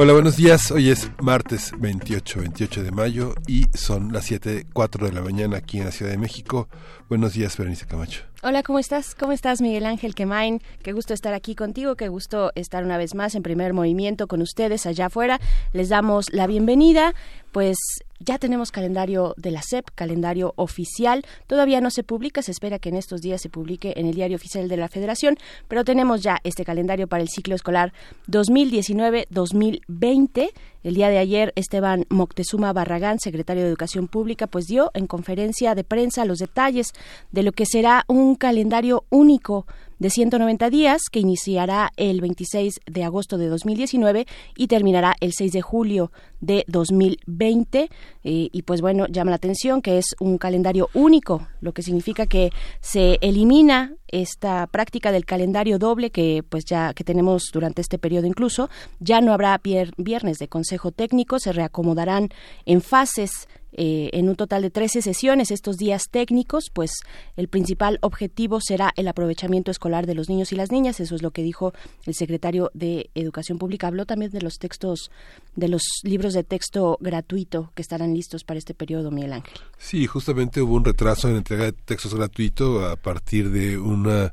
Hola, 0.00 0.12
buenos 0.12 0.36
días. 0.36 0.70
Hoy 0.70 0.90
es 0.90 1.10
martes 1.20 1.72
28, 1.76 2.38
28 2.38 2.84
de 2.84 2.92
mayo 2.92 3.34
y 3.48 3.64
son 3.74 4.12
las 4.12 4.26
7, 4.26 4.64
4 4.72 5.06
de 5.06 5.12
la 5.12 5.22
mañana 5.22 5.56
aquí 5.56 5.78
en 5.78 5.86
la 5.86 5.90
Ciudad 5.90 6.12
de 6.12 6.18
México. 6.18 6.68
Buenos 7.08 7.32
días, 7.32 7.56
Berenice 7.56 7.84
Camacho. 7.84 8.22
Hola, 8.44 8.62
¿cómo 8.62 8.78
estás? 8.78 9.16
¿Cómo 9.16 9.32
estás, 9.32 9.60
Miguel 9.60 9.86
Ángel 9.86 10.14
Quemain? 10.14 10.62
Qué 10.84 10.92
gusto 10.92 11.14
estar 11.14 11.34
aquí 11.34 11.56
contigo, 11.56 11.96
qué 11.96 12.06
gusto 12.06 12.52
estar 12.54 12.84
una 12.84 12.96
vez 12.96 13.16
más 13.16 13.34
en 13.34 13.42
primer 13.42 13.72
movimiento 13.72 14.28
con 14.28 14.40
ustedes 14.40 14.86
allá 14.86 15.06
afuera. 15.06 15.40
Les 15.72 15.88
damos 15.88 16.26
la 16.30 16.46
bienvenida. 16.46 17.12
Pues 17.50 17.76
ya 18.20 18.38
tenemos 18.38 18.70
calendario 18.70 19.34
de 19.36 19.50
la 19.50 19.62
SEP, 19.62 19.88
calendario 19.94 20.52
oficial. 20.56 21.24
Todavía 21.46 21.80
no 21.80 21.90
se 21.90 22.02
publica, 22.02 22.42
se 22.42 22.50
espera 22.50 22.78
que 22.78 22.88
en 22.88 22.96
estos 22.96 23.20
días 23.20 23.40
se 23.40 23.48
publique 23.48 23.92
en 23.96 24.06
el 24.06 24.14
diario 24.14 24.36
oficial 24.36 24.68
de 24.68 24.76
la 24.76 24.88
Federación, 24.88 25.36
pero 25.68 25.84
tenemos 25.84 26.22
ya 26.22 26.38
este 26.44 26.64
calendario 26.64 27.06
para 27.06 27.22
el 27.22 27.28
ciclo 27.28 27.54
escolar 27.54 27.92
2019-2020. 28.28 30.50
El 30.84 30.94
día 30.94 31.08
de 31.08 31.18
ayer, 31.18 31.52
Esteban 31.56 32.04
Moctezuma 32.08 32.72
Barragán, 32.72 33.18
secretario 33.18 33.64
de 33.64 33.68
Educación 33.68 34.06
Pública, 34.06 34.46
pues 34.46 34.66
dio 34.66 34.90
en 34.94 35.06
conferencia 35.06 35.74
de 35.74 35.84
prensa 35.84 36.24
los 36.24 36.38
detalles 36.38 36.92
de 37.32 37.42
lo 37.42 37.52
que 37.52 37.66
será 37.66 38.04
un 38.06 38.36
calendario 38.36 39.04
único 39.10 39.66
de 39.98 40.10
190 40.10 40.70
días 40.70 41.02
que 41.10 41.20
iniciará 41.20 41.90
el 41.96 42.20
26 42.20 42.80
de 42.86 43.04
agosto 43.04 43.36
de 43.38 43.48
2019 43.48 44.26
y 44.56 44.68
terminará 44.68 45.16
el 45.20 45.32
6 45.32 45.52
de 45.52 45.62
julio 45.62 46.12
de 46.40 46.64
2020 46.68 47.80
eh, 47.80 47.88
y 48.22 48.62
pues 48.62 48.80
bueno 48.80 49.06
llama 49.08 49.30
la 49.30 49.36
atención 49.36 49.82
que 49.82 49.98
es 49.98 50.14
un 50.20 50.38
calendario 50.38 50.88
único 50.94 51.48
lo 51.60 51.72
que 51.72 51.82
significa 51.82 52.26
que 52.26 52.50
se 52.80 53.18
elimina 53.22 53.97
esta 54.08 54.66
práctica 54.66 55.12
del 55.12 55.24
calendario 55.24 55.78
doble 55.78 56.10
que 56.10 56.42
pues 56.48 56.64
ya 56.64 56.94
que 56.94 57.04
tenemos 57.04 57.44
durante 57.52 57.80
este 57.80 57.98
periodo 57.98 58.26
incluso 58.26 58.68
ya 59.00 59.20
no 59.20 59.32
habrá 59.32 59.60
viernes 59.96 60.38
de 60.38 60.48
consejo 60.48 60.90
técnico 60.90 61.38
se 61.38 61.52
reacomodarán 61.52 62.30
en 62.66 62.80
fases 62.80 63.48
eh, 63.72 64.10
en 64.12 64.28
un 64.28 64.36
total 64.36 64.62
de 64.62 64.70
13 64.70 65.02
sesiones 65.02 65.50
estos 65.50 65.76
días 65.76 66.08
técnicos, 66.10 66.70
pues 66.72 66.90
el 67.36 67.48
principal 67.48 67.98
objetivo 68.02 68.60
será 68.60 68.92
el 68.96 69.08
aprovechamiento 69.08 69.70
escolar 69.70 70.06
de 70.06 70.14
los 70.14 70.28
niños 70.28 70.52
y 70.52 70.56
las 70.56 70.70
niñas. 70.70 71.00
Eso 71.00 71.14
es 71.14 71.22
lo 71.22 71.30
que 71.30 71.42
dijo 71.42 71.72
el 72.06 72.14
secretario 72.14 72.70
de 72.74 73.10
Educación 73.14 73.58
Pública. 73.58 73.88
Habló 73.88 74.06
también 74.06 74.30
de 74.30 74.40
los 74.40 74.58
textos, 74.58 75.10
de 75.56 75.68
los 75.68 75.82
libros 76.02 76.34
de 76.34 76.44
texto 76.44 76.98
gratuito 77.00 77.70
que 77.74 77.82
estarán 77.82 78.14
listos 78.14 78.44
para 78.44 78.58
este 78.58 78.74
periodo, 78.74 79.10
Miguel 79.10 79.34
Ángel. 79.34 79.58
Sí, 79.76 80.06
justamente 80.06 80.60
hubo 80.62 80.74
un 80.74 80.84
retraso 80.84 81.28
en 81.28 81.34
la 81.34 81.38
entrega 81.38 81.64
de 81.64 81.72
textos 81.72 82.14
gratuitos 82.14 82.84
a 82.84 82.96
partir 82.96 83.50
de 83.50 83.78
una 83.78 84.32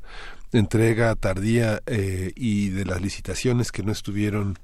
entrega 0.52 1.14
tardía 1.14 1.82
eh, 1.86 2.32
y 2.34 2.70
de 2.70 2.84
las 2.84 3.00
licitaciones 3.00 3.72
que 3.72 3.82
no 3.82 3.92
estuvieron 3.92 4.58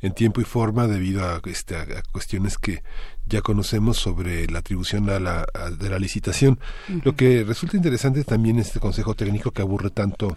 en 0.00 0.14
tiempo 0.14 0.40
y 0.40 0.44
forma 0.44 0.86
debido 0.86 1.24
a, 1.24 1.40
este, 1.44 1.76
a 1.76 2.02
cuestiones 2.12 2.58
que 2.58 2.82
ya 3.26 3.40
conocemos 3.40 3.96
sobre 3.96 4.46
la 4.46 4.60
atribución 4.60 5.08
a 5.10 5.20
la, 5.20 5.46
de 5.78 5.90
la 5.90 5.98
licitación. 5.98 6.58
Lo 7.04 7.14
que 7.16 7.44
resulta 7.44 7.76
interesante 7.76 8.24
también 8.24 8.58
es 8.58 8.68
este 8.68 8.80
consejo 8.80 9.14
técnico 9.14 9.52
que 9.52 9.62
aburre 9.62 9.90
tanto 9.90 10.36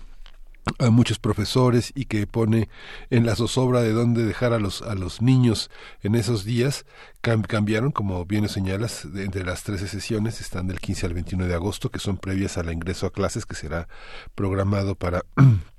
a 0.80 0.90
muchos 0.90 1.20
profesores 1.20 1.92
y 1.96 2.06
que 2.06 2.26
pone 2.26 2.70
en 3.10 3.26
la 3.26 3.36
zozobra 3.36 3.82
de 3.82 3.94
dónde 3.94 4.26
dejar 4.26 4.52
a 4.54 4.60
los 4.60 4.82
a 4.82 4.96
los 4.96 5.22
niños 5.22 5.70
en 6.02 6.16
esos 6.16 6.44
días 6.44 6.86
cambiaron 7.22 7.92
como 7.92 8.26
bien 8.26 8.50
señalas 8.50 9.06
entre 9.16 9.46
las 9.46 9.64
13 9.64 9.88
sesiones 9.88 10.42
están 10.42 10.68
del 10.68 10.80
15 10.80 11.06
al 11.06 11.14
21 11.14 11.46
de 11.46 11.54
agosto 11.54 11.92
que 11.92 12.00
son 12.00 12.18
previas 12.18 12.58
al 12.58 12.74
ingreso 12.74 13.06
a 13.06 13.12
clases 13.12 13.46
que 13.46 13.56
será 13.56 13.88
programado 14.34 14.96
para 14.96 15.24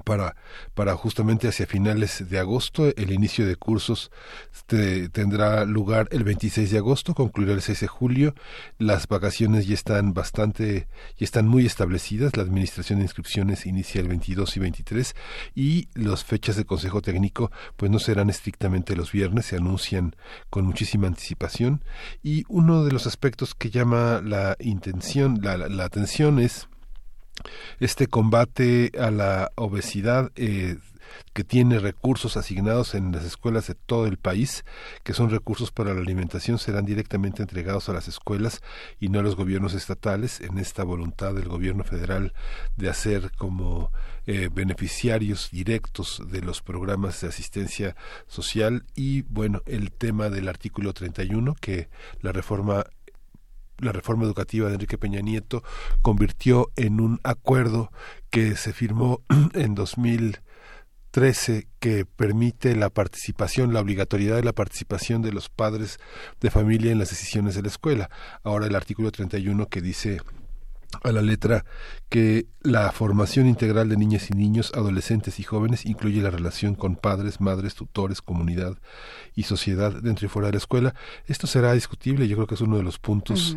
para, 0.00 0.36
para 0.74 0.96
justamente 0.96 1.48
hacia 1.48 1.66
finales 1.66 2.28
de 2.28 2.38
agosto. 2.38 2.92
El 2.96 3.12
inicio 3.12 3.46
de 3.46 3.56
cursos 3.56 4.10
tendrá 4.66 5.64
lugar 5.64 6.08
el 6.10 6.24
26 6.24 6.70
de 6.70 6.78
agosto, 6.78 7.14
concluirá 7.14 7.52
el 7.52 7.62
6 7.62 7.80
de 7.80 7.86
julio. 7.86 8.34
Las 8.78 9.06
vacaciones 9.06 9.66
ya 9.66 9.74
están 9.74 10.14
bastante, 10.14 10.88
ya 11.18 11.24
están 11.24 11.46
muy 11.46 11.66
establecidas. 11.66 12.36
La 12.36 12.42
administración 12.42 12.98
de 12.98 13.04
inscripciones 13.04 13.66
inicia 13.66 14.00
el 14.00 14.08
22 14.08 14.56
y 14.56 14.60
23 14.60 15.14
y 15.54 15.88
las 15.94 16.24
fechas 16.24 16.56
de 16.56 16.64
consejo 16.64 17.02
técnico 17.02 17.50
pues 17.76 17.90
no 17.90 17.98
serán 17.98 18.30
estrictamente 18.30 18.96
los 18.96 19.12
viernes, 19.12 19.46
se 19.46 19.56
anuncian 19.56 20.16
con 20.50 20.64
muchísima 20.64 21.06
anticipación. 21.06 21.84
Y 22.22 22.44
uno 22.48 22.84
de 22.84 22.92
los 22.92 23.06
aspectos 23.06 23.54
que 23.54 23.70
llama 23.70 24.20
la 24.24 24.56
intención, 24.60 25.40
la, 25.42 25.56
la 25.56 25.84
atención 25.84 26.38
es 26.38 26.68
este 27.80 28.06
combate 28.06 28.92
a 28.98 29.10
la 29.10 29.52
obesidad 29.56 30.30
eh, 30.36 30.76
que 31.32 31.44
tiene 31.44 31.78
recursos 31.78 32.36
asignados 32.36 32.94
en 32.94 33.12
las 33.12 33.24
escuelas 33.24 33.66
de 33.66 33.74
todo 33.74 34.06
el 34.06 34.16
país, 34.16 34.64
que 35.02 35.14
son 35.14 35.30
recursos 35.30 35.70
para 35.70 35.94
la 35.94 36.00
alimentación, 36.00 36.58
serán 36.58 36.84
directamente 36.84 37.42
entregados 37.42 37.88
a 37.88 37.92
las 37.92 38.08
escuelas 38.08 38.62
y 39.00 39.08
no 39.08 39.20
a 39.20 39.22
los 39.22 39.36
gobiernos 39.36 39.74
estatales, 39.74 40.40
en 40.40 40.58
esta 40.58 40.84
voluntad 40.84 41.34
del 41.34 41.48
gobierno 41.48 41.84
federal 41.84 42.32
de 42.76 42.88
hacer 42.88 43.32
como 43.36 43.92
eh, 44.26 44.48
beneficiarios 44.52 45.50
directos 45.50 46.22
de 46.30 46.42
los 46.42 46.62
programas 46.62 47.20
de 47.20 47.28
asistencia 47.28 47.96
social. 48.26 48.84
Y, 48.94 49.22
bueno, 49.22 49.62
el 49.66 49.92
tema 49.92 50.28
del 50.28 50.48
artículo 50.48 50.92
31, 50.92 51.54
que 51.60 51.88
la 52.20 52.32
reforma 52.32 52.84
la 53.78 53.92
reforma 53.92 54.24
educativa 54.24 54.68
de 54.68 54.74
Enrique 54.74 54.98
Peña 54.98 55.20
Nieto 55.20 55.62
convirtió 56.02 56.70
en 56.76 57.00
un 57.00 57.20
acuerdo 57.24 57.90
que 58.30 58.56
se 58.56 58.72
firmó 58.72 59.22
en 59.54 59.74
2013 59.74 61.68
que 61.80 62.04
permite 62.04 62.76
la 62.76 62.90
participación, 62.90 63.72
la 63.72 63.80
obligatoriedad 63.80 64.36
de 64.36 64.44
la 64.44 64.52
participación 64.52 65.22
de 65.22 65.32
los 65.32 65.48
padres 65.48 65.98
de 66.40 66.50
familia 66.50 66.92
en 66.92 66.98
las 66.98 67.10
decisiones 67.10 67.54
de 67.54 67.62
la 67.62 67.68
escuela. 67.68 68.10
Ahora 68.44 68.66
el 68.66 68.76
artículo 68.76 69.10
31 69.10 69.66
que 69.66 69.80
dice 69.80 70.20
a 71.02 71.12
la 71.12 71.22
letra 71.22 71.64
que 72.08 72.46
la 72.60 72.92
formación 72.92 73.46
integral 73.46 73.88
de 73.88 73.96
niñas 73.96 74.30
y 74.30 74.34
niños, 74.34 74.72
adolescentes 74.74 75.40
y 75.40 75.42
jóvenes 75.42 75.86
incluye 75.86 76.20
la 76.20 76.30
relación 76.30 76.74
con 76.74 76.96
padres, 76.96 77.40
madres, 77.40 77.74
tutores, 77.74 78.20
comunidad 78.20 78.76
y 79.34 79.44
sociedad 79.44 79.92
dentro 79.92 80.26
y 80.26 80.28
fuera 80.28 80.46
de 80.46 80.52
la 80.52 80.58
escuela. 80.58 80.94
Esto 81.26 81.46
será 81.46 81.72
discutible, 81.72 82.28
yo 82.28 82.36
creo 82.36 82.46
que 82.46 82.54
es 82.54 82.60
uno 82.60 82.76
de 82.76 82.82
los 82.82 82.98
puntos 82.98 83.56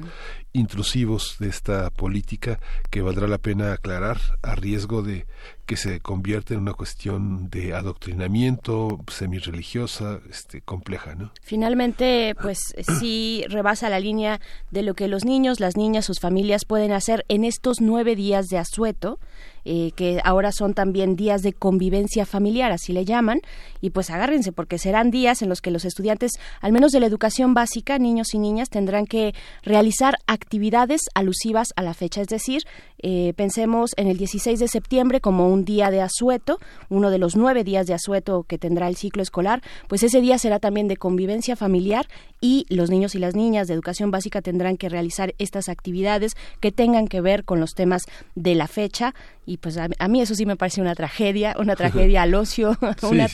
intrusivos 0.55 1.35
de 1.39 1.49
esta 1.49 1.89
política 1.89 2.59
que 2.89 3.01
valdrá 3.01 3.27
la 3.27 3.37
pena 3.37 3.73
aclarar 3.73 4.17
a 4.41 4.55
riesgo 4.55 5.01
de 5.01 5.25
que 5.65 5.77
se 5.77 5.99
convierta 5.99 6.53
en 6.53 6.61
una 6.61 6.73
cuestión 6.73 7.49
de 7.49 7.73
adoctrinamiento 7.73 8.99
semi-religiosa, 9.11 10.19
este, 10.29 10.61
compleja, 10.61 11.15
¿no? 11.15 11.31
Finalmente, 11.41 12.35
pues 12.41 12.59
sí 12.99 13.43
rebasa 13.49 13.89
la 13.89 13.99
línea 13.99 14.39
de 14.71 14.83
lo 14.83 14.93
que 14.93 15.07
los 15.07 15.25
niños, 15.25 15.59
las 15.59 15.75
niñas, 15.75 16.05
sus 16.05 16.19
familias 16.19 16.65
pueden 16.65 16.91
hacer 16.91 17.25
en 17.27 17.43
estos 17.43 17.81
nueve 17.81 18.15
días 18.15 18.47
de 18.47 18.57
asueto 18.59 19.19
eh, 19.65 19.91
que 19.95 20.21
ahora 20.23 20.51
son 20.51 20.73
también 20.73 21.15
días 21.15 21.41
de 21.41 21.53
convivencia 21.53 22.25
familiar, 22.25 22.71
así 22.71 22.93
le 22.93 23.03
llaman, 23.03 23.41
y 23.81 23.89
pues 23.89 24.09
agárrense 24.09 24.51
porque 24.51 24.77
serán 24.77 25.11
días 25.11 25.41
en 25.41 25.49
los 25.49 25.61
que 25.61 25.71
los 25.71 25.85
estudiantes, 25.85 26.33
al 26.61 26.71
menos 26.71 26.91
de 26.91 26.99
la 26.99 27.07
educación 27.07 27.53
básica, 27.53 27.97
niños 27.97 28.33
y 28.33 28.39
niñas, 28.39 28.69
tendrán 28.69 29.05
que 29.05 29.33
realizar 29.63 30.15
actividades 30.27 31.01
alusivas 31.13 31.69
a 31.75 31.81
la 31.81 31.93
fecha, 31.93 32.21
es 32.21 32.27
decir, 32.27 32.63
eh, 33.07 33.33
pensemos 33.35 33.91
en 33.97 34.07
el 34.07 34.17
16 34.17 34.59
de 34.59 34.67
septiembre 34.67 35.21
como 35.21 35.49
un 35.49 35.65
día 35.65 35.91
de 35.91 36.01
asueto, 36.01 36.59
uno 36.89 37.09
de 37.11 37.17
los 37.17 37.35
nueve 37.35 37.63
días 37.63 37.87
de 37.87 37.93
asueto 37.93 38.45
que 38.47 38.57
tendrá 38.57 38.87
el 38.87 38.95
ciclo 38.95 39.21
escolar, 39.21 39.61
pues 39.87 40.03
ese 40.03 40.21
día 40.21 40.37
será 40.37 40.59
también 40.59 40.87
de 40.87 40.97
convivencia 40.97 41.55
familiar 41.55 42.07
y 42.41 42.65
los 42.69 42.89
niños 42.89 43.15
y 43.15 43.19
las 43.19 43.35
niñas 43.35 43.67
de 43.67 43.73
educación 43.73 44.11
básica 44.11 44.41
tendrán 44.41 44.77
que 44.77 44.89
realizar 44.89 45.35
estas 45.37 45.69
actividades 45.69 46.33
que 46.59 46.71
tengan 46.71 47.07
que 47.07 47.21
ver 47.21 47.43
con 47.43 47.59
los 47.59 47.73
temas 47.73 48.03
de 48.35 48.55
la 48.55 48.67
fecha 48.67 49.13
y 49.45 49.57
pues 49.57 49.77
a, 49.77 50.07
mí 50.07 50.21
eso 50.21 50.35
sí 50.35 50.45
me 50.45 50.55
parece 50.55 50.81
una 50.81 50.95
tragedia, 50.95 51.55
una 51.59 51.75
tragedia 51.77 52.23
al 52.23 52.33
ocio, 52.33 52.77
una 53.03 53.27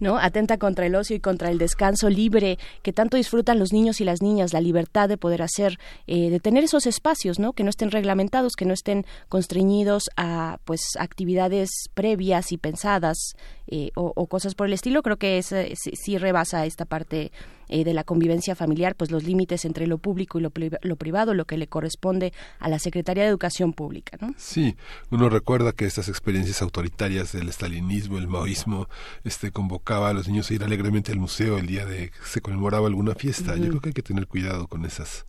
¿no? 0.00 0.18
atenta 0.18 0.58
contra 0.58 0.86
el 0.86 0.94
ocio 0.94 1.16
y 1.16 1.20
contra 1.20 1.50
el 1.50 1.58
descanso 1.58 2.08
libre 2.10 2.58
que 2.82 2.92
tanto 2.92 3.16
disfrutan 3.16 3.58
los 3.58 3.72
niños 3.72 4.00
y 4.00 4.04
las 4.04 4.22
niñas, 4.22 4.52
la 4.52 4.60
libertad 4.60 5.08
de 5.08 5.16
poder 5.16 5.42
hacer, 5.42 5.78
eh, 6.06 6.30
de 6.30 6.40
tener 6.40 6.64
esos 6.64 6.86
espacios, 6.86 7.38
¿no? 7.38 7.52
Que 7.52 7.64
no 7.64 7.70
estén 7.70 7.90
reglamentados, 7.90 8.54
que 8.56 8.64
no 8.64 8.74
estén 8.74 9.06
constreñidos 9.28 10.04
a 10.16 10.58
pues 10.64 10.80
actividades 10.98 11.70
previas 11.94 12.52
y 12.52 12.58
pensadas 12.58 13.34
eh, 13.66 13.90
o, 13.94 14.26
cosas 14.26 14.54
por 14.54 14.66
el 14.66 14.72
estilo. 14.72 15.02
Creo 15.02 15.16
que 15.16 15.38
es, 15.38 15.54
sí 15.74 16.18
rebasa 16.18 16.66
esta 16.66 16.84
parte 16.84 17.32
eh, 17.74 17.82
de 17.82 17.92
la 17.92 18.04
convivencia 18.04 18.54
familiar, 18.54 18.94
pues 18.94 19.10
los 19.10 19.24
límites 19.24 19.64
entre 19.64 19.88
lo 19.88 19.98
público 19.98 20.38
y 20.38 20.42
lo, 20.42 20.50
privado, 20.96 21.34
lo 21.34 21.44
que 21.44 21.58
le 21.58 21.66
corresponde 21.66 22.32
a 22.60 22.68
la 22.68 22.78
Secretaría 22.78 23.24
de 23.24 23.30
Educación 23.30 23.72
Pública. 23.72 24.16
¿no? 24.20 24.32
Sí, 24.38 24.76
uno 25.10 25.28
recuerda 25.28 25.72
que 25.72 25.84
estas 25.84 26.08
experiencias 26.08 26.62
autoritarias 26.62 27.32
del 27.32 27.48
estalinismo, 27.48 28.18
el 28.18 28.28
maoísmo, 28.28 28.86
este, 29.24 29.50
convocaba 29.50 30.10
a 30.10 30.12
los 30.12 30.28
niños 30.28 30.48
a 30.52 30.54
ir 30.54 30.62
alegremente 30.62 31.10
al 31.10 31.18
museo 31.18 31.58
el 31.58 31.66
día 31.66 31.84
de 31.84 32.10
que 32.10 32.16
se 32.24 32.40
conmemoraba 32.40 32.86
alguna 32.86 33.16
fiesta. 33.16 33.56
Yo 33.56 33.70
creo 33.70 33.80
que 33.80 33.88
hay 33.88 33.94
que 33.94 34.02
tener 34.02 34.28
cuidado 34.28 34.68
con 34.68 34.84
esas 34.84 35.26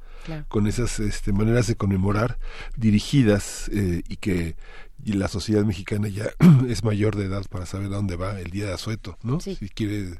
con 0.47 0.65
esas 0.65 0.99
este, 0.99 1.33
maneras 1.33 1.67
de 1.67 1.75
conmemorar 1.75 2.39
dirigidas 2.75 3.69
eh, 3.71 4.01
y 4.07 4.15
que 4.17 4.55
y 5.05 5.13
la 5.13 5.27
sociedad 5.27 5.63
mexicana 5.63 6.07
ya 6.07 6.31
es 6.67 6.83
mayor 6.83 7.15
de 7.15 7.25
edad 7.25 7.43
para 7.47 7.67
saber 7.67 7.87
a 7.87 7.95
dónde 7.95 8.15
va 8.15 8.39
el 8.41 8.49
día 8.49 8.65
de 8.65 8.73
asueto, 8.73 9.17
¿no? 9.21 9.39
Si 9.39 9.55
quiere 9.69 10.15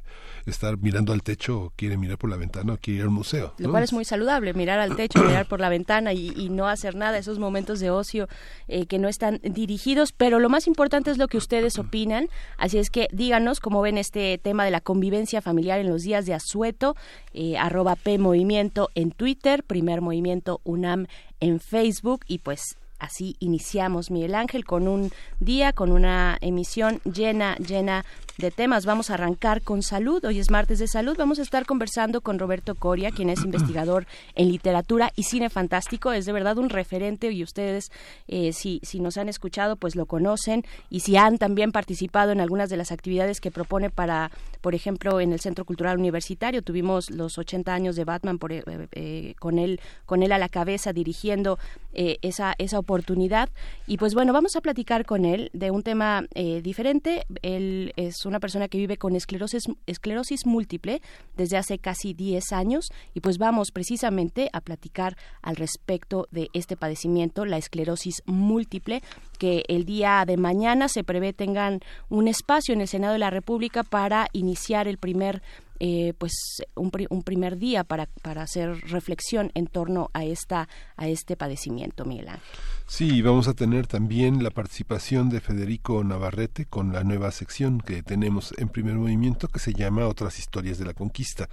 estar 0.46 0.78
mirando 0.78 1.12
al 1.12 1.24
techo 1.24 1.60
o 1.60 1.72
quiere 1.74 1.96
mirar 1.96 2.18
por 2.18 2.30
la 2.30 2.36
ventana 2.36 2.74
o 2.74 2.76
quiere 2.76 2.98
ir 2.98 3.02
al 3.02 3.10
museo. 3.10 3.52
Lo 3.58 3.70
cual 3.70 3.82
es 3.82 3.92
muy 3.92 4.04
saludable, 4.04 4.54
mirar 4.54 4.78
al 4.78 4.94
techo, 4.94 5.22
mirar 5.24 5.46
por 5.46 5.60
la 5.60 5.68
ventana 5.68 6.12
y, 6.12 6.46
no 6.50 6.68
hacer 6.68 6.94
nada, 6.94 7.18
esos 7.18 7.40
momentos 7.40 7.80
de 7.80 7.90
ocio 7.90 8.28
eh, 8.68 8.86
que 8.86 9.00
no 9.00 9.08
están 9.08 9.40
dirigidos, 9.42 10.12
pero 10.12 10.38
lo 10.38 10.48
más 10.48 10.68
importante 10.68 11.10
es 11.10 11.18
lo 11.18 11.26
que 11.26 11.36
ustedes 11.36 11.78
opinan, 11.80 12.28
así 12.56 12.78
es 12.78 12.90
que 12.90 13.08
díganos 13.12 13.58
cómo 13.58 13.82
ven 13.82 13.98
este 13.98 14.38
tema 14.38 14.64
de 14.64 14.70
la 14.70 14.80
convivencia 14.80 15.42
familiar 15.42 15.80
en 15.80 15.88
los 15.88 16.02
días 16.02 16.26
de 16.26 16.34
asueto, 16.34 16.94
eh, 17.34 17.58
arroba 17.58 17.96
P 17.96 18.18
Movimiento 18.18 18.90
en 18.94 19.10
Twitter, 19.10 19.64
Primer 19.64 20.00
Movimiento 20.00 20.60
UNAM 20.62 21.08
en 21.40 21.58
Facebook 21.58 22.20
y 22.28 22.38
pues 22.38 22.76
así 22.98 23.36
iniciamos 23.38 24.10
Miguel 24.10 24.34
Ángel 24.34 24.64
con 24.64 24.88
un 24.88 25.10
día, 25.40 25.72
con 25.72 25.92
una 25.92 26.38
emisión 26.40 27.00
llena, 27.04 27.56
llena 27.56 28.04
de 28.38 28.50
temas. 28.50 28.84
Vamos 28.84 29.10
a 29.10 29.14
arrancar 29.14 29.62
con 29.62 29.82
salud. 29.82 30.24
Hoy 30.24 30.38
es 30.38 30.50
martes 30.50 30.78
de 30.78 30.88
salud. 30.88 31.16
Vamos 31.16 31.38
a 31.38 31.42
estar 31.42 31.64
conversando 31.64 32.20
con 32.20 32.38
Roberto 32.38 32.74
Coria, 32.74 33.10
quien 33.10 33.30
es 33.30 33.40
investigador 33.44 34.06
en 34.34 34.48
literatura 34.48 35.12
y 35.16 35.24
cine 35.24 35.50
fantástico. 35.50 36.12
Es 36.12 36.26
de 36.26 36.32
verdad 36.32 36.58
un 36.58 36.68
referente 36.68 37.30
y 37.30 37.42
ustedes, 37.42 37.90
eh, 38.28 38.52
si, 38.52 38.80
si 38.82 39.00
nos 39.00 39.16
han 39.16 39.28
escuchado, 39.28 39.76
pues 39.76 39.96
lo 39.96 40.06
conocen 40.06 40.64
y 40.90 41.00
si 41.00 41.16
han 41.16 41.38
también 41.38 41.72
participado 41.72 42.32
en 42.32 42.40
algunas 42.40 42.68
de 42.68 42.76
las 42.76 42.92
actividades 42.92 43.40
que 43.40 43.50
propone 43.50 43.90
para, 43.90 44.30
por 44.60 44.74
ejemplo, 44.74 45.20
en 45.20 45.32
el 45.32 45.40
Centro 45.40 45.64
Cultural 45.64 45.98
Universitario. 45.98 46.62
Tuvimos 46.62 47.10
los 47.10 47.38
80 47.38 47.72
años 47.72 47.96
de 47.96 48.04
Batman 48.04 48.38
por, 48.38 48.52
eh, 48.52 48.62
eh, 48.92 49.34
con 49.38 49.58
él 49.58 49.80
con 50.04 50.22
él 50.22 50.32
a 50.32 50.38
la 50.38 50.48
cabeza 50.48 50.92
dirigiendo 50.92 51.58
esa 51.92 52.54
esa 52.58 52.78
oportunidad 52.86 53.48
y 53.88 53.96
pues 53.96 54.14
bueno 54.14 54.32
vamos 54.32 54.54
a 54.54 54.60
platicar 54.60 55.04
con 55.04 55.24
él 55.24 55.50
de 55.52 55.72
un 55.72 55.82
tema 55.82 56.24
diferente. 56.62 57.26
Él 57.42 57.92
es 57.96 58.24
una 58.24 58.38
persona 58.38 58.68
que 58.68 58.78
vive 58.78 58.96
con 58.96 59.16
esclerosis, 59.16 59.64
esclerosis 59.86 60.46
múltiple 60.46 61.02
desde 61.36 61.56
hace 61.56 61.78
casi 61.78 62.14
10 62.14 62.52
años 62.52 62.88
y 63.12 63.20
pues 63.20 63.38
vamos 63.38 63.72
precisamente 63.72 64.48
a 64.52 64.60
platicar 64.60 65.16
al 65.42 65.56
respecto 65.56 66.28
de 66.30 66.48
este 66.52 66.76
padecimiento, 66.76 67.44
la 67.44 67.56
esclerosis 67.56 68.22
múltiple, 68.26 69.02
que 69.38 69.64
el 69.66 69.84
día 69.84 70.24
de 70.24 70.36
mañana 70.36 70.88
se 70.88 71.02
prevé 71.02 71.32
tengan 71.32 71.80
un 72.08 72.28
espacio 72.28 72.72
en 72.72 72.80
el 72.82 72.88
Senado 72.88 73.14
de 73.14 73.18
la 73.18 73.30
República 73.30 73.82
para 73.82 74.28
iniciar 74.32 74.86
el 74.86 74.98
primer 74.98 75.42
eh, 75.80 76.14
pues 76.18 76.32
un, 76.74 76.90
un, 77.10 77.22
primer 77.22 77.58
día 77.58 77.84
para, 77.84 78.06
para 78.22 78.42
hacer 78.42 78.80
reflexión 78.88 79.50
en 79.54 79.66
torno 79.66 80.10
a 80.14 80.24
esta 80.24 80.68
a 80.96 81.08
este 81.08 81.36
padecimiento 81.36 82.04
Miguel 82.04 82.28
Ángel. 82.28 82.42
Sí, 82.86 83.20
vamos 83.20 83.48
a 83.48 83.54
tener 83.54 83.86
también 83.86 84.42
la 84.42 84.50
participación 84.50 85.28
de 85.28 85.40
Federico 85.40 86.02
Navarrete 86.04 86.66
con 86.66 86.92
la 86.92 87.04
nueva 87.04 87.30
sección 87.32 87.80
que 87.80 88.02
tenemos 88.02 88.54
en 88.58 88.68
primer 88.68 88.94
movimiento 88.94 89.48
que 89.48 89.58
se 89.58 89.72
llama 89.72 90.06
Otras 90.06 90.38
historias 90.38 90.78
de 90.78 90.84
la 90.84 90.94
conquista. 90.94 91.48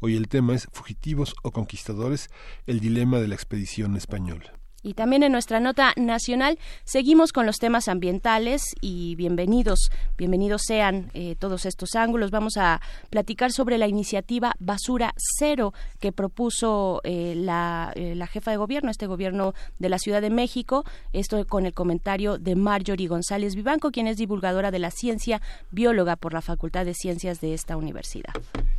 Hoy 0.00 0.16
el 0.16 0.28
tema 0.28 0.54
es 0.54 0.68
Fugitivos 0.72 1.34
o 1.42 1.52
conquistadores, 1.52 2.30
el 2.66 2.80
dilema 2.80 3.20
de 3.20 3.28
la 3.28 3.34
expedición 3.34 3.96
española. 3.96 4.57
Y 4.82 4.94
también 4.94 5.24
en 5.24 5.32
nuestra 5.32 5.58
nota 5.58 5.92
nacional 5.96 6.58
seguimos 6.84 7.32
con 7.32 7.46
los 7.46 7.56
temas 7.56 7.88
ambientales 7.88 8.62
y 8.80 9.16
bienvenidos, 9.16 9.90
bienvenidos 10.16 10.62
sean 10.64 11.10
eh, 11.14 11.34
todos 11.36 11.66
estos 11.66 11.96
ángulos. 11.96 12.30
Vamos 12.30 12.56
a 12.56 12.80
platicar 13.10 13.50
sobre 13.50 13.76
la 13.76 13.88
iniciativa 13.88 14.54
Basura 14.60 15.14
Cero 15.16 15.74
que 15.98 16.12
propuso 16.12 17.00
eh, 17.02 17.34
la, 17.36 17.92
eh, 17.96 18.14
la, 18.14 18.28
jefa 18.28 18.52
de 18.52 18.56
gobierno, 18.56 18.90
este 18.90 19.08
gobierno 19.08 19.52
de 19.80 19.88
la 19.88 19.98
Ciudad 19.98 20.22
de 20.22 20.30
México. 20.30 20.84
Esto 21.12 21.44
con 21.46 21.66
el 21.66 21.74
comentario 21.74 22.38
de 22.38 22.54
Marjorie 22.54 23.08
González 23.08 23.56
Vivanco, 23.56 23.90
quien 23.90 24.06
es 24.06 24.16
divulgadora 24.16 24.70
de 24.70 24.78
la 24.78 24.92
ciencia, 24.92 25.42
bióloga 25.72 26.14
por 26.14 26.32
la 26.32 26.40
Facultad 26.40 26.84
de 26.84 26.94
Ciencias 26.94 27.40
de 27.40 27.52
esta 27.52 27.76
universidad. 27.76 28.32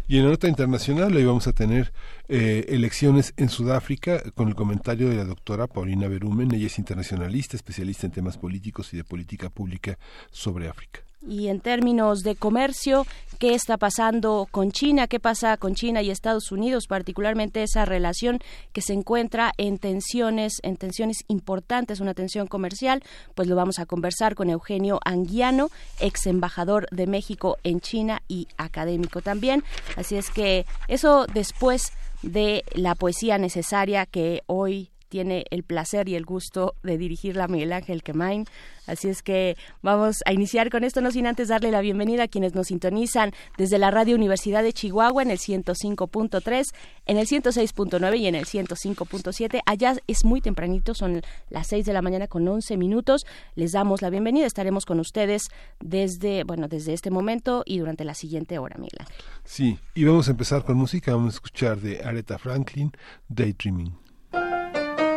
Y 0.10 0.18
en 0.18 0.24
la 0.24 0.32
nota 0.32 0.48
internacional 0.48 1.16
hoy 1.16 1.24
vamos 1.24 1.46
a 1.46 1.54
tener 1.54 1.94
elecciones 2.28 3.36
en 3.38 3.48
Sudáfrica 3.48 4.24
con 4.34 4.48
el 4.48 4.56
comentario 4.56 5.08
de 5.08 5.16
la 5.16 5.24
doctora 5.24 5.68
Paulina 5.68 6.08
Berumen. 6.08 6.52
Ella 6.52 6.66
es 6.66 6.80
internacionalista, 6.80 7.56
especialista 7.56 8.08
en 8.08 8.14
temas 8.14 8.36
políticos 8.40 8.92
y 8.92 8.98
de 8.98 9.04
política 9.04 9.52
pública 9.52 10.00
sobre 10.32 10.68
África. 10.68 11.02
Y 11.28 11.50
en 11.50 11.60
términos 11.60 12.24
de 12.24 12.36
comercio, 12.36 13.06
¿qué 13.40 13.54
está 13.54 13.78
pasando 13.78 14.48
con 14.50 14.72
China? 14.72 15.08
¿Qué 15.08 15.20
pasa 15.20 15.58
con 15.58 15.76
China 15.76 16.02
y 16.02 16.12
Estados 16.12 16.52
Unidos? 16.52 16.88
Particularmente 16.88 17.62
esa 17.62 17.84
relación 17.84 18.40
que 18.72 18.82
se 18.82 18.94
encuentra 18.94 19.52
en 19.58 19.80
tensiones, 19.80 20.54
en 20.64 20.78
tensiones 20.78 21.26
importantes, 21.28 22.00
una 22.00 22.14
tensión 22.14 22.48
comercial. 22.48 23.04
Pues 23.36 23.50
lo 23.50 23.58
vamos 23.58 23.80
a 23.80 23.86
conversar 23.86 24.34
con 24.34 24.50
Eugenio 24.50 25.02
Anguiano, 25.04 25.70
ex 26.00 26.26
embajador 26.26 26.88
de 26.92 27.06
México 27.06 27.58
en 27.64 27.82
China 27.82 28.22
y 28.30 28.48
académico 28.58 29.22
también. 29.22 29.64
Así 29.98 30.16
es 30.16 30.30
que 30.30 30.66
eso 30.88 31.26
después 31.34 31.92
de 32.22 32.64
la 32.74 32.96
poesía 32.96 33.38
necesaria 33.38 34.06
que 34.06 34.42
hoy 34.48 34.90
tiene 35.10 35.46
el 35.50 35.64
placer 35.64 36.08
y 36.08 36.16
el 36.16 36.26
gusto 36.26 36.76
de 36.84 36.98
dirigirla 36.98 37.48
Miguel 37.48 37.74
Ángel 37.74 38.04
Quemain. 38.04 38.46
Así 38.88 39.08
es 39.08 39.22
que 39.22 39.56
vamos 39.84 40.18
a 40.26 40.34
iniciar 40.34 40.70
con 40.70 40.84
esto, 40.84 41.02
no 41.02 41.12
sin 41.12 41.28
antes 41.28 41.50
darle 41.50 41.70
la 41.72 41.82
bienvenida 41.82 42.24
a 42.24 42.28
quienes 42.28 42.56
nos 42.56 42.68
sintonizan 42.68 43.34
desde 43.58 43.78
la 43.78 43.92
Radio 43.92 44.16
Universidad 44.16 44.64
de 44.64 44.74
Chihuahua 44.74 45.22
en 45.22 45.32
el 45.32 45.38
105.3, 45.38 46.64
en 47.06 47.18
el 47.18 47.28
106.9 47.28 48.18
y 48.18 48.28
en 48.28 48.36
el 48.36 48.46
105.7. 48.46 49.62
Allá 49.66 49.96
es 50.08 50.26
muy 50.26 50.42
tempranito, 50.42 50.94
son 50.94 51.22
las 51.50 51.68
6 51.68 51.86
de 51.86 51.94
la 51.94 52.02
mañana 52.02 52.28
con 52.28 52.48
11 52.48 52.78
minutos. 52.78 53.26
Les 53.56 53.74
damos 53.74 54.02
la 54.02 54.10
bienvenida, 54.10 54.48
estaremos 54.48 54.86
con 54.86 55.00
ustedes 55.00 55.50
desde, 55.80 56.44
bueno, 56.44 56.68
desde 56.68 56.94
este 56.94 57.12
momento 57.12 57.64
y 57.66 57.80
durante 57.80 58.06
la 58.06 58.14
siguiente 58.14 58.58
hora, 58.58 58.76
Miguel 58.78 58.98
Ángel. 59.00 59.16
Sí, 59.44 59.78
y 59.94 60.04
vamos 60.04 60.28
a 60.28 60.32
empezar 60.32 60.64
con 60.64 60.78
música, 60.78 61.14
vamos 61.14 61.34
a 61.34 61.38
escuchar 61.38 61.80
de 61.80 62.04
Aretha 62.04 62.38
Franklin, 62.38 62.92
Daydreaming. 63.28 64.09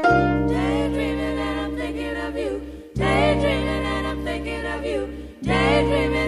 Daydreaming 0.02 1.38
and 1.38 1.60
I'm 1.60 1.76
thinking 1.76 2.16
of 2.16 2.36
you. 2.36 2.60
Daydreaming 2.94 3.86
and 3.94 4.06
I'm 4.06 4.24
thinking 4.24 4.64
of 4.66 4.84
you. 4.84 5.00
Daydreaming 5.42 6.21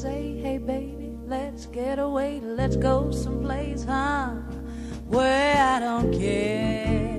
say, 0.00 0.40
Hey 0.40 0.56
baby, 0.56 1.12
let's 1.26 1.66
get 1.66 1.98
away, 1.98 2.40
let's 2.42 2.74
go 2.74 3.10
someplace, 3.10 3.84
huh? 3.84 4.30
Where 5.08 5.56
I 5.58 5.78
don't 5.78 6.10
care. 6.18 7.18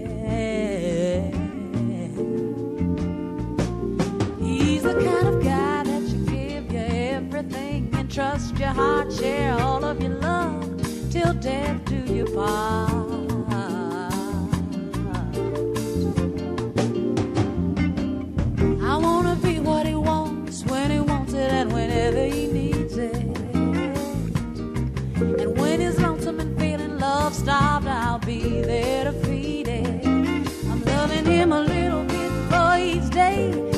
He's 4.40 4.82
the 4.82 4.96
kind 4.96 5.28
of 5.28 5.44
guy 5.44 5.84
that 5.84 6.02
you 6.10 6.26
give 6.26 6.72
you 6.72 6.80
everything 6.80 7.94
and 7.94 8.10
trust 8.10 8.58
your 8.58 8.70
heart, 8.70 9.14
share 9.14 9.54
all 9.60 9.86
of 9.86 10.02
your 10.02 10.18
love 10.18 11.12
till 11.12 11.34
death 11.36 11.86
do 11.86 11.98
you 12.12 12.26
part. 12.34 13.11
love 27.32 27.40
starved, 27.40 27.88
I'll 27.88 28.20
be 28.20 28.62
there 28.62 29.06
to 29.06 29.14
feed 29.14 29.68
it. 29.68 30.06
I'm 30.06 30.84
loving 30.84 31.26
him 31.26 31.52
a 31.54 31.62
little 31.62 32.04
bit 32.04 32.32
for 32.50 32.78
each 32.78 33.10
day. 33.10 33.71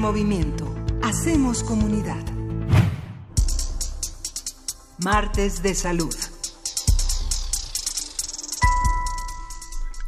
Movimiento. 0.00 0.74
Hacemos 1.02 1.62
comunidad. 1.62 2.24
Martes 5.04 5.62
de 5.62 5.74
salud. 5.74 6.14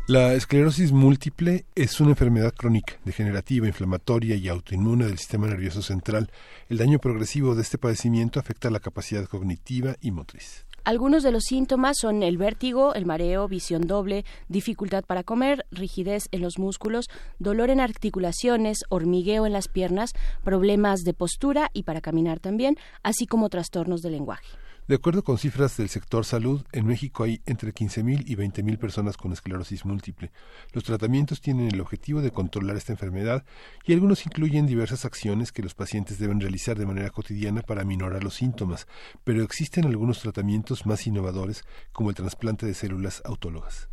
La 0.07 0.33
esclerosis 0.33 0.93
múltiple 0.93 1.67
es 1.75 2.01
una 2.01 2.11
enfermedad 2.11 2.55
crónica, 2.55 2.95
degenerativa, 3.05 3.67
inflamatoria 3.67 4.35
y 4.35 4.49
autoinmune 4.49 5.07
del 5.07 5.19
sistema 5.19 5.47
nervioso 5.47 5.83
central. 5.83 6.31
El 6.71 6.79
daño 6.79 6.99
progresivo 6.99 7.55
de 7.55 7.61
este 7.61 7.77
padecimiento 7.77 8.41
afecta 8.41 8.71
la 8.71 8.81
capacidad 8.81 9.27
cognitiva 9.27 9.97
y 10.01 10.11
motriz. 10.11 10.65
Algunos 10.85 11.23
de 11.23 11.31
los 11.31 11.45
síntomas 11.45 11.97
son 12.01 12.25
el 12.25 12.39
vértigo, 12.39 12.95
el 12.95 13.07
mareo, 13.07 13.47
visión 13.47 13.87
doble, 13.87 14.25
dificultad 14.49 15.05
para 15.05 15.23
comer, 15.23 15.65
rigidez 15.71 16.27
en 16.33 16.43
los 16.43 16.59
músculos, 16.59 17.09
dolor 17.39 17.71
en 17.71 17.79
articulaciones, 17.79 18.81
hormigueo 18.89 19.47
en 19.47 19.53
las 19.53 19.69
piernas, 19.69 20.13
problemas 20.43 21.03
de 21.05 21.15
postura 21.15 21.71
y 21.73 21.85
para 21.85 22.01
caminar 22.01 22.41
también, 22.41 22.77
así 23.05 23.27
como 23.27 23.49
trastornos 23.49 24.03
del 24.03 24.13
lenguaje. 24.13 24.49
De 24.93 24.97
acuerdo 24.97 25.25
con 25.25 25.39
cifras 25.39 25.79
del 25.79 25.89
sector 25.89 26.27
salud, 26.27 26.67
en 26.71 26.87
México 26.87 27.25
hay 27.25 27.41
entre 27.47 27.73
15.000 27.73 28.25
y 28.27 28.37
20.000 28.37 28.77
personas 28.77 29.17
con 29.17 29.33
esclerosis 29.33 29.87
múltiple. 29.87 30.31
Los 30.75 30.85
tratamientos 30.85 31.41
tienen 31.41 31.69
el 31.69 31.81
objetivo 31.81 32.21
de 32.21 32.31
controlar 32.31 32.77
esta 32.77 32.93
enfermedad 32.93 33.43
y 33.87 33.95
algunos 33.95 34.27
incluyen 34.27 34.67
diversas 34.67 35.07
acciones 35.07 35.51
que 35.51 35.63
los 35.63 35.73
pacientes 35.75 36.19
deben 36.19 36.41
realizar 36.41 36.79
de 36.79 36.85
manera 36.85 37.09
cotidiana 37.09 37.63
para 37.63 37.85
minorar 37.85 38.23
los 38.23 38.35
síntomas, 38.35 38.87
pero 39.25 39.43
existen 39.43 39.87
algunos 39.87 40.21
tratamientos 40.21 40.85
más 40.85 41.07
innovadores 41.07 41.65
como 41.93 42.11
el 42.11 42.17
trasplante 42.17 42.67
de 42.67 42.75
células 42.75 43.23
autólogas. 43.25 43.92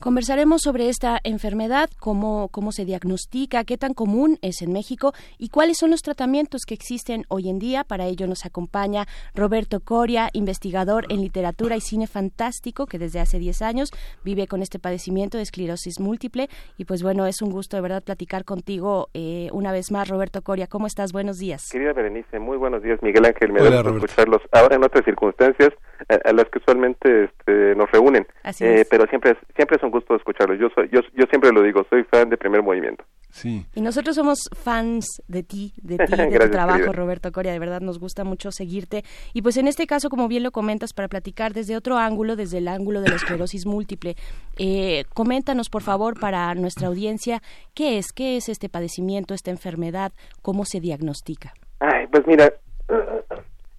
Conversaremos 0.00 0.62
sobre 0.62 0.88
esta 0.88 1.18
enfermedad, 1.24 1.90
cómo, 1.98 2.48
cómo 2.48 2.72
se 2.72 2.86
diagnostica, 2.86 3.64
qué 3.64 3.76
tan 3.76 3.92
común 3.92 4.38
es 4.40 4.62
en 4.62 4.72
México 4.72 5.12
y 5.36 5.50
cuáles 5.50 5.76
son 5.76 5.90
los 5.90 6.00
tratamientos 6.00 6.62
que 6.66 6.72
existen 6.72 7.26
hoy 7.28 7.50
en 7.50 7.58
día. 7.58 7.84
Para 7.84 8.06
ello 8.06 8.26
nos 8.26 8.46
acompaña 8.46 9.04
Roberto 9.34 9.80
Coria, 9.80 10.30
investigador 10.32 11.04
en 11.10 11.20
literatura 11.20 11.76
y 11.76 11.82
cine 11.82 12.06
fantástico, 12.06 12.86
que 12.86 12.98
desde 12.98 13.20
hace 13.20 13.38
10 13.38 13.60
años 13.60 13.90
vive 14.24 14.46
con 14.46 14.62
este 14.62 14.78
padecimiento 14.78 15.36
de 15.36 15.42
esclerosis 15.42 16.00
múltiple. 16.00 16.48
Y 16.78 16.86
pues 16.86 17.02
bueno, 17.02 17.26
es 17.26 17.42
un 17.42 17.50
gusto 17.50 17.76
de 17.76 17.82
verdad 17.82 18.02
platicar 18.02 18.46
contigo 18.46 19.10
eh, 19.12 19.50
una 19.52 19.70
vez 19.70 19.90
más, 19.92 20.08
Roberto 20.08 20.40
Coria. 20.40 20.66
¿Cómo 20.66 20.86
estás? 20.86 21.12
Buenos 21.12 21.36
días. 21.38 21.68
Querida 21.70 21.92
Berenice, 21.92 22.38
muy 22.38 22.56
buenos 22.56 22.82
días, 22.82 22.98
Miguel 23.02 23.26
Ángel. 23.26 23.52
Me 23.52 23.60
da 23.60 23.82
gusto 23.82 24.06
escucharlos 24.06 24.40
ahora 24.52 24.76
en 24.76 24.82
otras 24.82 25.04
circunstancias 25.04 25.74
a, 26.08 26.32
las 26.32 26.46
que 26.46 26.58
usualmente 26.58 27.24
este, 27.24 27.74
nos 27.74 27.90
reúnen. 27.90 28.26
Así 28.42 28.64
Eh, 28.64 28.80
es. 28.80 28.88
pero 28.88 29.06
siempre 29.08 29.32
es, 29.32 29.36
siempre 29.54 29.76
es 29.76 29.82
un 29.82 29.89
gusto 29.90 30.14
escucharlos. 30.16 30.58
Yo, 30.58 30.68
soy, 30.74 30.88
yo, 30.92 31.00
yo 31.14 31.26
siempre 31.30 31.50
lo 31.52 31.62
digo, 31.62 31.84
soy 31.88 32.04
fan 32.04 32.30
de 32.30 32.36
Primer 32.36 32.62
Movimiento. 32.62 33.04
Sí. 33.30 33.64
Y 33.74 33.80
nosotros 33.80 34.16
somos 34.16 34.50
fans 34.56 35.22
de 35.28 35.42
ti, 35.42 35.72
de 35.82 35.98
ti, 35.98 36.16
de 36.16 36.38
tu 36.38 36.50
trabajo, 36.50 36.78
querida. 36.78 36.92
Roberto 36.92 37.32
Coria. 37.32 37.52
De 37.52 37.58
verdad 37.58 37.80
nos 37.80 37.98
gusta 37.98 38.24
mucho 38.24 38.50
seguirte. 38.50 39.04
Y 39.32 39.42
pues 39.42 39.56
en 39.56 39.68
este 39.68 39.86
caso, 39.86 40.08
como 40.08 40.28
bien 40.28 40.42
lo 40.42 40.50
comentas, 40.50 40.92
para 40.92 41.08
platicar 41.08 41.52
desde 41.52 41.76
otro 41.76 41.96
ángulo, 41.96 42.36
desde 42.36 42.58
el 42.58 42.68
ángulo 42.68 43.00
de 43.00 43.10
la 43.10 43.16
esclerosis 43.16 43.66
múltiple, 43.66 44.16
eh, 44.58 45.04
coméntanos, 45.14 45.68
por 45.68 45.82
favor, 45.82 46.18
para 46.18 46.54
nuestra 46.54 46.88
audiencia, 46.88 47.40
¿qué 47.74 47.98
es? 47.98 48.12
¿Qué 48.12 48.36
es 48.36 48.48
este 48.48 48.68
padecimiento, 48.68 49.34
esta 49.34 49.50
enfermedad? 49.50 50.12
¿Cómo 50.42 50.64
se 50.64 50.80
diagnostica? 50.80 51.52
Ay, 51.80 52.06
pues 52.08 52.26
mira, 52.26 52.52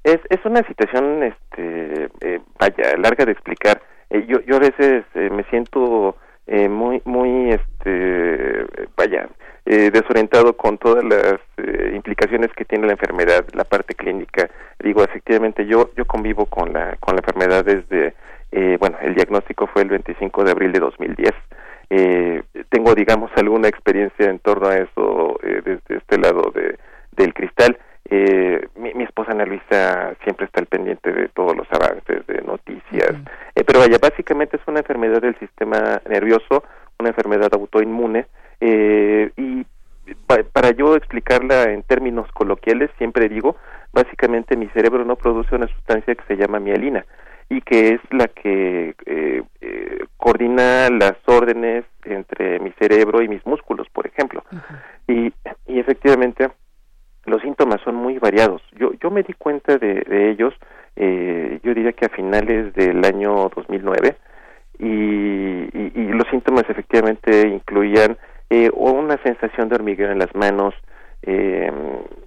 es, 0.04 0.20
es 0.30 0.46
una 0.46 0.66
situación, 0.68 1.24
este, 1.24 2.10
eh, 2.22 2.42
vaya, 2.60 2.98
larga 2.98 3.26
de 3.26 3.34
explicar. 3.34 3.82
Eh, 4.12 4.26
yo, 4.28 4.42
yo 4.42 4.58
a 4.58 4.60
veces 4.60 5.06
eh, 5.16 5.30
me 5.32 5.44
siento 5.46 6.16
eh, 6.48 6.68
muy, 6.68 7.02
muy, 7.06 7.52
este, 7.52 8.66
vaya, 8.98 9.30
eh, 9.66 9.90
desorientado 9.90 10.58
con 10.58 10.78
todas 10.78 11.02
las 11.04 11.40
eh, 11.58 11.94
implicaciones 11.96 12.52
que 12.58 12.66
tiene 12.66 12.88
la 12.88 12.94
enfermedad, 12.94 13.46
la 13.54 13.64
parte 13.64 13.96
clínica. 13.96 14.50
Digo, 14.84 15.02
efectivamente, 15.02 15.66
yo, 15.66 15.92
yo 15.96 16.04
convivo 16.06 16.46
con 16.48 16.74
la, 16.74 16.98
con 17.00 17.16
la 17.16 17.22
enfermedad 17.22 17.64
desde, 17.64 18.14
bueno, 18.80 18.98
el 19.02 19.16
diagnóstico 19.16 19.68
fue 19.68 19.84
el 19.84 19.90
25 19.90 20.44
de 20.44 20.52
abril 20.52 20.74
de 20.74 20.80
2010. 20.80 21.32
Eh, 21.90 22.44
tengo, 22.68 22.96
digamos, 22.96 23.32
alguna 23.38 23.70
experiencia 23.70 24.26
en 24.26 24.40
torno 24.40 24.68
a 24.68 24.78
eso 24.78 25.40
desde 25.44 25.80
este 25.88 26.18
lado 26.18 26.52
de, 26.54 26.78
del 27.14 27.34
cristal. 27.34 27.78
Eh, 28.14 28.68
mi, 28.76 28.94
mi 28.94 29.04
esposa 29.06 29.32
Ana 29.32 29.46
Luisa 29.46 30.14
siempre 30.24 30.46
está 30.46 30.60
al 30.60 30.66
pendiente 30.68 31.12
de 31.14 31.30
todos 31.30 31.56
los 31.56 31.66
avances, 31.72 32.28
de 32.28 32.42
noticias. 32.42 33.12
Eh, 33.56 33.64
pero 33.66 33.80
vaya, 33.80 33.98
básicamente 34.02 34.58
es 34.58 34.64
una 34.68 34.80
enfermedad 34.80 35.22
del 35.22 35.38
sistema 35.40 36.02
nervioso, 36.10 36.64
una 37.00 37.10
enfermedad 37.10 37.50
autoinmune. 37.54 38.26
Eh, 38.60 39.32
y 39.38 39.66
pa- 40.28 40.44
para 40.52 40.72
yo 40.72 40.96
explicarla 40.98 41.72
en 41.72 41.84
términos 41.84 42.30
coloquiales, 42.34 42.90
siempre 42.98 43.30
digo, 43.30 43.56
básicamente 43.94 44.58
mi 44.58 44.68
cerebro 44.70 45.06
no 45.06 45.16
produce 45.16 45.56
una 45.56 45.68
sustancia 45.68 46.14
que 46.14 46.24
se 46.28 46.36
llama 46.36 46.60
mielina 46.60 47.06
y 47.50 47.62
que 47.62 47.94
es 47.94 48.02
la 48.12 48.28
que 48.28 48.94
eh, 49.06 49.42
eh, 49.62 50.00
coordina 50.18 50.90
las 50.90 51.14
órdenes 51.28 51.86
entre 52.04 52.60
mi 52.60 52.72
cerebro 52.74 53.22
y 53.22 53.28
mis 53.30 53.46
músculos, 53.46 53.88
por 53.90 54.06
ejemplo. 54.06 54.44
y, 55.08 55.34
y 55.68 55.80
efectivamente 55.80 56.50
los 57.26 57.42
síntomas 57.42 57.82
son 57.82 57.96
muy 57.96 58.18
variados. 58.18 58.62
Yo, 58.78 58.94
yo 59.02 59.12
me 59.12 59.24
di 59.24 59.34
cuenta 59.34 59.78
de, 59.78 60.02
de 60.02 60.32
ellos, 60.32 60.54
eh, 60.96 61.60
yo 61.64 61.74
diría 61.74 61.94
que 61.94 62.06
a 62.06 62.10
finales 62.10 62.74
del 62.74 63.04
año 63.06 63.50
2009, 63.56 64.16
y, 64.80 64.86
y, 64.86 65.92
y 65.96 66.08
los 66.08 66.28
síntomas 66.30 66.66
efectivamente 66.68 67.48
incluían 67.48 68.18
eh, 68.50 68.70
una 68.74 69.18
sensación 69.24 69.70
de 69.70 69.76
hormigueo 69.76 70.12
en 70.12 70.20
las 70.20 70.34
manos, 70.36 70.74
eh, 71.24 71.72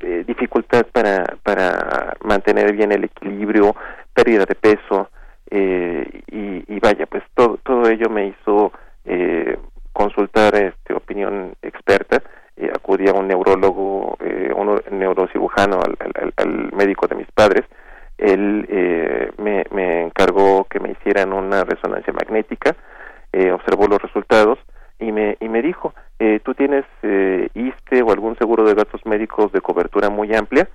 eh, 0.01 0.25
dificultad 0.27 0.87
para, 0.93 1.25
para 1.43 2.17
mantener 2.23 2.73
bien 2.73 2.93
el 2.93 3.05
equilibrio, 3.05 3.75
pérdida 4.15 4.45
de 4.47 4.55
peso, 4.55 5.11
eh, 5.51 6.23
y, 6.31 6.75
y 6.75 6.81
vaya, 6.81 7.07
pues 7.07 7.25
todo, 7.35 7.59
todo 7.63 7.89
ello 7.89 8.09
me 8.09 8.29
hizo 8.29 8.73
eh, 9.05 9.59
consultar 9.93 10.55
este, 10.55 10.95
opinión 10.95 11.55
experta, 11.63 12.23
eh, 12.57 12.71
acudí 12.75 13.09
a 13.09 13.13
un 13.13 13.29
neurólogo, 13.29 14.17
eh, 14.21 14.53
un 14.55 14.81
neurocirujano, 14.91 15.81
al, 15.81 15.97
al, 15.99 16.33
al 16.37 16.73
médico 16.73 17.07
de 17.07 17.17
mis 17.17 17.31
padres, 17.33 17.65
él 18.19 18.67
eh, 18.69 19.33
me, 19.39 19.65
me 19.73 20.03
encargó 20.03 20.65
que 20.65 20.81
me 20.81 20.93
hicieran 20.93 21.33
una 21.33 21.65
resonancia 21.65 22.13
magnética, 22.13 22.77
eh, 23.33 23.51
observó 23.51 23.89
los 23.89 24.01
resultados 24.01 24.59
y 25.01 25.11
me, 25.11 25.37
y 25.41 25.49
me 25.49 25.63
dijo, 25.63 25.95
eh, 26.21 26.39
tú 26.45 26.55
tienes 26.55 26.85
eh, 27.03 27.49
ISTE 27.55 28.03
o 28.03 28.13
algún 28.13 28.37
seguro 28.39 28.65
de 28.65 28.75
gastos 28.75 29.05
médicos 29.05 29.51
de 29.51 29.61
cobertura 29.61 30.09
muy 30.11 30.33
amplia, 30.35 30.69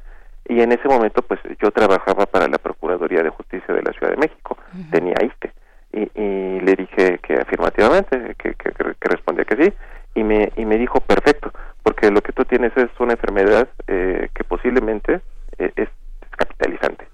y 0.48 0.62
en 0.62 0.72
ese 0.72 0.88
momento 0.90 1.22
pues 1.22 1.40
yo 1.62 1.72
trabajaba 1.72 2.26
para 2.26 2.48
la 2.48 2.58
Procuraduría 2.58 3.24
de 3.24 3.30
Justicia 3.30 3.74
de 3.74 3.84
la 3.84 3.94
Ciudad 3.94 4.12
de 4.12 4.18
México, 4.18 4.58
tenía 4.92 5.16
ISTE, 5.24 5.54
y, 5.94 6.02
y 6.20 6.60
le 6.60 6.76
dije 6.76 7.20
que 7.20 7.36
afirmativamente, 7.36 8.36
que, 8.38 8.56
que, 8.56 8.72
que 8.72 9.10
respondía 9.10 9.46
que 9.46 9.64
sí, 9.64 9.74
y 10.16 10.24
me, 10.24 10.52
y 10.58 10.66
me 10.66 10.78
dijo 10.78 11.00
perfecto, 11.00 11.54
porque 11.84 12.12
lo 12.12 12.22
que 12.22 12.34
tú 12.34 12.46
tienes 12.46 12.76
es 12.78 12.90
una 13.00 13.14
enfermedad 13.14 13.70
eh, 13.88 14.30
que 14.34 14.44
posiblemente 14.44 15.22
eh, 15.58 15.72
es 15.76 15.90
capitalizante. 16.32 17.08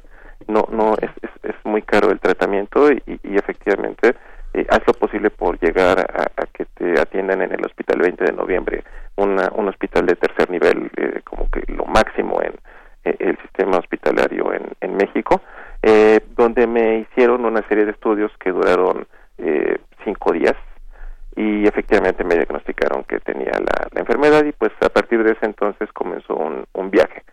No, 0.48 0.68
no, 0.72 0.96
es, 1.02 1.10
es, 1.44 1.56
muy 1.64 1.82
caro 1.82 2.12
el 2.12 2.20
tratamiento 2.20 2.92
y, 2.92 3.02
y 3.24 3.36
efectivamente 3.36 4.16
eh, 4.54 4.66
haz 4.70 4.82
lo 4.86 4.94
posible 4.94 5.32
por 5.32 5.60
llegar 5.60 6.00
a, 6.00 6.42
a, 6.42 6.46
que 6.46 6.66
te 6.66 7.00
atiendan 7.00 7.42
en 7.42 7.52
el 7.52 7.66
hospital 7.66 8.00
20 8.00 8.24
de 8.24 8.32
noviembre, 8.32 8.84
una, 9.16 9.50
un 9.56 9.68
hospital 9.68 10.06
de 10.06 10.16
tercer 10.16 10.50
nivel, 10.52 10.92
eh, 10.96 11.22
como 11.24 11.50
que 11.50 11.64
lo 11.72 11.86
máximo 11.86 12.40
en 12.42 12.54
el 13.04 13.38
sistema 13.40 13.78
hospitalario 13.78 14.52
en, 14.54 14.64
en 14.82 14.98
México, 14.98 15.40
donde 16.36 16.66
me 16.66 17.00
hicieron 17.00 17.46
una 17.46 17.62
serie 17.68 17.86
de 17.86 17.92
estudios 17.92 18.32
que 18.40 18.50
duraron 18.52 19.06
cinco 20.04 20.32
días 20.32 20.56
y 21.36 21.68
efectivamente 21.68 22.24
me 22.24 22.36
diagnosticaron 22.36 23.04
que 23.04 23.20
tenía 23.20 23.52
la, 23.52 23.88
la, 23.92 24.00
enfermedad 24.00 24.46
y 24.46 24.54
partir 25.16 25.24
de 25.24 25.32
ese 25.34 25.46
entonces 25.46 25.92
comenzó 25.94 26.36
un, 26.36 26.66
un 26.74 26.92
viaje 26.92 27.24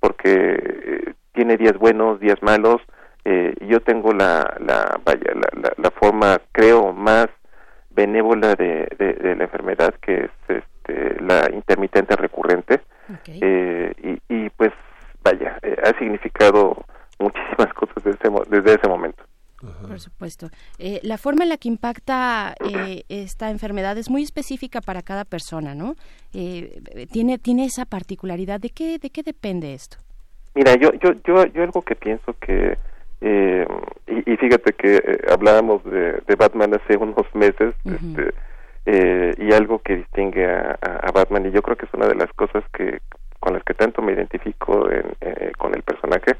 porque 0.00 0.58
eh, 0.58 1.14
tiene 1.32 1.56
días 1.56 1.78
buenos, 1.78 2.20
días 2.20 2.42
malos, 2.42 2.80
eh, 3.24 3.54
yo 3.60 3.80
tengo 3.80 4.12
la, 4.12 4.56
la 4.58 4.98
vaya, 5.04 5.32
la, 5.34 5.60
la, 5.60 5.72
la, 5.76 5.90
forma, 5.92 6.40
creo, 6.50 6.92
más 6.92 7.28
benévola 7.90 8.56
de, 8.56 8.88
de, 8.98 9.12
de, 9.14 9.36
la 9.36 9.44
enfermedad, 9.44 9.94
que 10.02 10.24
es 10.24 10.30
este, 10.48 11.20
la 11.22 11.48
intermitente 11.52 12.16
recurrente, 12.16 12.80
Okay. 13.20 13.40
eh, 13.42 13.92
y, 14.28 14.34
y, 14.34 14.50
pues, 14.50 14.72
vaya, 15.22 15.58
eh, 15.62 15.76
ha 15.84 15.98
significado 15.98 16.84
muchísimas 17.18 17.72
cosas 17.74 18.02
desde 18.04 18.74
ese 18.74 18.88
momento. 18.88 19.22
Por 19.92 20.00
supuesto. 20.00 20.48
Eh, 20.78 21.00
la 21.02 21.18
forma 21.18 21.44
en 21.44 21.50
la 21.50 21.56
que 21.56 21.68
impacta 21.68 22.54
eh, 22.60 23.04
esta 23.08 23.50
enfermedad 23.50 23.96
es 23.98 24.10
muy 24.10 24.22
específica 24.22 24.80
para 24.80 25.02
cada 25.02 25.24
persona, 25.24 25.74
¿no? 25.74 25.94
Eh, 26.34 26.80
tiene 27.12 27.38
tiene 27.38 27.64
esa 27.66 27.84
particularidad. 27.84 28.60
¿De 28.60 28.70
qué 28.70 28.98
de 28.98 29.10
qué 29.10 29.22
depende 29.22 29.74
esto? 29.74 29.98
Mira, 30.54 30.74
yo 30.76 30.92
yo 30.94 31.12
yo 31.24 31.46
yo 31.46 31.62
algo 31.62 31.82
que 31.82 31.94
pienso 31.94 32.34
que 32.40 32.76
eh, 33.24 33.66
y, 34.08 34.32
y, 34.32 34.36
fíjate 34.36 34.72
que 34.72 34.96
eh, 34.96 35.18
hablábamos 35.30 35.84
de, 35.84 36.20
de, 36.26 36.34
Batman 36.34 36.74
hace 36.74 36.96
unos 36.96 37.32
meses, 37.34 37.72
uh 37.84 37.90
-huh. 37.90 37.94
este, 37.94 38.34
eh, 38.86 39.34
y 39.38 39.52
algo 39.52 39.78
que 39.78 39.96
distingue 39.98 40.44
a, 40.44 40.76
a, 40.82 41.12
Batman 41.12 41.46
y 41.46 41.52
yo 41.52 41.62
creo 41.62 41.76
que 41.76 41.86
es 41.86 41.94
una 41.94 42.08
de 42.08 42.16
las 42.16 42.32
cosas 42.32 42.64
que 42.72 42.98
con 43.38 43.54
las 43.54 43.62
que 43.62 43.74
tanto 43.74 44.02
me 44.02 44.12
identifico 44.12 44.90
en, 44.90 45.04
eh, 45.20 45.52
con 45.56 45.72
el 45.72 45.82
personaje 45.82 46.36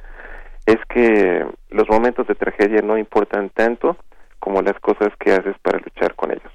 es 0.66 0.78
que 0.88 1.46
los 1.70 1.88
momentos 1.88 2.26
de 2.26 2.34
tragedia 2.34 2.82
no 2.82 2.96
importan 2.98 3.50
tanto 3.50 3.96
como 4.38 4.62
las 4.62 4.78
cosas 4.80 5.08
que 5.18 5.32
haces 5.32 5.56
para 5.62 5.78
luchar 5.78 6.14
con 6.14 6.32
ellos. 6.32 6.52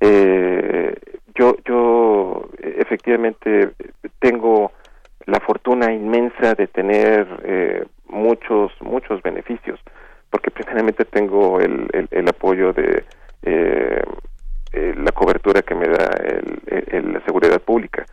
Eh, 0.00 0.94
yo, 1.34 1.56
yo 1.64 2.48
efectivamente 2.60 3.72
tengo 4.18 4.72
la 5.28 5.40
fortuna 5.40 5.92
inmensa 5.92 6.54
de 6.54 6.66
tener 6.68 7.26
eh, 7.44 7.84
muchos, 8.08 8.72
muchos 8.80 9.22
beneficios, 9.22 9.78
porque 10.30 10.50
primeramente 10.50 11.04
tengo 11.04 11.60
el, 11.60 11.86
el, 12.10 12.28
apoyo 12.28 12.72
de 12.72 13.04
eh, 13.42 14.02
eh, 14.72 14.94
la 14.96 15.12
cobertura 15.12 15.60
que 15.62 15.74
me 15.74 15.86
da 15.86 16.10
el, 16.16 17.12
la 17.12 17.20
seguridad 17.26 17.60
pública, 17.60 18.06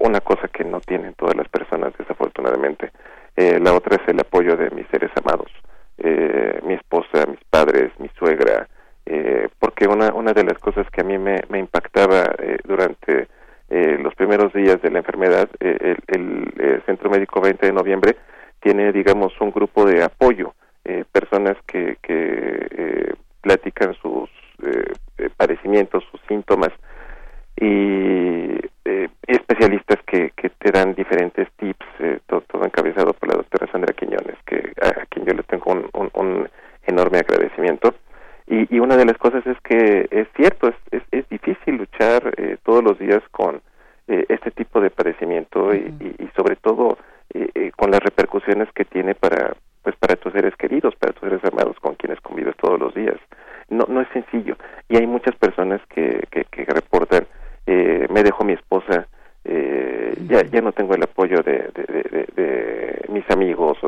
una 0.00 0.20
cosa 0.20 0.48
que 0.48 0.64
no 0.64 0.80
tienen 0.80 1.14
todas 1.14 1.36
las 1.36 1.48
personas 1.48 1.92
desafortunadamente. 1.96 2.90
La 3.36 3.72
otra 3.74 3.96
es 3.96 4.08
el 4.08 4.20
apoyo 4.20 4.56
de 4.56 4.70
mis 4.70 4.86
seres 4.88 5.10
amados, 5.22 5.50
mi 6.64 6.74
esposa, 6.74 7.26
mis 7.26 7.42
padres, 7.48 7.90
mi 7.98 8.08
suegra, 8.18 8.68
porque 9.58 9.86
una, 9.86 10.12
una 10.12 10.32
de 10.32 10.44
las 10.44 10.58
cosas 10.58 10.86
que 10.90 11.00
a 11.00 11.04
mí 11.04 11.18
me, 11.18 11.40
me 11.48 11.58
impactaba 11.58 12.34
durante 12.64 13.28
los 13.70 14.14
primeros 14.14 14.52
días 14.52 14.80
de 14.82 14.90
la 14.90 14.98
enfermedad, 14.98 15.48
el, 15.60 15.96
el, 16.06 16.82
Centro 16.86 17.10
Médico 17.10 17.40
20 17.40 17.66
de 17.66 17.72
Noviembre 17.72 18.16
tiene, 18.60 18.92
digamos, 18.92 19.32
un 19.40 19.50
grupo 19.50 19.84
de 19.84 20.02
apoyo, 20.02 20.54
eh, 20.84 21.04
personas 21.10 21.56
que, 21.66 21.96
que 22.02 22.66
eh, 22.70 23.14
platican 23.40 23.94
sus 24.00 24.30
eh, 24.62 25.28
padecimientos, 25.36 26.04
sus 26.10 26.20
síntomas 26.28 26.70
y 27.56 28.56
especialistas 29.26 29.98
que, 30.06 30.30
que 30.36 30.50
te 30.50 30.70
dan 30.70 30.94
diferentes 30.94 31.48
tips, 31.56 31.86
todo, 32.26 32.42
todo, 32.42 32.64
encabezado 32.64 33.12
por 33.12 33.28
la 33.28 33.36
doctora 33.36 33.70
Sandra 33.70 33.94
Quiñones, 33.94 34.36
que 34.46 34.72
a, 34.82 35.06
quien 35.06 35.26
yo 35.26 35.34
le 35.34 35.42
tengo 35.44 35.72
un, 35.72 36.10
un, 36.14 36.48
enorme 36.86 37.18
agradecimiento. 37.18 37.94
Y, 38.46 38.74
y, 38.74 38.80
una 38.80 38.96
de 38.96 39.04
las 39.04 39.16
cosas 39.18 39.46
es 39.46 39.56
que 39.60 40.08
es 40.10 40.26
cierto, 40.34 40.68
es, 40.68 40.74
es, 40.90 41.02
es 41.12 41.28
difícil 41.28 41.76
luchar 41.76 42.34
todos 42.64 42.82
los 42.82 42.98
días 42.98 43.22
con 43.30 43.60
este 44.28 44.50
tipo 44.50 44.80
de 44.80 44.90
padecimiento 44.90 45.72
y, 45.72 45.94
y, 46.18 46.28
sobre 46.36 46.56
todo 46.56 46.98
eh, 47.32 47.70
con 47.76 47.90
las 47.90 48.00
repercusiones 48.00 48.68
que 48.72 48.84
tiene 48.84 49.14
para 49.14 49.54
pues 49.82 49.96
para 49.96 50.16
tus 50.16 50.32
seres 50.32 50.54
queridos, 50.56 50.94
para 50.96 51.12
tus 51.12 51.28
seres 51.28 51.44
amados 51.44 51.78
con 51.80 51.94
quienes 51.94 52.20
convives 52.20 52.56
todos 52.56 52.78
los 52.78 52.92
días. 52.94 53.16
No 53.68 53.86
no 53.88 54.00
es 54.00 54.08
sencillo 54.12 54.56
y 54.88 54.96
hay 54.96 55.06
muchas 55.06 55.36
personas 55.36 55.80
que 55.94 56.26
que, 56.30 56.44
que 56.44 56.64
reportan 56.64 57.26
eh, 57.72 58.08
me 58.10 58.24
dejó 58.24 58.42
mi 58.42 58.54
esposa 58.54 59.06
eh, 59.44 60.14
ya 60.26 60.42
ya 60.42 60.60
no 60.60 60.72
tengo 60.72 60.94
el 60.94 61.02
apoyo 61.04 61.40
de, 61.42 61.70
de, 61.72 62.26
de, 62.34 63.04
mis 63.08 63.28
amigos 63.30 63.78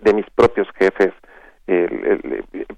de 0.00 0.14
mis 0.14 0.26
propios 0.30 0.68
jefes. 0.78 1.12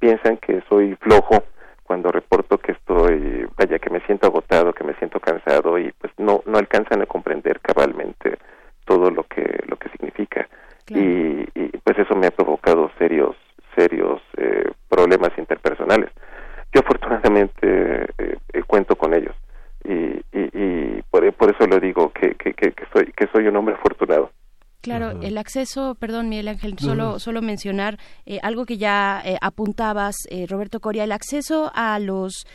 Piensan 0.01 0.39
que 0.39 0.63
soy 0.69 0.97
flojo 0.97 1.45
cuando 1.85 2.11
reporto 2.11 2.57
que 2.59 2.73
estoy 2.73 3.47
vaya 3.57 3.79
que 3.79 3.91
me 3.91 4.01
siento 4.01 4.27
agotado 4.27 4.73
que 4.73 4.85
me 4.85 4.95
siento 4.95 5.21
cansado 5.21 5.79
y 5.79 5.93
pues 5.93 6.13
no 6.17 6.43
no 6.47 6.59
alcanzan 6.59 7.03
a 7.03 7.07
comprender 7.07 7.61
cabalmente 7.61 8.39
todo 8.87 9.11
lo 9.11 9.25
que 9.25 9.45
lo 9.67 9.77
que 9.77 9.91
significa. 9.91 10.49
Y, 10.91 11.45
pues 11.85 11.99
eso 11.99 12.17
me 12.17 12.29
ha 12.29 12.31
provocado 12.31 12.91
serios 12.99 13.37
serios 13.77 14.23
eh, 14.39 14.71
problemas 14.89 15.31
interpersonales. 15.37 16.11
Yo 16.73 16.81
afortunadamente 16.81 18.07
eh, 18.19 18.37
eh, 18.53 18.63
cuento 18.67 18.97
con 18.97 19.13
ellos 19.15 19.35
y, 19.89 20.23
y, 20.33 21.03
por, 21.11 21.33
por, 21.35 21.51
eso 21.51 21.67
lo 21.67 21.81
digo 21.81 22.13
que, 22.13 22.35
que, 22.35 22.53
que, 22.53 22.73
soy 22.93 23.07
que 23.17 23.27
soy 23.33 23.47
un 23.49 23.57
hombre 23.57 23.75
afortunado 23.75 24.31
Claro, 24.81 25.11
el 25.23 25.37
acceso, 25.39 25.97
perdón 25.97 26.29
Miguel 26.29 26.47
Ángel, 26.47 26.79
solo, 26.79 27.19
solo 27.19 27.43
mencionar 27.43 27.99
algo 28.43 28.65
que 28.65 28.79
ya 28.79 29.21
apuntabas, 29.43 30.15
Roberto 30.49 30.79
Coria, 30.79 31.03
el 31.03 31.11
acceso 31.11 31.73
a 31.75 31.99
los 31.99 32.47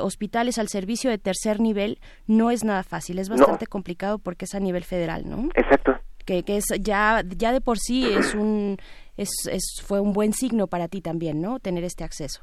hospitales, 0.00 0.58
al 0.58 0.66
servicio 0.66 1.10
de 1.10 1.18
tercer 1.18 1.60
nivel, 1.60 2.00
no 2.26 2.50
es 2.50 2.64
nada 2.64 2.82
fácil, 2.82 3.20
es 3.20 3.28
bastante 3.28 3.68
complicado 3.68 4.18
porque 4.18 4.46
es 4.46 4.54
a 4.56 4.60
nivel 4.60 4.82
federal, 4.82 5.22
¿no? 5.30 5.48
Exacto, 5.54 5.96
que, 6.24 6.42
que 6.42 6.56
es 6.56 6.64
ya 6.80 7.22
ya 7.26 7.52
de 7.52 7.60
por 7.60 7.78
sí 7.78 8.06
es 8.12 8.34
un 8.34 8.76
es, 9.16 9.30
es 9.50 9.82
fue 9.84 10.00
un 10.00 10.12
buen 10.12 10.32
signo 10.32 10.66
para 10.66 10.88
ti 10.88 11.00
también, 11.00 11.40
¿no? 11.40 11.58
Tener 11.58 11.84
este 11.84 12.04
acceso. 12.04 12.42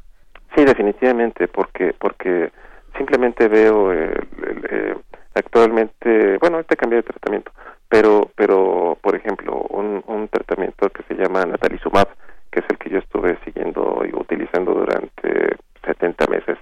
Sí, 0.55 0.63
definitivamente, 0.63 1.47
porque 1.47 1.93
porque 1.99 2.51
simplemente 2.97 3.47
veo 3.47 3.93
eh, 3.93 4.97
actualmente, 5.33 6.37
bueno, 6.39 6.59
este 6.59 6.75
cambio 6.75 6.97
de 6.97 7.03
tratamiento, 7.03 7.51
pero 7.89 8.29
pero 8.35 8.97
por 9.01 9.15
ejemplo 9.15 9.65
un, 9.69 10.03
un 10.07 10.27
tratamiento 10.27 10.89
que 10.89 11.03
se 11.03 11.15
llama 11.15 11.45
natalizumab, 11.45 12.09
que 12.51 12.59
es 12.59 12.65
el 12.69 12.77
que 12.77 12.89
yo 12.89 12.99
estuve 12.99 13.37
siguiendo 13.45 14.03
y 14.05 14.13
utilizando 14.15 14.73
durante 14.73 15.55
70 15.85 16.27
meses, 16.27 16.57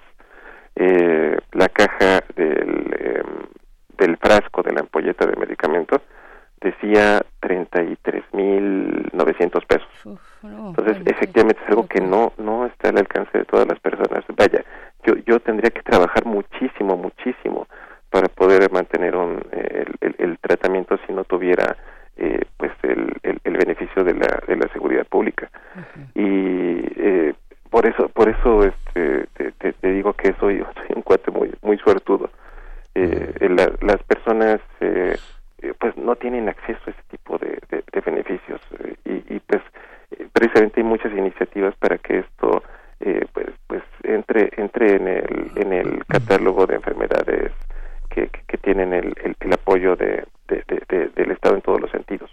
eh, 0.76 1.36
la 1.54 1.69
caja 1.69 2.21
del 2.36 2.93
em, 3.00 3.48
del 3.98 4.17
frasco 4.17 4.62
de 4.62 4.74
la 4.74 4.82
ampolleta 4.82 5.26
de 5.26 5.38
medicamento 5.38 6.02
decía 6.60 7.21
33.900 7.41 9.65
pesos. 9.65 9.88
Entonces, 10.43 10.98
efectivamente 11.06 11.62
es 11.63 11.69
algo 11.69 11.88
que 11.88 12.02
no 12.02 12.34
no 12.38 12.65
está 12.65 12.89
al 12.89 12.98
alcance 12.98 13.38
de 13.38 13.45
todas 13.45 13.65
las 13.67 13.80
personas. 13.80 14.26
Vaya, 14.36 14.65
yo 15.06 15.15
yo 15.26 15.39
tendría 15.39 15.72
que 15.72 15.82
trabajar 15.82 16.26
muchísimo, 16.26 16.98
muchísimo 16.98 17.68
para 18.10 18.28
poder 18.28 18.72
mantener 18.72 19.15
un, 19.15 19.41
el, 19.52 20.15
el, 20.18 20.38
tratamiento 20.39 20.98
si 21.06 21.13
no 21.13 21.24
tuviera 21.26 21.76
eh, 22.18 22.46
pues 22.58 22.72
el, 22.84 23.13
el, 23.24 23.58
beneficio 23.58 24.04
de 24.04 24.13
la, 24.13 24.41
de 24.48 24.56
la 24.56 24.68
seguridad 24.72 25.06
pública. 25.06 25.50
Y 26.13 26.86
eh, 26.96 27.34
por 27.70 27.86
eso 27.86 28.08
por 28.10 28.30
eso 28.30 28.63
este, 28.63 29.28
te, 29.34 29.74
te, 29.74 29.91
digo 29.91 30.13
que 30.13 30.34
soy, 30.39 30.60
soy 30.76 30.96
un 30.96 31.02
cuate 31.02 31.32
muy 31.32 31.52
muy 31.62 31.78
suertudo. 31.78 32.30
Eh, 32.94 33.50
las 33.82 34.02
personas 34.04 34.62
eh, 34.80 35.18
eh, 35.65 35.74
pues 35.80 35.96
no 35.98 36.15
tienen 36.15 36.48
acceso 36.50 36.80
a 36.86 36.91
ese 36.91 37.02
tipo 37.10 37.38
de, 37.38 37.60
beneficios 38.06 38.62
eh, 38.80 39.24
y, 39.30 39.39
pues 39.39 39.62
eh, 40.12 40.28
precisamente 40.32 40.82
hay 40.82 40.86
muchas 40.86 41.12
iniciativas 41.13 41.76
para 41.78 41.98
que 41.98 42.20
esto 42.20 42.62
pues 43.34 43.47
pues 43.67 43.84
entre 44.03 44.49
entre 44.58 44.95
en 44.95 45.08
el 45.08 45.51
en 45.55 45.73
el 45.73 46.05
catálogo 46.05 46.65
de 46.65 46.75
enfermedades 46.75 47.51
que, 48.10 48.29
que, 48.47 48.58
tienen 48.58 48.93
el, 48.93 49.13
el, 49.39 49.53
apoyo 49.53 49.95
de, 49.95 50.23
del 50.47 51.31
Estado 51.31 51.55
en 51.55 51.62
todos 51.62 51.81
los 51.81 51.91
sentidos. 51.91 52.29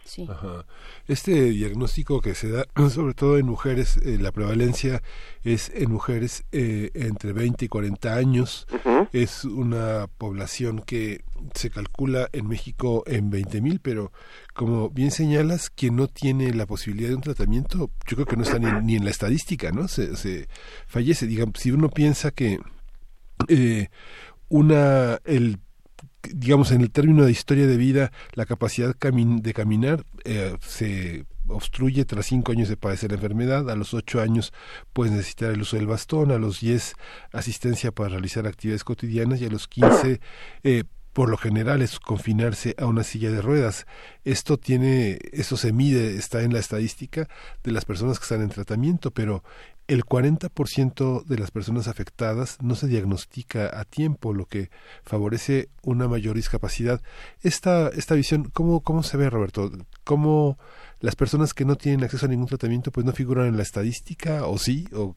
Este 1.09 1.33
diagnóstico 1.51 2.21
que 2.21 2.35
se 2.35 2.51
da, 2.51 2.65
sobre 2.91 3.15
todo 3.15 3.39
en 3.39 3.47
mujeres, 3.47 3.99
la 4.05 4.33
prevalencia 4.33 5.03
es 5.43 5.71
en 5.75 5.91
mujeres 5.91 6.45
entre 6.53 7.33
20 7.33 7.65
y 7.65 7.69
40 7.69 8.15
años. 8.15 8.67
Es 9.13 9.45
una 9.45 10.07
población 10.19 10.81
que 10.81 11.23
se 11.55 11.71
calcula 11.71 12.29
en 12.33 12.49
México 12.49 13.03
en 13.07 13.31
20 13.31 13.61
mil, 13.61 13.81
pero 13.81 14.13
como 14.55 14.91
bien 14.91 15.11
señalas, 15.11 15.71
quien 15.71 15.97
no 15.97 16.09
tiene 16.09 16.53
la 16.55 16.67
posibilidad 16.67 17.09
de 17.09 17.17
un 17.17 17.23
tratamiento, 17.23 17.91
yo 18.07 18.17
creo 18.17 18.27
que 18.27 18.37
no 18.37 18.43
está 18.43 18.59
ni, 18.59 18.97
en 18.97 19.05
la 19.05 19.11
estadística, 19.11 19.73
¿no? 19.73 19.89
Se, 19.89 20.17
se, 20.17 20.49
fallece. 20.87 21.27
Digamos, 21.27 21.55
si 21.59 21.71
uno 21.71 21.89
piensa 21.89 22.31
que 22.31 22.59
eh, 23.49 23.89
una, 24.49 25.19
el 25.25 25.59
digamos, 26.35 26.71
en 26.73 26.81
el 26.81 26.91
término 26.91 27.25
de 27.25 27.33
historia 27.33 27.67
de 27.67 27.77
vida, 27.77 28.13
la 28.33 28.47
capacidad 28.47 28.95
de 28.95 29.53
caminar 29.55 30.05
eh, 30.25 30.57
se 30.61 31.27
obstruye 31.49 32.05
tras 32.05 32.27
cinco 32.27 32.53
años 32.53 32.69
de 32.69 32.77
padecer 32.77 33.11
la 33.11 33.17
enfermedad, 33.17 33.69
a 33.71 33.77
los 33.77 33.95
ocho 33.95 34.21
años 34.21 34.53
puedes 34.93 35.13
necesitar 35.13 35.51
el 35.51 35.63
uso 35.63 35.77
del 35.77 35.87
bastón, 35.87 36.31
a 36.31 36.39
los 36.39 36.61
diez 36.61 36.95
asistencia 37.33 37.93
para 37.93 38.11
realizar 38.11 38.47
actividades 38.47 38.85
cotidianas. 38.85 39.41
Y 39.41 39.47
a 39.47 39.51
los 39.51 39.69
quince 39.69 40.21
eh, 40.63 40.85
por 41.13 41.29
lo 41.29 41.37
general 41.37 41.83
es 41.83 42.01
confinarse 42.01 42.75
a 42.79 42.87
una 42.87 43.05
silla 43.05 43.31
de 43.31 43.43
ruedas. 43.43 43.87
Esto 44.25 44.57
tiene, 44.59 45.19
eso 45.33 45.57
se 45.57 45.73
mide, 45.73 46.17
está 46.17 46.43
en 46.43 46.53
la 46.53 46.59
estadística 46.59 47.29
de 47.63 47.73
las 47.73 47.85
personas 47.85 48.19
que 48.19 48.25
están 48.25 48.41
en 48.41 48.49
tratamiento, 48.49 49.11
pero 49.11 49.45
el 49.89 50.05
40% 50.05 51.25
de 51.25 51.39
las 51.39 51.51
personas 51.51 51.89
afectadas 51.89 52.63
no 52.63 52.75
se 52.75 52.87
diagnostica 52.87 53.79
a 53.79 53.85
tiempo, 53.85 54.33
lo 54.33 54.47
que 54.47 54.69
favorece 55.05 55.69
una 55.83 56.09
mayor 56.09 56.37
discapacidad. 56.37 57.01
Esta, 57.43 57.89
esta 57.89 58.15
visión, 58.15 58.45
¿cómo, 58.53 58.81
¿cómo 58.83 59.03
se 59.03 59.17
ve, 59.17 59.29
Roberto? 59.29 59.71
¿Cómo 60.05 60.59
las 61.01 61.17
personas 61.17 61.53
que 61.53 61.65
no 61.65 61.77
tienen 61.77 62.05
acceso 62.05 62.27
a 62.27 62.29
ningún 62.29 62.47
tratamiento 62.47 62.91
pues 62.91 63.05
no 63.05 63.13
figuran 63.13 63.47
en 63.47 63.57
la 63.57 63.63
estadística 63.63 64.47
o 64.47 64.57
sí? 64.57 64.87
O 64.95 65.15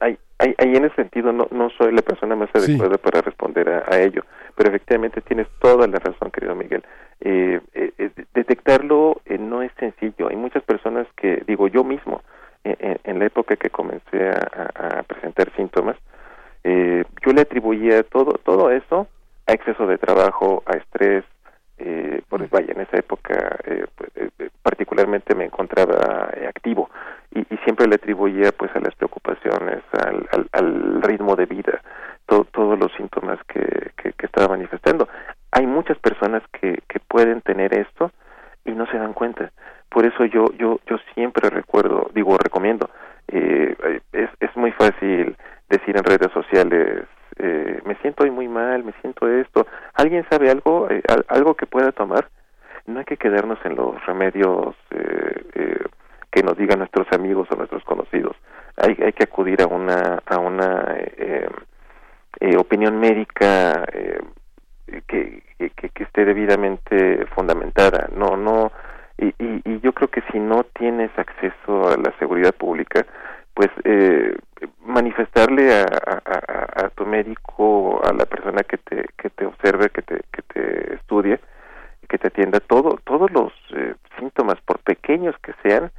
ahí, 0.00 0.18
en 0.58 0.84
ese 0.84 0.94
sentido 0.96 1.32
no, 1.32 1.46
no 1.50 1.70
soy 1.70 1.92
la 1.92 2.02
persona 2.02 2.34
más 2.34 2.48
adecuada 2.54 2.96
para 2.98 3.20
responder 3.20 3.68
a, 3.68 4.00
ello, 4.00 4.24
pero 4.56 4.70
efectivamente 4.70 5.20
tienes 5.20 5.46
toda 5.60 5.86
la 5.86 5.98
razón, 5.98 6.30
querido 6.30 6.54
Miguel. 6.54 6.82
Eh, 7.20 7.60
eh, 7.74 7.92
eh 7.98 8.10
detectarlo 8.34 9.20
eh, 9.26 9.38
no 9.38 9.62
es 9.62 9.70
sencillo. 9.78 10.28
Hay 10.28 10.36
muchas 10.36 10.62
personas 10.62 11.06
que, 11.16 11.42
digo 11.46 11.68
yo 11.68 11.84
mismo, 11.84 12.22
en 12.64 13.18
la 13.18 13.26
época 13.26 13.56
que 13.56 13.70
comencé 13.70 14.30
a, 14.30 15.02
presentar 15.04 15.50
síntomas, 15.56 15.96
yo 16.64 17.32
le 17.32 17.40
atribuía 17.40 18.02
todo, 18.02 18.32
todo 18.44 18.70
eso 18.70 19.08
a 19.46 19.52
exceso 19.52 19.86
de 19.86 19.98
trabajo, 19.98 20.62
a 20.66 20.76
estrés, 20.76 21.24
eh, 21.78 22.20
pues 22.28 22.48
vaya, 22.50 22.72
en 22.74 22.82
esa 22.82 22.98
época 22.98 23.56
eh, 23.64 23.86
pues, 23.96 24.10
eh, 24.16 24.50
particularmente 24.62 25.34
me 25.34 25.46
encontraba 25.46 26.28
eh, 26.36 26.46
activo 26.46 26.90
y, 27.34 27.40
y 27.40 27.56
siempre 27.64 27.86
le 27.88 27.94
atribuía 27.94 28.52
pues 28.52 28.70
a 28.76 28.80
las 28.80 28.94
preocupaciones, 28.94 29.82
al, 30.04 30.28
al, 30.32 30.46
al 30.52 31.02
ritmo 31.02 31.36
de 31.36 31.46
vida, 31.46 31.80
to- 32.26 32.44
todos 32.52 32.78
los 32.78 32.92
síntomas 32.92 33.38
que, 33.48 33.92
que, 33.96 34.12
que 34.12 34.26
estaba 34.26 34.48
manifestando. 34.48 35.08
Hay 35.52 35.66
muchas 35.66 35.98
personas 35.98 36.42
que, 36.60 36.78
que 36.86 37.00
pueden 37.00 37.40
tener 37.40 37.72
esto 37.74 38.12
y 38.66 38.72
no 38.72 38.86
se 38.86 38.98
dan 38.98 39.14
cuenta. 39.14 39.50
Por 39.90 40.06
eso 40.06 40.24
yo 40.24 40.46
yo 40.58 40.80
yo 40.86 40.96
siempre 41.14 41.50
recuerdo, 41.50 42.10
digo, 42.14 42.36
recomiendo. 42.38 42.88
eh, 43.28 43.76
es 44.12 44.30
es 44.40 44.56
muy 44.56 44.72
fácil 44.72 45.36
decir 45.68 45.96
en 45.96 46.04
redes 46.04 46.32
sociales, 46.32 47.04
eh, 47.38 47.80
me 47.84 47.94
siento 47.96 48.24
hoy 48.24 48.30
muy 48.30 48.48
mal, 48.48 48.82
me 48.84 48.92
siento 49.00 49.28
esto. 49.28 49.66
¿Alguien 49.94 50.24
sabe 50.30 50.50
algo 50.50 50.88
eh, 50.90 51.02
al- 51.08 51.24
algo 51.28 51.54
que 51.54 51.66
pueda 51.66 51.92
tomar? 51.92 52.28
No 52.86 52.98
hay 53.00 53.04
que 53.04 53.16
quedarnos 53.16 53.58
en 53.64 53.76
los 53.76 54.04
remedios 54.06 54.74
eh, 54.90 55.44
eh, 55.54 55.84
que 56.32 56.42
nos 56.42 56.56
digan 56.56 56.78
nuestros 56.78 57.06
amigos 57.12 57.48
o 57.50 57.56
nuestros 57.56 57.84
conocidos. 57.84 58.36
Hay 58.76 58.96
hay 59.04 59.12
que 59.12 59.24
acudir 59.24 59.60
a 59.62 59.66
una 59.66 60.20
a 60.26 60.38
una 60.38 60.96
opinión 62.58 62.98
médica 62.98 63.84
que, 65.06 65.42
que, 65.58 65.88
que 65.90 66.02
esté 66.04 66.24
debidamente 66.24 67.26
fundamentada. 67.34 68.08
No, 68.14 68.36
no, 68.36 68.72
y, 69.20 69.34
y, 69.38 69.62
y 69.64 69.80
yo 69.80 69.92
creo 69.92 70.08
que 70.08 70.22
si 70.32 70.38
no 70.38 70.64
tienes 70.64 71.10
acceso 71.18 71.88
a 71.88 71.96
la 71.96 72.12
seguridad 72.18 72.54
pública, 72.54 73.06
pues 73.54 73.68
eh, 73.84 74.36
manifestarle 74.84 75.72
a, 75.72 75.84
a, 75.84 76.88
tu 76.90 77.04
médico, 77.04 78.00
a 78.02 78.12
la 78.12 78.24
persona 78.24 78.62
que 78.62 78.78
te, 78.78 79.06
que 79.18 79.28
te 79.30 79.44
observe, 79.44 79.90
que 79.90 80.02
te, 80.02 80.20
que 80.32 80.42
te 80.42 80.94
estudie, 80.94 81.38
que 82.08 82.18
te 82.18 82.28
atienda, 82.28 82.60
todo, 82.60 82.98
todos 83.04 83.30
los 83.30 83.52
eh, 83.74 83.94
síntomas, 84.18 84.60
por 84.62 84.78
pequeños 84.78 85.36
que 85.42 85.52
sean, 85.62 85.90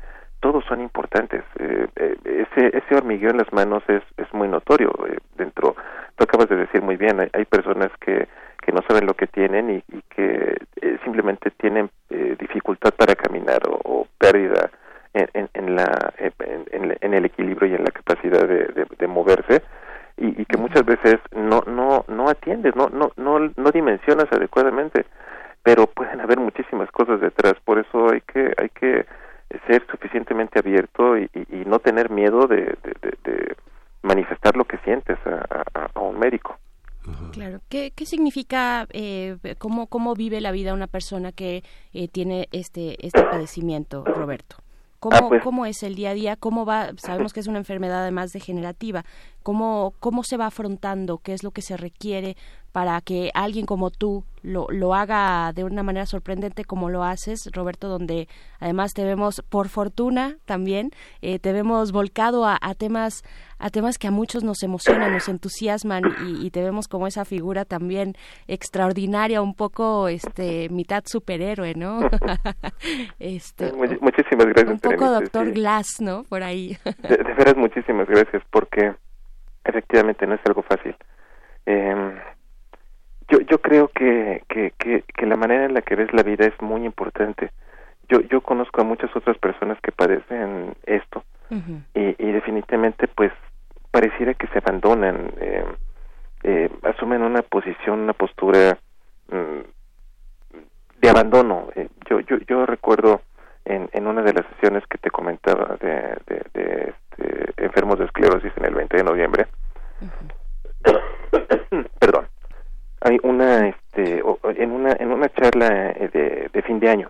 todos 0.41 0.65
son 0.65 0.81
importantes. 0.81 1.43
Eh, 1.59 1.87
eh, 1.95 2.17
ese, 2.51 2.77
ese 2.77 2.95
hormigueo 2.95 3.29
en 3.31 3.37
las 3.37 3.51
manos 3.53 3.83
es, 3.87 4.03
es 4.17 4.31
muy 4.33 4.47
notorio. 4.49 4.91
eh, 5.07 5.17
dentro, 5.37 5.75
tú 6.17 6.23
acabas 6.25 6.49
de 6.49 6.57
decir 6.57 6.81
muy 6.81 6.97
bien, 6.97 7.19
hay, 7.21 7.29
hay 7.33 7.45
personas 7.45 7.89
que, 8.01 8.27
que 8.61 8.71
no 8.73 8.81
saben 8.87 9.05
lo 9.05 9.13
que 9.13 9.27
tienen 9.27 9.69
y, 9.69 9.83
y 9.95 10.01
que 10.13 10.57
eh, 10.81 10.97
simplemente 11.03 11.51
tienen 11.51 11.89
dificultad 12.39 12.93
para 12.95 13.15
caminar 13.15 13.61
o, 13.67 13.79
o 13.83 14.07
pérdida 14.17 14.69
en, 15.13 15.27
en, 15.33 15.49
en 15.53 15.75
la, 15.75 16.13
en, 16.17 16.33
en- 16.71 16.97
en 16.99 17.13
el 17.13 17.25
equilibrio 17.25 17.69
y 17.71 17.75
en 17.75 17.83
la 17.83 17.91
capacidad 17.91 18.47
de, 18.47 18.65
de, 18.77 18.85
de 18.97 19.07
moverse 19.07 19.61
y, 20.17 20.41
y 20.41 20.45
que 20.45 20.57
muchas 20.57 20.85
veces 20.85 21.15
no 21.31 21.61
no 21.67 22.03
no 22.07 22.29
atiendes, 22.29 22.75
no 22.75 22.89
no 22.89 23.11
no 23.17 23.39
no 23.39 23.71
dimensionas 23.71 24.27
adecuadamente, 24.31 25.05
pero 25.63 25.87
pueden 25.87 26.19
haber 26.21 26.39
muchísimas 26.39 26.89
cosas 26.91 27.19
detrás. 27.21 27.53
Por 27.65 27.79
eso 27.79 28.11
hay 28.11 28.21
que 28.21 28.53
hay 28.57 28.69
que 28.69 29.05
ser 29.67 29.85
suficientemente 29.89 30.59
abierto 30.59 31.17
y, 31.17 31.29
y- 31.33 31.61
y 31.61 31.65
no 31.65 31.79
tener 31.79 32.09
miedo 32.09 32.47
de, 32.47 32.57
de, 32.57 32.93
de- 33.01 33.17
de 33.31 33.55
manifestar 34.03 34.55
lo 34.55 34.65
que 34.65 34.77
sientes 34.79 35.17
a, 35.25 35.63
a- 35.79 35.89
a 35.93 35.99
un 35.99 36.17
médico. 36.19 36.57
Claro. 37.31 37.61
¿Qué, 37.69 37.91
qué 37.95 38.05
significa, 38.05 38.87
eh, 38.91 39.37
cómo, 39.57 39.87
cómo 39.87 40.13
vive 40.13 40.39
la 40.39 40.51
vida 40.51 40.73
una 40.73 40.85
persona 40.87 41.31
que 41.31 41.63
eh, 41.93 42.07
tiene 42.07 42.47
este, 42.51 43.05
este 43.05 43.23
padecimiento, 43.23 44.03
Roberto? 44.05 44.57
¿Cómo, 44.99 45.15
Ah, 45.17 45.25
pues- 45.29 45.43
¿Cómo 45.43 45.65
es 45.65 45.81
el 45.81 45.95
día 45.95 46.11
a 46.11 46.13
día? 46.13 46.35
¿Cómo 46.35 46.63
va? 46.63 46.91
Sabemos 46.97 47.33
que 47.33 47.39
es 47.39 47.47
una 47.47 47.57
enfermedad 47.57 48.01
además 48.03 48.33
degenerativa. 48.33 49.03
¿Cómo, 49.43 49.93
¿Cómo 49.99 50.23
se 50.23 50.37
va 50.37 50.47
afrontando? 50.47 51.17
¿Qué 51.19 51.33
es 51.33 51.43
lo 51.43 51.51
que 51.51 51.61
se 51.61 51.77
requiere 51.77 52.35
para 52.71 53.01
que 53.01 53.31
alguien 53.33 53.65
como 53.65 53.89
tú 53.91 54.23
lo, 54.43 54.65
lo 54.69 54.93
haga 54.95 55.51
de 55.53 55.65
una 55.65 55.83
manera 55.83 56.05
sorprendente 56.05 56.63
como 56.63 56.89
lo 56.89 57.03
haces, 57.03 57.49
Roberto, 57.51 57.89
donde 57.89 58.29
además 58.61 58.93
te 58.93 59.03
vemos, 59.03 59.43
por 59.49 59.67
fortuna 59.67 60.37
también, 60.45 60.91
eh, 61.21 61.37
te 61.37 61.51
vemos 61.51 61.91
volcado 61.91 62.45
a, 62.45 62.57
a 62.61 62.73
temas 62.73 63.23
a 63.59 63.69
temas 63.69 63.97
que 63.99 64.07
a 64.07 64.11
muchos 64.11 64.43
nos 64.43 64.63
emocionan, 64.63 65.11
nos 65.11 65.27
entusiasman 65.27 66.03
y, 66.25 66.47
y 66.47 66.49
te 66.49 66.63
vemos 66.63 66.87
como 66.87 67.07
esa 67.07 67.25
figura 67.25 67.65
también 67.65 68.15
extraordinaria, 68.47 69.41
un 69.41 69.53
poco 69.53 70.07
este 70.07 70.69
mitad 70.69 71.03
superhéroe, 71.05 71.75
¿no? 71.75 71.99
este, 73.19 73.71
Much- 73.73 73.99
muchísimas 74.01 74.45
gracias. 74.47 74.71
un 74.71 74.79
poco 74.79 75.09
Doctor 75.11 75.47
sí. 75.47 75.51
Glass, 75.51 75.87
¿no? 75.99 76.23
Por 76.23 76.43
ahí. 76.43 76.77
De, 76.85 77.17
de 77.17 77.33
veras, 77.35 77.55
muchísimas 77.57 78.07
gracias, 78.07 78.41
porque 78.49 78.95
efectivamente 79.63 80.27
no 80.27 80.35
es 80.35 80.41
algo 80.45 80.61
fácil. 80.63 80.95
Eh, 81.65 82.15
yo, 83.27 83.39
yo 83.41 83.61
creo 83.61 83.87
que, 83.87 84.43
que, 84.49 84.73
que, 84.77 85.03
que 85.03 85.25
la 85.25 85.37
manera 85.37 85.65
en 85.65 85.73
la 85.73 85.81
que 85.81 85.95
ves 85.95 86.11
la 86.13 86.23
vida 86.23 86.45
es 86.45 86.61
muy 86.61 86.85
importante. 86.85 87.51
Yo, 88.09 88.19
yo 88.21 88.41
conozco 88.41 88.81
a 88.81 88.83
muchas 88.83 89.15
otras 89.15 89.37
personas 89.37 89.79
que 89.81 89.91
padecen 89.91 90.75
esto 90.85 91.23
y, 91.95 92.15
y 92.17 92.31
definitivamente 92.31 93.07
pues 93.07 93.31
pareciera 93.91 94.33
que 94.33 94.47
se 94.47 94.59
abandonan, 94.59 95.33
eh, 95.39 95.65
eh, 96.43 96.69
asumen 96.83 97.21
una 97.21 97.41
posición, 97.41 97.99
una 97.99 98.13
postura 98.13 98.77
mm, 99.29 100.59
de 101.01 101.09
abandono. 101.09 101.67
Eh, 101.75 101.89
yo, 102.09 102.21
yo, 102.21 102.37
yo 102.47 102.65
recuerdo 102.65 103.21
en, 103.65 103.89
en 103.93 104.07
una 104.07 104.21
de 104.21 104.33
las 104.33 104.45
sesiones 104.53 104.83
que 104.87 104.97
te 104.97 105.09
comentaba 105.11 105.77
de, 105.79 106.17
de, 106.27 106.41
de, 106.53 106.93
este, 107.11 107.63
enfermos 107.63 107.99
de 107.99 108.05
esclerosis 108.05 108.51
en 108.57 108.65
el 108.65 108.75
20 108.75 108.97
de 108.97 109.03
noviembre, 109.03 109.47
perdón, 111.99 112.27
hay 113.01 113.17
una, 113.23 113.67
este, 113.69 114.21
o- 114.23 114.39
en 114.43 114.71
una, 114.71 114.93
en 114.93 115.11
una 115.11 115.29
charla 115.29 115.91
eh, 115.91 116.09
de, 116.13 116.49
de 116.51 116.61
fin 116.63 116.79
de 116.79 116.89
año, 116.89 117.09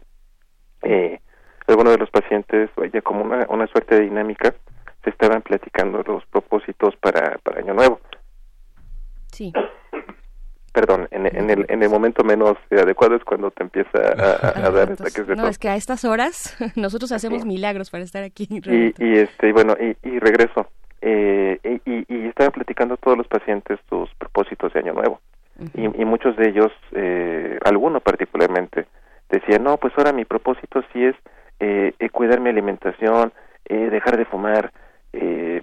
eh, 0.83 1.19
algunos 1.67 1.93
de 1.93 1.99
los 1.99 2.09
pacientes, 2.09 2.69
vaya, 2.75 3.01
como 3.01 3.21
una, 3.23 3.45
una 3.49 3.67
suerte 3.67 3.95
de 3.95 4.01
dinámica, 4.01 4.53
se 5.03 5.09
estaban 5.09 5.41
platicando 5.41 6.03
los 6.05 6.25
propósitos 6.25 6.95
para, 6.97 7.37
para 7.39 7.59
Año 7.59 7.73
Nuevo. 7.73 7.99
Sí. 9.31 9.51
Perdón, 10.73 11.07
en, 11.11 11.25
en, 11.25 11.49
el, 11.49 11.65
en 11.67 11.83
el 11.83 11.89
momento 11.89 12.23
menos 12.23 12.55
adecuado 12.71 13.15
es 13.15 13.23
cuando 13.25 13.51
te 13.51 13.63
empieza 13.63 13.89
a, 13.97 14.61
a- 14.61 14.67
a 14.67 14.71
dar 14.71 14.91
ataques 14.93 15.27
de 15.27 15.35
no, 15.35 15.47
es 15.47 15.57
que 15.57 15.67
a 15.69 15.75
estas 15.75 16.05
horas 16.05 16.55
nosotros 16.77 17.11
hacemos 17.11 17.45
milagros 17.45 17.89
para 17.89 18.03
estar 18.03 18.23
aquí. 18.23 18.47
y, 18.99 19.17
este 19.17 19.49
y 19.49 19.51
bueno 19.51 19.75
y, 19.79 19.95
y 20.07 20.19
regreso. 20.19 20.67
Eh, 21.01 21.59
y, 21.63 21.91
y, 21.91 22.05
y 22.07 22.27
estaban 22.27 22.51
platicando 22.51 22.95
todos 22.95 23.17
los 23.17 23.27
pacientes 23.27 23.79
sus 23.89 24.09
propósitos 24.15 24.71
de 24.73 24.79
año 24.79 24.93
nuevo. 24.93 25.19
Y, 25.75 25.83
y 26.01 26.05
muchos 26.05 26.35
de 26.37 26.49
ellos 26.49 26.71
eh, 26.93 27.59
algunos 27.65 28.01
particularmente 28.01 28.85
decían 29.29 29.63
no 29.63 29.77
pues 29.77 29.93
ahora 29.97 30.11
mi 30.13 30.25
propósito 30.25 30.81
sí 30.93 31.03
es 31.05 31.15
eh, 31.59 31.93
eh, 31.99 32.09
cuidar 32.09 32.39
mi 32.39 32.49
alimentación 32.49 33.31
eh, 33.65 33.89
dejar 33.91 34.17
de 34.17 34.25
fumar 34.25 34.71
eh, 35.13 35.61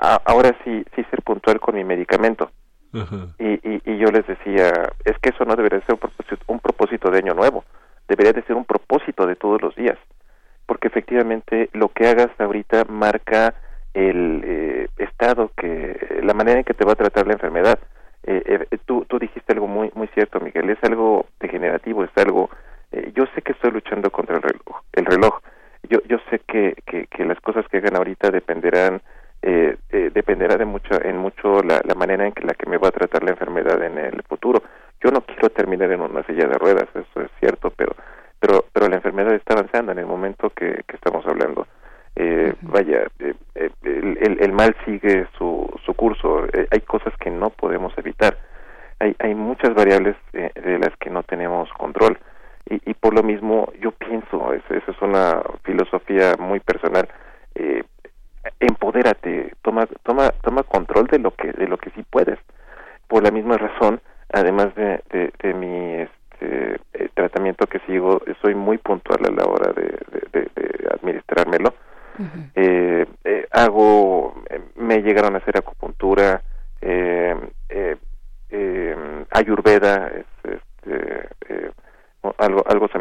a- 0.00 0.20
ahora 0.24 0.56
sí 0.64 0.84
sí 0.96 1.04
ser 1.10 1.22
puntual 1.22 1.60
con 1.60 1.74
mi 1.76 1.84
medicamento 1.84 2.50
Y, 3.38 3.80
y, 3.84 3.98
yo 3.98 4.08
les 4.10 4.26
decía, 4.26 4.70
es 5.04 5.18
que 5.18 5.30
eso 5.30 5.44
no 5.44 5.54
debería 5.56 5.80
ser 5.80 5.94
un 5.94 5.98
propósito, 5.98 6.36
un 6.46 6.60
propósito 6.60 7.10
de 7.10 7.18
año 7.18 7.34
nuevo, 7.34 7.64
debería 8.08 8.32
de 8.32 8.42
ser 8.42 8.56
un 8.56 8.64
propósito 8.64 9.26
de 9.26 9.36
todos 9.36 9.60
los 9.60 9.74
días, 9.74 9.98
porque 10.66 10.88
efectivamente 10.88 11.70
lo 11.72 11.88
que 11.88 12.06
hagas 12.06 12.30
ahorita 12.38 12.84
marca 12.88 13.54
el 13.94 14.42
eh, 14.44 14.88
estado 14.98 15.50
que, 15.56 16.20
la 16.22 16.34
manera 16.34 16.58
en 16.58 16.64
que 16.64 16.74
te 16.74 16.84
va 16.84 16.92
a 16.92 16.96
tratar 16.96 17.26
la 17.26 17.34
enfermedad. 17.34 17.78
Eh, 18.24 18.66
eh, 18.70 18.78
tú, 18.84 19.06
tú 19.08 19.18
dijiste 19.18 19.52
algo 19.52 19.66
muy, 19.66 19.90
muy 19.94 20.08
cierto, 20.08 20.40
Miguel, 20.40 20.68
es 20.70 20.78
algo 20.82 21.26
degenerativo, 21.40 22.04
es 22.04 22.10
algo, 22.16 22.50
eh, 22.92 23.12
yo 23.14 23.24
sé 23.34 23.42
que 23.42 23.52
estoy 23.52 23.70
luchando 23.70 24.10
contra 24.10 24.36
el 24.36 24.42
reloj, 24.42 24.82
el 24.92 25.06
reloj. 25.06 25.40
Yo, 25.88 26.00
yo 26.08 26.18
sé 26.30 26.40
que, 26.40 26.74
que 26.84 27.24
las 27.24 27.40
cosas 27.40 27.64
que 27.68 27.76
hagan 27.76 27.96
ahorita 27.96 28.30
dependerán 28.30 29.00
eh, 29.48 29.76
eh, 29.90 30.10
dependerá 30.12 30.56
de 30.56 30.64
mucho 30.64 30.94
en 31.02 31.16
mucho 31.18 31.62
la, 31.62 31.80
la 31.84 31.94
manera 31.94 32.26
en 32.26 32.32
que 32.32 32.44
la 32.44 32.54
que 32.54 32.68
me 32.68 32.78
va 32.78 32.88
a 32.88 32.98
tratar 32.98 33.22
la 33.22 33.30
enfermedad 33.30 33.80
en 33.82 33.96
el 33.98 34.22
futuro. 34.24 34.62
Yo 35.02 35.10
no 35.10 35.20
quiero 35.22 35.50
terminar 35.50 35.90
en 35.92 36.00
una 36.00 36.24
silla 36.24 36.46
de 36.48 36.58
ruedas 36.58 36.88
eso 36.94 37.20
es 37.22 37.30
cierto 37.40 37.70
pero 37.70 37.92
pero 38.40 38.64
pero 38.72 38.88
la 38.88 38.96
enfermedad 38.96 39.34
está 39.34 39.54
avanzando 39.54 39.92
en 39.92 39.98
el 39.98 40.06
momento 40.06 40.50
que, 40.50 40.82
que 40.86 40.96
estamos 40.96 41.24
hablando. 41.26 41.66
Eh, 42.16 42.54
vaya 42.62 43.06
eh, 43.20 43.34
eh, 43.54 43.70
el, 43.84 44.18
el, 44.20 44.38
el 44.40 44.52
mal 44.52 44.74
sigue 44.84 45.26
su, 45.38 45.48
su 45.84 45.92
curso. 45.94 46.46
Eh, 46.52 46.66
hay 46.70 46.80
cosas 46.80 47.14
que 47.18 47.30
no 47.30 47.50
podemos 47.50 47.92
evitar. 47.98 48.36
Hay, 48.98 49.14
hay 49.18 49.34
muchas 49.34 49.74
variables 49.74 50.16
de 50.32 50.78
las 50.78 50.96
que 50.98 51.10
no 51.10 51.22
tenemos 51.22 51.70
control. 51.74 52.18
Y, 52.68 52.80
y 52.90 52.94
por 52.94 53.14
lo 53.14 53.22
mismo 53.22 53.70
yo 53.80 53.90
pienso 53.92 54.52
es- 54.54 54.70
esa 54.70 54.90
es 54.90 55.00
una 55.02 55.42
filosofía 55.62 56.34
muy 56.38 56.58
personal 56.60 57.06
eh, 57.54 57.84
empodérate 58.60 59.52
toma 59.62 59.86
toma 60.02 60.30
toma 60.42 60.62
control 60.62 61.06
de 61.06 61.18
lo 61.18 61.30
que 61.32 61.52
de 61.52 61.66
lo 61.68 61.76
que 61.78 61.90
sí 61.90 62.04
puedes. 62.08 62.38
Por 63.08 63.22
la 63.22 63.30
misma 63.30 63.56
razón 63.56 64.00
además 64.32 64.74
de, 64.74 65.00
de, 65.10 65.32
de 65.42 65.54
mi 65.54 65.94
este, 66.02 66.80
eh, 66.94 67.08
tratamiento 67.14 67.66
que 67.66 67.78
sigo 67.80 68.20
soy 68.42 68.54
muy 68.54 68.78
puntual 68.78 69.20
a 69.26 69.30
la 69.30 69.44
hora 69.46 69.72
de, 69.72 69.82
de, 69.82 70.20
de- 70.32 70.50
de 70.54 70.88
administrármelo. 70.94 71.74
Eh, 72.54 73.04
eh, 73.24 73.46
hago 73.52 74.34
eh, 74.48 74.60
me 74.76 75.02
llegaron 75.02 75.34
a 75.34 75.38
hacer 75.38 75.58
acupuntura 75.58 76.42
ayurveda 79.30 80.08
es 80.08 80.24
este, 80.44 81.28
eh, 81.48 81.70
al- 82.38 82.62
alópata, 82.66 82.98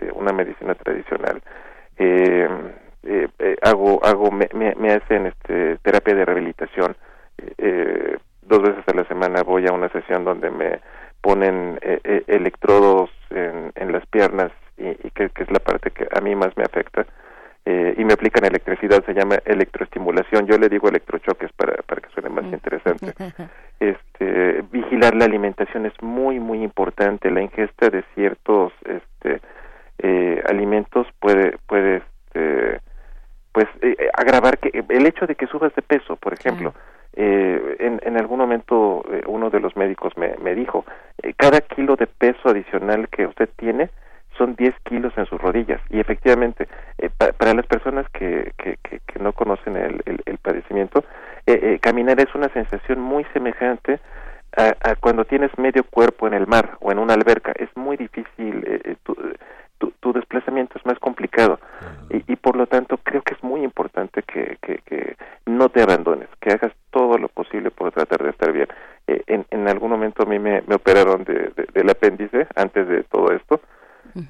eh, 0.00 0.10
una 0.14 0.32
medicina 0.32 0.74
tradicional. 0.74 1.40
Eh, 1.98 2.48
eh, 3.06 3.28
eh, 3.38 3.56
hago, 3.62 4.04
hago, 4.04 4.30
me, 4.30 4.48
me, 4.54 4.74
me 4.74 4.92
hacen 4.92 5.26
este, 5.26 5.78
terapia 5.78 6.14
de 6.14 6.24
rehabilitación. 6.24 6.96
Eh, 7.58 8.16
dos 8.42 8.62
veces 8.62 8.84
a 8.86 8.94
la 8.94 9.04
semana 9.04 9.42
voy 9.42 9.66
a 9.66 9.72
una 9.72 9.88
sesión 9.90 10.24
donde 10.24 10.50
me 10.50 10.80
ponen 11.20 11.78
eh, 11.82 12.00
eh, 12.04 12.22
electrodos 12.26 13.10
en, 13.30 13.72
en 13.74 13.92
las 13.92 14.06
piernas 14.06 14.52
y, 14.78 14.88
y 14.88 15.10
que, 15.10 15.30
que 15.30 15.42
es 15.42 15.50
la 15.50 15.58
parte 15.58 15.90
que 15.90 16.06
a 16.14 16.20
mí 16.20 16.34
más 16.34 16.56
me 16.56 16.64
afecta. 16.64 17.06
Eh, 17.68 17.96
y 17.98 18.04
me 18.04 18.12
aplican 18.12 18.44
electricidad, 18.44 19.04
se 19.04 19.12
llama 19.12 19.38
electroestimulación. 19.44 20.46
Yo 20.46 20.56
le 20.56 20.68
digo 20.68 20.88
electrochoques 20.88 21.50
para, 21.52 21.74
para 21.82 22.00
que 22.00 22.08
suene 22.10 22.28
más 22.30 22.44
interesante. 22.44 23.12
Este, 23.78 24.64
vigilar 24.72 25.14
la 25.14 25.26
alimentación 25.26 25.84
es 25.84 25.92
muy, 26.00 26.40
muy 26.40 26.62
importante. 26.62 27.30
La 27.30 27.42
ingesta 27.42 27.90
de 27.90 28.04
ciertos 28.14 28.72
este, 28.86 29.42
eh, 29.98 30.42
alimentos 30.48 31.06
puede, 31.20 31.58
puede 31.66 31.96
este, 31.96 32.80
pues 33.56 33.68
eh, 33.80 33.96
agravar 34.12 34.58
que 34.58 34.84
el 34.86 35.06
hecho 35.06 35.26
de 35.26 35.34
que 35.34 35.46
subas 35.46 35.74
de 35.74 35.80
peso, 35.80 36.16
por 36.16 36.34
ejemplo, 36.34 36.74
eh, 37.14 37.76
en, 37.78 37.98
en 38.02 38.18
algún 38.18 38.38
momento 38.38 39.02
eh, 39.10 39.22
uno 39.26 39.48
de 39.48 39.60
los 39.60 39.74
médicos 39.78 40.12
me, 40.18 40.34
me 40.42 40.54
dijo, 40.54 40.84
eh, 41.22 41.32
cada 41.38 41.62
kilo 41.62 41.96
de 41.96 42.06
peso 42.06 42.50
adicional 42.50 43.08
que 43.08 43.24
usted 43.26 43.48
tiene 43.56 43.88
son 44.36 44.54
10 44.56 44.74
kilos 44.84 45.14
en 45.16 45.24
sus 45.24 45.40
rodillas. 45.40 45.80
Y 45.88 46.00
efectivamente 46.00 46.68
eh, 46.98 47.08
pa- 47.16 47.32
para 47.32 47.54
las 47.54 47.64
personas 47.66 48.04
que, 48.10 48.52
que, 48.58 48.76
que, 48.82 49.00
que 49.06 49.18
no 49.20 49.32
conocen 49.32 49.78
el, 49.78 50.02
el, 50.04 50.20
el 50.26 50.36
padecimiento 50.36 51.02
eh, 51.46 51.58
eh, 51.62 51.78
caminar 51.80 52.20
es 52.20 52.34
una 52.34 52.50
sensación 52.50 53.00
muy 53.00 53.24
semejante 53.32 54.00
a, 54.54 54.74
a 54.90 54.96
cuando 54.96 55.24
tienes 55.24 55.50
medio 55.56 55.82
cuerpo 55.84 56.26
en 56.26 56.34
el 56.34 56.46
mar 56.46 56.76
o 56.80 56.92
en 56.92 56.98
una 56.98 57.14
alberca. 57.14 57.52
Es 57.56 57.70
muy 57.74 57.96
difícil 57.96 58.62
eh, 58.66 58.80
eh, 58.84 58.96
tu, 59.02 59.16
tu, 59.78 59.90
tu 60.00 60.12
desplazamiento 60.12 60.78
es 60.78 60.86
más 60.86 60.98
complicado 60.98 61.58
y, 62.10 62.32
y 62.32 62.36
por 62.36 62.56
lo 62.56 62.66
tanto 62.66 62.98
creo 62.98 63.22
que 63.22 63.34
es 63.34 63.42
muy 63.42 63.62
importante 63.62 64.22
que, 64.22 64.58
que, 64.62 64.78
que 64.78 65.16
no 65.46 65.68
te 65.68 65.82
abandones, 65.82 66.28
que 66.40 66.50
hagas 66.52 66.72
todo 66.90 67.18
lo 67.18 67.28
posible 67.28 67.70
por 67.70 67.92
tratar 67.92 68.22
de 68.22 68.30
estar 68.30 68.52
bien. 68.52 68.68
Eh, 69.06 69.22
en, 69.26 69.44
en 69.50 69.68
algún 69.68 69.90
momento 69.90 70.22
a 70.22 70.26
mí 70.26 70.38
me, 70.38 70.62
me 70.66 70.74
operaron 70.76 71.24
de, 71.24 71.52
de- 71.56 71.68
del 71.74 71.90
apéndice 71.90 72.46
antes 72.56 72.86
de 72.88 73.02
todo 73.04 73.32
esto, 73.32 73.60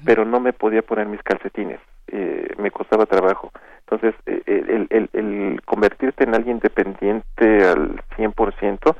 pero 0.05 0.25
no 0.25 0.39
me 0.39 0.53
podía 0.53 0.81
poner 0.81 1.05
mis 1.07 1.21
calcetines, 1.23 1.79
eh, 2.07 2.47
me 2.57 2.71
costaba 2.71 3.05
trabajo. 3.05 3.51
Entonces, 3.81 4.15
eh, 4.25 4.41
el, 4.47 4.87
el, 4.89 5.09
el 5.13 5.61
convertirte 5.65 6.23
en 6.25 6.35
alguien 6.35 6.59
dependiente 6.59 7.65
al 7.65 8.01
100%, 8.17 8.95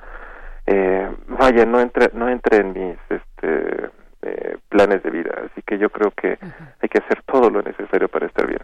eh, 0.68 1.10
vaya, 1.28 1.66
no 1.66 1.80
entra, 1.82 2.10
no 2.14 2.30
entra 2.30 2.58
en 2.58 2.74
mis 2.74 2.98
este, 3.10 3.90
eh, 4.28 4.58
planes 4.70 5.02
de 5.04 5.10
vida. 5.10 5.32
Así 5.46 5.62
que 5.62 5.78
yo 5.78 5.90
creo 5.90 6.12
que 6.12 6.38
hay 6.82 6.90
que 6.90 7.00
hacer 7.00 7.22
todo 7.24 7.50
lo 7.50 7.62
necesario 7.62 8.08
para 8.08 8.28
estar 8.28 8.46
bien. 8.48 8.62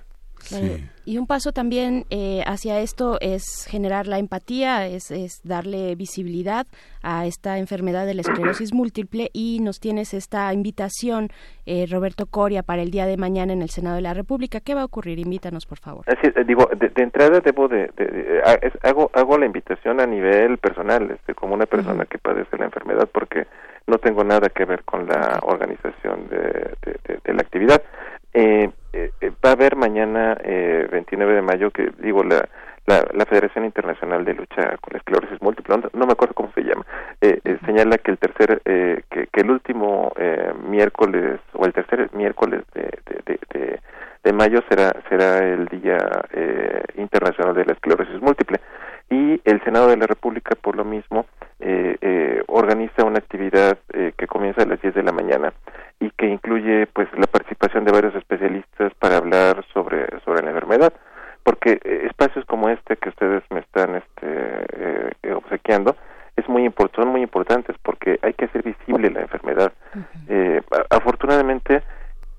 Y 1.05 1.17
un 1.17 1.27
paso 1.27 1.51
también 1.51 2.05
eh, 2.09 2.43
hacia 2.45 2.79
esto 2.79 3.17
es 3.19 3.65
generar 3.69 4.07
la 4.07 4.19
empatía, 4.19 4.87
es, 4.87 5.11
es 5.11 5.41
darle 5.43 5.95
visibilidad 5.95 6.65
a 7.01 7.25
esta 7.25 7.57
enfermedad 7.57 8.05
de 8.05 8.13
la 8.13 8.21
esclerosis 8.21 8.73
múltiple 8.73 9.29
y 9.33 9.59
nos 9.61 9.79
tienes 9.81 10.13
esta 10.13 10.53
invitación, 10.53 11.29
eh, 11.65 11.85
Roberto 11.89 12.25
Coria, 12.25 12.63
para 12.63 12.81
el 12.81 12.89
día 12.91 13.05
de 13.05 13.17
mañana 13.17 13.51
en 13.51 13.61
el 13.61 13.69
Senado 13.69 13.97
de 13.97 14.01
la 14.01 14.13
República. 14.13 14.61
¿Qué 14.61 14.75
va 14.75 14.81
a 14.81 14.85
ocurrir? 14.85 15.19
Invítanos, 15.19 15.65
por 15.65 15.79
favor. 15.79 16.05
Así, 16.07 16.31
es, 16.33 16.47
digo, 16.47 16.69
de, 16.79 16.87
de 16.89 17.03
entrada 17.03 17.41
debo 17.41 17.67
de, 17.67 17.89
de- 17.97 18.05
de- 18.05 18.41
ha- 18.45 18.53
es- 18.61 18.77
hago 18.83 19.11
hago 19.13 19.37
la 19.37 19.45
invitación 19.45 19.99
a 19.99 20.05
nivel 20.05 20.57
personal, 20.57 21.11
este, 21.11 21.33
como 21.35 21.53
una 21.53 21.65
persona 21.65 22.05
que 22.05 22.17
padece 22.17 22.57
la 22.57 22.65
enfermedad, 22.65 23.09
porque 23.13 23.45
no 23.87 23.97
tengo 23.97 24.23
nada 24.23 24.47
que 24.49 24.63
ver 24.63 24.83
con 24.83 25.05
la 25.07 25.39
organización 25.43 26.29
de, 26.29 26.37
de- 26.37 26.99
de- 27.07 27.19
de 27.23 27.33
la 27.33 27.41
actividad. 27.41 27.81
Eh, 28.33 28.69
eh, 28.93 29.11
eh, 29.21 29.31
va 29.43 29.49
a 29.49 29.53
haber 29.53 29.75
mañana, 29.75 30.37
eh, 30.43 30.87
29 30.91 31.33
de 31.33 31.41
mayo, 31.41 31.71
que 31.71 31.91
digo, 31.99 32.23
la, 32.23 32.47
la, 32.85 33.05
la 33.13 33.25
Federación 33.25 33.65
Internacional 33.65 34.23
de 34.25 34.33
Lucha 34.33 34.77
con 34.77 34.91
la 34.93 34.97
Esclerosis 34.99 35.41
Múltiple, 35.41 35.77
no, 35.77 35.89
no 35.93 36.05
me 36.05 36.13
acuerdo 36.13 36.33
cómo 36.35 36.51
se 36.53 36.61
llama, 36.63 36.85
eh, 37.21 37.39
eh, 37.43 37.57
señala 37.65 37.97
que 37.97 38.11
el 38.11 38.17
tercer, 38.17 38.61
eh, 38.65 39.01
que, 39.09 39.27
que 39.27 39.41
el 39.41 39.51
último 39.51 40.11
eh, 40.17 40.53
miércoles, 40.69 41.39
o 41.53 41.65
el 41.65 41.73
tercer 41.73 42.09
miércoles 42.13 42.61
de, 42.73 42.81
de, 42.81 43.21
de, 43.25 43.39
de- 43.53 43.79
de 44.23 44.33
mayo 44.33 44.61
será 44.69 44.93
será 45.09 45.39
el 45.39 45.67
Día 45.67 45.97
eh, 46.31 46.83
Internacional 46.97 47.55
de 47.55 47.65
la 47.65 47.73
Esclerosis 47.73 48.21
Múltiple. 48.21 48.59
Y 49.09 49.41
el 49.43 49.61
Senado 49.63 49.89
de 49.89 49.97
la 49.97 50.07
República 50.07 50.55
por 50.55 50.75
lo 50.75 50.85
mismo 50.85 51.25
eh, 51.59 51.97
eh, 52.01 52.43
organiza 52.47 53.03
una 53.03 53.19
actividad 53.19 53.77
eh, 53.93 54.13
que 54.17 54.27
comienza 54.27 54.63
a 54.63 54.65
las 54.65 54.81
10 54.81 54.95
de 54.95 55.03
la 55.03 55.11
mañana 55.11 55.53
y 55.99 56.09
que 56.11 56.25
incluye 56.25 56.87
pues 56.87 57.07
la 57.17 57.27
participación 57.27 57.85
de 57.85 57.91
varios 57.91 58.15
especialistas 58.15 58.93
para 58.95 59.17
hablar 59.17 59.63
sobre 59.73 60.07
sobre 60.25 60.43
la 60.43 60.49
enfermedad. 60.49 60.93
Porque 61.43 61.79
eh, 61.83 62.07
espacios 62.09 62.45
como 62.45 62.69
este 62.69 62.95
que 62.95 63.09
ustedes 63.09 63.43
me 63.51 63.59
están 63.59 63.95
este 63.95 65.15
eh, 65.23 65.33
obsequiando 65.33 65.95
es 66.35 66.47
muy 66.49 66.71
son 66.95 67.09
muy 67.09 67.21
importantes 67.21 67.75
porque 67.83 68.19
hay 68.21 68.33
que 68.33 68.45
hacer 68.45 68.63
visible 68.63 69.09
la 69.11 69.21
enfermedad. 69.21 69.71
Eh, 70.29 70.61
afortunadamente 70.89 71.83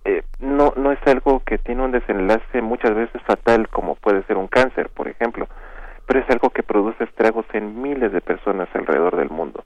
eh, 0.05 0.23
no 0.39 0.73
no 0.77 0.93
es 0.93 0.99
algo 1.07 1.43
que 1.45 1.59
tiene 1.59 1.83
un 1.83 1.93
desenlace 1.93 2.63
muchas 2.63 2.95
veces 2.95 3.23
fatal 3.23 3.69
como 3.69 3.95
puede 3.95 4.23
ser 4.25 4.37
un 4.37 4.49
cáncer 4.49 4.89
por 4.91 5.09
ejemplo 5.09 5.49
pero 6.07 6.21
es 6.21 6.31
algo 6.31 6.51
que 6.51 6.63
produce 6.63 7.05
estragos 7.05 7.47
en 7.53 7.81
miles 7.81 8.13
de 8.13 8.21
personas 8.21 8.69
alrededor 8.75 9.17
del 9.17 9.31
mundo. 9.31 9.65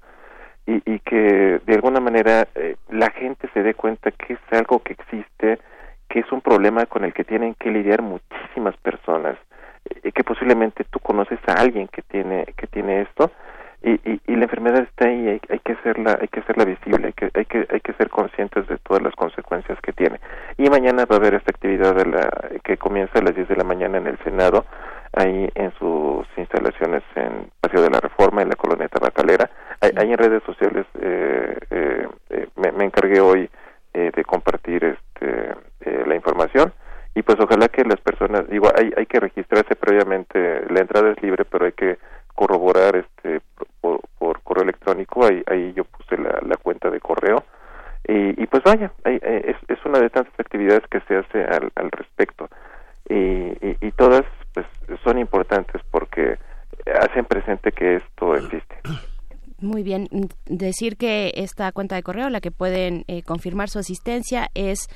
Y, 0.67 0.83
y 0.85 0.99
que 1.01 1.61
de 1.65 1.75
alguna 1.75 2.01
manera 2.01 2.47
eh, 2.55 2.77
la 2.91 3.11
gente 3.11 3.49
se 3.55 3.63
dé 3.63 3.75
cuenta 3.75 4.11
que 4.11 4.35
es 4.35 4.41
algo 4.51 4.83
que 4.83 4.93
existe 4.93 5.59
que 6.11 6.21
es 6.21 6.33
un 6.33 6.41
problema 6.41 6.87
con 6.87 7.05
el 7.05 7.13
que 7.13 7.25
tienen 7.25 7.55
que 7.55 7.71
lidiar 7.71 8.03
muchísimas 8.03 8.77
personas 8.79 9.37
eh, 9.89 10.13
que 10.13 10.25
posiblemente 10.25 10.85
tú 10.85 11.01
conoces 11.01 11.39
a 11.47 11.55
alguien 11.55 11.89
que 11.89 12.03
tiene 12.03 12.45
que 12.57 12.67
tiene 12.67 13.01
esto 13.01 13.31
y, 13.83 13.93
y, 14.11 14.21
y 14.27 14.37
la 14.37 14.45
enfermedad 14.45 14.83
está 14.83 15.07
ahí 15.07 15.29
hay, 15.29 15.41
hay 15.49 15.59
que 15.61 15.73
hacerla 15.73 16.19
hay 16.21 16.29
que 16.29 16.41
hacerla 16.41 16.65
visible 16.65 17.07
hay 17.07 17.13
que 17.13 17.31
hay 17.33 17.45
que 17.45 17.67
hay 17.71 17.81
que 17.81 17.93
ser 17.93 18.09
conscientes 18.11 18.67
de 18.67 18.77
todas 18.79 19.03
las 19.03 19.15
consecuencias 19.15 19.79
que 19.81 19.93
tiene. 19.93 20.21
Y 20.57 20.69
mañana 20.69 21.05
va 21.05 21.17
a 21.17 21.19
haber 21.19 21.35
esta 21.35 21.51
actividad 21.51 21.95
de 21.95 22.07
la 22.07 22.29
que 22.65 22.77
comienza 22.77 23.19
a 23.19 23.23
las 23.23 23.35
10 23.35 23.49
de 23.49 23.57
la 23.57 23.65
mañana 23.65 23.99
en 23.99 24.07
el 24.07 24.19
Senado 24.25 24.65
ahí 25.13 25.49
en 25.55 25.73
sus 25.79 26.27
instalaciones 26.37 27.03
en 27.15 27.51
Paseo 27.61 27.83
de 27.83 27.91
la 27.91 28.01
Reforma 28.01 28.43
en 28.43 28.49
la 28.49 28.57
colonia 28.57 28.89
Tabacalera 28.89 29.51
ahí, 29.81 29.91
ahí 29.97 30.13
en 30.13 30.19
redes 30.19 30.43
sociales 30.45 30.87
eh, 31.01 31.57
eh, 31.71 32.09
eh, 32.31 32.49
me, 32.57 32.73
me 32.73 32.85
encargué 32.85 33.21
hoy 33.21 33.49
eh, 33.95 34.11
de 34.15 34.25
compartir 34.25 34.85
este 34.85 35.55
eh, 35.81 36.05
la 36.07 36.15
información. 36.15 36.73
Y 37.15 37.23
pues 37.23 37.39
ojalá 37.41 37.69
que 37.69 37.83
las 37.85 38.01
personas 38.01 38.49
digo 38.49 38.69
hay 38.77 38.93
hay 38.97 39.07
que 39.07 39.19
registrarse 39.19 39.75
previamente 39.75 40.65
la 40.71 40.81
entrada 40.81 41.11
es 41.11 41.23
libre 41.23 41.45
pero 41.45 41.65
hay 41.65 41.73
que 41.73 41.99
corroborar 42.39 42.95
este 42.95 43.41
por, 43.81 44.01
correo 44.45 44.63
electrónico 44.63 45.27
ahí 45.27 45.43
ahí 45.47 45.73
yo 45.75 45.85
puse 45.85 46.17
la, 46.17 46.39
la 46.47 46.57
cuenta 46.57 46.89
de 46.89 47.01
correo. 47.01 47.43
Y, 48.07 48.41
y 48.41 48.47
pues 48.47 48.63
vaya 48.63 48.93
eh, 49.05 49.21
es, 49.45 49.57
es 49.69 49.85
una 49.85 49.99
de 49.99 50.09
tantas 50.09 50.33
actividades 50.39 50.85
que 50.89 51.01
se 51.01 51.17
hace 51.17 51.43
al, 51.43 51.73
al 51.75 51.91
respecto. 51.91 52.49
Y, 53.09 53.15
y, 53.15 53.77
y 53.81 53.91
todas 53.93 54.23
pues 54.55 54.67
son 55.03 55.19
importantes 55.19 55.83
porque 55.91 56.39
hacen 57.01 57.25
presente 57.25 57.73
que 57.73 57.97
esto 57.97 58.37
existe. 58.37 58.77
Muy 59.61 59.83
bien. 59.83 60.09
Decir 60.47 60.97
que 60.97 61.33
esta 61.35 61.73
cuenta 61.73 61.97
de 61.97 62.05
correo, 62.05 62.31
la 62.31 62.41
que 62.41 62.53
pueden 62.53 63.05
eh, 63.09 63.23
confirmar 63.25 63.69
su 63.69 63.81
asistencia, 63.81 64.49
es 64.55 64.87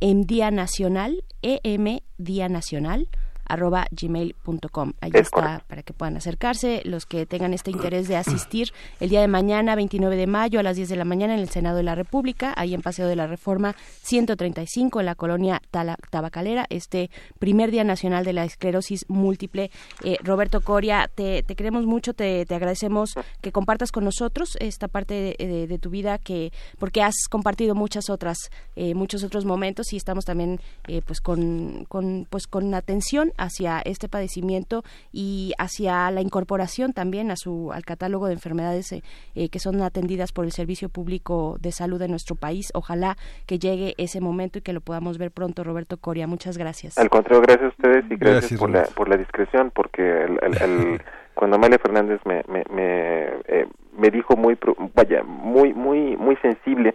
en 0.00 0.22
Día 0.22 0.52
Nacional, 0.52 1.24
em 1.42 1.98
Día 2.16 2.48
Nacional 2.48 3.08
arroba 3.46 3.86
gmail.com. 3.90 4.92
Ahí 5.00 5.10
Es 5.14 5.22
está 5.22 5.40
correcto. 5.40 5.64
para 5.68 5.82
que 5.82 5.92
puedan 5.92 6.16
acercarse 6.16 6.82
los 6.84 7.06
que 7.06 7.26
tengan 7.26 7.52
este 7.54 7.70
interés 7.70 8.08
de 8.08 8.16
asistir 8.16 8.72
el 9.00 9.10
día 9.10 9.20
de 9.20 9.28
mañana, 9.28 9.74
29 9.74 10.16
de 10.16 10.26
mayo 10.26 10.60
a 10.60 10.62
las 10.62 10.76
10 10.76 10.88
de 10.88 10.96
la 10.96 11.04
mañana 11.04 11.34
en 11.34 11.40
el 11.40 11.48
Senado 11.48 11.76
de 11.76 11.82
la 11.82 11.94
República, 11.94 12.52
ahí 12.56 12.74
en 12.74 12.82
Paseo 12.82 13.06
de 13.08 13.16
la 13.16 13.26
Reforma 13.26 13.74
135 14.02 15.00
en 15.00 15.06
la 15.06 15.14
colonia 15.14 15.60
Tala- 15.70 15.98
Tabacalera, 16.10 16.66
este 16.70 17.10
primer 17.38 17.70
Día 17.70 17.84
Nacional 17.84 18.24
de 18.24 18.32
la 18.32 18.44
Esclerosis 18.44 19.04
Múltiple. 19.08 19.70
Eh, 20.04 20.16
Roberto 20.22 20.60
Coria, 20.60 21.10
te, 21.14 21.42
te 21.42 21.56
queremos 21.56 21.84
mucho, 21.86 22.14
te, 22.14 22.46
te 22.46 22.54
agradecemos 22.54 23.14
que 23.40 23.52
compartas 23.52 23.92
con 23.92 24.04
nosotros 24.04 24.56
esta 24.60 24.88
parte 24.88 25.14
de, 25.38 25.46
de- 25.46 25.66
de 25.66 25.78
tu 25.78 25.90
vida 25.90 26.18
que 26.18 26.52
porque 26.78 27.02
has 27.02 27.14
compartido 27.30 27.74
muchas 27.74 28.08
otras 28.10 28.36
eh, 28.76 28.94
muchos 28.94 29.24
otros 29.24 29.44
momentos 29.44 29.92
y 29.92 29.96
estamos 29.96 30.24
también 30.24 30.60
eh, 30.86 31.02
pues 31.04 31.20
con, 31.20 31.84
con 31.88 32.26
pues 32.30 32.46
con 32.46 32.72
atención 32.74 33.32
hacia 33.36 33.80
este 33.84 34.08
padecimiento 34.08 34.82
y 35.12 35.52
hacia 35.58 36.10
la 36.10 36.20
incorporación 36.20 36.92
también 36.92 37.30
a 37.30 37.36
su 37.36 37.72
al 37.72 37.84
catálogo 37.84 38.26
de 38.26 38.34
enfermedades 38.34 38.92
eh, 38.92 39.02
eh, 39.34 39.48
que 39.48 39.58
son 39.58 39.80
atendidas 39.82 40.32
por 40.32 40.44
el 40.44 40.52
Servicio 40.52 40.88
Público 40.88 41.56
de 41.60 41.72
Salud 41.72 41.98
de 41.98 42.08
nuestro 42.08 42.36
país. 42.36 42.70
Ojalá 42.74 43.16
que 43.46 43.58
llegue 43.58 43.94
ese 43.98 44.20
momento 44.20 44.58
y 44.58 44.62
que 44.62 44.72
lo 44.72 44.80
podamos 44.80 45.18
ver 45.18 45.30
pronto, 45.30 45.64
Roberto 45.64 45.96
Coria. 45.96 46.26
Muchas 46.26 46.58
gracias. 46.58 46.98
Al 46.98 47.10
contrario, 47.10 47.42
gracias 47.42 47.64
a 47.66 47.68
ustedes 47.68 48.04
y 48.10 48.16
gracias, 48.16 48.40
Gracias, 48.50 48.60
por, 48.60 48.70
la, 48.70 48.82
por 48.84 49.08
la 49.08 49.16
discreción, 49.16 49.70
porque 49.74 50.02
el- 50.24 50.38
el- 50.42 50.62
el- 50.62 51.02
cuando 51.34 51.56
Amalia 51.56 51.78
Fernández 51.78 52.20
me, 52.24 52.42
me, 52.48 52.62
me, 52.70 53.24
eh, 53.48 53.66
me 53.98 54.10
dijo 54.10 54.36
muy, 54.36 54.54
pro- 54.56 54.76
vaya, 54.94 55.22
muy, 55.24 55.72
muy, 55.74 56.16
muy 56.16 56.36
sensible 56.36 56.94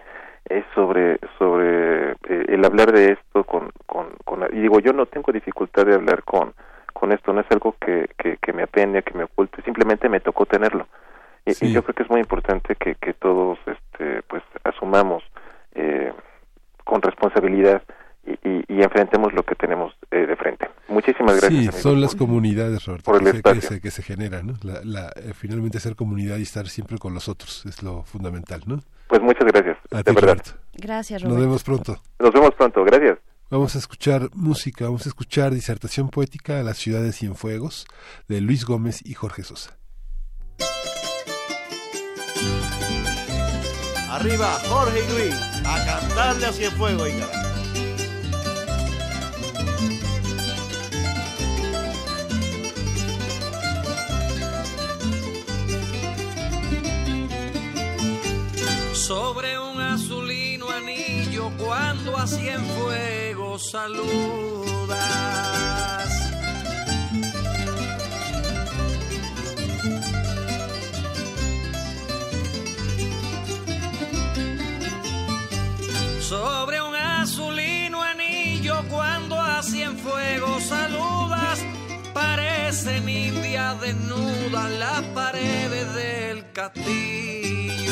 es 0.49 0.65
sobre 0.75 1.19
sobre 1.38 2.12
eh, 2.12 2.45
el 2.49 2.65
hablar 2.65 2.91
de 2.91 3.12
esto 3.13 3.43
con, 3.43 3.71
con, 3.85 4.07
con 4.25 4.43
y 4.51 4.59
digo 4.62 4.79
yo 4.79 4.93
no 4.93 5.05
tengo 5.05 5.31
dificultad 5.31 5.85
de 5.85 5.95
hablar 5.95 6.23
con 6.23 6.53
con 6.93 7.12
esto 7.12 7.31
no 7.33 7.41
es 7.41 7.47
algo 7.51 7.75
que, 7.79 8.09
que, 8.17 8.38
que 8.41 8.51
me 8.53 8.63
apene 8.63 9.03
que 9.03 9.13
me 9.13 9.23
oculte 9.25 9.62
simplemente 9.63 10.09
me 10.09 10.19
tocó 10.19 10.45
tenerlo 10.45 10.88
y, 11.45 11.53
Sí. 11.53 11.67
y 11.67 11.71
yo 11.73 11.83
creo 11.83 11.95
que 11.95 12.03
es 12.03 12.09
muy 12.09 12.19
importante 12.19 12.75
que, 12.75 12.95
que 12.95 13.13
todos 13.13 13.57
este 13.65 14.21
pues 14.23 14.43
asumamos 14.63 15.23
eh, 15.75 16.12
con 16.83 17.01
responsabilidad 17.01 17.81
y, 18.25 18.31
y, 18.47 18.63
y 18.67 18.81
enfrentemos 18.83 19.31
lo 19.33 19.43
que 19.43 19.55
tenemos 19.55 19.93
eh, 20.12 20.25
de 20.25 20.35
frente 20.35 20.67
muchísimas 20.88 21.33
gracias 21.39 21.51
Sí, 21.51 21.57
amigos, 21.67 21.75
son 21.81 22.01
las 22.01 22.15
por- 22.15 22.27
comunidades, 22.27 22.85
Roberto, 22.85 23.05
por 23.12 23.21
el 23.21 23.21
que, 23.21 23.25
se, 23.27 23.31
que, 23.31 23.38
espacio. 23.49 23.62
se, 23.69 23.81
que 23.81 23.91
se 23.91 24.01
generan, 24.03 24.47
¿no? 24.47 24.53
La, 24.63 24.81
la, 24.83 25.07
eh, 25.15 25.33
finalmente 25.35 25.79
ser 25.79 25.95
comunidad 25.95 26.38
y 26.38 26.41
estar 26.41 26.67
siempre 26.67 26.97
con 26.97 27.13
los 27.13 27.29
otros 27.29 27.65
es 27.67 27.81
lo 27.83 28.03
fundamental, 28.03 28.62
¿no? 28.65 28.79
Pues 29.10 29.22
muchas 29.22 29.45
gracias 29.52 29.78
A 29.91 29.98
de 29.98 30.04
ti, 30.04 30.12
verdad 30.15 30.22
Roberto. 30.38 30.52
Gracias, 30.76 31.22
Nos 31.24 31.32
Roberto. 31.32 31.48
vemos 31.48 31.63
pronto. 31.63 32.02
nos 32.19 32.32
vemos 32.34 32.52
pronto 32.56 32.84
gracias 32.86 33.17
Vamos 33.52 33.76
a 33.76 33.80
escuchar 33.80 34.30
música, 34.36 34.86
vamos 34.86 35.06
a 35.08 35.10
escuchar 35.10 35.52
disertación 35.52 36.10
poética 36.10 36.60
a 36.60 36.63
las 36.63 36.78
ciudades 36.78 37.15
Cienfuegos 37.17 37.88
de 38.28 38.41
Luis 38.41 38.63
Gómez 38.63 39.02
y 39.04 39.15
Jorge 39.15 39.41
Sosa. 39.43 39.76
Arriba, 44.12 44.48
Jorge 44.67 45.00
y 45.04 45.12
Luis, 45.13 45.36
a 45.65 45.86
cantarle 45.86 46.45
hacia 46.45 46.67
el 46.67 46.74
fuego, 46.74 47.08
cuando 61.69 62.17
a 62.17 62.25
fuego 62.25 63.60
saludas. 63.60 64.89
Sobre 76.21 76.82
un 76.82 76.95
azulino 76.95 78.01
anillo 78.01 78.84
cuando 78.89 79.39
a 79.39 79.62
fuego 79.62 80.60
saludas, 80.62 81.60
parecen 82.15 83.08
indias 83.08 83.79
desnudas 83.79 84.71
las 84.71 85.01
paredes 85.13 85.93
del 85.93 86.51
castillo. 86.51 87.88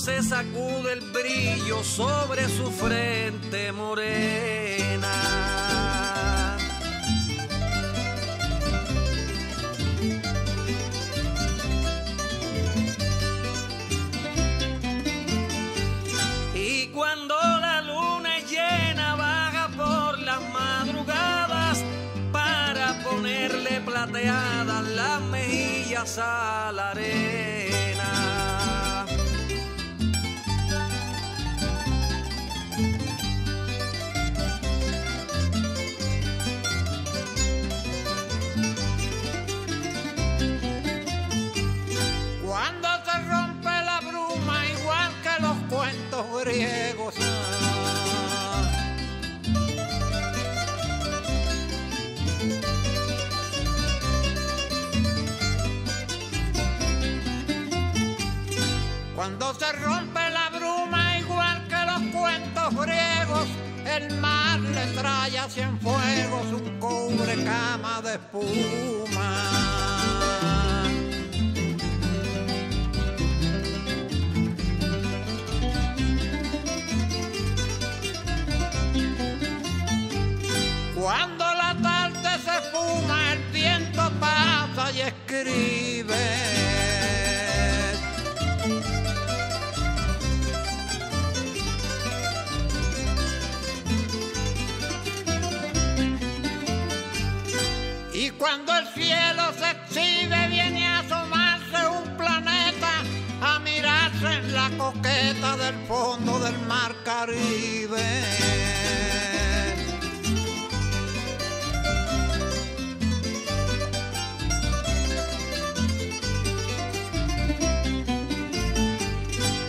Se 0.00 0.22
sacude 0.22 0.94
el 0.94 1.00
brillo 1.12 1.84
sobre 1.84 2.48
su 2.48 2.70
frente 2.70 3.70
morena. 3.70 5.12
Y 16.54 16.86
cuando 16.88 17.34
la 17.34 17.82
luna 17.82 18.38
llena 18.48 19.16
baja 19.16 19.68
por 19.76 20.18
las 20.20 20.40
madrugadas 20.50 21.84
para 22.32 23.02
ponerle 23.04 23.82
plateadas 23.82 24.88
las 24.88 25.20
mejillas 25.20 26.18
a 26.18 26.72
la 26.72 26.90
arena. 26.92 27.39
Cuando 59.38 59.54
se 59.54 59.72
rompe 59.72 60.20
la 60.30 60.50
bruma, 60.50 61.18
igual 61.18 61.68
que 61.68 61.76
los 61.86 62.02
cuentos 62.12 62.84
griegos, 62.84 63.46
el 63.86 64.16
mar 64.18 64.58
le 64.58 64.86
trae 64.88 65.38
a 65.38 65.48
fuegos 65.48 66.46
un 66.46 66.80
cubre 66.80 67.44
cama 67.44 68.02
de 68.02 68.14
espuma. 68.14 69.30
Cuando 80.96 81.44
la 81.54 81.76
tarde 81.80 82.30
se 82.44 82.60
fuma, 82.72 83.32
el 83.34 83.38
viento 83.52 84.10
pasa 84.18 84.90
y 84.92 85.00
escribe. 85.02 85.79
Del 105.70 105.86
fondo 105.86 106.38
del 106.40 106.58
mar 106.66 106.94
Caribe. 107.04 108.02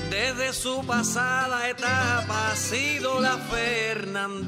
Desde 0.10 0.54
su 0.54 0.84
pasada 0.86 1.70
etapa 1.70 2.52
ha 2.52 2.56
sido 2.56 3.20
la 3.22 3.38
Fernandina. 3.38 4.42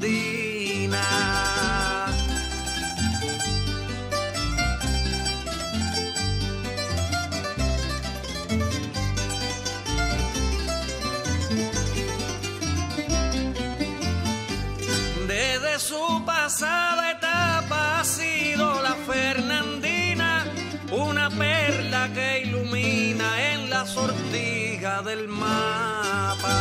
Su 15.94 16.24
pasada 16.24 17.10
etapa 17.10 18.00
ha 18.00 18.04
sido 18.04 18.82
la 18.82 18.94
Fernandina, 19.10 20.44
una 20.90 21.28
perla 21.30 22.10
que 22.12 22.42
ilumina 22.46 23.28
en 23.52 23.70
la 23.70 23.86
sortija 23.86 25.02
del 25.02 25.28
mapa. 25.28 26.58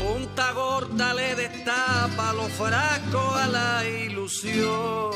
Punta 0.00 0.52
gorda 0.52 1.14
le 1.14 1.34
destapa 1.34 2.32
los 2.34 2.50
frascos 2.52 3.36
a 3.44 3.46
la 3.46 3.88
ilusión. 3.88 5.09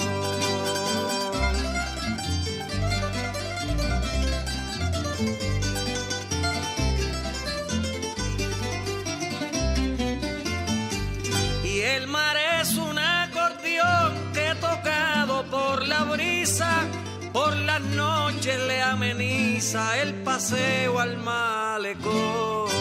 El 20.01 20.15
paseo 20.23 20.99
al 20.99 21.17
malecón. 21.19 22.74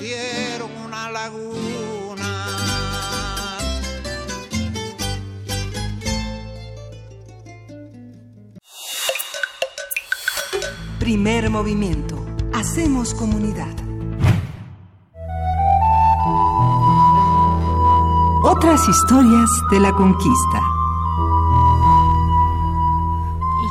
Hicieron 0.00 0.70
una 0.84 1.10
laguna. 1.10 2.46
Primer 10.98 11.50
movimiento. 11.50 12.24
Hacemos 12.52 13.14
comunidad. 13.14 13.74
Otras 18.44 18.88
historias 18.88 19.50
de 19.70 19.80
la 19.80 19.92
conquista. 19.92 20.75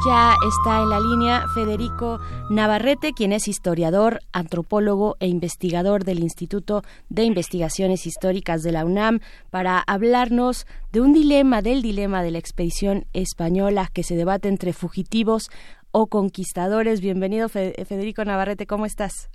Ya 0.05 0.35
está 0.47 0.81
en 0.81 0.89
la 0.89 0.99
línea 0.99 1.45
Federico 1.53 2.19
Navarrete, 2.49 3.13
quien 3.13 3.31
es 3.31 3.47
historiador, 3.47 4.19
antropólogo 4.33 5.15
e 5.19 5.27
investigador 5.27 6.03
del 6.03 6.19
Instituto 6.19 6.83
de 7.09 7.23
Investigaciones 7.23 8.05
Históricas 8.05 8.61
de 8.61 8.71
la 8.71 8.85
UNAM, 8.85 9.19
para 9.49 9.79
hablarnos 9.79 10.67
de 10.91 11.01
un 11.01 11.13
dilema, 11.13 11.61
del 11.61 11.81
dilema 11.81 12.21
de 12.23 12.31
la 12.31 12.37
expedición 12.37 13.05
española 13.13 13.89
que 13.93 14.03
se 14.03 14.15
debate 14.15 14.47
entre 14.47 14.73
fugitivos 14.73 15.49
o 15.91 16.07
conquistadores. 16.07 17.01
Bienvenido, 17.01 17.49
Fe- 17.49 17.73
Federico 17.85 18.23
Navarrete, 18.25 18.67
¿cómo 18.67 18.85
estás? 18.85 19.29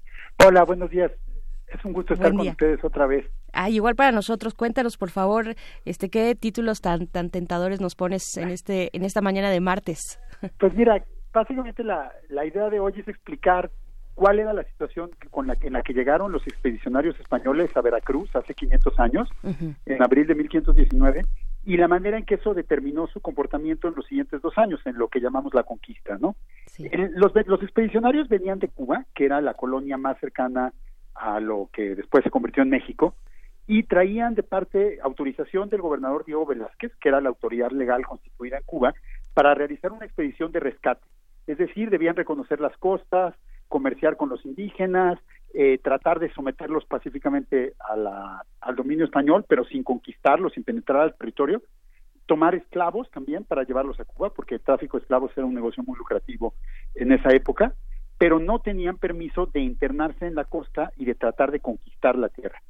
Hola, 0.44 0.64
buenos 0.64 0.90
días. 0.90 1.10
Es 1.66 1.84
un 1.84 1.92
gusto 1.92 2.14
estar 2.14 2.32
con 2.32 2.48
ustedes 2.48 2.84
otra 2.84 3.06
vez. 3.06 3.24
Ah, 3.52 3.70
igual 3.70 3.94
para 3.96 4.10
nosotros, 4.12 4.54
cuéntanos 4.54 4.96
por 4.96 5.10
favor, 5.10 5.54
este 5.84 6.08
qué 6.10 6.34
títulos 6.34 6.80
tan 6.80 7.06
tan 7.06 7.30
tentadores 7.30 7.80
nos 7.80 7.94
pones 7.94 8.36
en 8.36 8.48
este 8.50 8.90
en 8.96 9.04
esta 9.04 9.20
mañana 9.20 9.50
de 9.50 9.60
martes. 9.60 10.18
Pues 10.58 10.74
mira, 10.74 11.04
básicamente 11.32 11.82
la, 11.84 12.12
la 12.28 12.44
idea 12.44 12.68
de 12.70 12.80
hoy 12.80 12.92
es 12.96 13.08
explicar 13.08 13.70
cuál 14.14 14.38
era 14.38 14.52
la 14.52 14.64
situación 14.64 15.10
con 15.30 15.46
la, 15.46 15.56
que- 15.56 15.68
en 15.68 15.72
la 15.74 15.82
que 15.82 15.94
llegaron 15.94 16.32
los 16.32 16.46
expedicionarios 16.46 17.18
españoles 17.20 17.70
a 17.76 17.80
Veracruz 17.80 18.34
hace 18.36 18.54
500 18.54 18.98
años, 19.00 19.28
en 19.86 20.02
abril 20.02 20.26
de 20.26 20.34
1519, 20.34 21.24
y 21.64 21.76
la 21.76 21.88
manera 21.88 22.18
en 22.18 22.24
que 22.24 22.34
eso 22.34 22.52
determinó 22.54 23.06
su 23.06 23.20
comportamiento 23.20 23.88
en 23.88 23.94
los 23.94 24.06
siguientes 24.06 24.42
dos 24.42 24.56
años, 24.58 24.80
en 24.84 24.98
lo 24.98 25.08
que 25.08 25.20
llamamos 25.20 25.54
la 25.54 25.62
conquista, 25.62 26.18
¿no? 26.18 26.36
El- 26.92 27.12
los, 27.14 27.32
los 27.46 27.62
expedicionarios 27.62 28.28
venían 28.28 28.58
de 28.58 28.68
Cuba, 28.68 29.06
que 29.14 29.24
era 29.26 29.40
la 29.40 29.54
colonia 29.54 29.96
más 29.96 30.18
cercana 30.20 30.72
a 31.14 31.40
lo 31.40 31.68
que 31.72 31.94
después 31.94 32.24
se 32.24 32.30
convirtió 32.30 32.62
en 32.62 32.70
México, 32.70 33.14
y 33.66 33.84
traían 33.84 34.34
de 34.34 34.42
parte 34.42 34.98
autorización 35.02 35.68
del 35.68 35.80
gobernador 35.80 36.24
Diego 36.24 36.44
Velázquez, 36.44 36.92
que 37.00 37.08
era 37.08 37.20
la 37.20 37.28
autoridad 37.28 37.70
legal 37.70 38.04
constituida 38.06 38.56
en 38.58 38.64
Cuba, 38.64 38.94
para 39.34 39.54
realizar 39.54 39.92
una 39.92 40.06
expedición 40.06 40.52
de 40.52 40.60
rescate. 40.60 41.06
Es 41.46 41.58
decir, 41.58 41.90
debían 41.90 42.16
reconocer 42.16 42.60
las 42.60 42.76
costas, 42.78 43.34
comerciar 43.68 44.16
con 44.16 44.28
los 44.28 44.44
indígenas, 44.44 45.18
eh, 45.54 45.78
tratar 45.78 46.18
de 46.18 46.32
someterlos 46.32 46.84
pacíficamente 46.84 47.74
a 47.78 47.96
la- 47.96 48.44
al 48.60 48.76
dominio 48.76 49.04
español, 49.04 49.44
pero 49.48 49.64
sin 49.64 49.82
conquistarlos, 49.82 50.52
sin 50.52 50.64
penetrar 50.64 51.02
al 51.02 51.16
territorio, 51.16 51.62
tomar 52.26 52.54
esclavos 52.54 53.10
también 53.10 53.44
para 53.44 53.64
llevarlos 53.64 53.98
a 53.98 54.04
Cuba, 54.04 54.30
porque 54.30 54.56
el 54.56 54.60
tráfico 54.60 54.96
de 54.96 55.02
esclavos 55.02 55.32
era 55.36 55.46
un 55.46 55.54
negocio 55.54 55.82
muy 55.82 55.96
lucrativo 55.98 56.54
en 56.94 57.12
esa 57.12 57.30
época, 57.30 57.74
pero 58.18 58.38
no 58.38 58.60
tenían 58.60 58.98
permiso 58.98 59.46
de 59.46 59.60
internarse 59.60 60.26
en 60.26 60.34
la 60.34 60.44
costa 60.44 60.92
y 60.96 61.04
de 61.06 61.14
tratar 61.14 61.50
de 61.50 61.60
conquistar 61.60 62.16
la 62.16 62.28
tierra. 62.28 62.60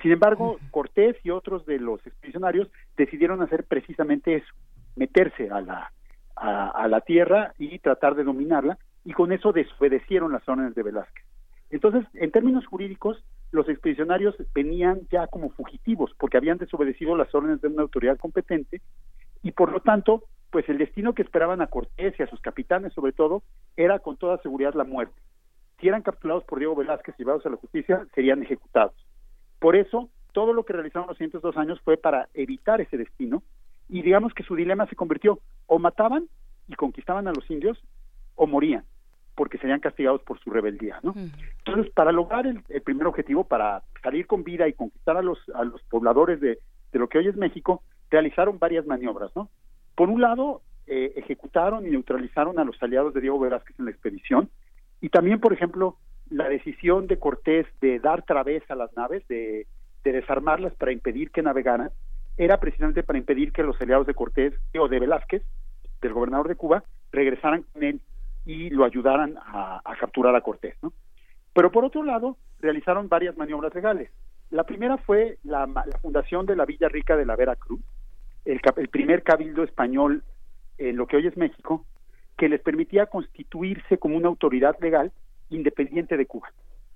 Sin 0.00 0.12
embargo, 0.12 0.58
Cortés 0.70 1.16
y 1.24 1.30
otros 1.30 1.66
de 1.66 1.78
los 1.78 2.04
expedicionarios 2.06 2.70
decidieron 2.96 3.42
hacer 3.42 3.64
precisamente 3.64 4.36
eso, 4.36 4.52
meterse 4.96 5.50
a 5.50 5.60
la, 5.60 5.92
a, 6.36 6.88
la 6.88 7.00
tierra 7.00 7.54
y 7.58 7.78
tratar 7.78 8.14
de 8.14 8.24
dominarla, 8.24 8.78
y 9.04 9.12
con 9.12 9.32
eso 9.32 9.52
desobedecieron 9.52 10.32
las 10.32 10.48
órdenes 10.48 10.74
de 10.74 10.82
Velázquez. 10.82 11.24
Entonces, 11.70 12.04
en 12.14 12.30
términos 12.30 12.66
jurídicos, 12.66 13.24
los 13.50 13.68
expedicionarios 13.68 14.36
venían 14.54 15.00
ya 15.10 15.26
como 15.26 15.50
fugitivos, 15.50 16.12
porque 16.18 16.36
habían 16.36 16.58
desobedecido 16.58 17.16
las 17.16 17.34
órdenes 17.34 17.60
de 17.60 17.68
una 17.68 17.82
autoridad 17.82 18.18
competente, 18.18 18.80
y 19.42 19.52
por 19.52 19.72
lo 19.72 19.80
tanto, 19.80 20.24
pues 20.50 20.68
el 20.68 20.78
destino 20.78 21.14
que 21.14 21.22
esperaban 21.22 21.62
a 21.62 21.66
Cortés 21.66 22.14
y 22.18 22.22
a 22.22 22.28
sus 22.28 22.40
capitanes, 22.40 22.92
sobre 22.92 23.12
todo, 23.12 23.42
era 23.76 23.98
con 23.98 24.16
toda 24.16 24.38
seguridad 24.38 24.74
la 24.74 24.84
muerte. 24.84 25.20
Si 25.80 25.88
eran 25.88 26.02
capturados 26.02 26.44
por 26.44 26.58
Diego 26.58 26.76
Velázquez 26.76 27.14
y 27.16 27.22
llevados 27.22 27.44
a 27.46 27.50
la 27.50 27.56
justicia, 27.56 28.06
serían 28.14 28.42
ejecutados. 28.42 28.94
Por 29.58 29.76
eso, 29.76 30.10
todo 30.32 30.52
lo 30.52 30.64
que 30.64 30.72
realizaron 30.72 31.08
los 31.08 31.16
siguientes 31.16 31.42
dos 31.42 31.56
años 31.56 31.80
fue 31.80 31.96
para 31.96 32.28
evitar 32.34 32.80
ese 32.80 32.96
destino, 32.96 33.42
y 33.92 34.00
digamos 34.00 34.32
que 34.32 34.42
su 34.42 34.56
dilema 34.56 34.86
se 34.86 34.96
convirtió, 34.96 35.38
o 35.66 35.78
mataban 35.78 36.24
y 36.66 36.74
conquistaban 36.76 37.28
a 37.28 37.32
los 37.32 37.48
indios, 37.50 37.78
o 38.36 38.46
morían, 38.46 38.84
porque 39.34 39.58
serían 39.58 39.80
castigados 39.80 40.22
por 40.22 40.40
su 40.40 40.48
rebeldía, 40.48 40.98
¿no? 41.02 41.14
Entonces, 41.58 41.92
para 41.92 42.10
lograr 42.10 42.46
el, 42.46 42.62
el 42.70 42.80
primer 42.80 43.06
objetivo, 43.06 43.44
para 43.44 43.82
salir 44.02 44.26
con 44.26 44.44
vida 44.44 44.66
y 44.66 44.72
conquistar 44.72 45.18
a 45.18 45.22
los, 45.22 45.38
a 45.54 45.64
los 45.64 45.82
pobladores 45.82 46.40
de, 46.40 46.58
de 46.90 46.98
lo 46.98 47.06
que 47.06 47.18
hoy 47.18 47.28
es 47.28 47.36
México, 47.36 47.82
realizaron 48.10 48.58
varias 48.58 48.86
maniobras, 48.86 49.30
¿no? 49.36 49.50
Por 49.94 50.08
un 50.08 50.22
lado, 50.22 50.62
eh, 50.86 51.12
ejecutaron 51.16 51.86
y 51.86 51.90
neutralizaron 51.90 52.58
a 52.58 52.64
los 52.64 52.82
aliados 52.82 53.12
de 53.12 53.20
Diego 53.20 53.38
Velázquez 53.38 53.78
en 53.78 53.84
la 53.84 53.90
expedición, 53.90 54.48
y 55.02 55.10
también, 55.10 55.38
por 55.38 55.52
ejemplo, 55.52 55.98
la 56.30 56.48
decisión 56.48 57.08
de 57.08 57.18
Cortés 57.18 57.66
de 57.82 57.98
dar 57.98 58.22
través 58.22 58.62
a 58.70 58.74
las 58.74 58.96
naves, 58.96 59.28
de, 59.28 59.66
de 60.02 60.12
desarmarlas 60.12 60.72
para 60.76 60.92
impedir 60.92 61.30
que 61.30 61.42
navegaran, 61.42 61.90
era 62.36 62.58
precisamente 62.58 63.02
para 63.02 63.18
impedir 63.18 63.52
que 63.52 63.62
los 63.62 63.80
aliados 63.80 64.06
de 64.06 64.14
Cortés 64.14 64.54
o 64.78 64.88
de 64.88 65.00
Velázquez, 65.00 65.42
del 66.00 66.12
gobernador 66.12 66.48
de 66.48 66.56
Cuba, 66.56 66.84
regresaran 67.12 67.64
con 67.72 67.82
él 67.82 68.00
y 68.44 68.70
lo 68.70 68.84
ayudaran 68.84 69.36
a, 69.38 69.80
capturar 70.00 70.34
a 70.34 70.40
Cortés, 70.40 70.76
¿no? 70.82 70.92
Pero 71.54 71.70
por 71.70 71.84
otro 71.84 72.02
lado, 72.02 72.38
realizaron 72.60 73.08
varias 73.08 73.36
maniobras 73.36 73.74
legales. 73.74 74.10
La 74.50 74.64
primera 74.64 74.96
fue 74.98 75.38
la, 75.44 75.66
la 75.66 75.98
fundación 76.00 76.46
de 76.46 76.56
la 76.56 76.64
Villa 76.64 76.88
Rica 76.88 77.16
de 77.16 77.26
la 77.26 77.36
Veracruz, 77.36 77.80
el, 78.44 78.60
el 78.76 78.88
primer 78.88 79.22
cabildo 79.22 79.62
español 79.62 80.24
en 80.78 80.96
lo 80.96 81.06
que 81.06 81.16
hoy 81.16 81.26
es 81.26 81.36
México, 81.36 81.84
que 82.36 82.48
les 82.48 82.60
permitía 82.60 83.06
constituirse 83.06 83.98
como 83.98 84.16
una 84.16 84.28
autoridad 84.28 84.76
legal 84.80 85.12
independiente 85.50 86.16
de 86.16 86.26
Cuba. 86.26 86.50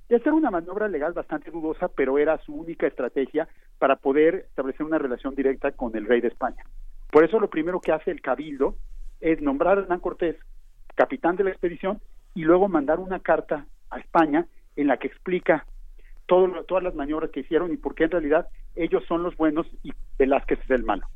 Esta 0.09 0.31
era 0.31 0.37
una 0.37 0.51
maniobra 0.51 0.87
legal 0.87 1.13
bastante 1.13 1.51
dudosa, 1.51 1.89
pero 1.89 2.19
era 2.19 2.39
su 2.39 2.55
única 2.55 2.87
estrategia 2.87 3.49
para 3.79 3.97
poder 3.97 4.47
establecer 4.49 4.87
una 4.87 4.99
relación 4.99 5.35
directa 5.35 5.73
con 5.73 5.97
el 5.97 6.07
rey 6.07 6.21
de 6.21 6.29
España. 6.29 6.63
Por 7.11 7.25
eso 7.25 7.41
lo 7.41 7.51
primero 7.51 7.81
que 7.81 7.93
hace 7.93 8.13
el 8.13 8.21
cabildo 8.21 8.77
es 9.21 9.41
nombrar 9.41 9.79
a 9.79 9.81
Hernán 9.83 10.01
Cortés 10.01 10.37
capitán 10.95 11.37
de 11.37 11.45
la 11.45 11.51
expedición 11.51 12.01
y 12.35 12.43
luego 12.43 12.69
mandar 12.69 13.01
una 13.01 13.21
carta 13.21 13.67
a 13.91 13.99
España 13.99 14.47
en 14.77 14.87
la 14.87 14.97
que 14.99 15.09
explica 15.09 15.67
todo 16.27 16.65
todas 16.65 16.85
las 16.85 16.95
maniobras 16.95 17.31
que 17.31 17.41
hicieron 17.41 17.73
y 17.73 17.77
por 17.77 17.95
qué 17.95 18.05
en 18.05 18.11
realidad 18.11 18.49
ellos 18.75 19.05
son 19.07 19.23
los 19.23 19.37
buenos 19.37 19.67
y 19.83 19.93
Velázquez 20.19 20.61
es 20.65 20.71
el 20.71 20.85
malo. 20.85 21.07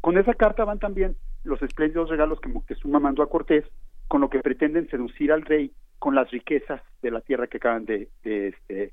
Con 0.00 0.18
esa 0.18 0.34
carta 0.34 0.64
van 0.64 0.78
también 0.78 1.16
los 1.44 1.60
espléndidos 1.62 2.08
regalos 2.08 2.40
que 2.40 2.48
Moctezuma 2.48 3.00
mandó 3.00 3.22
a 3.22 3.28
Cortés, 3.28 3.64
con 4.08 4.20
lo 4.20 4.30
que 4.30 4.40
pretenden 4.40 4.88
seducir 4.88 5.32
al 5.32 5.42
rey 5.42 5.72
con 6.00 6.14
las 6.14 6.28
riquezas 6.30 6.80
de 7.02 7.10
la 7.10 7.20
tierra 7.20 7.46
que 7.46 7.58
acaban 7.58 7.84
de, 7.84 8.08
de, 8.24 8.48
este, 8.48 8.92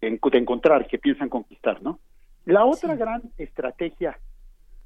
de 0.00 0.20
encontrar, 0.38 0.88
que 0.88 0.98
piensan 0.98 1.28
conquistar, 1.28 1.80
¿no? 1.82 2.00
La 2.46 2.64
otra 2.64 2.96
gran 2.96 3.22
estrategia 3.36 4.18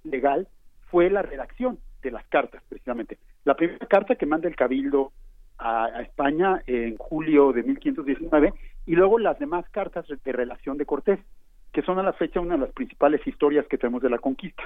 legal 0.02 0.48
fue 0.90 1.08
la 1.08 1.22
redacción 1.22 1.78
de 2.02 2.10
las 2.10 2.26
cartas, 2.26 2.62
precisamente. 2.68 3.18
La 3.44 3.54
primera 3.54 3.86
carta 3.86 4.16
que 4.16 4.26
manda 4.26 4.48
el 4.48 4.56
Cabildo 4.56 5.12
a, 5.56 5.84
a 5.84 6.02
España 6.02 6.60
en 6.66 6.96
julio 6.96 7.52
de 7.52 7.62
1519 7.62 8.52
y 8.86 8.96
luego 8.96 9.20
las 9.20 9.38
demás 9.38 9.64
cartas 9.70 10.06
de 10.08 10.32
relación 10.32 10.76
de 10.76 10.86
Cortés, 10.86 11.20
que 11.72 11.82
son 11.82 12.00
a 12.00 12.02
la 12.02 12.12
fecha 12.14 12.40
una 12.40 12.54
de 12.54 12.62
las 12.62 12.72
principales 12.72 13.24
historias 13.26 13.66
que 13.68 13.78
tenemos 13.78 14.02
de 14.02 14.10
la 14.10 14.18
conquista. 14.18 14.64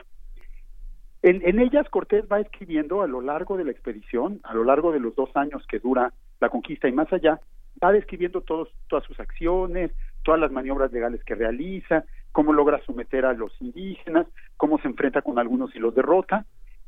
En, 1.21 1.47
en 1.47 1.59
ellas 1.61 1.87
Cortés 1.91 2.25
va 2.33 2.41
escribiendo 2.41 3.03
a 3.03 3.07
lo 3.07 3.21
largo 3.21 3.59
de 3.59 3.65
la 3.65 3.73
expedición, 3.73 4.41
a 4.45 4.55
lo 4.55 4.65
largo 4.65 4.91
de 4.91 5.01
los 5.01 5.15
dos 5.15 5.31
años 5.37 5.67
que 5.69 5.81
dura 5.81 6.15
la 6.41 6.49
conquista 6.49 6.89
y 6.89 6.93
más 6.93 7.13
allá, 7.13 7.41
va 7.83 7.93
describiendo 7.93 8.41
todas 8.41 9.05
sus 9.05 9.19
acciones, 9.21 9.93
todas 10.25 10.41
las 10.41 10.51
maniobras 10.51 10.93
legales 10.93 11.23
que 11.25 11.35
realiza, 11.35 12.05
cómo 12.33 12.53
logra 12.53 12.81
someter 12.85 13.25
a 13.25 13.33
los 13.33 13.53
indígenas, 13.61 14.27
cómo 14.57 14.79
se 14.79 14.89
enfrenta 14.89 15.23
con 15.23 15.39
algunos 15.39 15.75
y 15.75 15.79
los 15.79 15.95
derrota. 15.95 16.45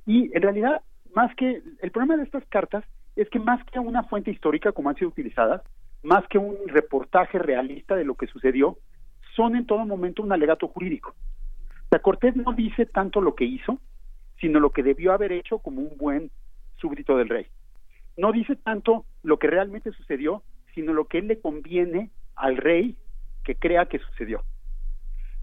Y 0.06 0.34
en 0.34 0.42
realidad, 0.42 0.82
más 1.14 1.34
que 1.36 1.62
el 1.80 1.90
problema 1.90 2.16
de 2.16 2.24
estas 2.24 2.44
cartas 2.46 2.84
es 3.16 3.28
que 3.30 3.38
más 3.38 3.62
que 3.64 3.78
una 3.78 4.04
fuente 4.04 4.30
histórica 4.30 4.72
como 4.72 4.90
han 4.90 4.96
sido 4.96 5.08
utilizadas, 5.08 5.62
más 6.02 6.26
que 6.28 6.38
un 6.38 6.56
reportaje 6.66 7.38
realista 7.38 7.94
de 7.94 8.04
lo 8.04 8.14
que 8.14 8.26
sucedió, 8.26 8.78
son 9.36 9.56
en 9.56 9.66
todo 9.66 9.84
momento 9.84 10.22
un 10.22 10.32
alegato 10.32 10.68
jurídico. 10.68 11.14
Sea, 11.90 12.00
Cortés 12.00 12.36
no 12.36 12.52
dice 12.52 12.86
tanto 12.86 13.20
lo 13.20 13.34
que 13.34 13.44
hizo, 13.44 13.78
sino 14.40 14.60
lo 14.60 14.70
que 14.70 14.82
debió 14.82 15.12
haber 15.12 15.32
hecho 15.32 15.58
como 15.58 15.80
un 15.82 15.96
buen 15.98 16.30
súbdito 16.76 17.16
del 17.16 17.28
rey. 17.28 17.46
No 18.20 18.32
dice 18.32 18.54
tanto 18.54 19.06
lo 19.22 19.38
que 19.38 19.46
realmente 19.46 19.92
sucedió, 19.92 20.42
sino 20.74 20.92
lo 20.92 21.06
que 21.06 21.16
él 21.16 21.28
le 21.28 21.40
conviene 21.40 22.10
al 22.36 22.58
rey 22.58 22.98
que 23.44 23.54
crea 23.54 23.86
que 23.86 23.98
sucedió. 23.98 24.42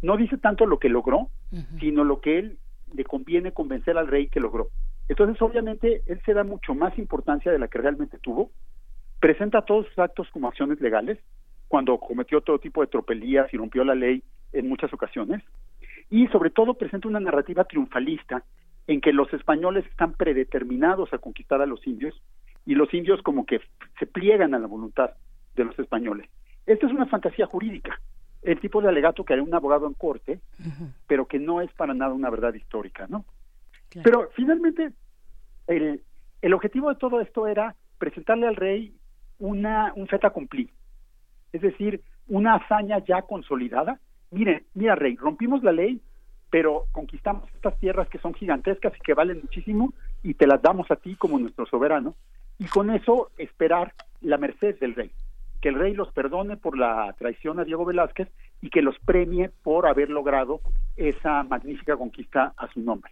No 0.04 0.16
dice 0.16 0.38
tanto 0.38 0.68
lo 0.68 0.78
que 0.78 0.88
logró, 0.88 1.32
sino 1.80 2.04
lo 2.04 2.22
que 2.22 2.38
él 2.38 2.60
le 2.94 3.04
conviene 3.04 3.52
convencer 3.52 3.98
al 3.98 4.08
rey 4.08 4.28
que 4.28 4.40
logró. 4.40 4.68
Entonces, 5.10 5.42
obviamente, 5.42 6.04
él 6.06 6.22
se 6.24 6.36
da 6.36 6.44
mucho 6.44 6.76
más 6.76 6.96
importancia 7.00 7.52
de 7.52 7.58
la 7.58 7.68
que 7.68 7.80
realmente 7.80 8.20
tuvo, 8.20 8.52
presenta 9.20 9.64
todos 9.64 9.88
sus 9.88 9.98
actos 9.98 10.30
como 10.30 10.48
acciones 10.48 10.80
legales, 10.80 11.18
cuando 11.68 11.98
cometió 11.98 12.42
todo 12.42 12.60
tipo 12.60 12.82
de 12.82 12.88
tropelías 12.88 13.52
y 13.52 13.58
rompió 13.58 13.84
la 13.86 13.96
ley 13.96 14.22
en 14.54 14.70
muchas 14.70 14.94
ocasiones, 14.94 15.42
y 16.12 16.28
sobre 16.28 16.52
todo 16.52 16.76
presenta 16.76 17.08
una 17.08 17.20
narrativa 17.20 17.64
triunfalista 17.64 18.44
en 18.86 19.02
que 19.02 19.14
los 19.14 19.34
españoles 19.34 19.84
están 19.88 20.14
predeterminados 20.14 21.12
a 21.12 21.18
conquistar 21.18 21.60
a 21.60 21.66
los 21.66 21.86
indios 21.88 22.14
y 22.68 22.76
los 22.76 22.94
indios 22.94 23.22
como 23.24 23.46
que 23.46 23.62
se 23.98 24.06
pliegan 24.06 24.54
a 24.54 24.60
la 24.60 24.68
voluntad 24.68 25.12
de 25.56 25.64
los 25.64 25.80
españoles. 25.80 26.30
Esta 26.66 26.86
es 26.86 26.92
una 26.92 27.06
fantasía 27.06 27.46
jurídica, 27.48 28.00
el 28.44 28.60
tipo 28.60 28.82
de 28.82 28.90
alegato 28.90 29.24
que 29.24 29.34
haría 29.34 29.44
un 29.44 29.56
abogado 29.56 29.88
en 29.88 29.94
corte, 29.94 30.42
pero 31.08 31.26
que 31.26 31.40
no 31.40 31.62
es 31.62 31.72
para 31.74 31.94
nada 31.94 32.14
una 32.14 32.30
verdad 32.30 32.54
histórica, 32.54 33.08
¿no? 33.08 33.26
Pero 34.04 34.30
finalmente 34.36 34.92
el, 35.68 36.04
el 36.42 36.54
objetivo 36.54 36.90
de 36.90 36.98
todo 36.98 37.22
esto 37.22 37.48
era 37.48 37.74
presentarle 37.98 38.48
al 38.48 38.58
rey 38.58 38.94
una 39.40 39.94
un 39.96 40.08
fait 40.08 40.24
accompli, 40.26 40.70
es 41.54 41.62
decir, 41.62 42.02
una 42.28 42.56
hazaña 42.56 43.00
ya 43.00 43.22
consolidada. 43.22 44.02
Mire, 44.30 44.66
mira 44.74 44.96
rey, 44.96 45.16
rompimos 45.16 45.64
la 45.64 45.72
ley, 45.72 46.02
pero 46.50 46.88
conquistamos 46.92 47.50
estas 47.56 47.80
tierras 47.80 48.10
que 48.10 48.20
son 48.20 48.34
gigantescas 48.34 48.94
y 48.98 49.00
que 49.00 49.14
valen 49.14 49.40
muchísimo 49.40 49.94
y 50.22 50.34
te 50.34 50.48
las 50.48 50.62
damos 50.62 50.92
a 50.92 50.98
ti 50.98 51.16
como 51.16 51.40
nuestro 51.40 51.66
soberano 51.66 52.16
y 52.60 52.66
con 52.66 52.90
eso 52.92 53.30
esperar 53.38 53.94
la 54.22 54.38
merced 54.38 54.80
del 54.80 54.96
rey, 54.96 55.12
que 55.62 55.70
el 55.70 55.76
rey 55.76 55.94
los 55.94 56.12
perdone 56.12 56.58
por 56.58 56.78
la 56.78 57.14
traición 57.18 57.60
a 57.60 57.64
Diego 57.64 57.86
Velázquez 57.86 58.30
y 58.62 58.70
que 58.70 58.82
los 58.82 58.98
premie 59.00 59.50
por 59.64 59.88
haber 59.88 60.10
logrado 60.10 60.62
esa 60.96 61.44
magnífica 61.44 61.96
conquista 61.96 62.54
a 62.58 62.68
su 62.72 62.80
nombre. 62.80 63.12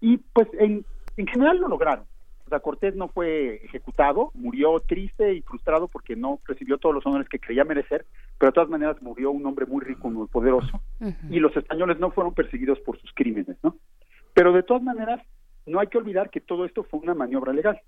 Y 0.00 0.18
pues 0.18 0.48
en, 0.58 0.84
en 1.16 1.26
general 1.26 1.58
lo 1.58 1.68
lograron. 1.68 2.04
O 2.46 2.48
sea, 2.48 2.60
Cortés 2.60 2.94
no 2.94 3.08
fue 3.08 3.56
ejecutado, 3.64 4.30
murió 4.34 4.78
triste 4.78 5.34
y 5.34 5.42
frustrado 5.42 5.88
porque 5.88 6.14
no 6.14 6.38
recibió 6.44 6.78
todos 6.78 6.94
los 6.94 7.04
honores 7.04 7.28
que 7.28 7.40
creía 7.40 7.64
merecer, 7.64 8.06
pero 8.38 8.50
de 8.50 8.54
todas 8.54 8.70
maneras 8.70 9.02
murió 9.02 9.32
un 9.32 9.44
hombre 9.46 9.66
muy 9.66 9.84
rico, 9.84 10.08
muy 10.08 10.28
poderoso, 10.28 10.80
y 11.28 11.40
los 11.40 11.56
españoles 11.56 11.98
no 11.98 12.12
fueron 12.12 12.34
perseguidos 12.34 12.78
por 12.80 13.00
sus 13.00 13.12
crímenes, 13.14 13.56
¿no? 13.64 13.76
Pero 14.32 14.52
de 14.52 14.62
todas 14.62 14.82
maneras, 14.82 15.20
no 15.66 15.80
hay 15.80 15.88
que 15.88 15.98
olvidar 15.98 16.30
que 16.30 16.40
todo 16.40 16.64
esto 16.64 16.84
fue 16.84 17.00
una 17.00 17.14
maniobra 17.14 17.52
legal. 17.52 17.80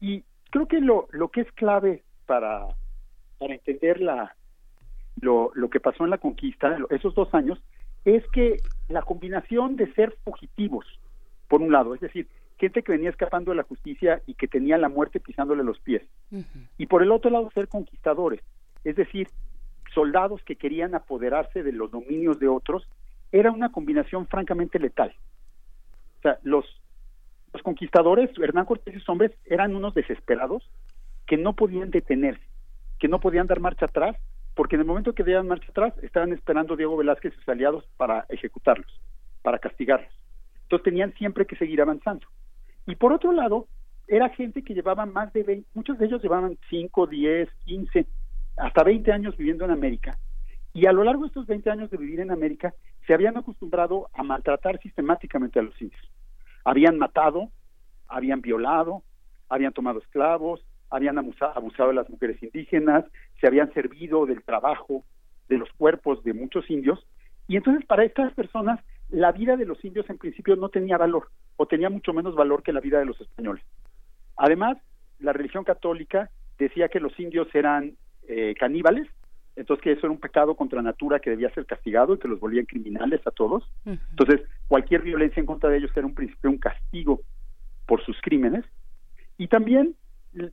Y 0.00 0.24
creo 0.50 0.66
que 0.66 0.80
lo, 0.80 1.08
lo 1.10 1.28
que 1.28 1.42
es 1.42 1.52
clave 1.52 2.02
para, 2.26 2.66
para 3.38 3.54
entender 3.54 4.00
la, 4.00 4.34
lo, 5.20 5.50
lo 5.54 5.70
que 5.70 5.80
pasó 5.80 6.04
en 6.04 6.10
la 6.10 6.18
conquista, 6.18 6.76
esos 6.90 7.14
dos 7.14 7.32
años, 7.34 7.62
es 8.04 8.24
que 8.32 8.58
la 8.88 9.02
combinación 9.02 9.76
de 9.76 9.92
ser 9.94 10.16
fugitivos, 10.24 10.86
por 11.48 11.60
un 11.60 11.72
lado, 11.72 11.94
es 11.94 12.00
decir, 12.00 12.28
gente 12.58 12.82
que 12.82 12.92
venía 12.92 13.10
escapando 13.10 13.50
de 13.50 13.56
la 13.56 13.62
justicia 13.64 14.22
y 14.26 14.34
que 14.34 14.48
tenía 14.48 14.78
la 14.78 14.88
muerte 14.88 15.20
pisándole 15.20 15.64
los 15.64 15.78
pies, 15.80 16.02
y 16.78 16.86
por 16.86 17.02
el 17.02 17.10
otro 17.10 17.30
lado 17.30 17.50
ser 17.52 17.68
conquistadores, 17.68 18.40
es 18.84 18.96
decir, 18.96 19.28
soldados 19.92 20.42
que 20.44 20.56
querían 20.56 20.94
apoderarse 20.94 21.62
de 21.62 21.72
los 21.72 21.90
dominios 21.90 22.38
de 22.38 22.48
otros, 22.48 22.86
era 23.32 23.50
una 23.50 23.72
combinación 23.72 24.26
francamente 24.26 24.78
letal. 24.78 25.14
O 26.18 26.22
sea, 26.22 26.38
los, 26.42 26.64
los 27.56 27.62
conquistadores, 27.62 28.30
Hernán 28.38 28.66
Cortés 28.66 28.94
y 28.94 28.98
sus 28.98 29.08
hombres, 29.08 29.32
eran 29.46 29.74
unos 29.74 29.94
desesperados 29.94 30.62
que 31.26 31.36
no 31.36 31.54
podían 31.54 31.90
detenerse, 31.90 32.44
que 32.98 33.08
no 33.08 33.18
podían 33.18 33.46
dar 33.46 33.60
marcha 33.60 33.86
atrás, 33.86 34.16
porque 34.54 34.76
en 34.76 34.82
el 34.82 34.86
momento 34.86 35.14
que 35.14 35.24
dieran 35.24 35.48
marcha 35.48 35.70
atrás 35.70 35.94
estaban 36.02 36.32
esperando 36.32 36.76
Diego 36.76 36.96
Velázquez 36.96 37.32
y 37.32 37.36
sus 37.36 37.48
aliados 37.48 37.84
para 37.96 38.26
ejecutarlos, 38.28 39.00
para 39.42 39.58
castigarlos. 39.58 40.12
Entonces 40.62 40.84
tenían 40.84 41.14
siempre 41.14 41.46
que 41.46 41.56
seguir 41.56 41.80
avanzando. 41.80 42.26
Y 42.86 42.96
por 42.96 43.12
otro 43.12 43.32
lado, 43.32 43.66
era 44.06 44.28
gente 44.28 44.62
que 44.62 44.74
llevaba 44.74 45.06
más 45.06 45.32
de 45.32 45.42
20, 45.42 45.68
muchos 45.74 45.98
de 45.98 46.06
ellos 46.06 46.22
llevaban 46.22 46.58
5, 46.68 47.06
10, 47.06 47.48
15, 47.64 48.06
hasta 48.58 48.84
20 48.84 49.12
años 49.12 49.36
viviendo 49.36 49.64
en 49.64 49.70
América. 49.70 50.18
Y 50.74 50.86
a 50.86 50.92
lo 50.92 51.04
largo 51.04 51.22
de 51.22 51.28
estos 51.28 51.46
20 51.46 51.70
años 51.70 51.90
de 51.90 51.96
vivir 51.96 52.20
en 52.20 52.30
América, 52.30 52.74
se 53.06 53.14
habían 53.14 53.36
acostumbrado 53.36 54.08
a 54.12 54.22
maltratar 54.22 54.78
sistemáticamente 54.80 55.58
a 55.58 55.62
los 55.62 55.80
indios. 55.80 56.02
Habían 56.66 56.98
matado, 56.98 57.50
habían 58.08 58.40
violado, 58.40 59.04
habían 59.48 59.72
tomado 59.72 60.00
esclavos, 60.00 60.66
habían 60.90 61.16
abusa- 61.16 61.52
abusado 61.54 61.90
de 61.90 61.94
las 61.94 62.10
mujeres 62.10 62.42
indígenas, 62.42 63.04
se 63.40 63.46
habían 63.46 63.72
servido 63.72 64.26
del 64.26 64.42
trabajo 64.42 65.04
de 65.48 65.58
los 65.58 65.70
cuerpos 65.78 66.24
de 66.24 66.34
muchos 66.34 66.68
indios. 66.68 66.98
Y 67.46 67.56
entonces 67.56 67.86
para 67.86 68.02
estas 68.02 68.34
personas 68.34 68.80
la 69.10 69.30
vida 69.30 69.56
de 69.56 69.64
los 69.64 69.84
indios 69.84 70.10
en 70.10 70.18
principio 70.18 70.56
no 70.56 70.68
tenía 70.68 70.98
valor 70.98 71.28
o 71.56 71.66
tenía 71.66 71.88
mucho 71.88 72.12
menos 72.12 72.34
valor 72.34 72.64
que 72.64 72.72
la 72.72 72.80
vida 72.80 72.98
de 72.98 73.04
los 73.04 73.20
españoles. 73.20 73.64
Además, 74.36 74.76
la 75.20 75.32
religión 75.32 75.62
católica 75.62 76.30
decía 76.58 76.88
que 76.88 76.98
los 76.98 77.16
indios 77.20 77.46
eran 77.54 77.96
eh, 78.26 78.56
caníbales, 78.58 79.06
entonces 79.56 79.82
que 79.82 79.92
eso 79.92 80.06
era 80.06 80.12
un 80.12 80.20
pecado 80.20 80.54
contra 80.54 80.82
natura 80.82 81.18
que 81.18 81.30
debía 81.30 81.52
ser 81.54 81.66
castigado 81.66 82.14
y 82.14 82.18
que 82.18 82.28
los 82.28 82.38
volvían 82.38 82.66
criminales 82.66 83.26
a 83.26 83.30
todos. 83.30 83.64
Entonces, 83.84 84.42
cualquier 84.68 85.02
violencia 85.02 85.40
en 85.40 85.46
contra 85.46 85.70
de 85.70 85.78
ellos 85.78 85.90
era 85.96 86.06
un 86.06 86.14
principio, 86.14 86.50
un 86.50 86.58
castigo 86.58 87.20
por 87.86 88.04
sus 88.04 88.20
crímenes. 88.20 88.64
Y 89.38 89.48
también 89.48 89.96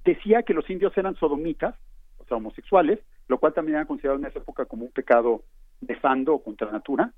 decía 0.06 0.44
que 0.44 0.54
los 0.54 0.70
indios 0.70 0.98
eran 0.98 1.16
sodomitas, 1.16 1.76
o 2.18 2.26
sea, 2.26 2.38
homosexuales, 2.38 3.00
lo 3.28 3.38
cual 3.38 3.54
también 3.54 3.76
era 3.76 3.86
considerado 3.86 4.20
en 4.20 4.26
esa 4.26 4.40
época 4.40 4.66
como 4.66 4.86
un 4.86 4.92
pecado 4.92 5.44
nefando 5.82 6.36
o 6.36 6.44
contra 6.44 6.72
natura. 6.72 7.12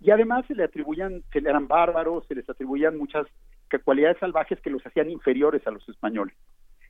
Y 0.00 0.10
además 0.10 0.46
se 0.46 0.54
le 0.54 0.64
atribuían, 0.64 1.22
se 1.32 1.40
le 1.40 1.50
eran 1.50 1.68
bárbaros, 1.68 2.26
se 2.26 2.34
les 2.34 2.48
atribuían 2.48 2.98
muchas 2.98 3.26
cualidades 3.84 4.18
salvajes 4.18 4.60
que 4.60 4.70
los 4.70 4.84
hacían 4.84 5.10
inferiores 5.10 5.64
a 5.66 5.70
los 5.70 5.88
españoles. 5.88 6.34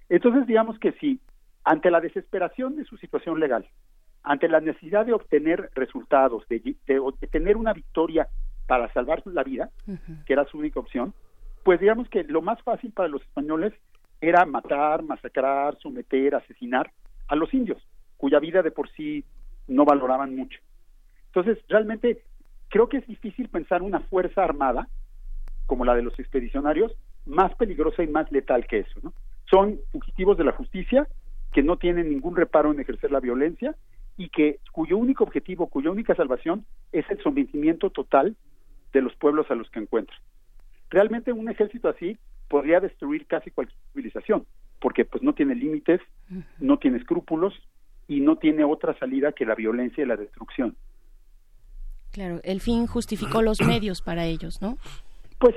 Entonces, 0.08 0.46
digamos 0.46 0.78
que 0.78 0.92
si 0.92 1.20
ante 1.64 1.90
la 1.90 2.00
desesperación 2.00 2.76
de 2.76 2.84
su 2.84 2.96
situación 2.96 3.38
legal, 3.38 3.68
ante 4.22 4.48
la 4.48 4.60
necesidad 4.60 5.06
de 5.06 5.12
obtener 5.12 5.70
resultados, 5.74 6.46
de, 6.48 6.60
de- 6.60 7.00
de 7.20 7.26
tener 7.28 7.56
una 7.56 7.72
victoria 7.72 8.28
para 8.66 8.92
salvar 8.92 9.22
la 9.26 9.42
vida, 9.42 9.70
que 10.24 10.32
era 10.32 10.44
su 10.44 10.58
única 10.58 10.78
opción, 10.80 11.12
pues 11.62 11.80
digamos 11.80 12.08
que 12.08 12.24
lo 12.24 12.42
más 12.42 12.62
fácil 12.62 12.92
para 12.92 13.08
los 13.08 13.22
españoles 13.22 13.72
era 14.20 14.44
matar, 14.46 15.02
masacrar, 15.02 15.76
someter, 15.78 16.34
asesinar 16.34 16.90
a 17.28 17.36
los 17.36 17.52
indios, 17.54 17.82
cuya 18.16 18.38
vida 18.38 18.62
de 18.62 18.70
por 18.70 18.88
sí 18.90 19.24
no 19.66 19.84
valoraban 19.84 20.36
mucho. 20.36 20.58
Entonces, 21.26 21.58
realmente 21.68 22.22
creo 22.68 22.88
que 22.88 22.98
es 22.98 23.06
difícil 23.06 23.48
pensar 23.48 23.82
una 23.82 24.00
fuerza 24.00 24.44
armada 24.44 24.88
como 25.66 25.84
la 25.84 25.94
de 25.94 26.02
los 26.02 26.18
expedicionarios 26.18 26.92
más 27.26 27.54
peligrosa 27.56 28.02
y 28.02 28.08
más 28.08 28.30
letal 28.32 28.66
que 28.66 28.80
eso, 28.80 29.00
¿no? 29.02 29.12
Son 29.48 29.78
fugitivos 29.92 30.36
de 30.36 30.44
la 30.44 30.52
justicia 30.52 31.06
que 31.52 31.62
no 31.62 31.76
tienen 31.76 32.08
ningún 32.10 32.36
reparo 32.36 32.72
en 32.72 32.80
ejercer 32.80 33.10
la 33.10 33.20
violencia 33.20 33.74
y 34.20 34.28
que 34.28 34.60
cuyo 34.70 34.98
único 34.98 35.24
objetivo, 35.24 35.68
cuya 35.68 35.90
única 35.90 36.14
salvación 36.14 36.66
es 36.92 37.08
el 37.08 37.22
sometimiento 37.22 37.88
total 37.88 38.36
de 38.92 39.00
los 39.00 39.16
pueblos 39.16 39.50
a 39.50 39.54
los 39.54 39.70
que 39.70 39.78
encuentran. 39.78 40.18
Realmente 40.90 41.32
un 41.32 41.48
ejército 41.48 41.88
así 41.88 42.18
podría 42.46 42.80
destruir 42.80 43.26
casi 43.26 43.50
cualquier 43.50 43.78
civilización, 43.94 44.44
porque 44.78 45.06
pues 45.06 45.22
no 45.22 45.32
tiene 45.32 45.54
límites, 45.54 46.02
no 46.58 46.78
tiene 46.78 46.98
escrúpulos 46.98 47.54
y 48.08 48.20
no 48.20 48.36
tiene 48.36 48.62
otra 48.62 48.92
salida 48.98 49.32
que 49.32 49.46
la 49.46 49.54
violencia 49.54 50.04
y 50.04 50.06
la 50.06 50.16
destrucción. 50.16 50.76
Claro, 52.12 52.40
el 52.44 52.60
fin 52.60 52.86
justificó 52.86 53.40
los 53.40 53.58
medios 53.66 54.02
para 54.02 54.26
ellos, 54.26 54.60
¿no? 54.60 54.76
Pues 55.38 55.54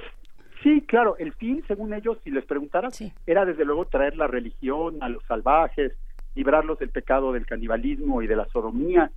sí, 0.64 0.82
claro, 0.88 1.18
el 1.18 1.34
fin, 1.34 1.66
según 1.68 1.94
ellos, 1.94 2.18
si 2.24 2.32
les 2.32 2.46
preguntaras, 2.46 2.98
era 3.28 3.44
desde 3.44 3.66
luego 3.66 3.88
traer 3.88 4.16
la 4.16 4.28
religión 4.28 5.04
a 5.04 5.10
los 5.10 5.22
salvajes, 5.26 5.92
librarlos 6.36 6.80
del 6.80 6.90
pecado 6.90 7.32
del 7.34 7.46
canibalismo 7.46 8.22
y 8.22 8.28
de 8.28 8.36
la 8.36 8.48
sodomía, 8.52 9.12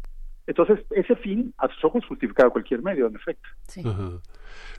Entonces, 0.48 0.78
ese 0.90 1.16
fin, 1.16 1.52
a 1.58 1.66
sus 1.66 1.84
ojos, 1.86 2.04
justificaba 2.08 2.50
cualquier 2.50 2.80
medio, 2.80 3.08
en 3.08 3.16
efecto. 3.16 3.48
Ajá. 3.84 4.12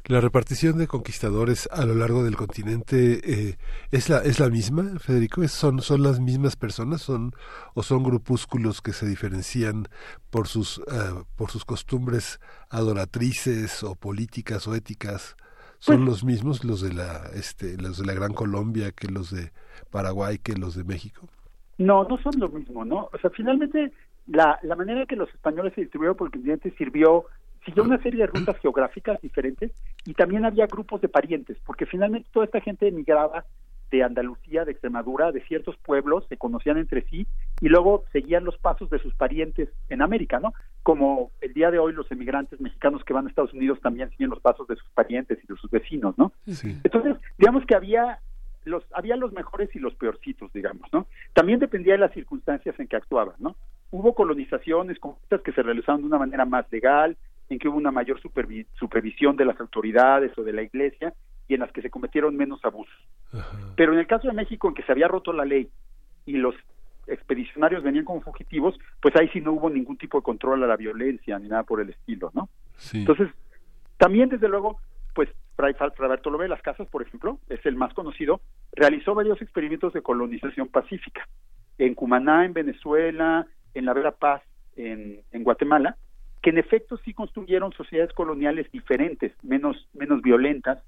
La 0.05 0.21
repartición 0.21 0.77
de 0.77 0.87
conquistadores 0.87 1.67
a 1.73 1.85
lo 1.85 1.93
largo 1.93 2.23
del 2.23 2.37
continente 2.37 3.19
eh, 3.49 3.57
es 3.91 4.07
la 4.07 4.19
es 4.19 4.39
la 4.39 4.49
misma, 4.49 4.97
Federico. 4.99 5.43
¿Es- 5.43 5.51
son 5.51 5.81
son 5.81 6.03
las 6.03 6.21
mismas 6.21 6.55
personas, 6.55 7.01
son 7.01 7.33
o 7.73 7.83
son 7.83 8.01
grupúsculos 8.03 8.79
que 8.81 8.93
se 8.93 9.05
diferencian 9.05 9.89
por 10.29 10.47
sus 10.47 10.79
eh, 10.79 11.23
por 11.35 11.51
sus 11.51 11.65
costumbres 11.65 12.39
adoratrices 12.69 13.83
o 13.83 13.95
políticas 13.95 14.67
o 14.67 14.73
éticas. 14.75 15.35
Son 15.79 15.97
Pues 15.97 16.07
los 16.07 16.23
mismos 16.23 16.63
los 16.63 16.79
de 16.81 16.93
la 16.93 17.29
este 17.35 17.77
los 17.77 17.97
de 17.97 18.05
la 18.05 18.13
Gran 18.13 18.33
Colombia 18.33 18.91
que 18.93 19.09
los 19.09 19.29
de 19.31 19.51
Paraguay 19.91 20.37
que 20.39 20.53
los 20.55 20.75
de 20.75 20.83
México. 20.85 21.27
No, 21.77 22.03
no 22.03 22.17
son 22.17 22.33
lo 22.39 22.49
mismo, 22.49 22.85
¿no? 22.85 23.09
O 23.13 23.17
sea, 23.19 23.29
finalmente, 23.29 23.91
la, 24.27 24.59
la 24.63 24.75
manera 24.75 25.05
que 25.05 25.15
los 25.15 25.29
españoles 25.29 25.73
se 25.73 25.81
distribuyeron 25.81 26.17
por 26.17 26.27
el 26.27 26.33
continente 26.33 26.73
sirvió, 26.77 27.25
siguió 27.65 27.83
una 27.83 28.01
serie 28.01 28.21
de 28.21 28.27
rutas 28.27 28.57
geográficas 28.59 29.21
diferentes 29.21 29.71
y 30.05 30.13
también 30.13 30.45
había 30.45 30.67
grupos 30.67 31.01
de 31.01 31.09
parientes, 31.09 31.57
porque 31.65 31.85
finalmente 31.85 32.29
toda 32.31 32.45
esta 32.45 32.61
gente 32.61 32.87
emigraba 32.87 33.45
de 33.91 34.03
Andalucía, 34.03 34.65
de 34.65 34.71
Extremadura, 34.71 35.31
de 35.31 35.41
ciertos 35.41 35.77
pueblos, 35.77 36.25
se 36.27 36.37
conocían 36.37 36.77
entre 36.77 37.03
sí 37.03 37.27
y 37.61 37.69
luego 37.69 38.03
seguían 38.11 38.43
los 38.43 38.57
pasos 38.57 38.89
de 38.89 38.99
sus 38.99 39.13
parientes 39.15 39.69
en 39.89 40.01
América, 40.01 40.39
¿no? 40.39 40.53
Como 40.83 41.31
el 41.41 41.53
día 41.53 41.71
de 41.71 41.79
hoy 41.79 41.93
los 41.93 42.11
emigrantes 42.11 42.59
mexicanos 42.59 43.03
que 43.03 43.13
van 43.13 43.25
a 43.25 43.29
Estados 43.29 43.53
Unidos 43.53 43.79
también 43.81 44.09
siguen 44.11 44.29
los 44.29 44.41
pasos 44.41 44.67
de 44.67 44.75
sus 44.75 44.89
parientes 44.89 45.39
y 45.43 45.47
de 45.47 45.55
sus 45.55 45.71
vecinos, 45.71 46.17
¿no? 46.17 46.33
Entonces, 46.83 47.15
digamos 47.37 47.65
que 47.65 47.75
había 47.75 48.19
los 48.67 48.83
había 48.93 49.15
los 49.15 49.31
mejores 49.33 49.73
y 49.75 49.79
los 49.79 49.95
peorcitos, 49.95 50.51
digamos, 50.53 50.87
¿no? 50.93 51.07
También 51.33 51.59
dependía 51.59 51.93
de 51.93 51.99
las 51.99 52.13
circunstancias 52.13 52.79
en 52.79 52.87
que 52.87 52.95
actuaban, 52.95 53.35
¿no? 53.39 53.55
Hubo 53.91 54.13
colonizaciones, 54.13 54.99
conquistas 54.99 55.41
que 55.41 55.53
se 55.53 55.63
realizaron 55.63 56.01
de 56.01 56.07
una 56.07 56.17
manera 56.19 56.45
más 56.45 56.69
legal, 56.71 57.17
en 57.49 57.59
que 57.59 57.69
hubo 57.69 57.77
una 57.77 57.91
mayor 57.91 58.21
supervi- 58.21 58.67
supervisión 58.73 59.37
de 59.37 59.45
las 59.45 59.59
autoridades 59.59 60.37
o 60.37 60.43
de 60.43 60.53
la 60.53 60.61
iglesia 60.61 61.13
y 61.47 61.53
en 61.53 61.61
las 61.61 61.71
que 61.71 61.81
se 61.81 61.89
cometieron 61.89 62.35
menos 62.35 62.63
abusos. 62.65 62.93
Pero 63.75 63.93
en 63.93 63.99
el 63.99 64.07
caso 64.07 64.27
de 64.27 64.33
México, 64.33 64.67
en 64.67 64.73
que 64.73 64.83
se 64.83 64.91
había 64.91 65.07
roto 65.07 65.31
la 65.31 65.45
ley 65.45 65.69
y 66.25 66.33
los 66.33 66.55
expedicionarios 67.07 67.83
venían 67.83 68.03
como 68.03 68.19
fugitivos, 68.21 68.77
pues 69.01 69.15
ahí 69.15 69.29
sí 69.29 69.39
no 69.39 69.53
hubo 69.53 69.69
ningún 69.69 69.97
tipo 69.97 70.17
de 70.17 70.23
control 70.23 70.63
a 70.63 70.67
la 70.67 70.75
violencia 70.75 71.39
ni 71.39 71.47
nada 71.47 71.63
por 71.63 71.79
el 71.79 71.89
estilo, 71.89 72.31
¿no? 72.33 72.49
Entonces, 72.99 73.29
también 73.97 74.27
desde 74.27 74.49
luego, 74.49 74.79
pues 75.15 75.29
Fray, 75.57 75.75
Bartolomé 75.97 76.43
de 76.43 76.49
las 76.49 76.61
Casas, 76.61 76.87
por 76.87 77.01
ejemplo, 77.01 77.39
es 77.49 77.65
el 77.65 77.75
más 77.75 77.93
conocido, 77.95 78.41
realizó 78.73 79.15
varios 79.15 79.41
experimentos 79.41 79.91
de 79.91 80.03
colonización 80.03 80.67
pacífica 80.67 81.27
en 81.79 81.95
Cumaná, 81.95 82.45
en 82.45 82.53
Venezuela, 82.53 83.47
en 83.73 83.85
la 83.85 83.93
Vera 83.93 84.11
Paz, 84.11 84.43
en, 84.75 85.21
en 85.31 85.43
Guatemala, 85.43 85.97
que 86.43 86.51
en 86.51 86.59
efecto 86.59 86.97
sí 87.03 87.13
construyeron 87.13 87.73
sociedades 87.73 88.13
coloniales 88.13 88.71
diferentes, 88.71 89.33
menos 89.43 89.89
menos 89.93 90.21
violentas 90.21 90.83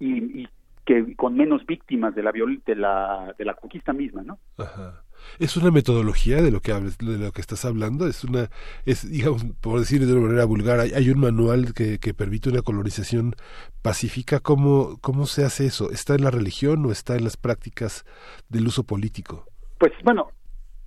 y, 0.00 0.42
y 0.42 0.48
que 0.86 1.14
con 1.14 1.36
menos 1.36 1.64
víctimas 1.66 2.14
de 2.14 2.22
la 2.22 2.32
de 2.32 2.74
la 2.74 3.34
de 3.36 3.44
la 3.44 3.54
conquista 3.54 3.92
misma, 3.92 4.22
¿no? 4.22 4.38
Ajá. 4.56 5.04
Es 5.38 5.56
una 5.56 5.70
metodología 5.70 6.42
de 6.42 6.50
lo 6.50 6.60
que 6.60 6.72
hables, 6.72 6.98
de 6.98 7.18
lo 7.18 7.32
que 7.32 7.40
estás 7.40 7.64
hablando, 7.64 8.06
es 8.06 8.24
una, 8.24 8.50
es, 8.84 9.10
digamos, 9.10 9.44
por 9.60 9.78
decirlo 9.78 10.06
de 10.06 10.14
una 10.14 10.26
manera 10.26 10.44
vulgar, 10.44 10.80
hay, 10.80 10.92
hay 10.92 11.10
un 11.10 11.20
manual 11.20 11.74
que, 11.74 11.98
que 11.98 12.14
permite 12.14 12.48
una 12.50 12.62
colonización 12.62 13.34
pacífica. 13.82 14.40
¿Cómo, 14.40 14.98
¿Cómo 15.00 15.26
se 15.26 15.44
hace 15.44 15.66
eso? 15.66 15.90
¿Está 15.90 16.14
en 16.14 16.24
la 16.24 16.30
religión 16.30 16.84
o 16.86 16.92
está 16.92 17.16
en 17.16 17.24
las 17.24 17.36
prácticas 17.36 18.04
del 18.48 18.66
uso 18.66 18.84
político? 18.84 19.46
Pues 19.78 19.92
bueno, 20.04 20.30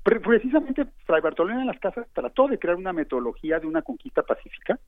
pre- 0.04 0.20
precisamente 0.20 0.86
Fray 1.06 1.22
Bartolomé 1.22 1.60
de 1.60 1.66
las 1.66 1.80
Casas 1.80 2.08
trató 2.14 2.48
de 2.48 2.58
crear 2.60 2.78
una 2.78 2.94
metodología 2.94 3.60
de 3.60 3.68
una 3.68 3.82
conquista 3.82 4.22
pacífica 4.22 4.80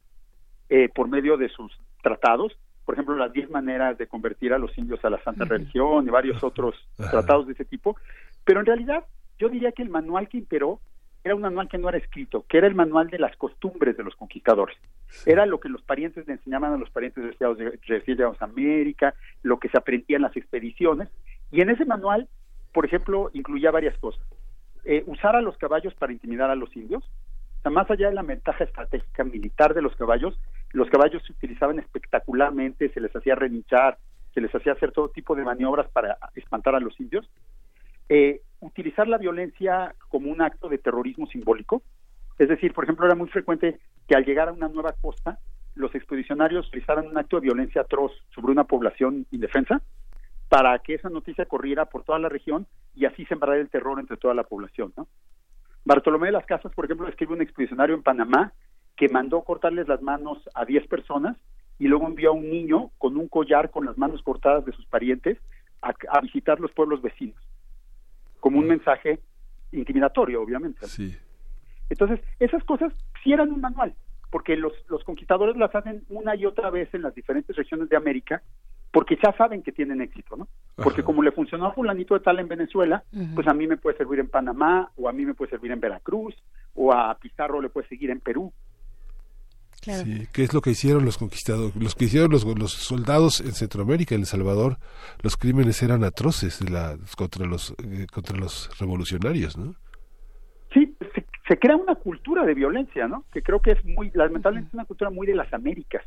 eh, 0.69 0.89
por 0.93 1.09
medio 1.09 1.37
de 1.37 1.49
sus 1.49 1.71
tratados, 2.01 2.53
por 2.85 2.95
ejemplo, 2.95 3.17
las 3.17 3.33
diez 3.33 3.49
maneras 3.49 3.97
de 3.97 4.07
convertir 4.07 4.53
a 4.53 4.57
los 4.57 4.77
indios 4.77 5.03
a 5.03 5.09
la 5.09 5.21
santa 5.21 5.43
religión 5.43 6.07
y 6.07 6.09
varios 6.09 6.41
otros 6.41 6.73
tratados 6.95 7.45
de 7.45 7.51
ese 7.51 7.65
tipo, 7.65 7.97
pero 8.45 8.61
en 8.61 8.65
realidad 8.65 9.03
yo 9.39 9.49
diría 9.49 9.71
que 9.71 9.83
el 9.83 9.89
manual 9.89 10.27
que 10.27 10.37
imperó 10.37 10.79
era 11.23 11.35
un 11.35 11.41
manual 11.41 11.67
que 11.67 11.77
no 11.77 11.89
era 11.89 11.97
escrito, 11.97 12.45
que 12.47 12.57
era 12.57 12.67
el 12.67 12.75
manual 12.75 13.09
de 13.09 13.19
las 13.19 13.35
costumbres 13.35 13.97
de 13.97 14.03
los 14.03 14.15
conquistadores. 14.15 14.77
Era 15.25 15.45
lo 15.45 15.59
que 15.59 15.69
los 15.69 15.81
parientes 15.81 16.25
le 16.27 16.33
enseñaban 16.33 16.73
a 16.73 16.77
los 16.77 16.89
parientes 16.89 17.35
llegados 18.07 18.41
a 18.41 18.45
América, 18.45 19.13
lo 19.43 19.59
que 19.59 19.69
se 19.69 19.77
aprendía 19.77 20.17
en 20.17 20.23
las 20.23 20.35
expediciones, 20.37 21.09
y 21.51 21.61
en 21.61 21.69
ese 21.69 21.85
manual, 21.85 22.27
por 22.73 22.85
ejemplo, 22.85 23.29
incluía 23.33 23.71
varias 23.71 23.97
cosas. 23.97 24.25
Eh, 24.85 25.03
usar 25.05 25.35
a 25.35 25.41
los 25.41 25.57
caballos 25.57 25.93
para 25.95 26.13
intimidar 26.13 26.49
a 26.49 26.55
los 26.55 26.73
indios, 26.75 27.03
o 27.03 27.61
sea, 27.61 27.71
más 27.71 27.89
allá 27.91 28.07
de 28.07 28.15
la 28.15 28.21
ventaja 28.21 28.63
estratégica 28.63 29.23
militar 29.23 29.73
de 29.73 29.81
los 29.81 29.95
caballos, 29.95 30.39
los 30.71 30.89
caballos 30.89 31.23
se 31.25 31.33
utilizaban 31.33 31.79
espectacularmente, 31.79 32.89
se 32.89 33.01
les 33.01 33.13
hacía 33.15 33.35
relinchar, 33.35 33.97
se 34.33 34.41
les 34.41 34.53
hacía 34.53 34.73
hacer 34.73 34.91
todo 34.91 35.09
tipo 35.09 35.35
de 35.35 35.43
maniobras 35.43 35.89
para 35.89 36.17
espantar 36.35 36.75
a 36.75 36.79
los 36.79 36.97
indios. 36.99 37.29
Eh, 38.09 38.41
utilizar 38.59 39.07
la 39.07 39.17
violencia 39.17 39.93
como 40.09 40.31
un 40.31 40.41
acto 40.41 40.69
de 40.69 40.77
terrorismo 40.77 41.27
simbólico, 41.27 41.83
es 42.39 42.49
decir, 42.49 42.73
por 42.73 42.83
ejemplo, 42.83 43.05
era 43.05 43.15
muy 43.15 43.27
frecuente 43.29 43.79
que 44.07 44.15
al 44.15 44.25
llegar 44.25 44.49
a 44.49 44.53
una 44.53 44.67
nueva 44.67 44.93
costa, 44.93 45.39
los 45.75 45.93
expedicionarios 45.93 46.69
realizaran 46.71 47.07
un 47.07 47.17
acto 47.17 47.37
de 47.37 47.43
violencia 47.47 47.81
atroz 47.81 48.11
sobre 48.33 48.51
una 48.51 48.63
población 48.63 49.27
indefensa 49.31 49.81
para 50.49 50.77
que 50.79 50.95
esa 50.95 51.09
noticia 51.09 51.45
corriera 51.45 51.85
por 51.85 52.03
toda 52.03 52.19
la 52.19 52.29
región 52.29 52.67
y 52.95 53.05
así 53.05 53.25
sembrar 53.25 53.57
el 53.57 53.69
terror 53.69 53.99
entre 53.99 54.17
toda 54.17 54.33
la 54.33 54.43
población, 54.43 54.93
¿no? 54.95 55.07
Bartolomé 55.85 56.27
de 56.27 56.33
las 56.33 56.45
Casas, 56.45 56.73
por 56.73 56.85
ejemplo, 56.85 57.07
escribe 57.07 57.33
un 57.33 57.41
expedicionario 57.41 57.95
en 57.95 58.03
Panamá 58.03 58.53
que 58.95 59.07
mandó 59.07 59.41
cortarles 59.43 59.87
las 59.87 60.01
manos 60.01 60.37
a 60.53 60.65
10 60.65 60.87
personas 60.87 61.37
y 61.79 61.87
luego 61.87 62.07
envió 62.07 62.31
a 62.31 62.33
un 62.33 62.49
niño 62.49 62.91
con 62.97 63.15
un 63.17 63.27
collar 63.27 63.69
con 63.69 63.85
las 63.85 63.97
manos 63.97 64.21
cortadas 64.23 64.65
de 64.65 64.71
sus 64.73 64.85
parientes 64.87 65.37
a, 65.81 65.93
a 66.09 66.21
visitar 66.21 66.59
los 66.59 66.71
pueblos 66.71 67.01
vecinos, 67.01 67.37
como 68.39 68.59
un 68.59 68.67
mensaje 68.67 69.19
intimidatorio, 69.71 70.41
obviamente. 70.41 70.79
¿no? 70.81 70.87
Entonces, 71.89 72.19
esas 72.39 72.63
cosas 72.63 72.93
sí 73.23 73.33
eran 73.33 73.51
un 73.51 73.61
manual, 73.61 73.93
porque 74.29 74.55
los, 74.55 74.73
los 74.89 75.03
conquistadores 75.03 75.55
las 75.55 75.73
hacen 75.73 76.03
una 76.09 76.35
y 76.35 76.45
otra 76.45 76.69
vez 76.69 76.93
en 76.93 77.01
las 77.01 77.15
diferentes 77.15 77.55
regiones 77.55 77.89
de 77.89 77.97
América, 77.97 78.41
porque 78.91 79.17
ya 79.21 79.31
saben 79.37 79.63
que 79.63 79.71
tienen 79.71 80.01
éxito, 80.01 80.35
¿no? 80.35 80.47
Porque 80.75 81.03
como 81.03 81.21
le 81.21 81.31
funcionó 81.31 81.65
a 81.65 81.73
fulanito 81.73 82.13
de 82.13 82.21
tal 82.21 82.39
en 82.39 82.47
Venezuela, 82.47 83.03
pues 83.35 83.47
a 83.47 83.53
mí 83.53 83.67
me 83.67 83.77
puede 83.77 83.97
servir 83.97 84.19
en 84.19 84.29
Panamá, 84.29 84.91
o 84.95 85.09
a 85.09 85.13
mí 85.13 85.25
me 85.25 85.33
puede 85.33 85.51
servir 85.51 85.71
en 85.71 85.79
Veracruz, 85.79 86.35
o 86.73 86.93
a 86.93 87.15
Pizarro 87.19 87.61
le 87.61 87.69
puede 87.69 87.87
seguir 87.87 88.09
en 88.09 88.19
Perú. 88.19 88.53
Sí, 89.95 90.27
¿Qué 90.33 90.43
es 90.43 90.53
lo 90.53 90.61
que 90.61 90.71
hicieron 90.71 91.05
los 91.05 91.17
conquistadores? 91.17 91.75
Los 91.75 91.95
que 91.95 92.05
hicieron 92.05 92.29
los, 92.31 92.43
los 92.45 92.71
soldados 92.71 93.41
en 93.41 93.53
Centroamérica, 93.53 94.15
en 94.15 94.21
El 94.21 94.27
Salvador, 94.27 94.77
los 95.21 95.37
crímenes 95.37 95.81
eran 95.83 96.03
atroces 96.03 96.59
de 96.59 96.71
la, 96.71 96.97
contra, 97.15 97.45
los, 97.45 97.73
eh, 97.83 98.07
contra 98.11 98.37
los 98.37 98.69
revolucionarios, 98.79 99.57
¿no? 99.57 99.75
Sí, 100.73 100.95
se, 101.13 101.25
se 101.47 101.57
crea 101.57 101.75
una 101.75 101.95
cultura 101.95 102.45
de 102.45 102.53
violencia, 102.53 103.07
¿no? 103.07 103.25
Que 103.31 103.41
creo 103.41 103.61
que 103.61 103.71
es 103.71 103.85
muy, 103.85 104.11
lamentablemente 104.13 104.69
es 104.69 104.73
una 104.73 104.85
cultura 104.85 105.09
muy 105.09 105.25
de 105.25 105.35
las 105.35 105.51
Américas, 105.53 106.03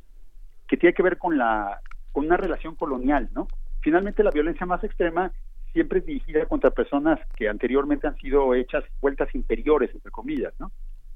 que 0.68 0.76
tiene 0.76 0.94
que 0.94 1.02
ver 1.02 1.18
con 1.18 1.38
la, 1.38 1.80
con 2.12 2.26
una 2.26 2.36
relación 2.36 2.74
colonial, 2.74 3.30
¿no? 3.34 3.48
Finalmente 3.80 4.22
la 4.22 4.30
violencia 4.30 4.66
más 4.66 4.84
extrema 4.84 5.32
siempre 5.72 6.00
es 6.00 6.06
dirigida 6.06 6.46
contra 6.46 6.70
personas 6.70 7.18
que 7.36 7.48
anteriormente 7.48 8.06
han 8.06 8.16
sido 8.16 8.54
hechas 8.54 8.84
vueltas 9.00 9.34
inferiores, 9.34 9.90
entre 9.94 10.10
comillas, 10.10 10.52
¿no? 10.58 10.70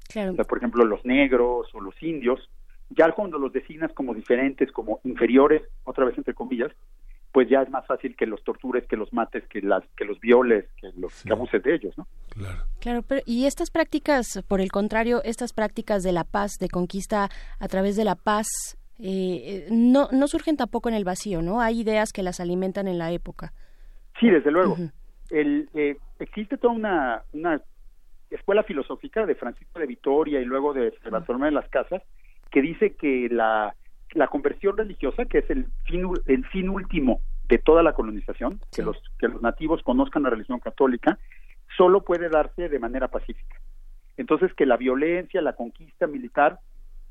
Claro. 0.09 0.33
O 0.33 0.35
sea, 0.35 0.45
por 0.45 0.57
ejemplo, 0.57 0.85
los 0.85 1.03
negros 1.05 1.67
o 1.73 1.81
los 1.81 2.01
indios, 2.01 2.39
ya 2.89 3.11
cuando 3.11 3.39
los 3.39 3.51
designas 3.51 3.91
como 3.93 4.13
diferentes, 4.13 4.71
como 4.71 4.99
inferiores, 5.03 5.63
otra 5.83 6.05
vez 6.05 6.17
entre 6.17 6.33
comillas, 6.33 6.71
pues 7.35 7.49
ya 7.49 7.61
es 7.61 7.69
más 7.69 7.85
fácil 7.85 8.15
que 8.15 8.25
los 8.25 8.41
tortures, 8.45 8.87
que 8.87 8.95
los 8.95 9.11
mates, 9.11 9.43
que 9.49 9.61
las 9.61 9.83
que 9.97 10.05
los 10.05 10.17
violes, 10.21 10.65
que 10.79 10.89
los 10.97 11.21
que 11.21 11.33
abuses 11.33 11.61
de 11.63 11.75
ellos, 11.75 11.93
¿no? 11.97 12.07
Claro, 12.79 13.01
pero 13.01 13.21
y 13.25 13.45
estas 13.45 13.71
prácticas, 13.71 14.41
por 14.47 14.61
el 14.61 14.71
contrario, 14.71 15.21
estas 15.21 15.51
prácticas 15.51 16.01
de 16.01 16.13
la 16.13 16.23
paz, 16.23 16.53
de 16.61 16.69
conquista 16.69 17.29
a 17.59 17.67
través 17.67 17.97
de 17.97 18.05
la 18.05 18.15
paz, 18.15 18.47
eh, 18.99 19.65
eh, 19.67 19.67
no, 19.69 20.07
no 20.13 20.27
surgen 20.29 20.55
tampoco 20.55 20.87
en 20.87 20.95
el 20.95 21.03
vacío, 21.03 21.41
¿no? 21.41 21.59
Hay 21.59 21.81
ideas 21.81 22.13
que 22.13 22.23
las 22.23 22.39
alimentan 22.39 22.87
en 22.87 22.97
la 22.97 23.11
época. 23.11 23.51
Sí, 24.17 24.29
desde 24.29 24.51
luego. 24.51 24.77
el, 25.29 25.67
eh, 25.73 25.97
existe 26.19 26.57
toda 26.57 26.73
una, 26.73 27.23
una 27.33 27.61
escuela 28.35 28.63
filosófica 28.63 29.25
de 29.25 29.35
Francisco 29.35 29.79
de 29.79 29.87
Vitoria 29.87 30.39
y 30.39 30.45
luego 30.45 30.73
de 30.73 30.93
Bartolomé 31.09 31.47
de 31.47 31.51
las 31.53 31.69
Casas 31.69 32.01
que 32.51 32.61
dice 32.61 32.95
que 32.95 33.27
la, 33.29 33.75
la 34.13 34.27
conversión 34.27 34.77
religiosa, 34.77 35.25
que 35.25 35.39
es 35.39 35.49
el 35.49 35.67
fin, 35.85 36.07
el 36.25 36.45
fin 36.47 36.69
último 36.69 37.21
de 37.49 37.57
toda 37.57 37.83
la 37.83 37.93
colonización, 37.93 38.59
que, 38.71 38.81
los, 38.81 38.97
que 39.19 39.27
los 39.27 39.41
nativos 39.41 39.83
conozcan 39.83 40.23
la 40.23 40.29
religión 40.29 40.59
católica, 40.59 41.19
solo 41.77 42.01
puede 42.01 42.29
darse 42.29 42.69
de 42.69 42.79
manera 42.79 43.07
pacífica. 43.07 43.59
Entonces, 44.17 44.53
que 44.53 44.65
la 44.65 44.77
violencia, 44.77 45.41
la 45.41 45.53
conquista 45.53 46.07
militar, 46.07 46.59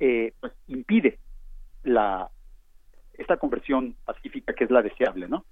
eh, 0.01 0.33
pues 0.41 0.53
impide 0.69 1.19
la 1.83 2.31
esta 3.15 3.37
conversión 3.37 3.95
pacífica 4.05 4.55
que 4.55 4.65
es 4.65 4.71
la 4.71 4.83
deseable, 4.83 5.29
¿no? 5.29 5.45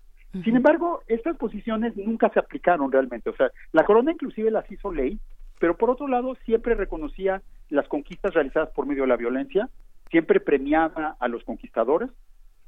Sin 0.44 0.56
embargo, 0.56 1.02
estas 1.08 1.36
posiciones 1.36 1.94
nunca 1.96 2.30
se 2.30 2.38
aplicaron 2.38 2.90
realmente. 2.90 3.28
O 3.28 3.36
sea, 3.36 3.50
la 3.72 3.84
corona 3.84 4.12
inclusive 4.12 4.50
las 4.50 4.68
hizo 4.72 4.90
ley 4.90 5.20
pero 5.62 5.76
por 5.76 5.90
otro 5.90 6.08
lado 6.08 6.34
siempre 6.44 6.74
reconocía 6.74 7.40
las 7.70 7.86
conquistas 7.86 8.34
realizadas 8.34 8.70
por 8.70 8.84
medio 8.84 9.02
de 9.04 9.08
la 9.10 9.16
violencia, 9.16 9.68
siempre 10.10 10.40
premiaba 10.40 11.14
a 11.20 11.28
los 11.28 11.44
conquistadores 11.44 12.10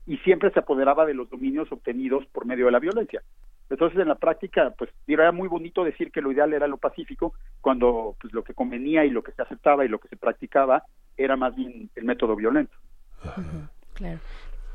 y 0.06 0.18
siempre 0.18 0.52
se 0.52 0.60
apoderaba 0.60 1.04
de 1.04 1.12
los 1.12 1.28
dominios 1.28 1.72
obtenidos 1.72 2.24
por 2.26 2.46
medio 2.46 2.66
de 2.66 2.70
la 2.70 2.78
violencia. 2.78 3.20
Entonces, 3.68 3.98
en 3.98 4.06
la 4.06 4.14
práctica, 4.14 4.72
pues 4.78 4.90
era 5.08 5.32
muy 5.32 5.48
bonito 5.48 5.82
decir 5.82 6.12
que 6.12 6.20
lo 6.20 6.30
ideal 6.30 6.52
era 6.52 6.68
lo 6.68 6.76
pacífico, 6.76 7.34
cuando 7.60 8.14
pues, 8.20 8.32
lo 8.32 8.44
que 8.44 8.54
convenía 8.54 9.04
y 9.04 9.10
lo 9.10 9.24
que 9.24 9.32
se 9.32 9.42
aceptaba 9.42 9.84
y 9.84 9.88
lo 9.88 9.98
que 9.98 10.06
se 10.06 10.16
practicaba 10.16 10.84
era 11.16 11.34
más 11.34 11.56
bien 11.56 11.90
el 11.96 12.04
método 12.04 12.36
violento. 12.36 12.76
Claro 13.94 14.20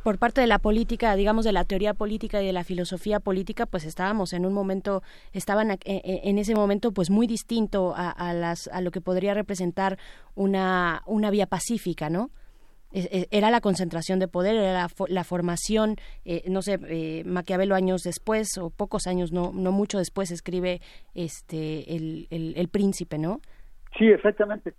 por 0.04 0.18
parte 0.18 0.42
de 0.42 0.48
la 0.48 0.60
política, 0.60 1.16
digamos 1.16 1.46
de 1.46 1.52
la 1.52 1.66
teoría 1.66 1.94
política 1.94 2.42
y 2.42 2.46
de 2.46 2.54
la 2.54 2.64
filosofía 2.64 3.20
política, 3.20 3.66
pues 3.66 3.86
estábamos 3.86 4.34
en 4.34 4.46
un 4.46 4.54
momento, 4.54 5.02
estaban 5.34 5.72
eh, 5.72 5.78
eh, 5.86 6.22
en 6.24 6.38
ese 6.38 6.56
momento 6.56 6.92
pues 6.92 7.10
muy 7.10 7.28
distinto 7.28 7.94
a, 7.96 8.34
las, 8.34 8.68
a 8.70 8.82
lo 8.82 8.92
que 8.92 9.02
podría 9.02 9.34
representar 9.34 9.98
una, 10.36 11.02
una 11.06 11.32
vía 11.32 11.48
pacífica, 11.48 12.10
¿no? 12.10 12.30
era 12.92 13.52
la 13.52 13.62
concentración 13.62 14.18
de 14.18 14.28
poder, 14.28 14.56
era 14.56 14.88
la, 15.10 15.24
formación, 15.24 15.98
eh, 16.26 16.42
no 16.48 16.64
sé, 16.64 17.24
Maquiavelo 17.24 17.76
años 17.76 18.02
después 18.02 18.58
o 18.58 18.72
pocos 18.72 19.06
años, 19.06 19.32
no, 19.32 19.52
no 19.54 19.72
mucho 19.72 20.00
después 20.00 20.32
escribe 20.32 20.82
este 21.14 21.96
el, 21.96 22.28
el, 22.32 22.56
el 22.58 22.68
príncipe, 22.68 23.20
¿no? 23.20 23.42
Sí, 23.96 24.06
exactamente. 24.06 24.74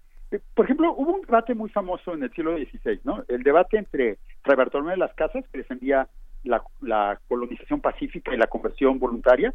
Por 0.54 0.64
ejemplo, 0.64 0.94
hubo 0.96 1.14
un 1.14 1.22
debate 1.22 1.54
muy 1.54 1.70
famoso 1.70 2.14
en 2.14 2.22
el 2.22 2.32
siglo 2.32 2.56
XVI, 2.56 3.00
¿no? 3.04 3.24
El 3.28 3.42
debate 3.42 3.78
entre 3.78 4.18
Fray 4.42 4.56
Bartolomé 4.56 4.92
de 4.92 4.98
las 4.98 5.14
Casas, 5.14 5.44
que 5.50 5.58
defendía 5.58 6.08
la, 6.44 7.18
colonización 7.28 7.80
pacífica 7.80 8.32
y 8.32 8.38
la 8.38 8.46
conversión 8.46 8.98
voluntaria, 8.98 9.52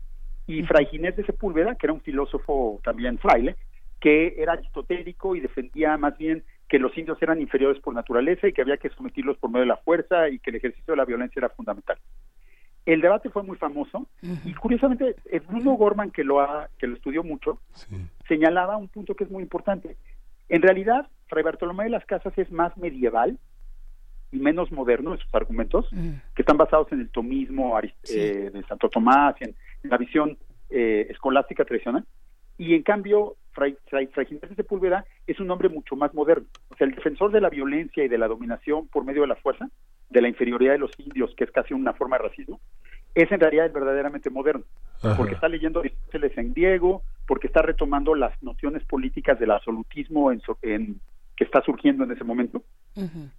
y 0.48 0.64
Fray 0.64 0.86
Ginés 0.88 1.16
de 1.16 1.26
Sepúlveda, 1.26 1.76
que 1.76 1.88
era 1.88 1.94
un 1.94 2.02
filósofo 2.02 2.80
también 2.84 3.18
fraile, 3.18 3.56
que 4.00 4.36
era 4.38 4.54
aristotélico 4.54 5.36
y 5.36 5.40
defendía 5.40 5.98
más 5.98 6.18
bien 6.18 6.44
que 6.68 6.80
los 6.80 6.96
indios 6.98 7.22
eran 7.22 7.42
inferiores 7.42 7.82
por 7.82 7.94
naturaleza 7.94 8.48
y 8.48 8.54
que 8.54 8.62
había 8.62 8.78
que 8.78 8.90
someterlos 8.90 9.38
por 9.38 9.50
medio 9.50 9.62
de 9.62 9.68
la 9.68 9.78
fuerza 9.78 10.30
y 10.30 10.40
que 10.40 10.50
el 10.50 10.58
ejercicio 10.58 10.92
de 10.92 10.98
la 10.98 11.06
violencia 11.06 11.40
era 11.40 11.50
fundamental. 11.50 11.98
El 12.86 13.02
debate 13.02 13.30
fue 13.30 13.42
muy 13.42 13.58
famoso 13.58 14.08
y 14.22 14.54
curiosamente 14.54 15.16
Bruno 15.48 15.74
Gorman, 15.74 16.12
que 16.12 16.24
lo, 16.24 16.40
ha, 16.40 16.70
que 16.78 16.86
lo 16.86 16.96
estudió 16.96 17.24
mucho, 17.24 17.60
señalaba 18.28 18.78
un 18.78 18.90
punto 18.90 19.16
que 19.16 19.24
es 19.24 19.32
muy 19.32 19.42
importante. 19.42 19.98
En 20.50 20.62
realidad, 20.62 21.08
Fray 21.28 21.44
Bartolomé 21.44 21.86
de 21.86 21.90
las 21.90 22.06
Casas 22.06 22.38
es 22.38 22.52
más 22.52 22.76
medieval 22.78 23.40
y 24.32 24.40
menos 24.40 24.72
moderno 24.72 25.14
en 25.14 25.20
sus 25.20 25.34
argumentos, 25.34 25.88
mm. 25.92 26.10
que 26.36 26.42
están 26.42 26.58
basados 26.58 26.92
en 26.92 27.02
el 27.02 27.10
tomismo 27.10 27.80
eh, 27.80 28.52
de 28.54 28.64
Santo 28.68 28.90
Tomás, 28.90 29.36
en, 29.40 29.56
en 29.84 29.90
la 29.90 29.98
visión 29.98 30.38
eh, 30.70 31.08
escolástica 31.10 31.66
tradicional. 31.66 32.06
Y 32.58 32.74
en 32.74 32.84
cambio, 32.84 33.36
Fray, 33.52 33.78
Fray, 33.88 34.08
de 34.08 34.56
Sepúlveda 34.56 35.06
es 35.28 35.40
un 35.40 35.50
hombre 35.52 35.70
mucho 35.70 35.96
más 35.96 36.14
moderno. 36.14 36.48
O 36.70 36.76
sea, 36.76 36.88
el 36.88 36.96
defensor 36.96 37.32
de 37.32 37.42
la 37.42 37.50
violencia 37.50 38.04
y 38.04 38.08
de 38.08 38.18
la 38.18 38.28
dominación 38.28 38.88
por 38.88 39.06
medio 39.06 39.22
de 39.22 39.28
la 39.28 39.36
fuerza, 39.36 39.70
de 40.10 40.22
la 40.22 40.28
inferioridad 40.28 40.74
de 40.74 40.80
los 40.80 40.92
indios, 41.00 41.34
que 41.36 41.44
es 41.44 41.52
casi 41.52 41.74
una 41.74 41.94
forma 41.94 42.18
de 42.18 42.24
racismo, 42.24 42.60
es 43.16 43.32
en 43.32 43.40
realidad 43.40 43.72
verdaderamente 43.72 44.30
moderno, 44.30 44.66
porque 45.16 45.34
está 45.34 45.48
leyendo 45.48 45.80
Aristóteles 45.80 46.38
en 46.38 46.54
griego, 46.54 47.02
porque 47.26 47.48
está 47.48 47.62
retomando 47.62 48.14
las 48.14 48.42
nociones 48.44 48.84
políticas 48.84 49.40
del 49.40 49.52
absolutismo 49.52 50.32
en, 50.32 50.42
que 51.36 51.44
está 51.44 51.62
surgiendo 51.64 52.04
en 52.04 52.12
ese 52.12 52.26
momento. 52.26 52.62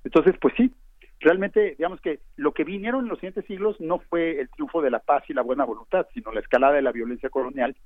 Entonces, 0.02 0.34
pues 0.40 0.54
sí, 0.56 0.72
realmente, 1.20 1.74
digamos 1.76 2.00
que 2.00 2.20
lo 2.36 2.52
que 2.52 2.64
vinieron 2.64 3.04
en 3.04 3.08
los 3.08 3.18
siguientes 3.18 3.44
siglos 3.44 3.78
no 3.80 3.98
fue 3.98 4.40
el 4.40 4.48
triunfo 4.48 4.80
de 4.80 4.90
la 4.90 5.00
paz 5.00 5.24
y 5.28 5.34
la 5.34 5.42
buena 5.42 5.64
voluntad, 5.64 6.06
sino 6.14 6.32
la 6.32 6.40
escalada 6.40 6.74
de 6.74 6.82
la 6.82 6.92
violencia 6.92 7.28
colonial 7.28 7.76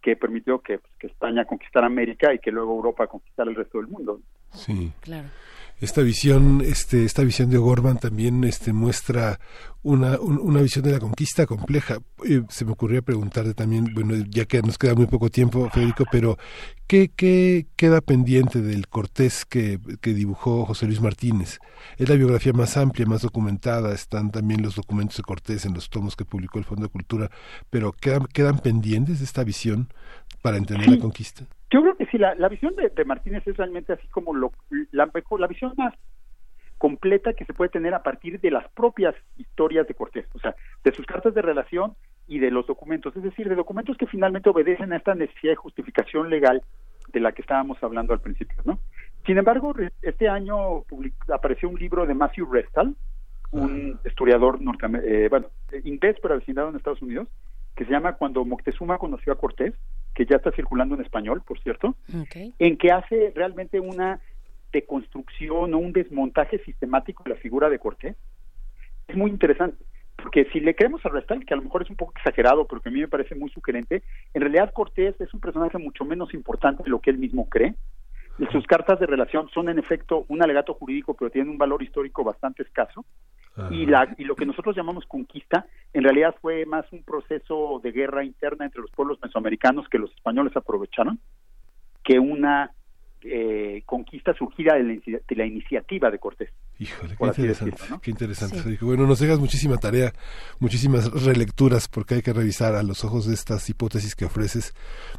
que 0.00 0.16
permitió 0.16 0.60
que, 0.60 0.78
pues, 0.78 0.92
que 0.98 1.08
España 1.08 1.44
conquistara 1.44 1.86
América 1.86 2.32
y 2.32 2.38
que 2.38 2.50
luego 2.50 2.76
Europa 2.76 3.06
conquistara 3.06 3.50
el 3.50 3.56
resto 3.56 3.78
del 3.78 3.88
mundo. 3.88 4.20
Sí. 4.52 4.92
Claro 5.00 5.28
esta 5.80 6.02
visión 6.02 6.60
este 6.64 7.04
esta 7.04 7.22
visión 7.22 7.48
de 7.50 7.56
Gorman 7.56 7.98
también 7.98 8.44
este 8.44 8.72
muestra 8.72 9.40
una, 9.82 10.20
una 10.20 10.60
visión 10.60 10.84
de 10.84 10.92
la 10.92 10.98
conquista 10.98 11.46
compleja. 11.46 12.00
Eh, 12.28 12.42
se 12.50 12.66
me 12.66 12.72
ocurría 12.72 13.00
preguntarte 13.00 13.54
también 13.54 13.86
bueno 13.94 14.14
ya 14.28 14.44
que 14.44 14.60
nos 14.60 14.76
queda 14.76 14.94
muy 14.94 15.06
poco 15.06 15.30
tiempo 15.30 15.70
Federico 15.70 16.04
pero 16.12 16.36
qué, 16.86 17.10
qué 17.16 17.66
queda 17.76 18.02
pendiente 18.02 18.60
del 18.60 18.88
Cortés 18.88 19.46
que, 19.46 19.80
que 20.02 20.12
dibujó 20.12 20.66
José 20.66 20.86
Luis 20.86 21.00
Martínez 21.00 21.58
es 21.96 22.08
la 22.08 22.14
biografía 22.14 22.52
más 22.52 22.76
amplia 22.76 23.06
más 23.06 23.22
documentada 23.22 23.94
están 23.94 24.30
también 24.30 24.62
los 24.62 24.74
documentos 24.74 25.16
de 25.16 25.22
Cortés 25.22 25.64
en 25.64 25.72
los 25.72 25.88
tomos 25.88 26.14
que 26.14 26.26
publicó 26.26 26.58
el 26.58 26.66
Fondo 26.66 26.82
de 26.82 26.90
Cultura 26.90 27.30
pero 27.70 27.92
quedan 27.92 28.26
quedan 28.26 28.58
pendientes 28.58 29.20
de 29.20 29.24
esta 29.24 29.44
visión 29.44 29.88
para 30.42 30.58
entender 30.58 30.88
la 30.88 30.98
conquista 30.98 31.46
yo 31.70 31.82
creo 31.82 31.96
que 31.96 32.06
sí, 32.06 32.18
la, 32.18 32.48
visión 32.48 32.74
de, 32.74 33.04
Martínez 33.04 33.46
es 33.46 33.56
realmente 33.56 33.92
así 33.92 34.06
como 34.08 34.34
lo, 34.34 34.52
la, 34.90 35.08
la 35.38 35.46
visión 35.46 35.72
más 35.76 35.94
completa 36.78 37.34
que 37.34 37.44
se 37.44 37.52
puede 37.52 37.70
tener 37.70 37.94
a 37.94 38.02
partir 38.02 38.40
de 38.40 38.50
las 38.50 38.66
propias 38.72 39.14
historias 39.36 39.86
de 39.86 39.94
Cortés, 39.94 40.26
o 40.34 40.38
sea, 40.38 40.56
de 40.82 40.92
sus 40.92 41.06
cartas 41.06 41.34
de 41.34 41.42
relación 41.42 41.94
y 42.26 42.38
de 42.38 42.50
los 42.50 42.66
documentos, 42.66 43.14
es 43.16 43.22
decir, 43.22 43.48
de 43.48 43.54
documentos 43.54 43.96
que 43.98 44.06
finalmente 44.06 44.48
obedecen 44.48 44.92
a 44.92 44.96
esta 44.96 45.14
necesidad 45.14 45.52
de 45.52 45.56
justificación 45.56 46.30
legal 46.30 46.62
de 47.12 47.20
la 47.20 47.32
que 47.32 47.42
estábamos 47.42 47.82
hablando 47.82 48.14
al 48.14 48.20
principio, 48.20 48.56
¿no? 48.64 48.78
Sin 49.26 49.36
embargo, 49.36 49.74
este 50.00 50.28
año 50.28 50.84
apareció 51.28 51.68
un 51.68 51.78
libro 51.78 52.06
de 52.06 52.14
Matthew 52.14 52.50
Restal, 52.50 52.96
un 53.50 53.98
historiador 54.04 54.60
norteamericano, 54.60 55.14
eh, 55.14 55.28
bueno, 55.28 55.48
inglés 55.84 56.16
pero 56.22 56.36
vecindado 56.36 56.70
en 56.70 56.76
Estados 56.76 57.02
Unidos, 57.02 57.28
que 57.76 57.84
se 57.84 57.90
llama 57.90 58.14
Cuando 58.14 58.44
Moctezuma 58.44 58.98
conoció 58.98 59.32
a 59.32 59.38
Cortés, 59.38 59.74
que 60.14 60.26
ya 60.26 60.36
está 60.36 60.50
circulando 60.52 60.94
en 60.94 61.02
español, 61.02 61.42
por 61.46 61.60
cierto, 61.60 61.94
en 62.58 62.76
que 62.76 62.90
hace 62.90 63.32
realmente 63.34 63.80
una 63.80 64.20
deconstrucción 64.72 65.74
o 65.74 65.78
un 65.78 65.92
desmontaje 65.92 66.58
sistemático 66.64 67.24
de 67.24 67.30
la 67.30 67.36
figura 67.36 67.68
de 67.68 67.78
Cortés. 67.78 68.16
Es 69.08 69.16
muy 69.16 69.30
interesante, 69.30 69.82
porque 70.16 70.46
si 70.52 70.60
le 70.60 70.74
queremos 70.74 71.04
arrestar, 71.04 71.44
que 71.44 71.54
a 71.54 71.56
lo 71.56 71.64
mejor 71.64 71.82
es 71.82 71.90
un 71.90 71.96
poco 71.96 72.12
exagerado, 72.16 72.66
pero 72.66 72.80
que 72.80 72.88
a 72.88 72.92
mí 72.92 73.00
me 73.00 73.08
parece 73.08 73.34
muy 73.34 73.50
sugerente, 73.50 74.02
en 74.34 74.42
realidad 74.42 74.72
Cortés 74.72 75.20
es 75.20 75.32
un 75.34 75.40
personaje 75.40 75.78
mucho 75.78 76.04
menos 76.04 76.32
importante 76.34 76.82
de 76.82 76.90
lo 76.90 77.00
que 77.00 77.10
él 77.10 77.18
mismo 77.18 77.48
cree. 77.48 77.74
Sus 78.52 78.66
cartas 78.66 78.98
de 78.98 79.06
relación 79.06 79.48
son 79.52 79.68
en 79.68 79.78
efecto 79.78 80.24
un 80.28 80.42
alegato 80.42 80.74
jurídico, 80.74 81.14
pero 81.14 81.30
tienen 81.30 81.50
un 81.50 81.58
valor 81.58 81.82
histórico 81.82 82.24
bastante 82.24 82.62
escaso 82.62 83.04
y, 83.70 83.84
la, 83.84 84.14
y 84.16 84.24
lo 84.24 84.36
que 84.36 84.46
nosotros 84.46 84.74
llamamos 84.74 85.04
conquista 85.06 85.66
en 85.92 86.04
realidad 86.04 86.34
fue 86.40 86.64
más 86.64 86.86
un 86.92 87.02
proceso 87.02 87.80
de 87.82 87.92
guerra 87.92 88.24
interna 88.24 88.64
entre 88.64 88.80
los 88.80 88.90
pueblos 88.90 89.18
mesoamericanos 89.22 89.88
que 89.88 89.98
los 89.98 90.10
españoles 90.12 90.56
aprovecharon 90.56 91.20
que 92.02 92.18
una 92.18 92.72
eh, 93.22 93.82
conquista 93.84 94.32
surgida 94.32 94.74
de 94.74 95.36
la, 95.36 95.44
iniciativa 95.44 96.10
de 96.10 96.18
Cortés. 96.18 96.48
Híjole, 96.78 97.16
qué 97.18 97.26
interesante, 97.26 97.76
qué 98.00 98.10
interesante. 98.10 98.78
Bueno, 98.80 99.06
nos 99.06 99.18
dejas 99.20 99.38
muchísima 99.38 99.76
tarea, 99.76 100.12
muchísimas 100.58 101.12
relecturas, 101.24 101.86
porque 101.88 102.14
hay 102.14 102.22
que 102.22 102.32
revisar 102.32 102.74
a 102.74 102.82
los 102.82 103.04
ojos 103.04 103.26
de 103.26 103.34
estas 103.34 103.68
hipótesis 103.68 104.14
que 104.14 104.24
ofreces 104.24 104.74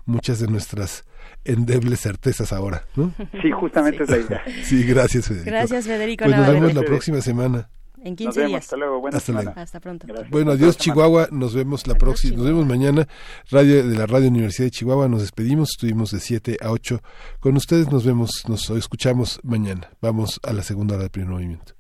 muchas 0.08 0.40
de 0.40 0.48
nuestras 0.48 1.06
endebles 1.46 2.00
certezas 2.02 2.54
ahora, 2.54 2.86
¿no? 2.96 3.14
Sí, 3.42 3.52
justamente 3.52 4.04
es 4.04 4.10
la 4.10 4.18
idea. 4.18 4.44
Sí, 4.64 4.84
gracias, 4.84 5.28
Federico. 5.28 5.52
Gracias, 5.52 5.86
Federico. 5.86 6.26
Pues 6.26 6.38
nos 6.38 6.48
vemos 6.48 6.74
la 6.74 6.82
próxima 6.84 7.22
semana. 7.22 7.70
En 8.04 8.16
15 8.16 8.48
días. 8.48 8.64
Hasta 8.64 8.78
luego. 8.78 9.08
hasta, 9.56 9.80
pronto. 9.80 10.08
Bueno, 10.30 10.52
adiós 10.52 10.78
Chihuahua. 10.78 11.28
Nos 11.32 11.54
vemos 11.54 11.86
la 11.86 11.96
próxima. 11.96 12.36
Nos 12.38 12.46
vemos 12.46 12.66
mañana. 12.66 13.08
Radio 13.52 13.88
de 13.88 13.96
la 13.96 14.08
Radio 14.08 14.30
Universidad 14.30 14.68
de 14.68 14.72
Chihuahua. 14.72 15.08
Nos 15.08 15.22
despedimos. 15.22 15.70
Estuvimos 15.72 16.12
de 16.12 16.20
7 16.20 16.58
a 16.62 16.72
8 16.72 17.00
con 17.40 17.56
ustedes. 17.58 17.92
Nos 17.92 18.04
vemos, 18.04 18.44
nos 18.48 18.70
escuchamos 18.72 19.40
mañana. 19.44 19.92
Vamos 20.02 20.40
a 20.44 20.52
la 20.54 20.64
segunda 20.64 20.96
hora 20.96 21.04
del 21.04 21.12
primer 21.12 21.30
movimiento. 21.30 21.74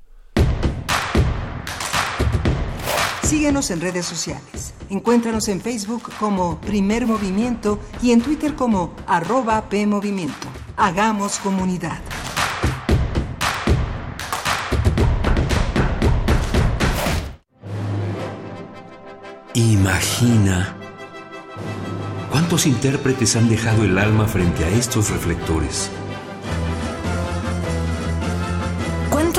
Síguenos 3.31 3.71
en 3.71 3.79
redes 3.79 4.05
sociales. 4.05 4.73
Encuéntranos 4.89 5.47
en 5.47 5.61
Facebook 5.61 6.11
como 6.19 6.59
Primer 6.59 7.07
Movimiento 7.07 7.79
y 8.01 8.11
en 8.11 8.21
Twitter 8.21 8.55
como 8.55 8.93
arroba 9.07 9.69
PMovimiento. 9.69 10.49
Hagamos 10.75 11.39
comunidad. 11.39 11.97
Imagina 19.53 20.75
cuántos 22.31 22.65
intérpretes 22.65 23.37
han 23.37 23.47
dejado 23.47 23.85
el 23.85 23.97
alma 23.97 24.25
frente 24.27 24.65
a 24.65 24.67
estos 24.67 25.09
reflectores. 25.09 25.89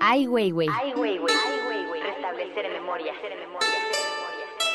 Ai 0.00 0.26
Weiwei. 0.28 0.68
Restablecer 0.68 2.70
memorias. 2.70 3.16
Restablecer 3.22 4.13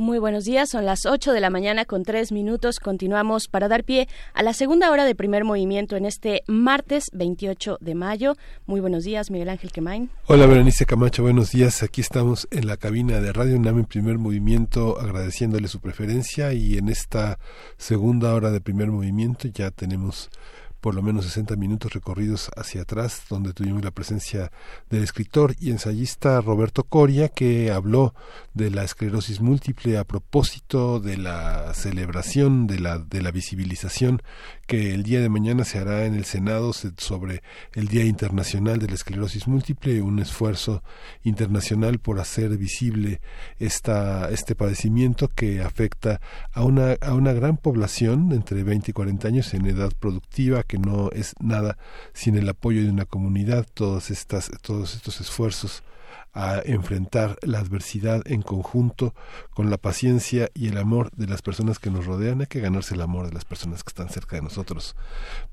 Muy 0.00 0.18
buenos 0.18 0.46
días, 0.46 0.70
son 0.70 0.86
las 0.86 1.04
8 1.04 1.30
de 1.34 1.40
la 1.42 1.50
mañana 1.50 1.84
con 1.84 2.04
tres 2.04 2.32
minutos. 2.32 2.80
Continuamos 2.80 3.48
para 3.48 3.68
dar 3.68 3.84
pie 3.84 4.08
a 4.32 4.42
la 4.42 4.54
segunda 4.54 4.90
hora 4.90 5.04
de 5.04 5.14
primer 5.14 5.44
movimiento 5.44 5.94
en 5.94 6.06
este 6.06 6.42
martes 6.46 7.10
28 7.12 7.76
de 7.82 7.94
mayo. 7.94 8.34
Muy 8.64 8.80
buenos 8.80 9.04
días, 9.04 9.30
Miguel 9.30 9.50
Ángel 9.50 9.72
Quemain. 9.72 10.08
Hola, 10.24 10.46
Berenice 10.46 10.86
Camacho, 10.86 11.22
buenos 11.22 11.50
días. 11.50 11.82
Aquí 11.82 12.00
estamos 12.00 12.48
en 12.50 12.66
la 12.66 12.78
cabina 12.78 13.20
de 13.20 13.30
Radio 13.30 13.56
UNAM 13.56 13.80
en 13.80 13.84
primer 13.84 14.16
movimiento, 14.16 14.98
agradeciéndole 14.98 15.68
su 15.68 15.80
preferencia 15.80 16.54
y 16.54 16.78
en 16.78 16.88
esta 16.88 17.38
segunda 17.76 18.34
hora 18.34 18.50
de 18.50 18.62
primer 18.62 18.90
movimiento 18.90 19.48
ya 19.48 19.70
tenemos 19.70 20.30
por 20.80 20.94
lo 20.94 21.02
menos 21.02 21.24
60 21.26 21.56
minutos 21.56 21.92
recorridos 21.92 22.50
hacia 22.56 22.82
atrás, 22.82 23.22
donde 23.28 23.52
tuvimos 23.52 23.84
la 23.84 23.90
presencia 23.90 24.50
del 24.88 25.02
escritor 25.02 25.54
y 25.60 25.70
ensayista 25.70 26.40
Roberto 26.40 26.84
Coria, 26.84 27.28
que 27.28 27.70
habló 27.70 28.14
de 28.54 28.70
la 28.70 28.84
esclerosis 28.84 29.40
múltiple 29.40 29.98
a 29.98 30.04
propósito 30.04 31.00
de 31.00 31.16
la 31.16 31.74
celebración, 31.74 32.66
de 32.66 32.80
la, 32.80 32.98
de 32.98 33.22
la 33.22 33.30
visibilización 33.30 34.22
que 34.70 34.94
el 34.94 35.02
día 35.02 35.20
de 35.20 35.28
mañana 35.28 35.64
se 35.64 35.80
hará 35.80 36.04
en 36.04 36.14
el 36.14 36.24
Senado 36.24 36.72
sobre 36.72 37.42
el 37.74 37.88
Día 37.88 38.04
Internacional 38.04 38.78
de 38.78 38.86
la 38.86 38.94
Esclerosis 38.94 39.48
Múltiple, 39.48 40.00
un 40.00 40.20
esfuerzo 40.20 40.84
internacional 41.24 41.98
por 41.98 42.20
hacer 42.20 42.56
visible 42.56 43.20
esta, 43.58 44.30
este 44.30 44.54
padecimiento 44.54 45.26
que 45.26 45.60
afecta 45.60 46.20
a 46.52 46.62
una, 46.62 46.92
a 47.00 47.14
una 47.14 47.32
gran 47.32 47.56
población 47.56 48.30
entre 48.30 48.62
20 48.62 48.92
y 48.92 48.94
40 48.94 49.26
años 49.26 49.54
en 49.54 49.66
edad 49.66 49.90
productiva, 49.98 50.62
que 50.62 50.78
no 50.78 51.10
es 51.10 51.34
nada 51.40 51.76
sin 52.12 52.36
el 52.36 52.48
apoyo 52.48 52.80
de 52.80 52.90
una 52.90 53.06
comunidad, 53.06 53.66
todas 53.74 54.12
estas, 54.12 54.52
todos 54.62 54.94
estos 54.94 55.20
esfuerzos 55.20 55.82
a 56.32 56.60
enfrentar 56.64 57.38
la 57.42 57.58
adversidad 57.58 58.22
en 58.26 58.42
conjunto 58.42 59.14
con 59.52 59.70
la 59.70 59.78
paciencia 59.78 60.48
y 60.54 60.68
el 60.68 60.78
amor 60.78 61.10
de 61.12 61.26
las 61.26 61.42
personas 61.42 61.78
que 61.78 61.90
nos 61.90 62.06
rodean 62.06 62.40
hay 62.40 62.46
que 62.46 62.60
ganarse 62.60 62.94
el 62.94 63.00
amor 63.00 63.26
de 63.26 63.32
las 63.32 63.44
personas 63.44 63.82
que 63.82 63.90
están 63.90 64.08
cerca 64.08 64.36
de 64.36 64.42
nosotros 64.42 64.96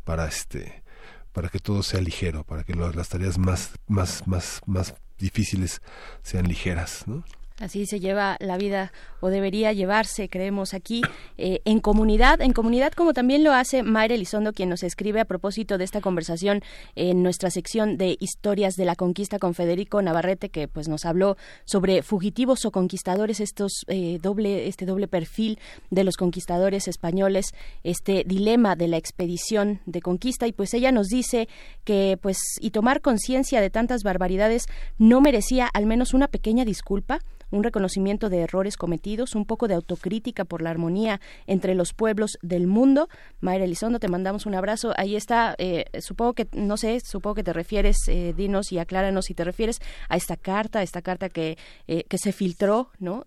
para 0.03 0.27
este 0.27 0.83
para 1.31 1.49
que 1.49 1.59
todo 1.59 1.83
sea 1.83 2.01
ligero 2.01 2.43
para 2.43 2.63
que 2.63 2.73
las 2.75 3.09
tareas 3.09 3.37
más 3.37 3.71
más 3.87 4.27
más 4.27 4.61
más 4.65 4.95
difíciles 5.17 5.81
sean 6.21 6.47
ligeras 6.47 7.03
¿no? 7.07 7.23
Así 7.59 7.87
se 7.87 7.99
lleva 7.99 8.37
la 8.39 8.55
vida 8.55 8.91
o 9.19 9.29
debería 9.29 9.73
llevarse, 9.73 10.29
creemos 10.29 10.75
aquí, 10.75 11.01
eh, 11.39 11.61
en 11.65 11.79
comunidad, 11.79 12.39
en 12.39 12.53
comunidad 12.53 12.91
como 12.93 13.13
también 13.13 13.43
lo 13.43 13.51
hace 13.51 13.81
Mayra 13.81 14.13
Elizondo, 14.13 14.53
quien 14.53 14.69
nos 14.69 14.83
escribe 14.83 15.21
a 15.21 15.25
propósito 15.25 15.79
de 15.79 15.83
esta 15.83 15.99
conversación 15.99 16.61
en 16.95 17.23
nuestra 17.23 17.49
sección 17.49 17.97
de 17.97 18.15
historias 18.19 18.75
de 18.75 18.85
la 18.85 18.95
conquista 18.95 19.39
con 19.39 19.55
Federico 19.55 19.99
Navarrete, 20.03 20.49
que 20.49 20.67
pues 20.67 20.87
nos 20.87 21.03
habló 21.05 21.35
sobre 21.65 22.03
fugitivos 22.03 22.63
o 22.65 22.71
conquistadores, 22.71 23.39
estos 23.39 23.85
eh, 23.87 24.19
doble, 24.21 24.67
este 24.67 24.85
doble 24.85 25.07
perfil 25.07 25.57
de 25.89 26.03
los 26.03 26.15
conquistadores 26.15 26.87
españoles, 26.87 27.55
este 27.83 28.23
dilema 28.23 28.75
de 28.75 28.87
la 28.87 28.97
expedición 28.97 29.79
de 29.87 30.01
conquista, 30.01 30.45
y 30.45 30.51
pues 30.51 30.75
ella 30.75 30.91
nos 30.91 31.07
dice 31.07 31.49
que 31.85 32.19
pues 32.21 32.37
y 32.61 32.69
tomar 32.69 33.01
conciencia 33.01 33.61
de 33.61 33.71
tantas 33.71 34.03
barbaridades 34.03 34.67
no 34.99 35.21
merecía 35.21 35.67
al 35.73 35.87
menos 35.87 36.13
una 36.13 36.27
pequeña 36.27 36.63
disculpa 36.63 37.19
un 37.51 37.63
reconocimiento 37.63 38.29
de 38.29 38.39
errores 38.39 38.77
cometidos, 38.77 39.35
un 39.35 39.45
poco 39.45 39.67
de 39.67 39.75
autocrítica 39.75 40.45
por 40.45 40.61
la 40.61 40.69
armonía 40.69 41.21
entre 41.45 41.75
los 41.75 41.93
pueblos 41.93 42.37
del 42.41 42.67
mundo. 42.67 43.09
Mayra 43.41 43.65
Elizondo, 43.65 43.99
te 43.99 44.07
mandamos 44.07 44.45
un 44.45 44.55
abrazo. 44.55 44.93
Ahí 44.97 45.15
está, 45.15 45.55
eh, 45.57 45.85
supongo 45.99 46.33
que, 46.33 46.47
no 46.53 46.77
sé, 46.77 46.99
supongo 46.99 47.35
que 47.35 47.43
te 47.43 47.53
refieres, 47.53 47.97
eh, 48.07 48.33
dinos 48.35 48.71
y 48.71 48.79
acláranos 48.79 49.25
si 49.25 49.33
te 49.33 49.43
refieres 49.43 49.79
a 50.09 50.17
esta 50.17 50.37
carta, 50.37 50.79
a 50.79 50.83
esta 50.83 51.01
carta 51.01 51.29
que, 51.29 51.57
eh, 51.87 52.03
que 52.07 52.17
se 52.17 52.31
filtró, 52.31 52.89
¿no? 52.99 53.23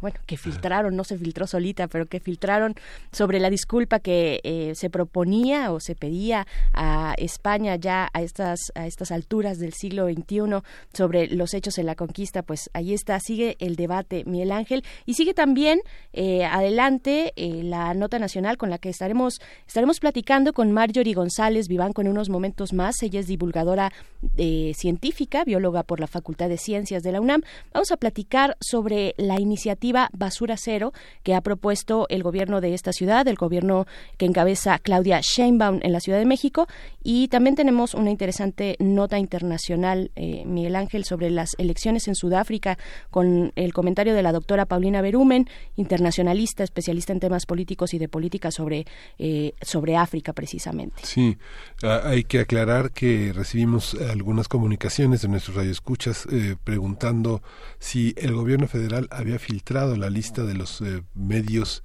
bueno, 0.00 0.18
que 0.26 0.36
filtraron, 0.36 0.96
no 0.96 1.04
se 1.04 1.16
filtró 1.16 1.46
solita, 1.46 1.86
pero 1.86 2.06
que 2.06 2.20
filtraron 2.20 2.74
sobre 3.12 3.40
la 3.40 3.50
disculpa 3.50 4.00
que 4.00 4.72
se 4.74 4.90
proponía 4.90 5.72
o 5.72 5.80
se 5.80 5.94
pedía 5.94 6.46
a 6.72 7.14
España 7.18 7.76
ya 7.76 8.08
a 8.12 8.22
estas, 8.22 8.72
a 8.74 8.86
estas 8.86 9.10
alturas 9.10 9.58
del 9.58 9.72
siglo 9.72 10.06
XXI 10.06 10.62
sobre 10.92 11.28
los 11.28 11.54
hechos 11.54 11.78
en 11.78 11.86
la 11.86 11.94
conquista, 11.94 12.42
pues 12.42 12.70
ahí 12.72 12.94
está, 12.94 13.18
sigue 13.20 13.56
el 13.62 13.76
debate, 13.76 14.24
Miguel 14.26 14.52
Ángel, 14.52 14.84
y 15.06 15.14
sigue 15.14 15.34
también 15.34 15.80
eh, 16.12 16.44
adelante 16.44 17.32
eh, 17.36 17.62
la 17.62 17.94
nota 17.94 18.18
nacional 18.18 18.58
con 18.58 18.70
la 18.70 18.78
que 18.78 18.88
estaremos, 18.88 19.40
estaremos 19.66 20.00
platicando 20.00 20.52
con 20.52 20.72
Marjorie 20.72 21.14
González 21.14 21.68
Vivanco 21.68 22.00
en 22.00 22.08
unos 22.08 22.28
momentos 22.28 22.72
más. 22.72 23.02
Ella 23.02 23.20
es 23.20 23.28
divulgadora 23.28 23.92
eh, 24.36 24.72
científica, 24.74 25.44
bióloga 25.44 25.84
por 25.84 26.00
la 26.00 26.08
Facultad 26.08 26.48
de 26.48 26.58
Ciencias 26.58 27.02
de 27.02 27.12
la 27.12 27.20
UNAM. 27.20 27.42
Vamos 27.72 27.92
a 27.92 27.96
platicar 27.96 28.56
sobre 28.60 29.14
la 29.16 29.40
iniciativa 29.40 30.10
Basura 30.12 30.56
Cero 30.56 30.92
que 31.22 31.34
ha 31.34 31.40
propuesto 31.40 32.06
el 32.08 32.22
gobierno 32.22 32.60
de 32.60 32.74
esta 32.74 32.92
ciudad, 32.92 33.26
el 33.28 33.36
gobierno 33.36 33.86
que 34.18 34.26
encabeza 34.26 34.80
Claudia 34.80 35.20
Sheinbaum 35.22 35.80
en 35.82 35.92
la 35.92 36.00
Ciudad 36.00 36.18
de 36.18 36.26
México. 36.26 36.66
Y 37.02 37.28
también 37.28 37.54
tenemos 37.54 37.94
una 37.94 38.10
interesante 38.10 38.76
nota 38.78 39.18
internacional, 39.18 40.10
Miguel 40.16 40.76
Ángel, 40.76 41.04
sobre 41.04 41.30
las 41.30 41.54
elecciones 41.58 42.06
en 42.08 42.14
Sudáfrica 42.14 42.78
con 43.10 43.51
el 43.56 43.72
comentario 43.72 44.14
de 44.14 44.22
la 44.22 44.32
doctora 44.32 44.66
Paulina 44.66 45.00
Berumen, 45.00 45.48
internacionalista, 45.76 46.64
especialista 46.64 47.12
en 47.12 47.20
temas 47.20 47.46
políticos 47.46 47.94
y 47.94 47.98
de 47.98 48.08
política 48.08 48.50
sobre, 48.50 48.86
eh, 49.18 49.54
sobre 49.62 49.96
África 49.96 50.32
precisamente. 50.32 51.02
Sí, 51.04 51.36
ah, 51.82 52.02
hay 52.04 52.24
que 52.24 52.40
aclarar 52.40 52.92
que 52.92 53.32
recibimos 53.32 53.94
algunas 53.94 54.48
comunicaciones 54.48 55.22
de 55.22 55.28
nuestros 55.28 55.56
radioescuchas 55.56 56.26
eh, 56.30 56.56
preguntando 56.62 57.42
si 57.78 58.14
el 58.16 58.32
gobierno 58.34 58.68
federal 58.68 59.08
había 59.10 59.38
filtrado 59.38 59.96
la 59.96 60.10
lista 60.10 60.44
de 60.44 60.54
los 60.54 60.80
eh, 60.80 61.02
medios 61.14 61.82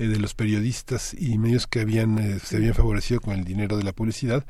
eh, 0.00 0.08
de 0.08 0.18
los 0.18 0.32
periodistas 0.32 1.12
y 1.12 1.36
medios 1.36 1.66
que 1.66 1.80
habían 1.80 2.18
eh, 2.18 2.38
se 2.38 2.56
habían 2.56 2.72
favorecido 2.72 3.20
con 3.20 3.34
el 3.38 3.44
dinero 3.44 3.76
de 3.76 3.84
la 3.84 3.92
publicidad 3.92 4.46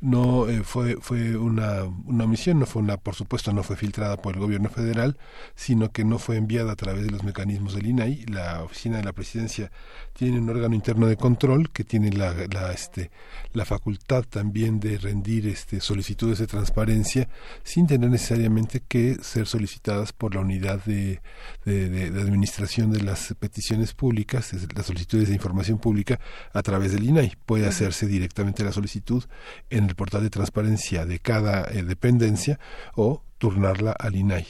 no 0.00 0.48
eh, 0.48 0.62
fue 0.64 0.96
fue 0.98 1.36
una, 1.36 1.84
una 2.06 2.24
omisión 2.24 2.58
no 2.58 2.64
fue 2.64 2.80
una 2.80 2.96
por 2.96 3.14
supuesto 3.14 3.52
no 3.52 3.62
fue 3.62 3.76
filtrada 3.76 4.16
por 4.16 4.32
el 4.32 4.40
gobierno 4.40 4.70
federal 4.70 5.18
sino 5.54 5.92
que 5.92 6.06
no 6.06 6.18
fue 6.18 6.38
enviada 6.38 6.72
a 6.72 6.76
través 6.76 7.04
de 7.04 7.10
los 7.10 7.22
mecanismos 7.22 7.74
del 7.74 7.88
INAI 7.88 8.24
la 8.28 8.62
oficina 8.62 8.96
de 8.96 9.04
la 9.04 9.12
presidencia 9.12 9.70
tiene 10.14 10.38
un 10.38 10.48
órgano 10.48 10.74
interno 10.74 11.06
de 11.06 11.18
control 11.18 11.70
que 11.70 11.84
tiene 11.84 12.10
la, 12.10 12.32
este 12.72 13.10
la 13.52 13.66
facultad 13.66 14.24
también 14.24 14.80
de 14.80 14.96
rendir 14.96 15.46
este 15.48 15.82
solicitudes 15.82 16.38
de 16.38 16.46
transparencia 16.46 17.28
sin 17.62 17.86
tener 17.86 18.08
necesariamente 18.08 18.80
que 18.80 19.16
ser 19.20 19.46
solicitadas 19.46 20.14
por 20.14 20.34
la 20.34 20.40
unidad 20.40 20.82
de, 20.86 21.20
de, 21.66 22.06
administración 22.06 22.90
de 22.90 23.02
las 23.02 23.34
peticiones 23.38 23.92
públicas 23.92 24.54
las 24.74 24.93
solicitudes 24.94 25.28
de 25.28 25.34
información 25.34 25.78
pública 25.78 26.20
a 26.52 26.62
través 26.62 26.92
del 26.92 27.04
INAI. 27.04 27.32
Puede 27.44 27.66
hacerse 27.66 28.06
directamente 28.06 28.64
la 28.64 28.72
solicitud 28.72 29.24
en 29.70 29.88
el 29.88 29.94
portal 29.94 30.22
de 30.22 30.30
transparencia 30.30 31.04
de 31.04 31.18
cada 31.18 31.64
eh, 31.70 31.82
dependencia 31.82 32.58
o 32.94 33.22
turnarla 33.38 33.92
al 33.92 34.14
INAI. 34.14 34.46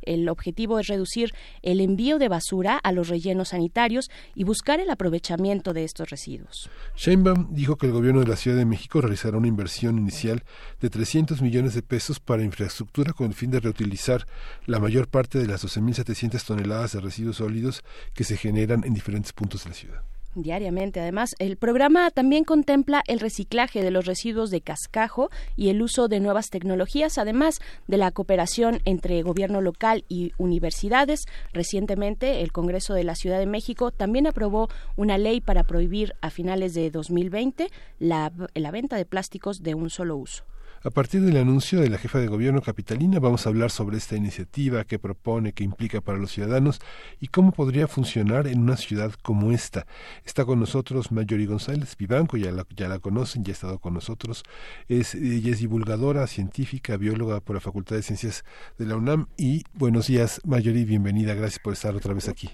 El 0.02 0.28
objetivo 0.28 0.78
es 0.78 0.86
reducir 0.86 1.32
el 1.62 1.80
envío 1.80 2.18
de 2.18 2.28
basura 2.28 2.76
a 2.76 2.92
los 2.92 3.08
rellenos 3.08 3.48
sanitarios 3.50 4.10
y 4.34 4.44
buscar 4.44 4.80
el 4.80 4.90
aprovechamiento 4.90 5.72
de 5.72 5.84
estos 5.84 6.10
residuos. 6.10 6.70
Sheinbaum 6.96 7.48
dijo 7.50 7.76
que 7.76 7.86
el 7.86 7.92
gobierno 7.92 8.20
de 8.20 8.26
la 8.26 8.36
Ciudad 8.36 8.56
de 8.56 8.64
México 8.64 9.00
realizará 9.00 9.36
una 9.36 9.48
inversión 9.48 9.98
inicial 9.98 10.42
de 10.80 10.90
300 10.90 11.42
millones 11.42 11.74
de 11.74 11.82
pesos 11.82 12.20
para 12.20 12.42
infraestructura 12.44 13.12
con 13.12 13.26
el 13.26 13.34
fin 13.34 13.50
de 13.50 13.60
reutilizar 13.60 14.26
la 14.66 14.78
mayor 14.78 15.08
parte 15.08 15.38
de 15.38 15.46
las 15.46 15.64
12.700 15.64 16.44
toneladas 16.44 16.92
de 16.92 17.00
residuos 17.00 17.36
sólidos 17.36 17.82
que 18.14 18.24
se 18.24 18.36
generan 18.36 18.84
en 18.84 18.94
diferentes 18.94 19.32
puntos 19.32 19.64
de 19.64 19.70
la 19.70 19.74
ciudad 19.74 20.09
diariamente. 20.34 21.00
Además, 21.00 21.34
el 21.38 21.56
programa 21.56 22.10
también 22.10 22.44
contempla 22.44 23.02
el 23.06 23.20
reciclaje 23.20 23.82
de 23.82 23.90
los 23.90 24.06
residuos 24.06 24.50
de 24.50 24.60
cascajo 24.60 25.30
y 25.56 25.68
el 25.68 25.82
uso 25.82 26.08
de 26.08 26.20
nuevas 26.20 26.50
tecnologías, 26.50 27.18
además 27.18 27.58
de 27.86 27.96
la 27.96 28.10
cooperación 28.10 28.80
entre 28.84 29.22
gobierno 29.22 29.60
local 29.60 30.04
y 30.08 30.32
universidades. 30.38 31.24
Recientemente, 31.52 32.42
el 32.42 32.52
Congreso 32.52 32.94
de 32.94 33.04
la 33.04 33.14
Ciudad 33.14 33.38
de 33.38 33.46
México 33.46 33.90
también 33.90 34.26
aprobó 34.26 34.68
una 34.96 35.18
ley 35.18 35.40
para 35.40 35.64
prohibir 35.64 36.14
a 36.20 36.30
finales 36.30 36.74
de 36.74 36.90
2020 36.90 37.68
la, 37.98 38.32
la 38.54 38.70
venta 38.70 38.96
de 38.96 39.04
plásticos 39.04 39.62
de 39.62 39.74
un 39.74 39.90
solo 39.90 40.16
uso. 40.16 40.49
A 40.82 40.88
partir 40.88 41.20
del 41.20 41.36
anuncio 41.36 41.78
de 41.78 41.90
la 41.90 41.98
jefa 41.98 42.20
de 42.20 42.26
gobierno 42.26 42.62
capitalina 42.62 43.20
vamos 43.20 43.44
a 43.44 43.50
hablar 43.50 43.70
sobre 43.70 43.98
esta 43.98 44.16
iniciativa, 44.16 44.84
qué 44.84 44.98
propone, 44.98 45.52
qué 45.52 45.62
implica 45.62 46.00
para 46.00 46.16
los 46.16 46.30
ciudadanos 46.30 46.80
y 47.20 47.28
cómo 47.28 47.52
podría 47.52 47.86
funcionar 47.86 48.46
en 48.46 48.60
una 48.60 48.78
ciudad 48.78 49.12
como 49.22 49.52
esta. 49.52 49.84
Está 50.24 50.46
con 50.46 50.58
nosotros 50.58 51.12
Mayori 51.12 51.44
González 51.44 51.94
Vivanco, 51.98 52.38
ya 52.38 52.50
la, 52.50 52.64
ya 52.74 52.88
la 52.88 52.98
conocen, 52.98 53.44
ya 53.44 53.50
ha 53.50 53.52
estado 53.52 53.78
con 53.78 53.92
nosotros. 53.92 54.42
Ella 54.88 55.50
es 55.50 55.58
divulgadora, 55.58 56.26
científica, 56.26 56.96
bióloga 56.96 57.40
por 57.40 57.56
la 57.56 57.60
Facultad 57.60 57.96
de 57.96 58.02
Ciencias 58.02 58.42
de 58.78 58.86
la 58.86 58.96
UNAM 58.96 59.26
y 59.36 59.64
buenos 59.74 60.06
días 60.06 60.40
Mayori, 60.46 60.86
bienvenida, 60.86 61.34
gracias 61.34 61.58
por 61.58 61.74
estar 61.74 61.94
otra 61.94 62.14
vez 62.14 62.26
aquí. 62.26 62.48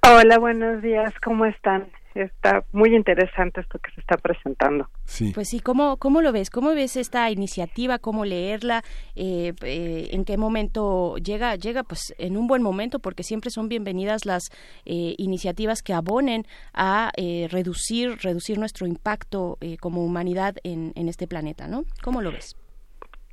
Hola, 0.00 0.38
buenos 0.38 0.80
días, 0.80 1.12
¿cómo 1.22 1.44
están? 1.44 1.88
Está 2.22 2.64
muy 2.72 2.94
interesante 2.94 3.60
esto 3.60 3.78
que 3.78 3.90
se 3.92 4.00
está 4.00 4.16
presentando. 4.16 4.88
Sí. 5.04 5.32
Pues 5.34 5.48
sí, 5.48 5.60
¿cómo, 5.60 5.96
cómo 5.96 6.22
lo 6.22 6.32
ves? 6.32 6.50
¿Cómo 6.50 6.70
ves 6.70 6.96
esta 6.96 7.30
iniciativa? 7.30 7.98
¿Cómo 7.98 8.24
leerla? 8.24 8.82
Eh, 9.14 9.52
eh, 9.62 10.08
¿En 10.12 10.24
qué 10.24 10.36
momento 10.36 11.16
llega? 11.16 11.56
Llega 11.56 11.82
pues 11.82 12.14
en 12.18 12.36
un 12.36 12.46
buen 12.46 12.62
momento 12.62 12.98
porque 12.98 13.22
siempre 13.22 13.50
son 13.50 13.68
bienvenidas 13.68 14.26
las 14.26 14.50
eh, 14.84 15.14
iniciativas 15.18 15.82
que 15.82 15.92
abonen 15.92 16.44
a 16.72 17.10
reducir, 17.50 18.18
reducir 18.22 18.58
nuestro 18.58 18.86
impacto 18.86 19.58
como 19.80 20.04
humanidad 20.04 20.56
en, 20.64 20.92
en 20.94 21.08
este 21.08 21.26
planeta, 21.26 21.68
¿no? 21.68 21.84
¿Cómo 22.02 22.22
lo 22.22 22.32
ves? 22.32 22.56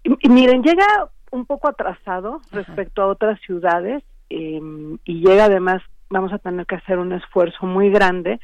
Y, 0.04 0.30
miren, 0.30 0.64
llega 0.64 0.86
un 1.32 1.46
poco 1.46 1.68
atrasado 1.68 2.42
respecto 2.52 3.02
a 3.02 3.08
otras 3.08 3.40
ciudades 3.42 4.04
em, 4.30 4.98
y 5.06 5.26
llega 5.26 5.46
además, 5.46 5.82
vamos 6.10 6.34
a 6.34 6.40
tener 6.40 6.66
que 6.66 6.76
hacer 6.76 7.00
un 7.00 7.14
esfuerzo 7.14 7.66
muy 7.66 7.90
grande 7.90 8.40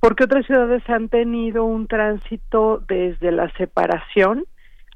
porque 0.00 0.24
otras 0.24 0.46
ciudades 0.46 0.82
han 0.88 1.08
tenido 1.08 1.64
un 1.64 1.86
tránsito 1.86 2.82
desde 2.86 3.32
la 3.32 3.50
separación 3.56 4.44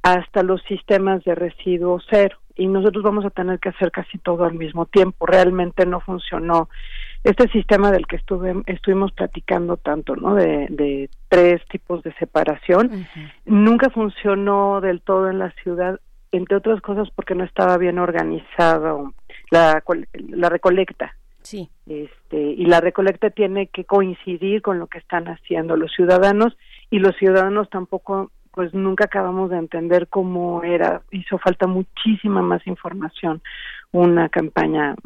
hasta 0.03 0.43
los 0.43 0.63
sistemas 0.63 1.23
de 1.25 1.35
residuo 1.35 2.01
cero 2.09 2.39
y 2.57 2.67
nosotros 2.67 3.03
vamos 3.03 3.25
a 3.25 3.31
tener 3.31 3.59
que 3.59 3.71
hacer 3.71 3.91
casi 3.91 4.19
todo 4.19 4.45
al 4.45 4.55
mismo 4.55 4.85
tiempo. 4.87 5.25
Realmente 5.25 5.87
no 5.87 6.01
funcionó 6.01 6.69
este 7.25 7.49
sistema 7.49 7.91
del 7.91 8.07
que 8.07 8.17
estuve, 8.17 8.63
estuvimos 8.67 9.13
platicando 9.13 9.77
tanto, 9.77 10.17
¿no? 10.17 10.35
De, 10.35 11.09
tres 11.29 11.63
tipos 11.69 12.03
de 12.03 12.13
separación, 12.15 13.07
nunca 13.45 13.89
funcionó 13.91 14.81
del 14.81 15.01
todo 15.01 15.31
en 15.31 15.39
la 15.39 15.53
ciudad, 15.63 16.01
entre 16.33 16.57
otras 16.57 16.81
cosas 16.81 17.09
porque 17.15 17.35
no 17.35 17.45
estaba 17.45 17.79
bien 17.79 17.99
organizado 17.99 19.15
la, 19.51 19.83
la 20.29 20.49
recolecta. 20.49 21.15
Sí. 21.43 21.71
Este, 21.87 22.41
y 22.41 22.67
la 22.67 22.81
recolecta 22.81 23.31
tiene 23.31 23.69
que 23.69 23.85
coincidir 23.85 24.63
con 24.63 24.79
lo 24.79 24.87
que 24.87 24.99
están 24.99 25.27
haciendo 25.29 25.77
los 25.77 25.93
ciudadanos 25.93 26.57
y 26.91 26.99
los 26.99 27.17
ciudadanos 27.17 27.71
tampoco 27.71 28.31
pues 28.53 28.75
nunca 28.75 29.05
acabamos 29.05 29.51
de 29.51 29.59
entender 29.59 30.09
cómo 30.09 30.63
era, 30.65 31.03
hizo 31.13 31.39
falta 31.39 31.67
muchísima 31.67 32.43
más 32.43 32.67
información, 32.67 33.43
una 33.93 34.29
campaña 34.29 34.97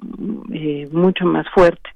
eh, 0.52 0.88
mucho 0.92 1.26
más 1.26 1.46
fuerte. 1.50 1.90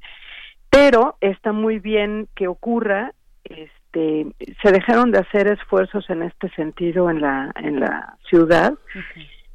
Pero 0.70 1.16
está 1.20 1.52
muy 1.52 1.78
bien 1.78 2.28
que 2.34 2.48
ocurra, 2.48 3.14
este, 3.44 4.26
se 4.62 4.72
dejaron 4.72 5.10
de 5.10 5.20
hacer 5.20 5.48
esfuerzos 5.48 6.08
en 6.10 6.22
este 6.22 6.50
sentido 6.50 7.08
en 7.08 7.22
la, 7.22 7.50
en 7.56 7.80
la 7.80 8.18
ciudad, 8.28 8.74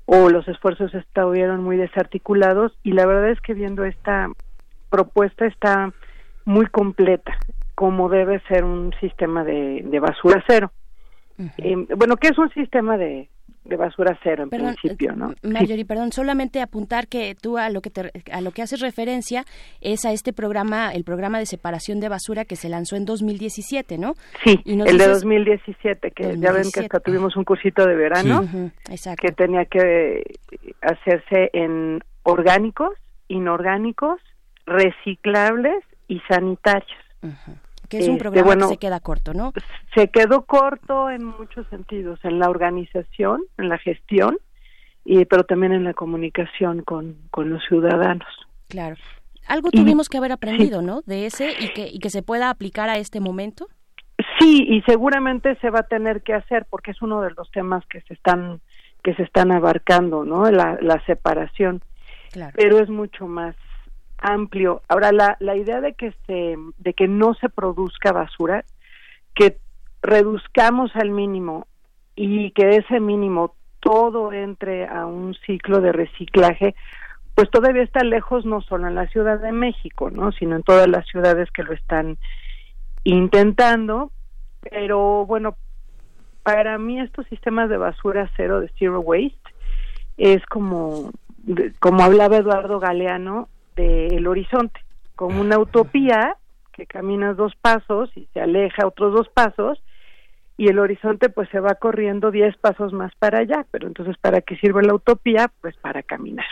o 0.06 0.30
los 0.30 0.48
esfuerzos 0.48 0.94
estuvieron 0.96 1.64
muy 1.64 1.78
desarticulados, 1.78 2.76
y 2.82 2.94
la 2.94 3.06
verdad 3.06 3.30
es 3.30 3.40
que 3.42 3.54
viendo 3.54 3.86
esta 3.86 4.30
propuesta 4.94 5.48
está 5.48 5.92
muy 6.46 6.68
completa, 6.68 7.36
como 7.74 8.10
debe 8.10 8.40
ser 8.48 8.64
un 8.64 8.94
sistema 9.02 9.44
de 9.44 10.00
basura 10.00 10.44
cero. 10.48 10.72
Eh, 11.58 11.76
bueno, 11.98 12.18
¿qué 12.18 12.28
es 12.30 12.38
un 12.38 12.50
sistema 12.52 12.98
de, 12.98 13.30
basura 13.78 14.18
cero 14.22 14.44
en 14.44 14.50
principio, 14.50 15.16
¿no? 15.16 15.32
Eh, 15.32 15.36
Marjorie, 15.48 15.86
perdón, 15.86 16.12
solamente 16.12 16.62
apuntar 16.62 17.08
que 17.08 17.36
tú 17.42 17.58
a 17.58 17.70
lo 17.70 17.82
que 17.82 17.92
a 18.32 18.42
lo 18.42 18.52
que 18.52 18.62
haces 18.62 18.82
referencia 18.82 19.46
es 19.82 20.06
a 20.06 20.12
este 20.12 20.32
programa, 20.32 20.92
el 20.94 21.04
programa 21.04 21.40
de 21.40 21.46
separación 21.46 22.00
de 22.00 22.10
basura 22.10 22.46
que 22.46 22.56
se 22.56 22.70
lanzó 22.70 22.96
en 22.98 23.06
2017, 23.06 23.98
¿no? 23.98 24.14
Sí, 24.44 24.60
el 24.66 24.98
de 24.98 25.08
2017, 25.08 26.12
que 26.12 26.38
ya 26.38 26.52
ven 26.52 26.66
que 26.72 26.82
hasta 26.82 27.00
tuvimos 27.00 27.36
un 27.36 27.46
cursito 27.46 27.86
de 27.88 27.96
verano 27.96 28.48
que 29.20 29.32
tenía 29.32 29.66
que 29.66 30.24
hacerse 30.82 31.50
en 31.54 32.00
orgánicos, 32.24 32.94
inorgánicos, 33.28 34.20
reciclables 34.66 35.84
y 36.08 36.20
sanitarios 36.28 37.00
que 37.90 38.00
es 38.00 38.08
un 38.08 38.16
este, 38.16 38.30
programa 38.30 38.56
que 38.56 38.74
se 38.74 38.78
queda 38.78 39.00
corto, 39.00 39.34
¿no? 39.34 39.54
Se 39.94 40.08
quedó 40.08 40.46
corto 40.46 41.10
en 41.10 41.26
muchos 41.26 41.68
sentidos, 41.68 42.20
en 42.24 42.40
la 42.40 42.50
organización, 42.50 43.42
en 43.58 43.70
la 43.70 43.78
gestión, 43.78 44.38
y 45.06 45.26
pero 45.26 45.44
también 45.44 45.74
en 45.74 45.84
la 45.84 45.94
comunicación 45.94 46.82
con, 46.82 47.18
con 47.30 47.50
los 47.50 47.64
ciudadanos. 47.68 48.28
Claro. 48.70 48.96
Algo 49.48 49.70
tuvimos 49.72 50.08
que 50.08 50.18
haber 50.18 50.32
aprendido, 50.32 50.82
¿no? 50.82 51.02
De 51.06 51.26
ese 51.26 51.52
y 51.60 51.70
que, 51.74 51.88
y 51.88 52.00
que 52.00 52.10
se 52.10 52.24
pueda 52.24 52.50
aplicar 52.50 52.90
a 52.90 52.98
este 52.98 53.20
momento. 53.20 53.68
Sí, 54.40 54.66
y 54.68 54.82
seguramente 54.84 55.56
se 55.60 55.70
va 55.70 55.80
a 55.80 55.88
tener 55.88 56.24
que 56.24 56.34
hacer 56.34 56.66
porque 56.70 56.92
es 56.92 57.02
uno 57.02 57.22
de 57.22 57.32
los 57.32 57.52
temas 57.52 57.86
que 57.88 58.02
se 58.02 58.14
están 58.14 58.62
que 59.04 59.14
se 59.16 59.24
están 59.24 59.52
abarcando, 59.52 60.24
¿no? 60.24 60.50
La, 60.50 60.78
la 60.82 61.04
separación. 61.06 61.82
Claro. 62.32 62.54
Pero 62.56 62.80
es 62.80 62.90
mucho 62.90 63.28
más 63.28 63.54
amplio. 64.24 64.82
Ahora 64.88 65.12
la, 65.12 65.38
la 65.40 65.56
idea 65.56 65.82
de 65.82 65.94
que 65.94 66.14
se 66.26 66.56
de 66.78 66.94
que 66.94 67.08
no 67.08 67.36
se 67.36 67.50
produzca 67.50 68.12
basura, 68.12 68.66
que 69.36 69.58
reduzcamos 70.02 70.96
al 70.96 71.12
mínimo 71.12 71.68
y 72.16 72.52
que 72.52 72.78
ese 72.78 73.00
mínimo 73.00 73.56
todo 73.80 74.32
entre 74.32 74.88
a 74.88 75.06
un 75.06 75.36
ciclo 75.46 75.82
de 75.82 75.92
reciclaje, 75.92 76.74
pues 77.36 77.50
todavía 77.52 77.84
está 77.84 78.04
lejos 78.04 78.46
no 78.46 78.62
solo 78.62 78.88
en 78.88 78.96
la 78.96 79.08
Ciudad 79.08 79.40
de 79.40 79.52
México, 79.52 80.10
¿no? 80.10 80.32
sino 80.32 80.56
en 80.56 80.64
todas 80.64 80.88
las 80.88 81.06
ciudades 81.08 81.52
que 81.52 81.64
lo 81.64 81.74
están 81.74 82.18
intentando, 83.04 84.12
pero 84.62 85.26
bueno, 85.26 85.56
para 86.44 86.78
mí 86.78 87.00
estos 87.00 87.26
sistemas 87.28 87.70
de 87.70 87.78
basura 87.78 88.30
cero 88.38 88.62
de 88.62 88.72
zero 88.80 89.02
waste 89.02 89.38
es 90.18 90.46
como 90.46 91.12
como 91.80 92.04
hablaba 92.04 92.38
Eduardo 92.38 92.80
Galeano, 92.80 93.50
del 93.76 94.28
horizonte, 94.28 94.80
como 95.16 95.42
una 95.42 95.60
utopía 95.60 96.36
que 96.72 96.86
caminas 96.86 97.38
dos 97.38 97.54
pasos 97.56 98.12
y 98.16 98.28
se 98.34 98.42
aleja 98.42 98.88
otros 98.88 99.14
dos 99.14 99.30
pasos 99.30 99.82
y 100.58 100.68
el 100.68 100.80
horizonte 100.80 101.30
pues 101.30 101.50
se 101.50 101.60
va 101.60 101.76
corriendo 101.76 102.32
diez 102.32 102.56
pasos 102.58 102.94
más 102.94 103.14
para 103.16 103.40
allá, 103.40 103.66
pero 103.72 103.88
entonces 103.88 104.18
¿para 104.18 104.42
qué 104.42 104.56
sirve 104.58 104.84
la 104.84 104.94
utopía? 104.94 105.52
Pues 105.62 105.76
para 105.78 106.04
caminar. 106.04 106.46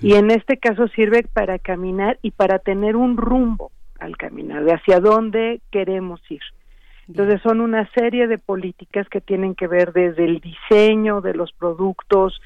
Y 0.00 0.14
en 0.14 0.30
este 0.30 0.58
caso 0.58 0.88
sirve 0.88 1.24
para 1.32 1.58
caminar 1.58 2.18
y 2.22 2.32
para 2.32 2.58
tener 2.58 2.96
un 2.96 3.16
rumbo 3.16 3.70
al 3.98 4.16
caminar, 4.16 4.64
de 4.64 4.74
hacia 4.74 5.00
dónde 5.00 5.60
queremos 5.70 6.20
ir. 6.30 6.42
Entonces 7.08 7.40
son 7.42 7.60
una 7.60 7.88
serie 7.92 8.26
de 8.26 8.38
políticas 8.38 9.08
que 9.08 9.20
tienen 9.20 9.54
que 9.54 9.66
ver 9.66 9.92
desde 9.92 10.24
el 10.24 10.40
diseño 10.40 11.20
de 11.20 11.34
los 11.34 11.52
productos, 11.52 12.40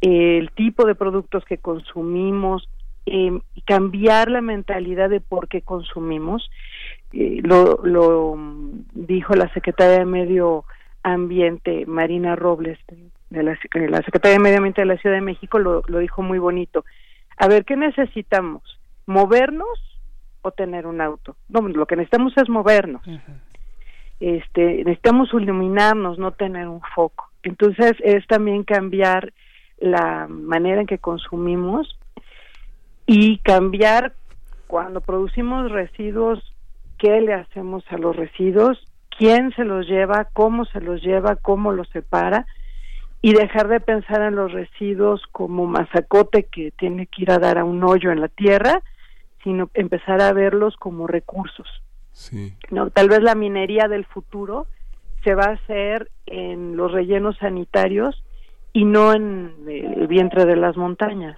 el 0.00 0.50
tipo 0.52 0.86
de 0.86 0.94
productos 0.94 1.44
que 1.44 1.58
consumimos, 1.58 2.68
eh, 3.06 3.32
cambiar 3.66 4.30
la 4.30 4.40
mentalidad 4.40 5.10
de 5.10 5.20
por 5.20 5.48
qué 5.48 5.62
consumimos. 5.62 6.50
Eh, 7.12 7.40
lo, 7.42 7.80
lo 7.84 8.36
dijo 8.92 9.34
la 9.34 9.52
secretaria 9.52 9.98
de 9.98 10.04
Medio 10.04 10.64
Ambiente, 11.02 11.86
Marina 11.86 12.36
Robles, 12.36 12.78
de 13.30 13.42
la, 13.42 13.52
eh, 13.52 13.88
la 13.88 14.02
secretaria 14.02 14.36
de 14.38 14.42
Medio 14.42 14.58
Ambiente 14.58 14.82
de 14.82 14.86
la 14.86 14.98
Ciudad 14.98 15.16
de 15.16 15.22
México, 15.22 15.58
lo, 15.58 15.82
lo 15.86 15.98
dijo 15.98 16.22
muy 16.22 16.38
bonito. 16.38 16.84
A 17.36 17.48
ver, 17.48 17.64
¿qué 17.64 17.76
necesitamos? 17.76 18.78
¿Movernos 19.06 19.98
o 20.42 20.50
tener 20.52 20.86
un 20.86 21.00
auto? 21.00 21.36
No, 21.48 21.66
lo 21.66 21.86
que 21.86 21.96
necesitamos 21.96 22.36
es 22.36 22.48
movernos. 22.48 23.02
Este, 24.20 24.84
necesitamos 24.84 25.32
iluminarnos, 25.32 26.18
no 26.18 26.32
tener 26.32 26.68
un 26.68 26.82
foco. 26.94 27.30
Entonces 27.42 27.94
es 28.00 28.26
también 28.26 28.64
cambiar 28.64 29.32
la 29.78 30.26
manera 30.28 30.82
en 30.82 30.86
que 30.86 30.98
consumimos 30.98 31.98
y 33.12 33.38
cambiar 33.38 34.14
cuando 34.68 35.00
producimos 35.00 35.72
residuos, 35.72 36.38
qué 36.96 37.20
le 37.20 37.34
hacemos 37.34 37.82
a 37.90 37.98
los 37.98 38.14
residuos, 38.14 38.78
quién 39.18 39.50
se 39.56 39.64
los 39.64 39.88
lleva, 39.88 40.28
cómo 40.32 40.64
se 40.66 40.80
los 40.80 41.02
lleva, 41.02 41.34
cómo 41.34 41.72
los 41.72 41.88
separa 41.88 42.46
y 43.20 43.32
dejar 43.32 43.66
de 43.66 43.80
pensar 43.80 44.22
en 44.22 44.36
los 44.36 44.52
residuos 44.52 45.24
como 45.32 45.66
masacote 45.66 46.44
que 46.44 46.70
tiene 46.70 47.08
que 47.08 47.22
ir 47.22 47.32
a 47.32 47.40
dar 47.40 47.58
a 47.58 47.64
un 47.64 47.82
hoyo 47.82 48.12
en 48.12 48.20
la 48.20 48.28
tierra, 48.28 48.80
sino 49.42 49.70
empezar 49.74 50.20
a 50.20 50.32
verlos 50.32 50.76
como 50.76 51.08
recursos. 51.08 51.66
Sí. 52.12 52.54
No, 52.70 52.90
tal 52.90 53.08
vez 53.08 53.24
la 53.24 53.34
minería 53.34 53.88
del 53.88 54.04
futuro 54.04 54.68
se 55.24 55.34
va 55.34 55.46
a 55.46 55.54
hacer 55.54 56.12
en 56.26 56.76
los 56.76 56.92
rellenos 56.92 57.36
sanitarios 57.38 58.22
y 58.72 58.84
no 58.84 59.12
en 59.12 59.52
el 59.66 60.06
vientre 60.06 60.44
de 60.44 60.54
las 60.54 60.76
montañas. 60.76 61.36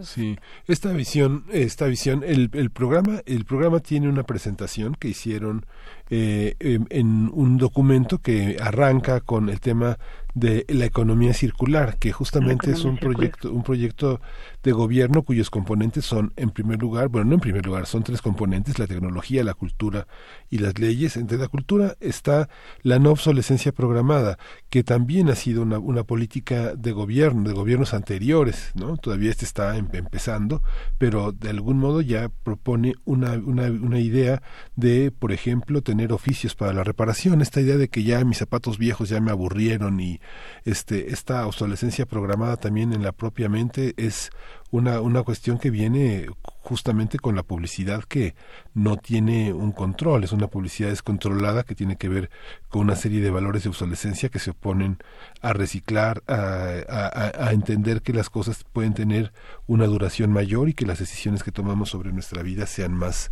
Sí, 0.00 0.38
esta 0.66 0.92
visión, 0.92 1.44
esta 1.52 1.86
visión, 1.86 2.24
el, 2.24 2.50
el 2.54 2.70
programa, 2.70 3.20
el 3.26 3.44
programa 3.44 3.80
tiene 3.80 4.08
una 4.08 4.22
presentación 4.22 4.94
que 4.94 5.08
hicieron 5.08 5.66
eh, 6.08 6.56
en, 6.60 7.30
un 7.32 7.56
documento 7.56 8.18
que 8.18 8.56
arranca 8.60 9.20
con 9.20 9.48
el 9.48 9.60
tema 9.60 9.98
de 10.34 10.64
la 10.68 10.86
economía 10.86 11.34
circular, 11.34 11.98
que 11.98 12.12
justamente 12.12 12.70
es 12.70 12.84
un 12.84 12.96
proyecto, 12.96 13.52
un 13.52 13.62
proyecto 13.62 14.20
de 14.62 14.72
gobierno 14.72 15.22
cuyos 15.22 15.50
componentes 15.50 16.04
son, 16.04 16.32
en 16.36 16.50
primer 16.50 16.80
lugar, 16.80 17.08
bueno, 17.08 17.28
no 17.28 17.34
en 17.34 17.40
primer 17.40 17.66
lugar, 17.66 17.86
son 17.86 18.02
tres 18.02 18.22
componentes, 18.22 18.78
la 18.78 18.86
tecnología, 18.86 19.44
la 19.44 19.54
cultura 19.54 20.06
y 20.48 20.58
las 20.58 20.78
leyes. 20.78 21.16
Entre 21.16 21.36
la 21.36 21.48
cultura 21.48 21.96
está 22.00 22.48
la 22.82 22.98
no 22.98 23.10
obsolescencia 23.10 23.72
programada, 23.72 24.38
que 24.70 24.82
también 24.84 25.28
ha 25.28 25.34
sido 25.34 25.62
una, 25.62 25.78
una 25.78 26.04
política 26.04 26.74
de 26.74 26.92
gobierno, 26.92 27.48
de 27.48 27.54
gobiernos 27.54 27.92
anteriores, 27.92 28.72
¿no? 28.74 28.96
Todavía 28.96 29.30
este 29.30 29.44
está 29.44 29.76
em, 29.76 29.88
empezando, 29.92 30.62
pero 30.96 31.32
de 31.32 31.50
algún 31.50 31.78
modo 31.78 32.00
ya 32.00 32.30
propone 32.42 32.94
una, 33.04 33.32
una, 33.32 33.64
una 33.64 34.00
idea 34.00 34.42
de, 34.76 35.10
por 35.10 35.32
ejemplo, 35.32 35.82
tener 35.82 36.12
oficios 36.12 36.54
para 36.54 36.72
la 36.72 36.84
reparación, 36.84 37.42
esta 37.42 37.60
idea 37.60 37.76
de 37.76 37.88
que 37.88 38.02
ya 38.02 38.24
mis 38.24 38.38
zapatos 38.38 38.78
viejos 38.78 39.08
ya 39.08 39.20
me 39.20 39.30
aburrieron 39.30 40.00
y 40.00 40.21
este 40.64 41.12
esta 41.12 41.46
obsolescencia 41.46 42.06
programada 42.06 42.56
también 42.56 42.92
en 42.92 43.02
la 43.02 43.12
propia 43.12 43.48
mente 43.48 43.94
es 43.96 44.30
una, 44.72 45.02
una 45.02 45.22
cuestión 45.22 45.58
que 45.58 45.70
viene 45.70 46.26
justamente 46.62 47.18
con 47.18 47.36
la 47.36 47.42
publicidad 47.42 48.04
que 48.04 48.34
no 48.72 48.96
tiene 48.96 49.52
un 49.52 49.70
control, 49.72 50.24
es 50.24 50.32
una 50.32 50.46
publicidad 50.46 50.88
descontrolada 50.88 51.62
que 51.64 51.74
tiene 51.74 51.96
que 51.96 52.08
ver 52.08 52.30
con 52.70 52.82
una 52.82 52.96
serie 52.96 53.20
de 53.20 53.30
valores 53.30 53.64
de 53.64 53.68
obsolescencia 53.68 54.30
que 54.30 54.38
se 54.38 54.52
oponen 54.52 54.96
a 55.42 55.52
reciclar, 55.52 56.22
a, 56.26 57.50
entender 57.52 58.00
que 58.00 58.14
las 58.14 58.30
cosas 58.30 58.64
pueden 58.72 58.94
tener 58.94 59.32
una 59.66 59.84
duración 59.86 60.32
mayor 60.32 60.70
y 60.70 60.74
que 60.74 60.86
las 60.86 61.00
decisiones 61.00 61.42
que 61.42 61.52
tomamos 61.52 61.90
sobre 61.90 62.10
nuestra 62.12 62.42
vida 62.42 62.66
sean 62.66 62.94
más 62.94 63.30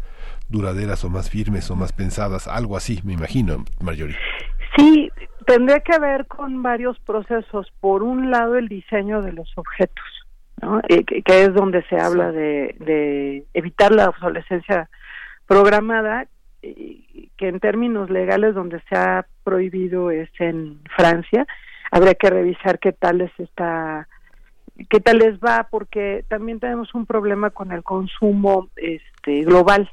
duraderas 0.51 1.05
o 1.05 1.09
más 1.09 1.31
firmes 1.31 1.71
o 1.71 1.77
más 1.77 1.93
pensadas, 1.93 2.49
algo 2.49 2.77
así, 2.77 3.01
me 3.03 3.15
imagino, 3.15 3.65
Marjorie. 3.81 4.17
Sí, 4.77 5.11
tendría 5.47 5.81
que 5.81 5.99
ver 5.99 6.27
con 6.27 6.63
varios 6.63 6.99
procesos. 7.01 7.73
Por 7.81 8.03
un 8.03 8.31
lado, 8.31 8.57
el 8.57 8.69
diseño 8.69 9.23
de 9.23 9.33
los 9.33 9.51
objetos 9.57 10.05
que, 10.89 11.43
es 11.43 11.55
donde 11.55 11.83
se 11.85 11.97
habla 11.97 12.33
de, 12.33 13.45
evitar 13.55 13.93
la 13.93 14.09
obsolescencia 14.09 14.89
programada, 15.47 16.27
que 16.63 17.49
en 17.49 17.61
términos 17.61 18.11
legales 18.11 18.55
donde 18.55 18.83
se 18.89 18.97
ha 18.97 19.27
prohibido 19.45 20.11
es 20.11 20.29
en 20.39 20.81
Francia. 20.97 21.47
Habría 21.91 22.15
que 22.15 22.31
revisar 22.31 22.79
qué 22.79 22.93
tal 22.93 23.19
les 23.19 23.41
está 23.41 24.07
qué 24.89 24.99
tal 25.01 25.19
les 25.19 25.39
va 25.41 25.69
porque 25.71 26.25
también 26.29 26.59
tenemos 26.59 26.95
un 26.95 27.05
problema 27.05 27.51
con 27.51 27.73
el 27.73 27.83
consumo 27.83 28.69
este 28.77 29.43
global. 29.43 29.91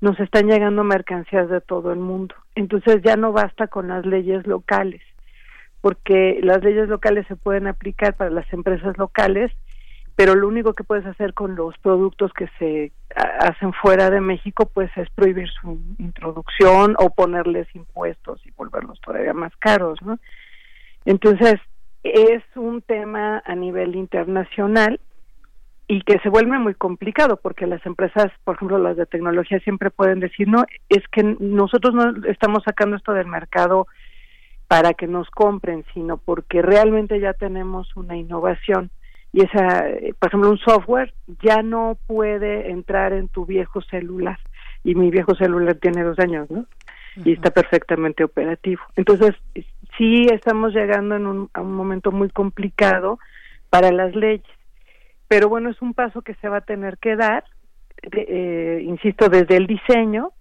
Nos 0.00 0.18
están 0.20 0.46
llegando 0.46 0.84
mercancías 0.84 1.48
de 1.48 1.60
todo 1.60 1.92
el 1.92 1.98
mundo. 1.98 2.34
Entonces 2.54 3.02
ya 3.02 3.16
no 3.16 3.32
basta 3.32 3.66
con 3.66 3.88
las 3.88 4.06
leyes 4.06 4.46
locales, 4.46 5.02
porque 5.80 6.40
las 6.42 6.62
leyes 6.62 6.88
locales 6.88 7.26
se 7.26 7.36
pueden 7.36 7.66
aplicar 7.66 8.14
para 8.14 8.30
las 8.30 8.50
empresas 8.52 8.96
locales 8.98 9.52
pero 10.20 10.34
lo 10.34 10.48
único 10.48 10.74
que 10.74 10.84
puedes 10.84 11.06
hacer 11.06 11.32
con 11.32 11.56
los 11.56 11.78
productos 11.78 12.30
que 12.34 12.46
se 12.58 12.92
hacen 13.38 13.72
fuera 13.72 14.10
de 14.10 14.20
México 14.20 14.66
pues 14.66 14.90
es 14.98 15.08
prohibir 15.14 15.48
su 15.48 15.80
introducción 15.96 16.94
o 16.98 17.08
ponerles 17.08 17.74
impuestos 17.74 18.38
y 18.44 18.50
volverlos 18.50 19.00
todavía 19.00 19.32
más 19.32 19.56
caros, 19.56 19.98
¿no? 20.02 20.18
Entonces, 21.06 21.54
es 22.02 22.42
un 22.54 22.82
tema 22.82 23.42
a 23.46 23.54
nivel 23.54 23.96
internacional 23.96 25.00
y 25.90 26.02
que 26.02 26.20
se 26.20 26.28
vuelve 26.28 26.56
muy 26.56 26.74
complicado 26.74 27.40
porque 27.42 27.66
las 27.66 27.84
empresas, 27.84 28.26
por 28.44 28.54
ejemplo, 28.54 28.78
las 28.78 28.96
de 28.96 29.06
tecnología 29.06 29.58
siempre 29.58 29.90
pueden 29.90 30.20
decir, 30.20 30.46
no, 30.46 30.64
es 30.88 31.02
que 31.08 31.36
nosotros 31.40 31.92
no 31.92 32.28
estamos 32.28 32.62
sacando 32.64 32.94
esto 32.94 33.12
del 33.12 33.26
mercado 33.26 33.88
para 34.68 34.94
que 34.94 35.08
nos 35.08 35.28
compren, 35.30 35.84
sino 35.92 36.16
porque 36.16 36.62
realmente 36.62 37.18
ya 37.18 37.32
tenemos 37.32 37.96
una 37.96 38.16
innovación 38.16 38.90
y 39.32 39.42
esa, 39.42 39.84
por 40.20 40.28
ejemplo, 40.28 40.50
un 40.50 40.58
software 40.58 41.12
ya 41.42 41.60
no 41.62 41.98
puede 42.06 42.70
entrar 42.70 43.12
en 43.12 43.26
tu 43.26 43.44
viejo 43.44 43.82
celular 43.82 44.38
y 44.84 44.94
mi 44.94 45.10
viejo 45.10 45.34
celular 45.34 45.74
tiene 45.74 46.04
dos 46.04 46.20
años, 46.20 46.48
¿no? 46.52 46.66
Y 47.24 47.32
está 47.32 47.50
perfectamente 47.50 48.22
operativo. 48.22 48.80
Entonces, 48.94 49.34
sí 49.98 50.26
estamos 50.32 50.72
llegando 50.72 51.16
en 51.16 51.26
un, 51.26 51.50
a 51.52 51.62
un 51.62 51.74
momento 51.74 52.12
muy 52.12 52.30
complicado 52.30 53.18
para 53.70 53.90
las 53.90 54.14
leyes, 54.14 54.46
pero 55.30 55.48
bueno, 55.48 55.70
es 55.70 55.80
un 55.80 55.94
paso 55.94 56.22
que 56.22 56.34
se 56.34 56.48
va 56.48 56.56
a 56.56 56.62
tener 56.62 56.98
que 56.98 57.14
dar, 57.14 57.44
eh, 58.02 58.82
insisto, 58.84 59.28
desde 59.28 59.56
el 59.56 59.68
diseño 59.68 60.32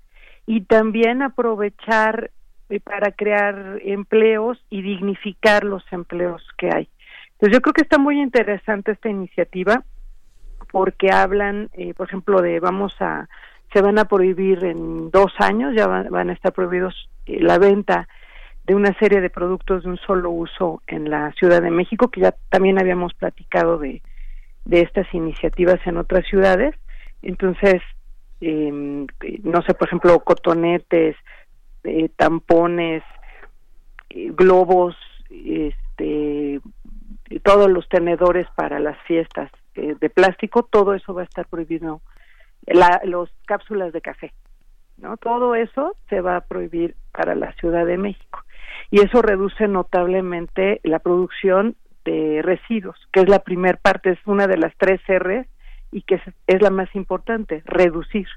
y 0.47 0.61
también 0.61 1.21
aprovechar 1.21 2.31
eh, 2.69 2.79
para 2.79 3.11
crear 3.11 3.79
empleos 3.83 4.57
y 4.71 4.81
dignificar 4.81 5.63
los 5.63 5.83
empleos 5.91 6.41
que 6.57 6.71
hay. 6.73 6.89
Pues 7.37 7.51
yo 7.51 7.61
creo 7.61 7.73
que 7.73 7.83
está 7.83 7.99
muy 7.99 8.19
interesante 8.19 8.93
esta 8.93 9.09
iniciativa 9.09 9.83
porque 10.71 11.11
hablan, 11.11 11.69
eh, 11.73 11.93
por 11.93 12.07
ejemplo, 12.07 12.41
de 12.41 12.59
vamos 12.59 12.95
a, 12.99 13.29
se 13.71 13.83
van 13.83 13.99
a 13.99 14.05
prohibir 14.05 14.65
en 14.65 15.11
dos 15.11 15.31
años, 15.37 15.75
ya 15.75 15.85
van, 15.85 16.31
a 16.31 16.33
estar 16.33 16.51
prohibidos 16.51 17.11
eh, 17.27 17.37
la 17.41 17.59
venta 17.59 18.07
de 18.65 18.73
una 18.73 18.97
serie 18.97 19.21
de 19.21 19.29
productos 19.29 19.83
de 19.83 19.89
un 19.89 19.97
solo 19.97 20.31
uso 20.31 20.81
en 20.87 21.11
la 21.11 21.31
Ciudad 21.33 21.61
de 21.61 21.69
México, 21.69 22.07
que 22.07 22.21
ya 22.21 22.33
también 22.49 22.79
habíamos 22.79 23.13
platicado 23.13 23.77
de, 23.77 24.01
de 24.65 24.81
estas 24.81 25.11
iniciativas 25.13 25.79
en 25.85 25.97
otras 25.97 26.25
ciudades. 26.27 26.75
Entonces, 27.21 27.81
em, 28.41 29.07
no 29.43 29.61
sé, 29.63 29.73
por 29.73 29.87
ejemplo, 29.87 30.19
cotonetes, 30.19 31.15
eh, 31.83 32.09
tampones, 32.15 33.03
globos, 34.09 34.95
este, 35.29 36.59
todos 37.43 37.69
los 37.69 37.87
tenedores 37.89 38.47
para 38.55 38.79
las 38.79 38.97
fiestas 39.03 39.51
eh, 39.75 39.95
de 39.99 40.09
plástico, 40.09 40.63
todo 40.63 40.93
eso 40.93 41.13
va 41.13 41.21
a 41.21 41.25
estar 41.25 41.47
prohibido. 41.47 42.01
La, 42.65 43.01
los 43.03 43.29
cápsulas 43.45 43.93
de 43.93 44.01
café, 44.01 44.33
¿no? 44.97 45.17
Todo 45.17 45.55
eso 45.55 45.95
se 46.09 46.21
va 46.21 46.37
a 46.37 46.41
prohibir 46.41 46.95
para 47.11 47.35
la 47.35 47.53
Ciudad 47.53 47.85
de 47.85 47.97
México. 47.97 48.43
Y 48.91 49.01
eso 49.01 49.21
reduce 49.21 49.67
notablemente 49.67 50.81
la 50.83 50.99
producción 50.99 51.75
de 52.09 52.41
residuos, 52.41 52.97
que 53.11 53.21
es 53.21 53.29
la 53.29 53.39
primer 53.39 53.77
parte, 53.77 54.11
es 54.11 54.19
una 54.25 54.47
de 54.47 54.57
las 54.57 54.73
tres 54.77 54.99
R 55.07 55.47
y 55.91 56.01
que 56.03 56.21
es, 56.47 56.61
la 56.61 56.69
más 56.69 56.93
importante, 56.95 57.61
reducir. 57.65 58.27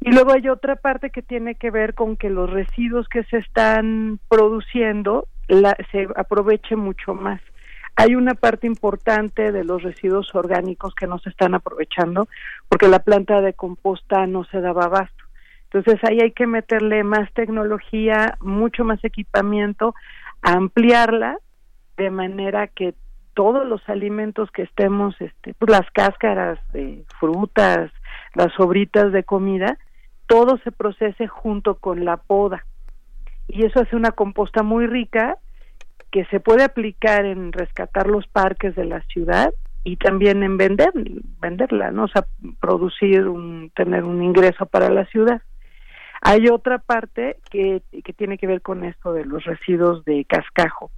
Y 0.00 0.12
luego 0.12 0.32
hay 0.32 0.48
otra 0.48 0.76
parte 0.76 1.10
que 1.10 1.22
tiene 1.22 1.54
que 1.54 1.70
ver 1.70 1.94
con 1.94 2.16
que 2.16 2.30
los 2.30 2.50
residuos 2.50 3.08
que 3.08 3.24
se 3.24 3.38
están 3.38 4.18
produciendo 4.28 5.28
se 5.92 6.08
aproveche 6.16 6.76
mucho 6.76 7.14
más. 7.14 7.40
Hay 7.96 8.14
una 8.14 8.34
parte 8.34 8.66
importante 8.66 9.52
de 9.52 9.64
los 9.64 9.82
residuos 9.82 10.34
orgánicos 10.34 10.94
que 10.94 11.06
no 11.06 11.18
se 11.18 11.28
están 11.28 11.54
aprovechando 11.54 12.28
porque 12.68 12.88
la 12.88 13.00
planta 13.00 13.40
de 13.40 13.52
composta 13.52 14.26
no 14.26 14.44
se 14.44 14.60
daba 14.60 14.84
abasto. 14.84 15.24
Entonces 15.64 16.02
ahí 16.04 16.20
hay 16.20 16.32
que 16.32 16.46
meterle 16.46 17.04
más 17.04 17.30
tecnología, 17.32 18.36
mucho 18.40 18.84
más 18.84 19.04
equipamiento, 19.04 19.94
ampliarla 20.42 21.38
de 22.00 22.10
manera 22.10 22.66
que 22.66 22.94
todos 23.34 23.66
los 23.66 23.86
alimentos 23.88 24.50
que 24.50 24.62
estemos, 24.62 25.14
este, 25.20 25.54
pues 25.54 25.70
las 25.70 25.88
cáscaras 25.92 26.58
de 26.72 27.04
frutas, 27.18 27.90
las 28.34 28.52
sobritas 28.54 29.12
de 29.12 29.22
comida, 29.22 29.78
todo 30.26 30.58
se 30.64 30.72
procese 30.72 31.26
junto 31.26 31.76
con 31.76 32.04
la 32.04 32.16
poda. 32.16 32.64
Y 33.48 33.66
eso 33.66 33.80
hace 33.80 33.96
una 33.96 34.12
composta 34.12 34.62
muy 34.62 34.86
rica 34.86 35.36
que 36.10 36.24
se 36.26 36.40
puede 36.40 36.64
aplicar 36.64 37.24
en 37.24 37.52
rescatar 37.52 38.06
los 38.06 38.26
parques 38.26 38.74
de 38.76 38.84
la 38.84 39.02
ciudad 39.02 39.52
y 39.84 39.96
también 39.96 40.42
en 40.42 40.56
vender 40.56 40.92
venderla, 41.40 41.90
¿no? 41.90 42.04
O 42.04 42.08
sea, 42.08 42.26
producir 42.60 43.26
un 43.28 43.70
tener 43.74 44.04
un 44.04 44.22
ingreso 44.22 44.66
para 44.66 44.88
la 44.88 45.04
ciudad. 45.06 45.42
Hay 46.22 46.48
otra 46.48 46.78
parte 46.78 47.36
que, 47.50 47.82
que 48.04 48.12
tiene 48.12 48.38
que 48.38 48.46
ver 48.46 48.60
con 48.60 48.84
esto 48.84 49.12
de 49.12 49.24
los 49.24 49.44
residuos 49.44 50.04
de 50.04 50.24
cascajo, 50.26 50.90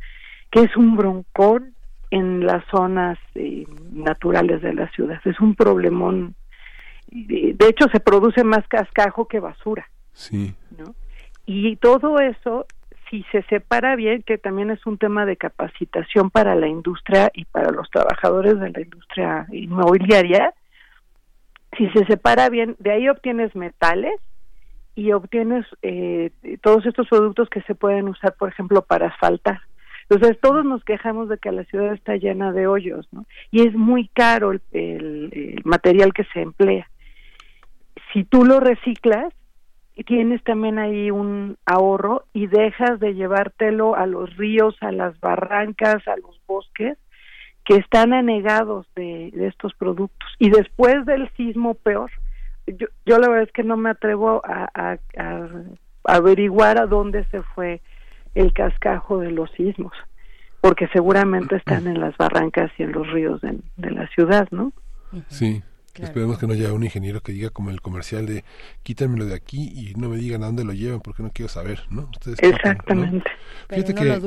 que 0.53 0.61
es 0.61 0.77
un 0.77 0.97
broncón 0.97 1.75
en 2.11 2.47
las 2.47 2.65
zonas 2.71 3.19
eh, 3.35 3.67
naturales 3.91 4.63
de 4.63 4.75
la 4.75 4.89
ciudad. 4.91 5.21
Es 5.25 5.41
un 5.41 5.57
problemón 5.57 6.37
de 7.13 7.69
hecho 7.69 7.87
se 7.93 8.01
produce 8.01 8.43
más 8.43 8.67
cascajo 8.69 9.27
que 9.29 9.41
basura. 9.41 9.89
Sí. 10.13 10.55
¿no? 10.79 10.95
Y 11.45 11.77
todo 11.77 12.19
eso, 12.21 12.67
si 13.11 13.25
se 13.33 13.43
separa 13.45 13.97
bien, 13.97 14.23
que 14.23 14.39
también 14.39 14.71
es 14.71 14.85
un 14.87 14.99
tema 14.99 15.27
de 15.27 15.37
capacitación 15.37 16.31
para 16.31 16.55
la 16.55 16.69
industria 16.69 17.31
y 17.35 17.45
para 17.45 17.71
los 17.71 17.91
trabajadores 17.91 18.59
de 18.61 18.71
la 18.71 18.81
industria 18.81 19.47
inmobiliaria, 19.53 20.55
si 21.77 21.89
se 21.91 22.05
separa 22.07 22.49
bien, 22.49 22.77
de 22.79 22.93
ahí 22.93 23.09
obtienes 23.09 23.55
metales 23.55 24.15
y 24.95 25.13
obtienes 25.13 25.67
eh, 25.83 26.31
todos 26.63 26.85
estos 26.87 27.09
productos 27.09 27.49
que 27.49 27.63
se 27.63 27.75
pueden 27.75 28.09
usar, 28.09 28.35
por 28.35 28.51
ejemplo, 28.51 28.83
para 28.83 29.09
asfaltar. 29.09 29.61
Entonces 30.15 30.41
todos 30.41 30.65
nos 30.65 30.85
quejamos 30.85 31.29
de 31.29 31.39
que 31.39 31.53
la 31.53 31.65
ciudad 31.65 31.93
está 31.93 32.17
llena 32.17 32.53
de 32.53 32.67
hoyos, 32.67 33.09
¿no? 33.13 33.27
Y 33.51 33.67
es 33.67 33.75
muy 33.75 34.09
caro 34.09 34.53
el 34.73 35.61
material 35.65 36.13
que 36.13 36.25
se 36.33 36.41
emplea 36.41 36.89
si 38.13 38.25
tú 38.25 38.45
lo 38.45 38.61
reciclas, 38.61 39.33
tienes 40.07 40.43
también 40.45 40.79
ahí 40.79 41.11
un 41.11 41.57
ahorro 41.65 42.25
y 42.33 42.47
dejas 42.47 42.99
de 43.01 43.15
llevártelo 43.15 43.95
a 43.95 44.07
los 44.07 44.37
ríos, 44.37 44.77
a 44.81 44.91
las 44.93 45.19
barrancas, 45.21 46.07
a 46.09 46.17
los 46.17 46.41
bosques 46.47 46.99
que 47.65 47.77
están 47.77 48.13
anegados 48.13 48.87
de, 48.97 49.33
estos 49.47 49.75
productos. 49.75 50.29
Y 50.39 50.51
después 50.51 51.07
del 51.07 51.31
sismo 51.37 51.75
peor, 51.75 52.11
yo, 52.67 52.89
yo 53.07 53.19
la 53.19 53.29
verdad 53.29 53.45
es 53.45 53.53
que 53.53 53.63
no 53.63 53.77
me 53.77 53.91
atrevo 53.91 54.43
a, 54.45 54.99
averiguar 56.05 56.79
a 56.79 56.87
dónde 56.87 57.25
se 57.27 57.43
fue 57.55 57.81
el 58.35 58.53
cascajo 58.53 59.19
de 59.19 59.31
los 59.31 59.51
sismos, 59.53 59.93
porque 60.61 60.89
seguramente 60.93 61.57
están 61.57 61.87
en 61.87 62.01
las 62.01 62.17
barrancas 62.17 62.71
y 62.79 62.85
en 62.85 62.93
los 62.93 63.11
ríos 63.11 63.41
de, 63.41 63.59
de 63.77 63.91
la 63.91 64.07
ciudad, 64.09 64.49
¿no? 64.51 64.73
Sí. 65.29 65.63
Esperemos 66.01 66.39
que 66.39 66.47
no 66.47 66.55
haya 66.55 66.73
un 66.73 66.85
ingeniero 66.85 67.21
que 67.21 67.33
diga 67.33 67.51
como 67.51 67.69
el 67.69 67.83
comercial 67.83 68.25
de 68.25 68.45
quítamelo 68.83 69.27
de 69.27 69.35
aquí 69.35 69.73
y 69.75 69.95
no 69.95 70.09
me 70.09 70.17
digan 70.17 70.43
a 70.43 70.47
dónde 70.47 70.65
lo 70.65 70.73
llevan 70.73 71.01
porque 71.01 71.23
no 71.23 71.31
quiero 71.31 71.51
saber, 71.51 71.83
¿no? 71.91 72.09
Ustedes 72.13 72.39
Exactamente. 72.41 73.31
Fíjate 73.69 73.95
que 73.95 74.21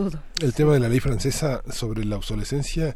el 0.46 0.54
tema 0.54 0.74
de 0.74 0.80
la 0.80 0.90
ley 0.90 1.00
francesa 1.00 1.64
sobre 1.72 2.06
la 2.06 2.18
obsolescencia 2.18 2.96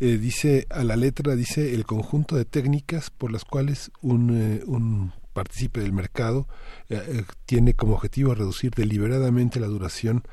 eh, 0.00 0.18
dice 0.18 0.66
a 0.70 0.82
la 0.82 0.96
letra, 0.96 1.36
dice 1.36 1.74
el 1.74 1.84
conjunto 1.86 2.34
de 2.34 2.44
técnicas 2.44 3.10
por 3.10 3.30
las 3.30 3.44
cuales 3.44 3.92
un, 4.00 4.36
eh, 4.36 4.64
un 4.66 5.12
partícipe 5.38 5.78
del 5.78 5.92
mercado 5.92 6.48
eh, 6.88 6.96
eh, 6.96 7.22
tiene 7.46 7.72
como 7.72 7.94
objetivo 7.94 8.34
reducir 8.34 8.72
deliberadamente 8.72 9.60
la 9.60 9.68
duración 9.68 10.24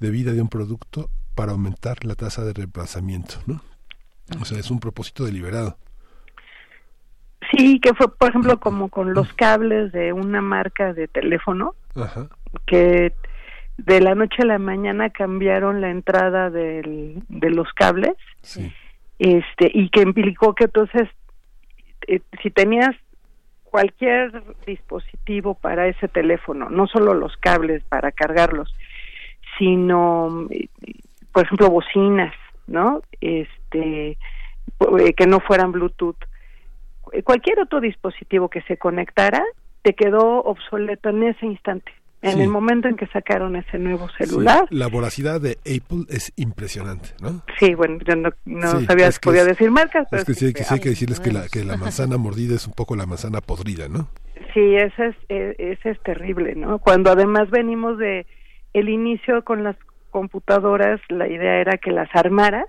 de 0.00 0.10
vida 0.10 0.32
de 0.32 0.40
un 0.40 0.48
producto 0.48 1.10
para 1.34 1.52
aumentar 1.52 2.02
la 2.06 2.14
tasa 2.14 2.46
de 2.46 2.54
reemplazamiento, 2.54 3.34
¿no? 3.46 3.60
O 4.40 4.46
sea, 4.46 4.58
es 4.58 4.70
un 4.70 4.80
propósito 4.80 5.26
deliberado. 5.26 5.76
Sí, 7.50 7.78
que 7.78 7.92
fue, 7.92 8.08
por 8.16 8.30
ejemplo, 8.30 8.58
como 8.58 8.88
con 8.88 9.12
los 9.12 9.30
cables 9.34 9.92
de 9.92 10.14
una 10.14 10.40
marca 10.40 10.94
de 10.94 11.08
teléfono, 11.08 11.74
Ajá. 11.94 12.30
que 12.66 13.12
de 13.76 14.00
la 14.00 14.14
noche 14.14 14.36
a 14.40 14.46
la 14.46 14.58
mañana 14.58 15.10
cambiaron 15.10 15.82
la 15.82 15.90
entrada 15.90 16.48
del, 16.48 17.22
de 17.28 17.50
los 17.50 17.70
cables, 17.74 18.14
este, 19.18 19.70
y 19.74 19.90
que 19.90 20.00
implicó 20.00 20.54
que 20.54 20.64
entonces, 20.64 21.06
eh, 22.06 22.20
si 22.42 22.50
tenías 22.50 22.96
cualquier 23.74 24.44
dispositivo 24.66 25.54
para 25.54 25.88
ese 25.88 26.06
teléfono, 26.06 26.70
no 26.70 26.86
solo 26.86 27.12
los 27.12 27.36
cables 27.38 27.82
para 27.88 28.12
cargarlos, 28.12 28.72
sino, 29.58 30.46
por 31.32 31.44
ejemplo, 31.44 31.70
bocinas, 31.70 32.32
¿no? 32.68 33.02
Este, 33.20 34.10
eh, 34.10 35.14
que 35.16 35.26
no 35.26 35.40
fueran 35.40 35.72
Bluetooth. 35.72 36.14
Cualquier 37.24 37.58
otro 37.58 37.80
dispositivo 37.80 38.48
que 38.48 38.62
se 38.62 38.76
conectara 38.76 39.42
te 39.82 39.96
quedó 39.96 40.44
obsoleto 40.44 41.08
en 41.08 41.24
ese 41.24 41.44
instante. 41.44 41.90
En 42.24 42.32
Sí. 42.36 42.40
el 42.42 42.48
momento 42.48 42.88
en 42.88 42.96
que 42.96 43.06
sacaron 43.08 43.54
ese 43.54 43.78
nuevo 43.78 44.08
celular, 44.18 44.64
Sí, 44.70 44.74
la 44.76 44.86
voracidad 44.88 45.40
de 45.40 45.58
Apple 45.60 46.04
es 46.08 46.32
impresionante, 46.36 47.10
¿no? 47.20 47.42
sí, 47.58 47.74
bueno, 47.74 47.98
yo 48.06 48.16
no, 48.16 48.30
no 48.46 48.80
Sí, 48.80 48.86
sabía 48.86 49.08
es 49.08 49.18
que 49.18 49.28
podía 49.28 49.42
es- 49.42 49.48
decir 49.48 49.70
marcas, 49.70 50.06
pero 50.10 50.22
Es 50.22 50.26
que 50.26 50.34
sí, 50.34 50.52
que, 50.54 50.64
sí 50.64 50.74
hay 50.74 50.80
que 50.80 50.88
decirles 50.88 51.20
que 51.20 51.28
la, 51.30 51.40
veamos. 51.40 51.50
que 51.52 51.64
la 51.64 51.76
manzana 51.76 52.16
mordida 52.16 52.54
es 52.54 52.66
un 52.66 52.72
poco 52.72 52.96
la 52.96 53.04
manzana 53.06 53.40
podrida, 53.42 53.88
¿no? 53.88 54.08
Sí, 54.54 54.74
ese 54.74 55.08
es, 55.08 55.16
ese 55.58 55.90
es 55.90 56.02
terrible, 56.02 56.54
¿no? 56.54 56.78
Cuando 56.78 57.10
además 57.10 57.50
venimos 57.50 57.98
de 57.98 58.26
el 58.72 58.88
inicio 58.88 59.44
con 59.44 59.62
las 59.62 59.76
computadoras, 60.10 61.00
la 61.10 61.28
idea 61.28 61.60
era 61.60 61.76
que 61.76 61.90
las 61.90 62.08
armaras 62.14 62.66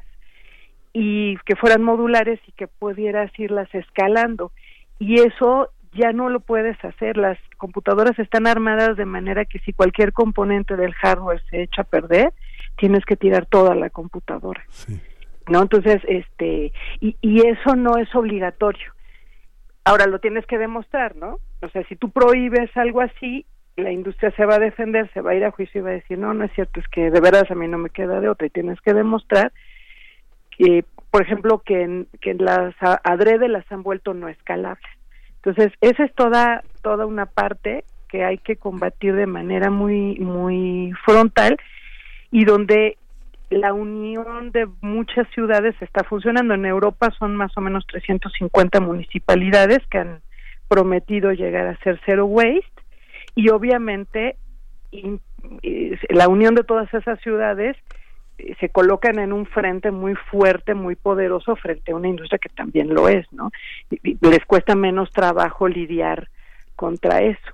y 0.93 1.37
que 1.45 1.55
fueran 1.55 1.83
modulares 1.83 2.39
y 2.47 2.51
que 2.53 2.67
pudieras 2.67 3.31
irlas 3.37 3.73
escalando. 3.73 4.51
Y 4.99 5.21
eso 5.21 5.69
ya 5.95 6.11
no 6.11 6.29
lo 6.29 6.39
puedes 6.39 6.83
hacer. 6.83 7.17
Las 7.17 7.37
computadoras 7.57 8.17
están 8.19 8.47
armadas 8.47 8.97
de 8.97 9.05
manera 9.05 9.45
que 9.45 9.59
si 9.59 9.73
cualquier 9.73 10.13
componente 10.13 10.75
del 10.75 10.93
hardware 10.93 11.41
se 11.49 11.63
echa 11.63 11.81
a 11.81 11.85
perder, 11.85 12.33
tienes 12.77 13.05
que 13.05 13.15
tirar 13.15 13.45
toda 13.45 13.75
la 13.75 13.89
computadora. 13.89 14.63
¿No? 15.47 15.61
Entonces, 15.61 16.01
este, 16.07 16.71
y, 16.99 17.15
y 17.21 17.47
eso 17.47 17.75
no 17.75 17.97
es 17.97 18.13
obligatorio. 18.15 18.91
Ahora 19.83 20.07
lo 20.07 20.19
tienes 20.19 20.45
que 20.47 20.57
demostrar, 20.57 21.15
¿no? 21.15 21.39
O 21.61 21.69
sea, 21.69 21.83
si 21.87 21.95
tú 21.95 22.09
prohíbes 22.09 22.75
algo 22.75 23.01
así, 23.01 23.45
la 23.77 23.91
industria 23.91 24.31
se 24.31 24.45
va 24.45 24.55
a 24.55 24.59
defender, 24.59 25.11
se 25.13 25.21
va 25.21 25.31
a 25.31 25.35
ir 25.35 25.45
a 25.45 25.51
juicio 25.51 25.79
y 25.79 25.83
va 25.83 25.89
a 25.91 25.93
decir, 25.93 26.17
no, 26.17 26.33
no 26.33 26.45
es 26.45 26.51
cierto, 26.53 26.79
es 26.79 26.87
que 26.87 27.11
de 27.11 27.19
verdad 27.19 27.45
a 27.49 27.55
mí 27.55 27.67
no 27.67 27.77
me 27.77 27.89
queda 27.89 28.19
de 28.19 28.29
otra 28.29 28.47
y 28.47 28.49
tienes 28.49 28.79
que 28.81 28.93
demostrar 28.93 29.51
que, 30.57 30.85
por 31.11 31.21
ejemplo, 31.21 31.59
que, 31.59 32.05
que 32.21 32.33
las 32.33 32.73
adrede 33.03 33.47
las 33.49 33.69
han 33.71 33.83
vuelto 33.83 34.13
no 34.13 34.29
escalables. 34.29 34.89
Entonces, 35.45 35.77
esa 35.79 36.03
es 36.03 36.13
toda, 36.15 36.63
toda 36.81 37.05
una 37.05 37.27
parte 37.27 37.83
que 38.09 38.23
hay 38.23 38.39
que 38.39 38.55
combatir 38.55 39.13
de 39.13 39.27
manera 39.27 39.69
muy, 39.69 40.17
muy 40.19 40.91
frontal 41.05 41.57
y 42.31 42.45
donde 42.45 42.97
la 43.51 43.71
unión 43.73 44.51
de 44.51 44.67
muchas 44.81 45.27
ciudades 45.35 45.75
está 45.81 46.03
funcionando. 46.03 46.55
En 46.55 46.65
Europa 46.65 47.11
son 47.19 47.35
más 47.35 47.55
o 47.57 47.61
menos 47.61 47.85
350 47.85 48.79
municipalidades 48.79 49.85
que 49.91 49.99
han 49.99 50.21
prometido 50.67 51.31
llegar 51.31 51.67
a 51.67 51.77
ser 51.83 52.01
zero 52.07 52.25
waste 52.25 52.81
y 53.35 53.49
obviamente 53.49 54.37
la 56.09 56.27
unión 56.27 56.55
de 56.55 56.63
todas 56.63 56.91
esas 56.91 57.19
ciudades 57.21 57.77
se 58.59 58.69
colocan 58.69 59.19
en 59.19 59.31
un 59.33 59.45
frente 59.45 59.91
muy 59.91 60.15
fuerte, 60.15 60.73
muy 60.73 60.95
poderoso 60.95 61.55
frente 61.55 61.91
a 61.91 61.95
una 61.95 62.07
industria 62.09 62.39
que 62.39 62.49
también 62.49 62.93
lo 62.93 63.07
es, 63.07 63.25
¿no? 63.31 63.51
Les 64.21 64.45
cuesta 64.45 64.75
menos 64.75 65.11
trabajo 65.11 65.67
lidiar 65.67 66.27
contra 66.75 67.21
eso. 67.21 67.51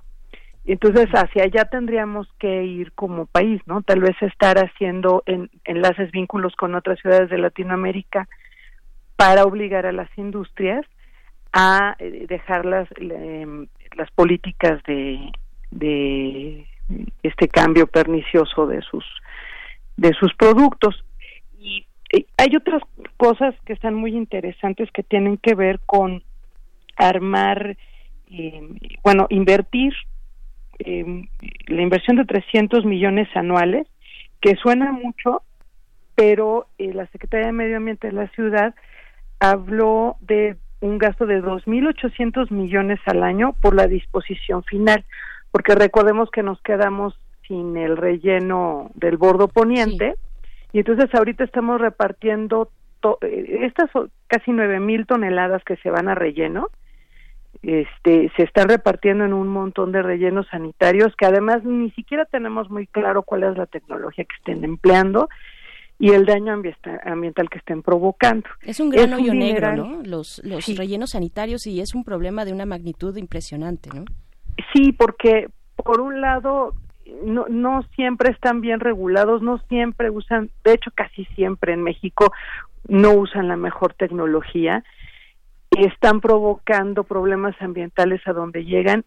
Entonces, 0.64 1.08
hacia 1.12 1.44
allá 1.44 1.64
tendríamos 1.64 2.28
que 2.38 2.64
ir 2.64 2.92
como 2.92 3.26
país, 3.26 3.60
¿no? 3.66 3.82
Tal 3.82 4.00
vez 4.00 4.14
estar 4.22 4.58
haciendo 4.58 5.22
en- 5.26 5.50
enlaces, 5.64 6.10
vínculos 6.12 6.54
con 6.56 6.74
otras 6.74 6.98
ciudades 7.00 7.30
de 7.30 7.38
Latinoamérica 7.38 8.28
para 9.16 9.44
obligar 9.44 9.86
a 9.86 9.92
las 9.92 10.08
industrias 10.16 10.84
a 11.52 11.96
eh, 11.98 12.26
dejar 12.28 12.64
las, 12.64 12.88
le- 12.98 13.66
las 13.96 14.10
políticas 14.12 14.82
de, 14.84 15.32
de 15.70 16.66
este 17.22 17.48
cambio 17.48 17.86
pernicioso 17.86 18.66
de 18.66 18.80
sus 18.82 19.04
de 19.96 20.12
sus 20.14 20.34
productos. 20.34 21.04
Y 21.58 21.86
eh, 22.12 22.26
hay 22.36 22.56
otras 22.56 22.82
cosas 23.16 23.54
que 23.64 23.72
están 23.72 23.94
muy 23.94 24.16
interesantes 24.16 24.90
que 24.92 25.02
tienen 25.02 25.38
que 25.38 25.54
ver 25.54 25.80
con 25.86 26.22
armar 26.96 27.76
eh, 28.30 28.68
bueno 29.02 29.26
invertir 29.30 29.94
eh, 30.78 31.26
la 31.66 31.82
inversión 31.82 32.16
de 32.16 32.24
300 32.24 32.84
millones 32.84 33.28
anuales 33.34 33.86
que 34.40 34.56
suena 34.56 34.92
mucho 34.92 35.42
pero 36.14 36.66
eh, 36.78 36.92
la 36.92 37.06
Secretaría 37.08 37.46
de 37.46 37.52
Medio 37.52 37.76
Ambiente 37.78 38.08
de 38.08 38.12
la 38.12 38.28
ciudad 38.28 38.74
habló 39.40 40.16
de 40.20 40.56
un 40.80 40.98
gasto 40.98 41.26
de 41.26 41.42
2.800 41.42 42.50
millones 42.50 43.00
al 43.06 43.22
año 43.22 43.54
por 43.60 43.74
la 43.74 43.86
disposición 43.86 44.62
final, 44.64 45.04
porque 45.50 45.74
recordemos 45.74 46.30
que 46.30 46.42
nos 46.42 46.60
quedamos 46.62 47.18
sin 47.52 47.76
el 47.76 47.98
relleno 47.98 48.90
del 48.94 49.18
bordo 49.18 49.46
poniente 49.48 50.14
y 50.72 50.78
entonces 50.78 51.14
ahorita 51.14 51.44
estamos 51.44 51.78
repartiendo 51.82 52.70
to- 53.00 53.18
eh, 53.20 53.58
estas 53.66 53.90
casi 54.26 54.52
9.000 54.52 55.04
toneladas 55.06 55.62
que 55.64 55.76
se 55.76 55.90
van 55.90 56.08
a 56.08 56.14
relleno, 56.14 56.68
este, 57.62 58.32
se 58.36 58.42
están 58.44 58.68
repartiendo 58.70 59.24
en 59.26 59.34
un 59.34 59.48
montón 59.48 59.92
de 59.92 60.00
rellenos 60.02 60.46
sanitarios 60.50 61.14
que 61.16 61.26
además 61.26 61.62
ni 61.62 61.90
siquiera 61.90 62.24
tenemos 62.24 62.70
muy 62.70 62.86
claro 62.86 63.22
cuál 63.22 63.42
es 63.42 63.56
la 63.58 63.66
tecnología 63.66 64.24
que 64.24 64.34
estén 64.38 64.64
empleando 64.64 65.28
y 65.98 66.12
el 66.12 66.24
daño 66.24 66.54
ambienta- 66.54 67.00
ambiental 67.04 67.50
que 67.50 67.58
estén 67.58 67.82
provocando. 67.82 68.48
Es 68.62 68.80
un 68.80 68.88
gran 68.88 69.12
Es 69.12 69.18
un 69.18 69.20
hoyo 69.24 69.34
negro. 69.34 69.76
¿no? 69.76 70.02
Los, 70.02 70.40
los 70.42 70.66
rellenos 70.76 71.10
sanitarios 71.10 71.66
y 71.66 71.80
es 71.80 71.94
un 71.94 72.02
problema 72.02 72.46
de 72.46 72.54
una 72.54 72.64
magnitud 72.64 73.14
impresionante, 73.18 73.90
¿no? 73.94 74.06
Sí, 74.72 74.92
porque 74.92 75.48
por 75.76 76.00
un 76.00 76.20
lado 76.20 76.74
no, 77.24 77.46
no 77.48 77.82
siempre 77.94 78.30
están 78.30 78.60
bien 78.60 78.80
regulados, 78.80 79.42
no 79.42 79.58
siempre 79.68 80.10
usan, 80.10 80.50
de 80.64 80.74
hecho 80.74 80.90
casi 80.94 81.24
siempre 81.36 81.72
en 81.72 81.82
México 81.82 82.32
no 82.88 83.12
usan 83.12 83.48
la 83.48 83.56
mejor 83.56 83.94
tecnología, 83.94 84.84
están 85.70 86.20
provocando 86.20 87.04
problemas 87.04 87.54
ambientales 87.60 88.20
a 88.26 88.32
donde 88.32 88.64
llegan 88.64 89.04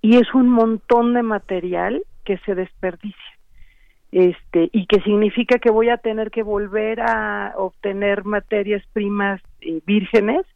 y 0.00 0.16
es 0.16 0.34
un 0.34 0.48
montón 0.48 1.14
de 1.14 1.22
material 1.22 2.02
que 2.24 2.38
se 2.38 2.54
desperdicia. 2.54 3.38
Este, 4.10 4.70
y 4.72 4.86
que 4.86 5.02
significa 5.02 5.58
que 5.58 5.70
voy 5.70 5.90
a 5.90 5.98
tener 5.98 6.30
que 6.30 6.42
volver 6.42 7.00
a 7.00 7.52
obtener 7.56 8.24
materias 8.24 8.82
primas 8.94 9.42
eh, 9.60 9.82
vírgenes 9.84 10.46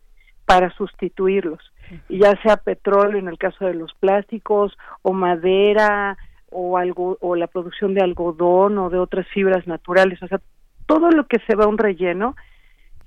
para 0.47 0.75
sustituirlos, 0.75 1.61
ya 2.09 2.35
sea 2.43 2.57
petróleo 2.57 3.19
en 3.19 3.29
el 3.29 3.37
caso 3.37 3.67
de 3.67 3.75
los 3.75 3.93
plásticos 3.95 4.77
o 5.03 5.13
madera 5.13 6.17
o 6.53 6.77
algo 6.79 7.17
o 7.21 7.35
la 7.37 7.47
producción 7.47 7.95
de 7.95 8.03
algodón 8.03 8.79
o 8.79 8.91
de 8.91 8.99
otras 8.99 9.27
fibras 9.29 9.67
naturales, 9.67 10.23
o 10.23 10.29
sea, 10.29 10.41
todo 10.87 11.11
lo 11.11 11.27
que 11.27 11.39
se 11.47 11.55
va 11.55 11.65
a 11.65 11.69
un 11.69 11.79
relleno 11.79 12.37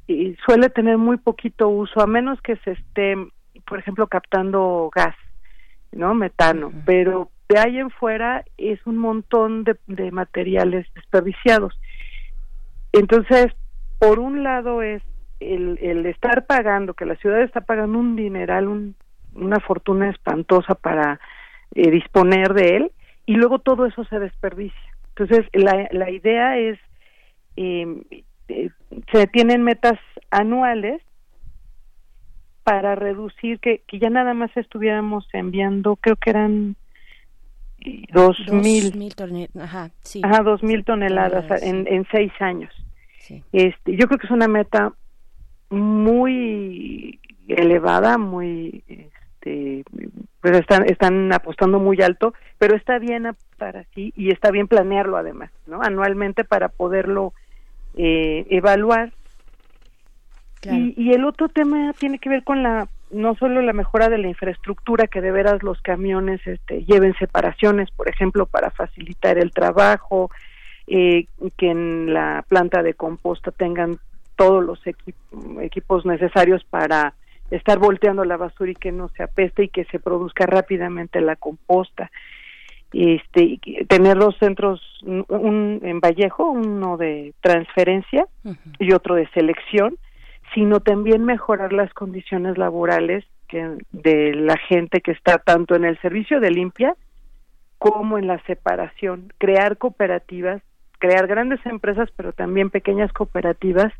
y 0.07 0.35
suele 0.45 0.69
tener 0.69 0.97
muy 0.97 1.17
poquito 1.17 1.67
uso 1.69 2.01
a 2.01 2.07
menos 2.07 2.41
que 2.41 2.55
se 2.57 2.71
esté, 2.71 3.15
por 3.67 3.79
ejemplo, 3.79 4.07
captando 4.07 4.89
gas, 4.93 5.15
¿no? 5.91 6.13
Metano, 6.13 6.71
pero 6.85 7.29
de 7.49 7.59
ahí 7.59 7.77
en 7.77 7.89
fuera 7.89 8.43
es 8.57 8.79
un 8.85 8.97
montón 8.97 9.63
de, 9.63 9.75
de 9.87 10.11
materiales 10.11 10.87
desperdiciados. 10.95 11.79
Entonces, 12.91 13.47
por 13.99 14.19
un 14.19 14.43
lado 14.43 14.81
es 14.81 15.01
el, 15.39 15.77
el 15.81 16.05
estar 16.05 16.45
pagando, 16.45 16.93
que 16.93 17.05
la 17.05 17.15
ciudad 17.17 17.41
está 17.41 17.61
pagando 17.61 17.99
un 17.99 18.15
dineral, 18.15 18.67
un- 18.67 18.95
una 19.33 19.59
fortuna 19.59 20.09
espantosa 20.09 20.75
para 20.75 21.19
eh, 21.73 21.91
disponer 21.91 22.53
de 22.53 22.77
él, 22.77 22.91
y 23.25 23.33
luego 23.35 23.59
todo 23.59 23.85
eso 23.85 24.03
se 24.05 24.19
desperdicia. 24.19 24.95
Entonces, 25.09 25.45
la, 25.53 25.87
la 25.91 26.11
idea 26.11 26.57
es, 26.57 26.77
eh, 27.55 27.85
eh, 28.47 28.69
se 29.11 29.27
tienen 29.27 29.63
metas 29.63 29.99
anuales 30.29 31.01
para 32.63 32.95
reducir 32.95 33.59
que, 33.59 33.83
que 33.87 33.99
ya 33.99 34.09
nada 34.09 34.33
más 34.33 34.55
estuviéramos 34.57 35.27
enviando, 35.33 35.95
creo 35.95 36.15
que 36.15 36.31
eran 36.31 36.75
eh, 37.79 38.03
dos, 38.11 38.37
mil, 38.51 38.95
mil 38.95 39.13
ajá, 39.59 39.91
sí. 40.01 40.21
ajá, 40.23 40.41
dos 40.41 40.63
mil 40.63 40.83
toneladas 40.83 41.47
Toneladas, 41.47 41.63
en, 41.63 41.87
en 41.87 42.07
seis 42.11 42.31
años. 42.39 42.73
Este, 43.51 43.95
yo 43.95 44.07
creo 44.07 44.19
que 44.19 44.27
es 44.27 44.31
una 44.31 44.47
meta 44.47 44.93
muy 45.69 47.19
elevada, 47.47 48.17
muy, 48.17 48.83
este, 49.45 49.83
pues 50.41 50.57
están, 50.57 50.85
están 50.85 51.31
apostando 51.33 51.79
muy 51.79 52.01
alto, 52.01 52.33
pero 52.57 52.75
está 52.75 52.99
bien 52.99 53.27
para 53.57 53.83
sí 53.93 54.13
y 54.15 54.31
está 54.31 54.51
bien 54.51 54.67
planearlo 54.67 55.17
además, 55.17 55.51
¿no? 55.67 55.81
Anualmente 55.81 56.43
para 56.43 56.69
poderlo 56.69 57.33
eh, 57.95 58.45
evaluar. 58.49 59.11
Y, 60.75 60.93
y 60.97 61.13
el 61.13 61.25
otro 61.25 61.47
tema 61.49 61.93
tiene 61.93 62.17
que 62.17 62.29
ver 62.29 62.43
con 62.43 62.63
la 62.63 62.87
no 63.11 63.35
solo 63.35 63.61
la 63.61 63.71
mejora 63.71 64.09
de 64.09 64.17
la 64.17 64.27
infraestructura 64.27 65.05
que 65.07 65.21
de 65.21 65.31
veras 65.31 65.61
los 65.61 65.79
camiones 65.81 66.45
este, 66.47 66.83
lleven 66.85 67.13
separaciones, 67.19 67.91
por 67.91 68.09
ejemplo, 68.09 68.47
para 68.47 68.71
facilitar 68.71 69.37
el 69.37 69.51
trabajo, 69.51 70.31
eh, 70.87 71.27
que 71.55 71.69
en 71.69 72.13
la 72.13 72.43
planta 72.47 72.81
de 72.81 72.95
composta 72.95 73.51
tengan 73.51 73.99
todos 74.35 74.63
los 74.65 74.83
equi- 74.85 75.13
equipos 75.61 76.05
necesarios 76.05 76.63
para 76.63 77.13
estar 77.51 77.77
volteando 77.79 78.23
la 78.25 78.37
basura 78.37 78.71
y 78.71 78.75
que 78.75 78.91
no 78.91 79.09
se 79.09 79.23
apeste 79.23 79.63
y 79.65 79.69
que 79.69 79.85
se 79.85 79.99
produzca 79.99 80.45
rápidamente 80.45 81.21
la 81.21 81.35
composta. 81.35 82.11
Este, 82.93 83.59
tener 83.89 84.17
dos 84.17 84.37
centros, 84.37 84.81
un- 85.03 85.25
un 85.27 85.79
en 85.83 85.99
Vallejo, 85.99 86.49
uno 86.49 86.97
de 86.97 87.33
transferencia 87.41 88.25
y 88.79 88.93
otro 88.93 89.15
de 89.15 89.27
selección, 89.29 89.97
sino 90.53 90.79
también 90.79 91.25
mejorar 91.25 91.73
las 91.73 91.93
condiciones 91.93 92.57
laborales 92.57 93.25
que, 93.47 93.77
de 93.91 94.33
la 94.35 94.55
gente 94.57 95.01
que 95.01 95.11
está 95.11 95.37
tanto 95.39 95.75
en 95.75 95.83
el 95.83 95.99
servicio 95.99 96.39
de 96.39 96.51
limpia 96.51 96.95
como 97.77 98.17
en 98.17 98.27
la 98.27 98.39
separación, 98.45 99.33
crear 99.37 99.77
cooperativas, 99.77 100.61
crear 100.99 101.27
grandes 101.27 101.63
empresas, 101.65 102.09
pero 102.15 102.31
también 102.31 102.69
pequeñas 102.69 103.11
cooperativas. 103.11 103.91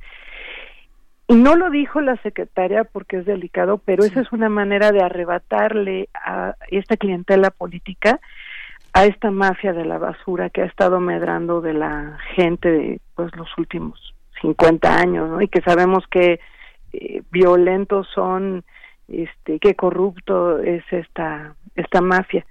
Y 1.27 1.35
no 1.35 1.55
lo 1.55 1.69
dijo 1.71 2.01
la 2.01 2.17
secretaria 2.17 2.83
porque 2.83 3.17
es 3.17 3.25
delicado, 3.25 3.79
pero 3.79 4.03
esa 4.03 4.21
es 4.21 4.31
una 4.31 4.49
manera 4.49 4.91
de 4.91 5.01
arrebatarle 5.01 6.09
a 6.13 6.55
esta 6.69 6.97
clientela 6.97 7.49
política 7.49 8.19
a 8.95 9.03
esta 9.03 9.29
mafia 9.29 9.73
de 9.73 9.83
la 9.83 9.97
basura 9.97 10.49
que 10.49 10.61
ha 10.61 10.65
estado 10.65 11.01
medrando 11.01 11.59
de 11.59 11.73
la 11.73 12.17
gente 12.33 12.71
de 12.71 13.01
pues 13.13 13.35
los 13.35 13.49
últimos 13.57 14.15
50 14.41 14.97
años, 14.97 15.29
¿no? 15.29 15.41
Y 15.41 15.49
que 15.49 15.61
sabemos 15.61 16.05
que 16.09 16.39
eh, 16.93 17.21
violentos 17.29 18.07
son, 18.15 18.63
este, 19.09 19.59
que 19.59 19.75
corrupto 19.75 20.59
es 20.59 20.81
esta 20.91 21.55
esta 21.75 21.99
mafia. 21.99 22.45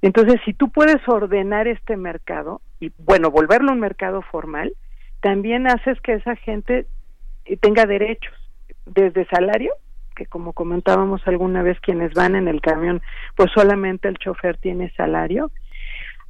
Entonces, 0.00 0.40
si 0.46 0.54
tú 0.54 0.70
puedes 0.70 1.06
ordenar 1.06 1.68
este 1.68 1.98
mercado 1.98 2.62
y 2.80 2.90
bueno, 2.96 3.30
volverlo 3.30 3.72
un 3.72 3.80
mercado 3.80 4.22
formal, 4.22 4.72
también 5.20 5.66
haces 5.66 6.00
que 6.00 6.14
esa 6.14 6.36
gente 6.36 6.86
eh, 7.52 7.56
tenga 7.60 7.84
derechos, 7.86 8.32
desde 8.86 9.26
salario, 9.26 9.74
que 10.16 10.26
como 10.26 10.52
comentábamos 10.52 11.26
alguna 11.26 11.62
vez 11.62 11.78
quienes 11.80 12.12
van 12.14 12.34
en 12.34 12.48
el 12.48 12.60
camión, 12.60 13.02
pues 13.36 13.50
solamente 13.52 14.08
el 14.08 14.18
chofer 14.18 14.56
tiene 14.56 14.90
salario, 14.96 15.50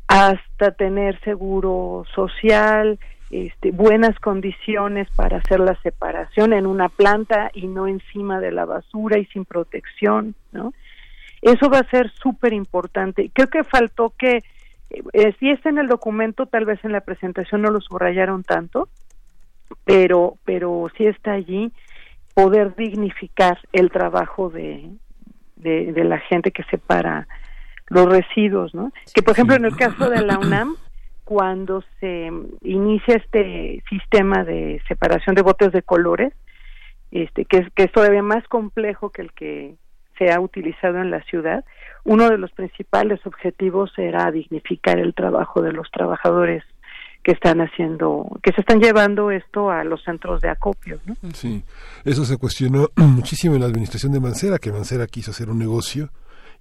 hasta 0.08 0.72
tener 0.72 1.18
seguro 1.20 2.04
social, 2.14 2.98
este, 3.30 3.70
buenas 3.70 4.18
condiciones 4.20 5.08
para 5.16 5.38
hacer 5.38 5.60
la 5.60 5.74
separación 5.82 6.52
en 6.52 6.66
una 6.66 6.88
planta 6.88 7.50
y 7.54 7.66
no 7.66 7.86
encima 7.86 8.40
de 8.40 8.52
la 8.52 8.64
basura 8.66 9.18
y 9.18 9.24
sin 9.26 9.44
protección, 9.44 10.34
¿no? 10.52 10.72
Eso 11.40 11.70
va 11.70 11.78
a 11.78 11.90
ser 11.90 12.10
súper 12.10 12.52
importante. 12.52 13.30
Creo 13.32 13.48
que 13.48 13.64
faltó 13.64 14.12
que, 14.16 14.42
eh, 14.90 15.34
si 15.40 15.50
está 15.50 15.70
en 15.70 15.78
el 15.78 15.88
documento, 15.88 16.46
tal 16.46 16.66
vez 16.66 16.84
en 16.84 16.92
la 16.92 17.00
presentación 17.00 17.62
no 17.62 17.70
lo 17.70 17.80
subrayaron 17.80 18.44
tanto, 18.44 18.88
pero, 19.84 20.38
pero 20.44 20.88
sí 20.96 21.06
está 21.06 21.32
allí 21.32 21.72
poder 22.34 22.74
dignificar 22.76 23.58
el 23.72 23.90
trabajo 23.90 24.48
de, 24.50 24.90
de, 25.56 25.92
de 25.92 26.04
la 26.04 26.18
gente 26.18 26.50
que 26.50 26.62
separa 26.64 27.26
los 27.88 28.06
residuos, 28.06 28.74
¿no? 28.74 28.92
Que 29.14 29.22
por 29.22 29.32
ejemplo 29.32 29.56
en 29.56 29.64
el 29.64 29.76
caso 29.76 30.08
de 30.08 30.22
la 30.22 30.38
UNAM, 30.38 30.76
cuando 31.24 31.84
se 32.00 32.30
inicia 32.62 33.16
este 33.16 33.82
sistema 33.88 34.44
de 34.44 34.80
separación 34.88 35.34
de 35.34 35.42
botes 35.42 35.72
de 35.72 35.82
colores, 35.82 36.32
este 37.10 37.44
que 37.44 37.58
es, 37.58 37.72
que 37.74 37.84
es 37.84 37.92
todavía 37.92 38.22
más 38.22 38.46
complejo 38.48 39.10
que 39.10 39.22
el 39.22 39.32
que 39.32 39.76
se 40.18 40.32
ha 40.32 40.40
utilizado 40.40 40.98
en 40.98 41.10
la 41.10 41.22
ciudad, 41.24 41.64
uno 42.04 42.28
de 42.28 42.38
los 42.38 42.50
principales 42.52 43.24
objetivos 43.26 43.92
era 43.96 44.30
dignificar 44.30 44.98
el 44.98 45.14
trabajo 45.14 45.62
de 45.62 45.72
los 45.72 45.90
trabajadores 45.90 46.64
que 47.22 47.32
están 47.32 47.60
haciendo, 47.60 48.26
que 48.42 48.52
se 48.52 48.60
están 48.60 48.80
llevando 48.80 49.30
esto 49.30 49.70
a 49.70 49.84
los 49.84 50.02
centros 50.02 50.40
de 50.40 50.48
acopio, 50.48 50.98
¿no? 51.06 51.14
Sí, 51.34 51.62
eso 52.04 52.24
se 52.24 52.36
cuestionó 52.36 52.88
muchísimo 52.96 53.54
en 53.54 53.60
la 53.60 53.66
administración 53.66 54.12
de 54.12 54.20
Mancera, 54.20 54.58
que 54.58 54.72
Mancera 54.72 55.06
quiso 55.06 55.30
hacer 55.30 55.48
un 55.48 55.58
negocio 55.58 56.10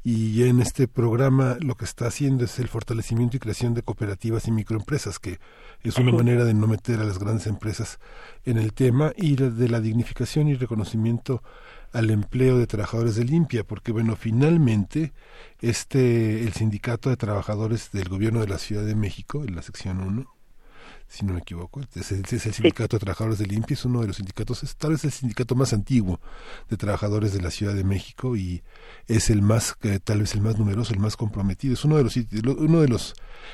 y 0.04 0.44
en 0.44 0.62
este 0.62 0.88
programa 0.88 1.58
lo 1.60 1.76
que 1.76 1.86
está 1.86 2.08
haciendo 2.08 2.44
es 2.46 2.58
el 2.58 2.68
fortalecimiento 2.68 3.38
y 3.38 3.40
creación 3.40 3.76
de 3.76 3.84
cooperativas 3.84 4.48
y 4.48 4.52
microempresas, 4.52 5.20
que 5.20 5.40
es 5.84 5.98
una 5.98 6.12
manera 6.12 6.44
de 6.44 6.56
no 6.56 6.66
meter 6.66 7.00
a 7.00 7.04
las 7.04 7.20
grandes 7.20 7.46
empresas 7.46 8.00
en 8.44 8.58
el 8.58 8.74
tema 8.74 9.14
y 9.16 9.36
de 9.36 9.70
la 9.70 9.80
dignificación 9.80 10.48
y 10.48 10.56
reconocimiento 10.56 11.44
al 11.94 12.10
empleo 12.10 12.58
de 12.58 12.66
trabajadores 12.66 13.16
de 13.16 13.26
limpia, 13.26 13.64
porque 13.64 13.92
bueno, 13.92 14.16
finalmente 14.16 15.14
este 15.60 16.44
el 16.44 16.54
sindicato 16.54 17.10
de 17.10 17.18
trabajadores 17.18 17.92
del 17.92 18.10
gobierno 18.10 18.40
de 18.40 18.48
la 18.48 18.58
Ciudad 18.58 18.84
de 18.84 18.96
México, 18.96 19.44
en 19.44 19.56
la 19.56 19.62
sección 19.62 20.00
1, 20.02 20.26
si 21.12 21.26
no 21.26 21.34
me 21.34 21.40
equivoco, 21.40 21.82
es 21.94 22.12
el, 22.14 22.24
es 22.24 22.46
el 22.46 22.54
sindicato 22.54 22.96
de 22.96 23.02
trabajadores 23.02 23.38
de 23.38 23.46
limpia, 23.46 23.74
es 23.74 23.84
uno 23.84 24.00
de 24.00 24.08
los 24.08 24.16
sindicatos, 24.16 24.64
es 24.64 24.78
tal 24.78 24.92
vez 24.92 25.04
el 25.04 25.12
sindicato 25.12 25.56
más 25.56 25.74
antiguo 25.74 26.22
de 26.70 26.78
trabajadores 26.78 27.34
de 27.34 27.42
la 27.42 27.52
Ciudad 27.52 27.74
de 27.74 27.84
México 27.84 28.38
y 28.38 28.64
es 29.08 29.30
el 29.30 29.42
más, 29.42 29.76
tal 30.06 30.20
vez 30.20 30.34
el 30.36 30.42
más 30.42 30.58
numeroso, 30.58 30.94
el 30.94 31.00
más 31.00 31.18
comprometido, 31.18 31.74
es 31.74 31.84
uno 31.84 31.98
de 31.98 32.04
los 32.04 32.16
uno 32.16 32.80
de 32.80 32.88
los 32.88 33.14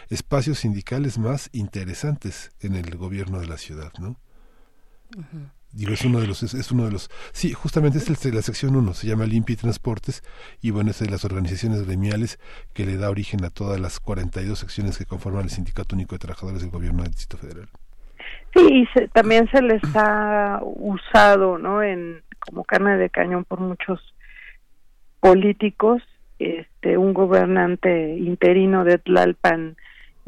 espacios 0.09 0.59
sindicales 0.59 1.17
más 1.17 1.49
interesantes 1.51 2.51
en 2.59 2.75
el 2.75 2.95
gobierno 2.95 3.39
de 3.39 3.47
la 3.47 3.57
ciudad, 3.57 3.91
¿no? 3.97 4.19
Digo, 5.77 5.93
es 5.93 6.03
uno 6.03 6.19
de 6.19 6.27
los, 6.27 6.41
es, 6.43 6.53
es 6.55 6.71
uno 6.71 6.85
de 6.85 6.91
los, 6.91 7.09
sí, 7.33 7.53
justamente 7.53 7.99
es 7.99 8.09
el- 8.25 8.33
la 8.35 8.41
sección 8.41 8.75
1, 8.75 8.93
se 8.93 9.07
llama 9.07 9.25
Limpia 9.25 9.53
y 9.53 9.57
Transportes, 9.57 10.23
y 10.61 10.71
bueno, 10.71 10.89
es 10.89 10.99
de 10.99 11.09
las 11.09 11.23
organizaciones 11.23 11.85
gremiales 11.85 12.39
que 12.73 12.85
le 12.85 12.97
da 12.97 13.09
origen 13.11 13.45
a 13.45 13.49
todas 13.51 13.79
las 13.79 13.99
42 13.99 14.57
secciones 14.57 14.97
que 14.97 15.05
conforman 15.05 15.43
el 15.43 15.49
Sindicato 15.51 15.95
Único 15.95 16.15
de 16.15 16.19
Trabajadores 16.19 16.61
del 16.61 16.71
Gobierno 16.71 17.03
del 17.03 17.11
Distrito 17.11 17.37
Federal. 17.37 17.69
Sí, 18.55 18.61
y 18.71 18.85
se- 18.87 19.07
también 19.09 19.47
se 19.51 19.61
les 19.61 19.81
ha 19.95 20.59
usado, 20.63 21.57
¿no? 21.59 21.83
En 21.83 22.23
como 22.39 22.63
carne 22.63 22.97
de 22.97 23.09
cañón 23.09 23.45
por 23.45 23.59
muchos 23.59 23.99
políticos, 25.19 26.01
este, 26.39 26.97
un 26.97 27.13
gobernante 27.13 28.15
interino 28.17 28.83
de 28.83 28.97
Tlalpan, 28.99 29.75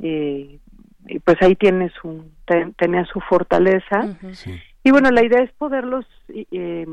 eh, 0.02 0.60
y 1.08 1.20
pues 1.20 1.38
ahí 1.42 1.56
tiene 1.56 1.92
su 2.02 2.26
te- 2.46 2.72
tenía 2.78 3.06
su 3.06 3.20
fortaleza. 3.22 4.16
Y 4.84 4.92
bueno, 4.92 5.12
la 5.12 5.24
idea 5.24 5.42
es 5.42 5.52
poderlos, 5.54 6.06
eh, 6.30 6.86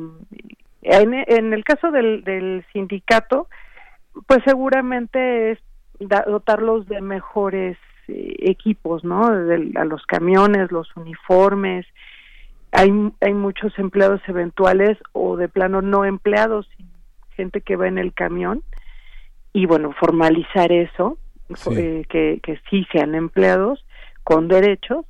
en, 0.83 1.15
en 1.15 1.53
el 1.53 1.65
caso 1.65 1.91
del, 1.91 2.25
del 2.25 2.65
sindicato, 2.73 3.49
pues 4.27 4.41
seguramente 4.45 5.53
es 5.53 5.59
dotarlos 5.99 6.87
de 6.89 7.01
mejores 7.01 7.77
eh, 8.09 8.35
equipos, 8.41 9.05
¿no? 9.05 9.31
Del- 9.31 9.77
a 9.77 9.85
los 9.85 10.05
camiones, 10.07 10.71
los 10.73 10.95
uniformes. 10.97 11.87
Hay, 12.73 12.91
hay 13.21 13.35
muchos 13.35 13.79
empleados 13.79 14.21
eventuales 14.27 14.99
o 15.13 15.37
de 15.37 15.49
plano 15.49 15.81
no 15.81 16.05
empleados, 16.05 16.69
gente 17.37 17.61
que 17.61 17.77
va 17.77 17.89
en 17.89 17.99
el 17.99 18.13
camión. 18.13 18.63
Y 19.53 19.67
bueno, 19.67 19.93
formalizar 19.99 20.71
eso, 20.73 21.19
eh, 21.79 22.05
que, 22.09 22.41
que 22.43 22.61
sí 22.69 22.87
sean 22.93 23.15
empleados 23.15 23.85
con 24.25 24.49
derechos 24.49 25.07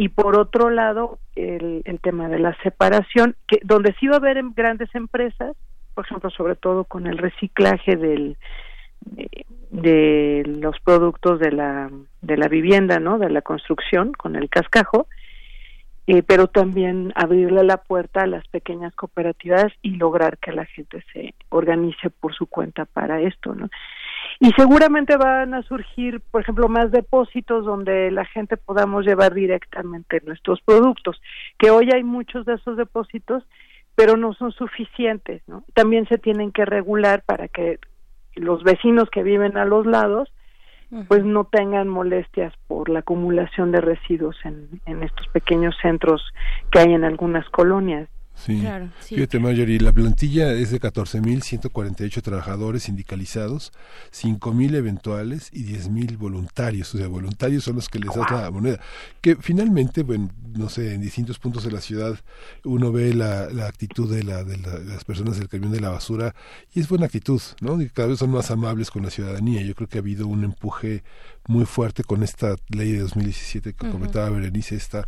y 0.00 0.08
por 0.08 0.38
otro 0.38 0.70
lado 0.70 1.18
el, 1.36 1.82
el 1.84 2.00
tema 2.00 2.30
de 2.30 2.38
la 2.38 2.56
separación 2.62 3.36
que 3.46 3.60
donde 3.62 3.94
sí 4.00 4.06
va 4.06 4.14
a 4.14 4.16
haber 4.16 4.38
em- 4.38 4.54
grandes 4.56 4.88
empresas 4.94 5.54
por 5.92 6.06
ejemplo 6.06 6.30
sobre 6.30 6.56
todo 6.56 6.84
con 6.84 7.06
el 7.06 7.18
reciclaje 7.18 7.96
del 7.96 8.38
de, 9.02 9.44
de 9.70 10.42
los 10.46 10.80
productos 10.80 11.38
de 11.38 11.52
la 11.52 11.90
de 12.22 12.36
la 12.38 12.48
vivienda 12.48 12.98
no 12.98 13.18
de 13.18 13.28
la 13.28 13.42
construcción 13.42 14.12
con 14.12 14.36
el 14.36 14.48
cascajo 14.48 15.06
eh, 16.06 16.22
pero 16.22 16.46
también 16.46 17.12
abrirle 17.14 17.62
la 17.62 17.76
puerta 17.76 18.22
a 18.22 18.26
las 18.26 18.48
pequeñas 18.48 18.94
cooperativas 18.94 19.70
y 19.82 19.96
lograr 19.96 20.38
que 20.38 20.52
la 20.52 20.64
gente 20.64 21.04
se 21.12 21.34
organice 21.50 22.08
por 22.08 22.34
su 22.34 22.46
cuenta 22.46 22.86
para 22.86 23.20
esto 23.20 23.54
no 23.54 23.68
y 24.38 24.50
seguramente 24.52 25.16
van 25.16 25.54
a 25.54 25.62
surgir, 25.62 26.20
por 26.30 26.42
ejemplo, 26.42 26.68
más 26.68 26.90
depósitos 26.90 27.64
donde 27.64 28.10
la 28.10 28.24
gente 28.24 28.56
podamos 28.56 29.04
llevar 29.04 29.34
directamente 29.34 30.20
nuestros 30.24 30.60
productos, 30.62 31.20
que 31.58 31.70
hoy 31.70 31.90
hay 31.92 32.04
muchos 32.04 32.46
de 32.46 32.54
esos 32.54 32.76
depósitos, 32.76 33.44
pero 33.94 34.16
no 34.16 34.32
son 34.34 34.52
suficientes, 34.52 35.42
¿no? 35.48 35.64
También 35.74 36.06
se 36.06 36.18
tienen 36.18 36.52
que 36.52 36.64
regular 36.64 37.22
para 37.26 37.48
que 37.48 37.78
los 38.34 38.62
vecinos 38.62 39.10
que 39.10 39.22
viven 39.22 39.56
a 39.56 39.64
los 39.64 39.86
lados 39.86 40.32
pues 41.06 41.24
no 41.24 41.44
tengan 41.44 41.86
molestias 41.86 42.52
por 42.66 42.88
la 42.88 43.00
acumulación 43.00 43.70
de 43.70 43.80
residuos 43.80 44.36
en, 44.44 44.80
en 44.86 45.04
estos 45.04 45.28
pequeños 45.28 45.76
centros 45.80 46.20
que 46.72 46.80
hay 46.80 46.92
en 46.92 47.04
algunas 47.04 47.48
colonias. 47.50 48.08
Sí. 48.34 48.58
Claro, 48.60 48.88
sí. 49.00 49.16
Fíjate, 49.16 49.38
Marjorie, 49.38 49.78
la 49.80 49.92
plantilla 49.92 50.52
es 50.54 50.70
de 50.70 50.80
14.148 50.80 52.22
trabajadores 52.22 52.84
sindicalizados, 52.84 53.70
5.000 54.12 54.74
eventuales 54.76 55.50
y 55.52 55.64
10.000 55.64 56.16
voluntarios. 56.16 56.94
O 56.94 56.98
sea, 56.98 57.06
voluntarios 57.08 57.64
son 57.64 57.76
los 57.76 57.88
que 57.90 57.98
les 57.98 58.14
das 58.14 58.30
la 58.30 58.50
moneda. 58.50 58.80
Que 59.20 59.36
finalmente, 59.36 60.02
bueno, 60.04 60.30
no 60.56 60.70
sé, 60.70 60.94
en 60.94 61.02
distintos 61.02 61.38
puntos 61.38 61.64
de 61.64 61.70
la 61.70 61.82
ciudad 61.82 62.18
uno 62.64 62.90
ve 62.92 63.12
la, 63.12 63.50
la 63.50 63.66
actitud 63.66 64.10
de, 64.10 64.22
la, 64.24 64.42
de, 64.42 64.56
la- 64.56 64.78
de 64.78 64.86
las 64.86 65.04
personas 65.04 65.38
del 65.38 65.48
camión 65.48 65.70
de 65.72 65.80
la 65.80 65.90
basura 65.90 66.34
y 66.74 66.80
es 66.80 66.88
buena 66.88 67.06
actitud, 67.06 67.42
¿no? 67.60 67.80
Y 67.82 67.90
cada 67.90 68.08
vez 68.08 68.18
son 68.20 68.30
más 68.30 68.50
amables 68.50 68.90
con 68.90 69.02
la 69.02 69.10
ciudadanía. 69.10 69.60
Yo 69.62 69.74
creo 69.74 69.88
que 69.88 69.98
ha 69.98 70.00
habido 70.00 70.26
un 70.26 70.44
empuje 70.44 71.02
muy 71.50 71.66
fuerte 71.66 72.04
con 72.04 72.22
esta 72.22 72.54
ley 72.68 72.92
de 72.92 73.00
2017 73.00 73.74
que 73.74 73.86
Ujú. 73.86 73.92
comentaba 73.98 74.30
Berenice, 74.30 74.76
esta, 74.76 75.06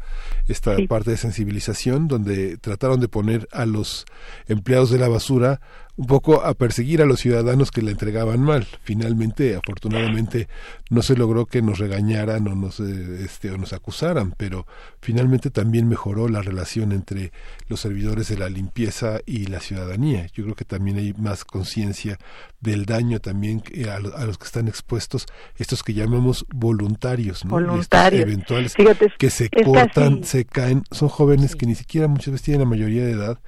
esta 0.49 0.75
Sí. 0.77 0.89
parte 0.89 1.13
de 1.13 1.17
sensibilización 1.17 2.09
donde 2.09 2.57
trataron 2.59 2.99
de 3.01 3.07
poner 3.09 3.49
a 3.53 3.65
los 3.65 4.05
empleados 4.49 4.91
de 4.91 4.99
la 4.99 5.09
basura 5.09 5.61
un 6.03 6.09
poco 6.09 6.43
a 6.45 6.53
perseguir 6.55 7.01
a 7.01 7.07
los 7.07 7.21
ciudadanos 7.21 7.71
que 7.71 7.81
la 7.81 7.93
entregaban 7.93 8.41
mal. 8.41 8.67
Finalmente, 8.83 9.55
afortunadamente, 9.55 10.49
no 10.91 11.01
se 11.01 11.17
logró 11.17 11.47
que 11.47 11.63
nos 11.63 11.79
regañaran 11.79 12.49
o 12.49 12.57
nos, 12.57 12.81
eh, 12.81 13.25
este, 13.25 13.53
o 13.53 13.57
nos 13.57 13.73
acusaran, 13.73 14.35
pero 14.37 14.67
finalmente 15.01 15.51
también 15.51 15.89
mejoró 15.89 16.29
la 16.29 16.43
relación 16.43 16.91
entre 16.91 17.31
los 17.69 17.79
servidores 17.81 18.27
de 18.29 18.37
la 18.37 18.49
limpieza 18.49 19.21
y 19.27 19.47
la 19.47 19.61
ciudadanía. 19.61 20.27
Yo 20.35 20.43
creo 20.43 20.57
que 20.57 20.65
también 20.65 20.99
hay 20.99 21.13
más 21.15 21.45
conciencia 21.45 22.19
del 22.61 22.85
daño 22.85 23.21
también 23.21 23.61
que 23.61 23.89
a, 23.89 24.01
lo- 24.01 24.17
a 24.17 24.25
los 24.25 24.39
que 24.39 24.47
están 24.47 24.67
expuestos, 24.67 25.27
estos 25.57 25.85
que 25.85 25.95
llamamos 25.95 26.47
voluntarios, 26.53 27.45
¿no? 27.45 27.57
Estos 27.59 27.69
Voluntarios. 27.69 28.23
eventuales 28.23 28.75
Fíjate, 28.75 29.13
que 29.19 29.31
se 29.31 29.49
cortan, 29.51 30.25
se 30.25 30.45
caen, 30.47 30.83
son 30.91 31.09
jóvenes 31.09 31.55
que 31.55 31.67
ni 31.67 31.77
siquiera 31.77 32.09
muchas 32.09 32.33
veces 32.33 32.43
tienen 32.45 32.63
la 32.63 32.67
mayoría 32.69 33.05
de 33.05 33.13
edad 33.13 33.39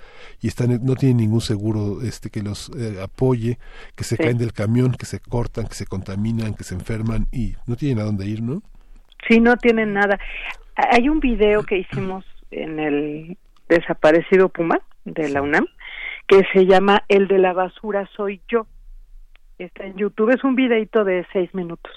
y 0.40 0.46
están 0.46 0.80
no 0.84 0.94
tienen 0.94 1.16
ningún 1.16 1.40
seguro 1.40 2.00
este 2.02 2.30
que 2.30 2.43
los 2.44 2.70
eh, 2.78 3.00
apoye, 3.02 3.58
que 3.96 4.04
se 4.04 4.16
Sí. 4.16 4.22
caen 4.22 4.38
del 4.38 4.52
camión, 4.52 4.92
que 4.92 5.06
se 5.06 5.20
cortan, 5.20 5.66
que 5.66 5.74
se 5.74 5.86
contaminan, 5.86 6.54
que 6.54 6.64
se 6.64 6.74
enferman 6.74 7.26
y 7.32 7.54
no 7.66 7.76
tienen 7.76 7.98
a 8.00 8.04
dónde 8.04 8.26
ir, 8.26 8.42
¿no? 8.42 8.62
Sí, 9.28 9.40
no 9.40 9.56
tienen 9.56 9.94
nada. 9.94 10.18
Hay 10.76 11.08
un 11.08 11.20
video 11.20 11.62
que 11.64 11.78
hicimos 11.78 12.24
en 12.50 12.78
el 12.78 13.38
desaparecido 13.68 14.48
Puma 14.48 14.78
de 15.04 15.28
la 15.30 15.42
UNAM 15.42 15.66
que 16.26 16.42
se 16.52 16.66
llama 16.66 17.02
El 17.08 17.28
de 17.28 17.38
la 17.38 17.52
basura 17.52 18.08
soy 18.16 18.40
yo. 18.48 18.66
Está 19.58 19.84
en 19.84 19.96
YouTube, 19.96 20.30
es 20.34 20.42
un 20.44 20.54
videito 20.54 21.04
de 21.04 21.26
seis 21.32 21.54
minutos. 21.54 21.92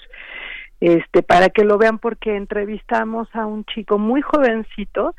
Este, 0.80 1.22
para 1.22 1.48
que 1.48 1.64
lo 1.64 1.76
vean 1.76 1.98
porque 1.98 2.36
entrevistamos 2.36 3.28
a 3.34 3.46
un 3.46 3.64
chico 3.64 3.98
muy 3.98 4.20
jovencito 4.22 5.14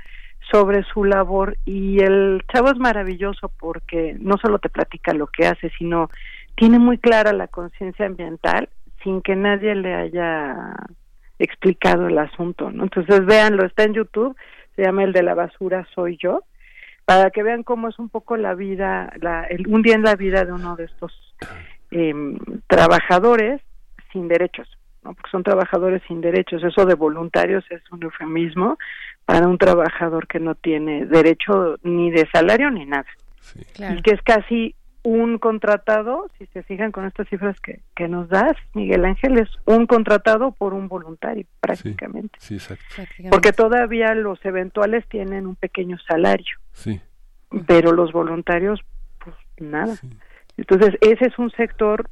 sobre 0.52 0.84
su 0.84 1.04
labor 1.04 1.58
y 1.66 2.00
el 2.00 2.44
chavo 2.52 2.72
es 2.72 2.78
maravilloso 2.78 3.52
porque 3.60 4.16
no 4.20 4.38
solo 4.38 4.60
te 4.60 4.70
platica 4.70 5.14
lo 5.14 5.28
que 5.28 5.48
hace, 5.48 5.70
sino 5.78 6.10
tiene 6.56 6.80
muy 6.80 6.98
clara 6.98 7.34
la 7.34 7.48
conciencia 7.48 8.06
ambiental 8.06 8.70
sin 9.04 9.22
que 9.22 9.36
nadie 9.36 9.76
le 9.76 9.94
haya 9.94 10.76
explicado 11.38 12.08
el 12.08 12.18
asunto, 12.18 12.70
¿no? 12.72 12.84
Entonces 12.84 13.26
véanlo, 13.26 13.66
está 13.66 13.84
en 13.84 13.94
YouTube, 13.94 14.36
se 14.76 14.84
llama 14.84 15.04
El 15.04 15.14
de 15.14 15.24
la 15.24 15.36
basura 15.36 15.88
soy 15.96 16.18
yo, 16.22 16.44
para 17.06 17.32
que 17.32 17.44
vean 17.44 17.64
cómo 17.64 17.88
es 17.88 17.98
un 17.98 18.10
poco 18.10 18.36
la 18.38 18.56
vida, 18.56 19.12
la, 19.22 19.48
un 19.68 19.82
día 19.82 19.96
en 19.96 20.04
la 20.04 20.16
vida 20.16 20.44
de 20.44 20.52
uno 20.52 20.76
de 20.76 20.86
estos 20.86 21.14
em, 21.92 22.38
trabajadores 22.68 23.62
sin 24.12 24.28
derechos, 24.28 24.68
¿no? 25.04 25.14
Porque 25.14 25.32
son 25.32 25.44
trabajadores 25.44 26.02
sin 26.08 26.20
derechos, 26.20 26.64
eso 26.64 26.86
de 26.86 26.96
voluntarios 26.96 27.64
es 27.70 27.82
un 27.92 28.04
eufemismo 28.04 28.78
para 29.30 29.47
un 29.47 29.60
trabajador 29.60 30.26
que 30.26 30.39
no 30.39 30.56
tiene 30.56 31.06
derecho 31.06 31.77
ni 31.84 32.10
de 32.10 32.27
salario 32.34 32.72
ni 32.72 32.84
nada. 32.88 33.06
Y 33.77 34.01
que 34.01 34.10
es 34.15 34.22
casi 34.23 34.73
un 35.03 35.38
contratado, 35.38 36.31
si 36.39 36.47
se 36.47 36.64
fijan 36.64 36.91
con 36.91 37.06
estas 37.06 37.30
cifras 37.30 37.56
que, 37.61 37.80
que 37.95 38.07
nos 38.07 38.27
das, 38.27 38.53
Miguel 38.73 39.06
Ángel, 39.06 39.38
es 39.38 39.47
un 39.65 39.85
contratado 39.85 40.51
por 40.51 40.73
un 40.73 40.88
voluntario, 40.88 41.45
prácticamente. 41.61 42.39
Sí, 42.41 42.56
exacto. 42.56 42.84
Porque 43.30 43.53
todavía 43.53 44.15
los 44.15 44.43
eventuales 44.43 45.07
tienen 45.10 45.45
un 45.45 45.56
pequeño 45.56 45.99
salario, 46.07 46.57
Sí. 46.73 46.99
pero 47.68 47.91
los 47.91 48.11
voluntarios, 48.11 48.80
pues 49.23 49.35
nada. 49.60 49.93
Entonces, 50.57 50.95
ese 51.01 51.27
es 51.27 51.38
un 51.38 51.51
sector 51.51 52.03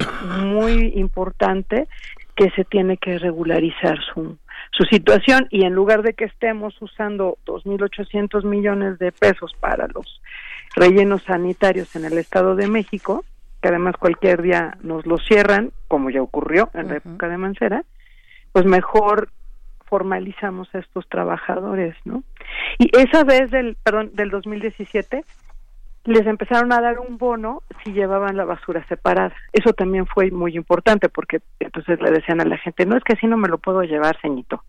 muy 0.44 0.94
importante 0.95 1.88
que 2.35 2.52
se 2.52 2.64
tiene 2.64 2.98
que 2.98 3.18
regularizar 3.18 3.98
su, 4.14 4.38
su 4.72 4.84
situación 4.85 5.48
y 5.49 5.64
en 5.64 5.73
lugar 5.73 6.02
de 6.02 6.14
que 6.14 6.26
estemos 6.26 6.80
usando 6.81 7.38
2.800 7.45 8.44
millones 8.44 8.99
de 8.99 9.11
pesos 9.11 9.53
para 9.60 9.88
los 9.88 10.22
rellenos 10.76 11.23
sanitarios 11.23 11.95
en 11.95 12.06
el 12.06 12.18
Estado 12.18 12.56
de 12.56 12.68
México, 12.68 13.26
que 13.61 13.69
además 13.69 13.95
cualquier 13.98 14.41
día 14.41 14.77
nos 14.81 15.06
lo 15.06 15.18
cierran, 15.18 15.72
como 15.88 16.10
ya 16.10 16.22
ocurrió 16.22 16.69
en 16.73 16.89
la 16.89 16.98
época 16.98 17.27
de 17.27 17.38
Mancera, 17.38 17.84
pues 18.52 18.65
mejor 18.65 19.30
formalizamos 19.85 20.73
a 20.76 20.80
estos 20.80 21.07
trabajadores, 21.07 21.95
¿no? 22.06 22.23
Y 22.77 22.89
esa 22.98 23.23
vez 23.23 23.49
del, 23.52 23.77
perdón, 23.84 24.11
del 24.14 24.30
2017 24.30 25.23
les 26.08 26.26
empezaron 26.26 26.72
a 26.72 26.82
dar 26.82 27.00
un 27.00 27.18
bono 27.18 27.64
si 27.84 27.92
llevaban 27.92 28.38
la 28.38 28.46
basura 28.46 28.86
separada. 28.88 29.36
Eso 29.52 29.74
también 29.74 30.08
fue 30.08 30.32
muy 30.32 30.56
importante 30.56 31.10
porque 31.10 31.42
entonces 31.60 32.00
le 32.02 32.12
decían 32.12 32.40
a 32.40 32.46
la 32.46 32.58
gente, 32.58 32.86
no 32.86 32.96
es 32.96 33.04
que 33.04 33.14
así 33.14 33.28
no 33.28 33.36
me 33.36 33.50
lo 33.50 33.58
puedo 33.58 33.84
llevar, 33.84 34.18
ceñito, 34.22 34.64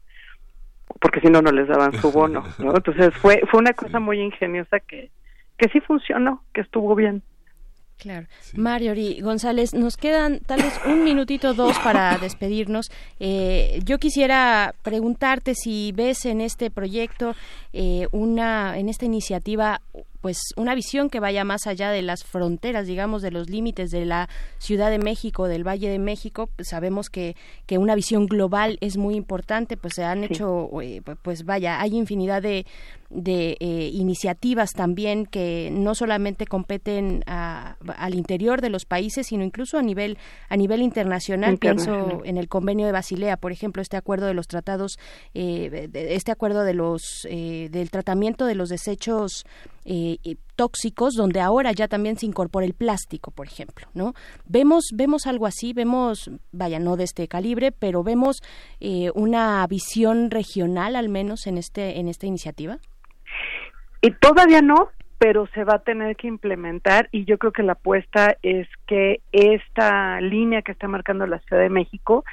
porque 1.00 1.20
si 1.20 1.28
no, 1.28 1.40
no 1.40 1.52
les 1.52 1.68
daban 1.68 1.92
su 1.92 2.10
bono, 2.10 2.44
¿no? 2.58 2.74
Entonces 2.74 3.14
fue, 3.14 3.40
fue 3.50 3.60
una 3.60 3.72
cosa 3.72 4.00
muy 4.00 4.20
ingeniosa 4.20 4.80
que, 4.80 5.10
que 5.56 5.68
sí 5.68 5.80
funcionó, 5.80 6.42
que 6.52 6.62
estuvo 6.62 6.94
bien. 6.96 7.22
Claro. 7.98 8.26
Marjorie 8.54 9.20
González, 9.22 9.74
nos 9.74 9.96
quedan 9.96 10.38
tal 10.40 10.62
vez 10.62 10.80
un 10.86 11.02
minutito 11.02 11.52
dos 11.54 11.78
para 11.80 12.16
despedirnos. 12.20 12.90
Eh, 13.18 13.80
yo 13.84 13.98
quisiera 13.98 14.74
preguntarte 14.82 15.54
si 15.54 15.92
ves 15.92 16.24
en 16.24 16.40
este 16.40 16.70
proyecto 16.70 17.34
eh, 17.72 18.06
una, 18.12 18.78
en 18.78 18.88
esta 18.88 19.04
iniciativa, 19.04 19.80
pues 20.20 20.38
una 20.56 20.74
visión 20.74 21.10
que 21.10 21.20
vaya 21.20 21.44
más 21.44 21.66
allá 21.66 21.90
de 21.90 22.02
las 22.02 22.24
fronteras, 22.24 22.86
digamos, 22.86 23.22
de 23.22 23.30
los 23.30 23.48
límites 23.48 23.90
de 23.90 24.04
la 24.04 24.28
Ciudad 24.58 24.90
de 24.90 24.98
México, 24.98 25.48
del 25.48 25.66
Valle 25.66 25.88
de 25.88 25.98
México. 25.98 26.50
Sabemos 26.58 27.08
que, 27.08 27.36
que 27.66 27.78
una 27.78 27.94
visión 27.94 28.26
global 28.26 28.78
es 28.80 28.96
muy 28.96 29.14
importante, 29.14 29.76
pues 29.76 29.94
se 29.94 30.04
han 30.04 30.24
hecho, 30.24 30.68
eh, 30.82 31.02
pues 31.22 31.44
vaya, 31.44 31.80
hay 31.80 31.96
infinidad 31.96 32.42
de, 32.42 32.66
de 33.10 33.56
eh, 33.60 33.90
iniciativas 33.92 34.72
también 34.72 35.24
que 35.26 35.70
no 35.72 35.94
solamente 35.94 36.46
competen 36.46 37.24
a- 37.26 37.76
al 37.96 38.14
interior 38.14 38.60
de 38.60 38.68
los 38.68 38.84
países, 38.84 39.28
sino 39.28 39.44
incluso 39.44 39.78
a 39.78 39.82
nivel 39.82 40.18
a 40.50 40.56
nivel 40.56 40.82
internacional. 40.82 41.52
Pienso 41.58 42.24
en 42.24 42.36
el 42.36 42.48
convenio 42.48 42.84
de 42.86 42.92
Basilea, 42.92 43.36
por 43.38 43.50
ejemplo, 43.52 43.80
este 43.80 43.96
acuerdo 43.96 44.26
de 44.26 44.34
los 44.34 44.46
tratados, 44.46 44.98
eh, 45.34 45.88
de- 45.90 46.14
este 46.14 46.32
acuerdo 46.32 46.64
de 46.64 46.74
los 46.74 47.26
eh, 47.30 47.68
del 47.70 47.90
tratamiento 47.90 48.44
de 48.44 48.54
los 48.54 48.68
desechos 48.68 49.44
eh, 49.86 50.18
tóxicos, 50.54 51.14
donde 51.14 51.40
ahora 51.40 51.72
ya 51.72 51.88
también 51.88 52.18
se 52.18 52.26
incorpora 52.26 52.66
el 52.66 52.74
plástico, 52.74 53.30
por 53.30 53.46
ejemplo, 53.46 53.86
¿no? 53.94 54.12
Vemos 54.46 54.84
vemos 54.92 55.26
algo 55.26 55.46
así, 55.46 55.72
vemos, 55.72 56.30
vaya, 56.52 56.78
no 56.78 56.96
de 56.96 57.04
este 57.04 57.26
calibre, 57.26 57.72
pero 57.72 58.02
vemos 58.02 58.42
eh, 58.80 59.10
una 59.14 59.66
visión 59.66 60.30
regional, 60.30 60.94
al 60.94 61.08
menos 61.08 61.46
en 61.46 61.56
este 61.56 61.98
en 62.00 62.08
esta 62.08 62.26
iniciativa. 62.26 62.78
Y 64.00 64.10
todavía 64.12 64.62
no, 64.62 64.90
pero 65.18 65.46
se 65.54 65.64
va 65.64 65.74
a 65.74 65.82
tener 65.82 66.16
que 66.16 66.28
implementar 66.28 67.08
y 67.10 67.24
yo 67.24 67.38
creo 67.38 67.52
que 67.52 67.62
la 67.62 67.72
apuesta 67.72 68.36
es 68.42 68.68
que 68.86 69.20
esta 69.32 70.20
línea 70.20 70.62
que 70.62 70.72
está 70.72 70.86
marcando 70.86 71.26
la 71.26 71.40
Ciudad 71.40 71.62
de 71.62 71.70
México 71.70 72.24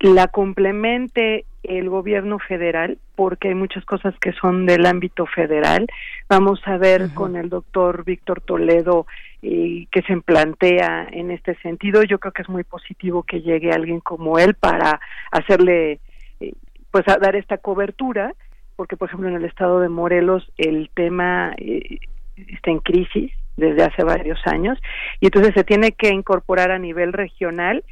la 0.00 0.28
complemente 0.28 1.44
el 1.64 1.88
gobierno 1.90 2.38
federal 2.38 2.98
porque 3.16 3.48
hay 3.48 3.54
muchas 3.54 3.84
cosas 3.84 4.14
que 4.20 4.32
son 4.32 4.64
del 4.64 4.86
ámbito 4.86 5.26
federal. 5.26 5.86
Vamos 6.28 6.60
a 6.66 6.76
ver 6.76 7.10
con 7.14 7.36
el 7.36 7.48
doctor 7.48 8.04
Víctor 8.04 8.40
Toledo 8.40 9.06
eh, 9.42 9.86
que 9.90 10.02
se 10.02 10.20
plantea 10.20 11.08
en 11.10 11.32
este 11.32 11.56
sentido. 11.56 12.04
Yo 12.04 12.20
creo 12.20 12.32
que 12.32 12.42
es 12.42 12.48
muy 12.48 12.62
positivo 12.62 13.24
que 13.24 13.42
llegue 13.42 13.72
alguien 13.72 14.00
como 14.00 14.38
él 14.38 14.54
para 14.54 15.00
hacerle, 15.32 15.98
eh, 16.40 16.52
pues 16.92 17.06
a 17.08 17.16
dar 17.16 17.34
esta 17.34 17.58
cobertura 17.58 18.34
porque 18.78 18.96
por 18.96 19.08
ejemplo 19.08 19.28
en 19.28 19.34
el 19.34 19.44
estado 19.44 19.80
de 19.80 19.88
Morelos 19.88 20.48
el 20.56 20.88
tema 20.94 21.52
eh, 21.58 21.98
está 22.36 22.70
en 22.70 22.78
crisis 22.78 23.32
desde 23.56 23.82
hace 23.82 24.04
varios 24.04 24.38
años 24.46 24.78
y 25.18 25.26
entonces 25.26 25.52
se 25.52 25.64
tiene 25.64 25.90
que 25.90 26.10
incorporar 26.10 26.70
a 26.70 26.78
nivel 26.78 27.12
regional 27.12 27.82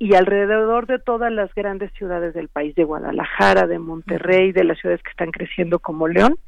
y 0.00 0.16
alrededor 0.16 0.88
de 0.88 0.98
todas 0.98 1.30
las 1.30 1.54
grandes 1.54 1.92
ciudades 1.92 2.34
del 2.34 2.48
país, 2.48 2.74
de 2.74 2.82
Guadalajara, 2.82 3.68
de 3.68 3.78
Monterrey, 3.78 4.50
de 4.50 4.64
las 4.64 4.80
ciudades 4.80 5.00
que 5.00 5.10
están 5.10 5.30
creciendo 5.30 5.78
como 5.78 6.08
León, 6.08 6.40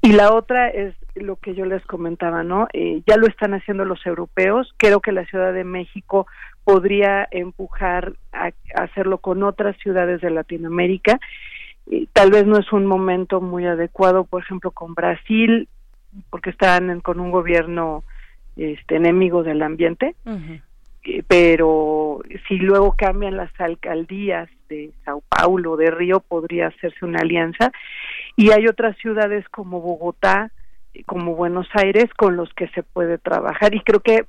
Y 0.00 0.14
la 0.14 0.32
otra 0.34 0.68
es 0.68 0.92
lo 1.14 1.36
que 1.36 1.54
yo 1.54 1.64
les 1.64 1.86
comentaba, 1.86 2.42
¿no? 2.42 2.66
Eh, 2.72 3.02
ya 3.06 3.16
lo 3.18 3.28
están 3.28 3.54
haciendo 3.54 3.84
los 3.84 4.04
europeos. 4.04 4.74
Creo 4.78 4.98
que 4.98 5.12
la 5.12 5.24
Ciudad 5.26 5.52
de 5.52 5.62
México 5.62 6.26
podría 6.64 7.28
empujar 7.30 8.14
a, 8.32 8.46
a 8.74 8.82
hacerlo 8.82 9.18
con 9.18 9.44
otras 9.44 9.76
ciudades 9.76 10.20
de 10.20 10.30
Latinoamérica. 10.30 11.20
Tal 12.12 12.30
vez 12.30 12.46
no 12.46 12.58
es 12.58 12.72
un 12.72 12.86
momento 12.86 13.40
muy 13.40 13.66
adecuado, 13.66 14.24
por 14.24 14.42
ejemplo, 14.42 14.70
con 14.70 14.94
Brasil, 14.94 15.68
porque 16.30 16.50
están 16.50 16.90
en- 16.90 17.00
con 17.00 17.20
un 17.20 17.30
gobierno 17.30 18.04
este, 18.56 18.96
enemigo 18.96 19.42
del 19.42 19.62
ambiente. 19.62 20.14
Eh, 21.04 21.22
pero 21.26 22.20
si 22.46 22.56
luego 22.58 22.94
cambian 22.96 23.36
las 23.36 23.50
alcaldías 23.58 24.48
de 24.68 24.92
Sao 25.04 25.22
Paulo, 25.28 25.76
de 25.76 25.90
Río, 25.90 26.20
podría 26.20 26.68
hacerse 26.68 27.04
una 27.04 27.20
alianza. 27.20 27.72
Y 28.36 28.52
hay 28.52 28.68
otras 28.68 28.96
ciudades 28.98 29.48
como 29.48 29.80
Bogotá, 29.80 30.52
eh, 30.94 31.02
como 31.04 31.34
Buenos 31.34 31.66
Aires, 31.72 32.12
con 32.14 32.36
los 32.36 32.52
que 32.54 32.68
se 32.68 32.82
puede 32.82 33.16
trabajar. 33.18 33.74
Y 33.74 33.80
creo 33.80 34.00
que 34.00 34.26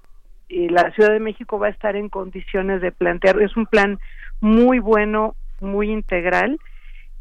eh, 0.50 0.68
la 0.70 0.90
Ciudad 0.92 1.12
de 1.12 1.20
México 1.20 1.60
va 1.60 1.68
a 1.68 1.72
estar 1.72 1.96
en 1.96 2.10
condiciones 2.10 2.82
de 2.82 2.92
plantear, 2.92 3.42
es 3.42 3.56
un 3.58 3.66
plan 3.66 4.00
muy 4.42 4.80
bueno, 4.80 5.36
muy 5.60 5.92
integral, 5.92 6.58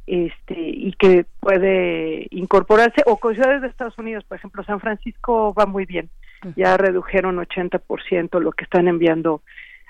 este 0.07 0.55
y 0.59 0.93
que 0.95 1.25
puede 1.41 2.27
incorporarse 2.31 3.03
o 3.07 3.17
con 3.19 3.35
ciudades 3.35 3.63
de 3.63 3.69
Estados 3.69 3.99
Unidos, 3.99 4.25
por 4.25 4.37
ejemplo, 4.37 4.65
San 4.65 4.81
Francisco 4.81 5.55
va 5.55 5.67
muy 5.67 5.87
bien. 5.87 6.11
Ya 6.57 6.77
redujeron 6.77 7.37
80% 7.37 8.41
lo 8.41 8.51
que 8.53 8.65
están 8.65 8.89
enviando 8.89 9.43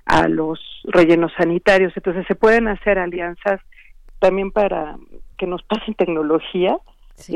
a 0.04 0.28
los 0.28 0.60
rellenos 0.84 1.32
sanitarios, 1.36 1.92
entonces 1.96 2.26
se 2.26 2.34
pueden 2.34 2.68
hacer 2.68 2.98
alianzas 2.98 3.60
también 4.18 4.50
para 4.50 4.96
que 5.38 5.46
nos 5.46 5.62
pasen 5.62 5.94
tecnología 5.94 6.76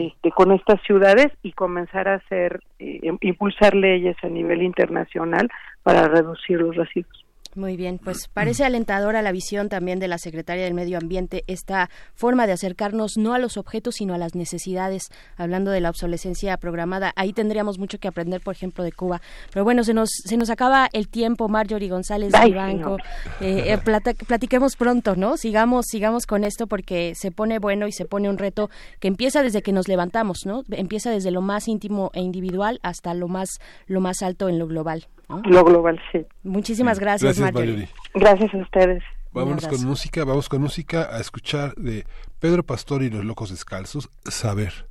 este, 0.06 0.30
con 0.32 0.52
estas 0.52 0.80
ciudades 0.82 1.28
y 1.42 1.52
comenzar 1.52 2.08
a 2.08 2.14
hacer 2.14 2.60
eh, 2.78 3.00
im- 3.02 3.18
impulsar 3.20 3.74
leyes 3.74 4.16
a 4.22 4.28
nivel 4.28 4.62
internacional 4.62 5.48
para 5.82 6.08
reducir 6.08 6.60
los 6.60 6.74
residuos. 6.76 7.24
Muy 7.56 7.76
bien, 7.76 7.98
pues 7.98 8.28
parece 8.32 8.64
alentadora 8.64 9.22
la 9.22 9.32
visión 9.32 9.68
también 9.68 9.98
de 9.98 10.08
la 10.08 10.18
Secretaria 10.18 10.62
del 10.64 10.74
Medio 10.74 10.98
Ambiente, 10.98 11.42
esta 11.46 11.90
forma 12.14 12.46
de 12.46 12.52
acercarnos 12.52 13.16
no 13.16 13.34
a 13.34 13.38
los 13.38 13.56
objetos, 13.56 13.96
sino 13.96 14.14
a 14.14 14.18
las 14.18 14.34
necesidades, 14.34 15.08
hablando 15.36 15.70
de 15.70 15.80
la 15.80 15.90
obsolescencia 15.90 16.56
programada. 16.58 17.12
Ahí 17.16 17.32
tendríamos 17.32 17.78
mucho 17.78 17.98
que 17.98 18.08
aprender, 18.08 18.40
por 18.42 18.54
ejemplo, 18.54 18.84
de 18.84 18.92
Cuba. 18.92 19.20
Pero 19.52 19.64
bueno, 19.64 19.82
se 19.84 19.94
nos, 19.94 20.10
se 20.10 20.36
nos 20.36 20.50
acaba 20.50 20.88
el 20.92 21.08
tiempo, 21.08 21.48
Marjorie 21.48 21.88
González 21.88 22.32
Vivanco. 22.44 22.98
señor. 22.98 23.02
Eh, 23.40 23.72
eh, 23.72 23.78
plata- 23.78 24.12
platiquemos 24.14 24.76
pronto, 24.76 25.16
¿no? 25.16 25.36
Sigamos, 25.36 25.86
sigamos 25.86 26.26
con 26.26 26.44
esto 26.44 26.66
porque 26.66 27.14
se 27.16 27.30
pone 27.32 27.58
bueno 27.58 27.86
y 27.86 27.92
se 27.92 28.04
pone 28.04 28.28
un 28.28 28.36
reto 28.38 28.68
que 29.00 29.08
empieza 29.08 29.42
desde 29.42 29.62
que 29.62 29.72
nos 29.72 29.88
levantamos, 29.88 30.44
¿no? 30.44 30.62
Empieza 30.70 31.10
desde 31.10 31.30
lo 31.30 31.40
más 31.40 31.68
íntimo 31.68 32.10
e 32.12 32.20
individual 32.20 32.80
hasta 32.82 33.14
lo 33.14 33.28
más, 33.28 33.48
lo 33.86 34.00
más 34.02 34.20
alto 34.22 34.50
en 34.50 34.58
lo 34.58 34.66
global. 34.66 35.06
¿No? 35.28 35.42
Lo 35.44 35.64
global, 35.64 36.00
sí. 36.12 36.26
Muchísimas 36.42 36.98
gracias, 36.98 37.38
Gracias, 37.38 37.54
Marjorie. 37.54 37.88
Gracias 38.14 38.54
a 38.54 38.58
ustedes. 38.58 39.02
Vámonos 39.32 39.68
con 39.68 39.84
música, 39.84 40.24
vamos 40.24 40.48
con 40.48 40.62
música 40.62 41.14
a 41.14 41.20
escuchar 41.20 41.74
de 41.74 42.06
Pedro 42.38 42.62
Pastor 42.62 43.02
y 43.02 43.10
los 43.10 43.22
Locos 43.22 43.50
Descalzos, 43.50 44.08
Saber. 44.24 44.88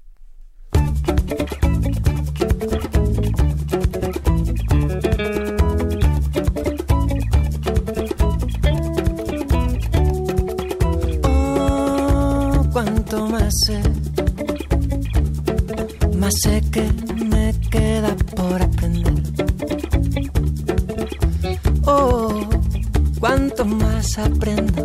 Oh, 11.24 12.68
cuanto 12.72 13.30
más 13.30 13.52
sé, 13.66 13.82
más 16.20 16.34
sé 16.44 16.62
que 16.72 16.84
me 17.26 17.52
queda 17.72 18.16
más 23.96 24.18
aprendo, 24.18 24.84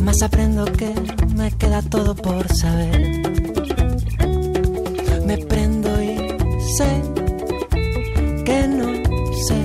más 0.00 0.20
aprendo 0.20 0.64
que 0.64 0.92
me 1.36 1.48
queda 1.52 1.80
todo 1.80 2.12
por 2.16 2.44
saber. 2.52 3.22
Me 5.24 5.38
prendo 5.38 6.02
y 6.02 6.16
sé 6.76 6.90
que 8.44 8.66
no 8.66 8.88
sé, 9.46 9.58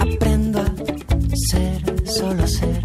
aprendo 0.00 0.60
a 0.60 0.68
ser, 1.50 2.08
solo 2.08 2.46
ser. 2.46 2.80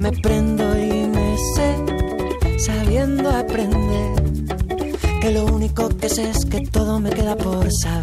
Me 0.00 0.10
prendo 0.10 0.64
y 0.76 1.06
me 1.06 1.36
sé, 1.54 2.58
sabiendo 2.58 3.30
aprender, 3.30 4.10
que 5.20 5.30
lo 5.30 5.44
único 5.46 5.88
que 5.88 6.08
sé 6.08 6.30
es 6.30 6.44
que 6.46 6.62
todo 6.62 6.98
me 6.98 7.10
queda 7.10 7.36
por 7.36 7.70
saber. 7.72 7.99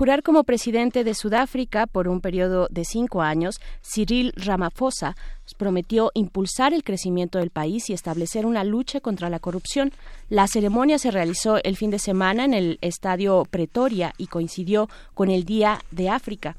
Jurar 0.00 0.22
como 0.22 0.44
presidente 0.44 1.04
de 1.04 1.12
Sudáfrica 1.12 1.86
por 1.86 2.08
un 2.08 2.22
periodo 2.22 2.68
de 2.70 2.86
cinco 2.86 3.20
años, 3.20 3.60
Cyril 3.82 4.32
Ramaphosa 4.34 5.14
prometió 5.58 6.10
impulsar 6.14 6.72
el 6.72 6.84
crecimiento 6.84 7.38
del 7.38 7.50
país 7.50 7.90
y 7.90 7.92
establecer 7.92 8.46
una 8.46 8.64
lucha 8.64 9.00
contra 9.02 9.28
la 9.28 9.40
corrupción. 9.40 9.92
La 10.30 10.46
ceremonia 10.46 10.98
se 10.98 11.10
realizó 11.10 11.58
el 11.62 11.76
fin 11.76 11.90
de 11.90 11.98
semana 11.98 12.46
en 12.46 12.54
el 12.54 12.78
estadio 12.80 13.44
Pretoria 13.50 14.14
y 14.16 14.28
coincidió 14.28 14.88
con 15.12 15.28
el 15.28 15.44
Día 15.44 15.80
de 15.90 16.08
África. 16.08 16.56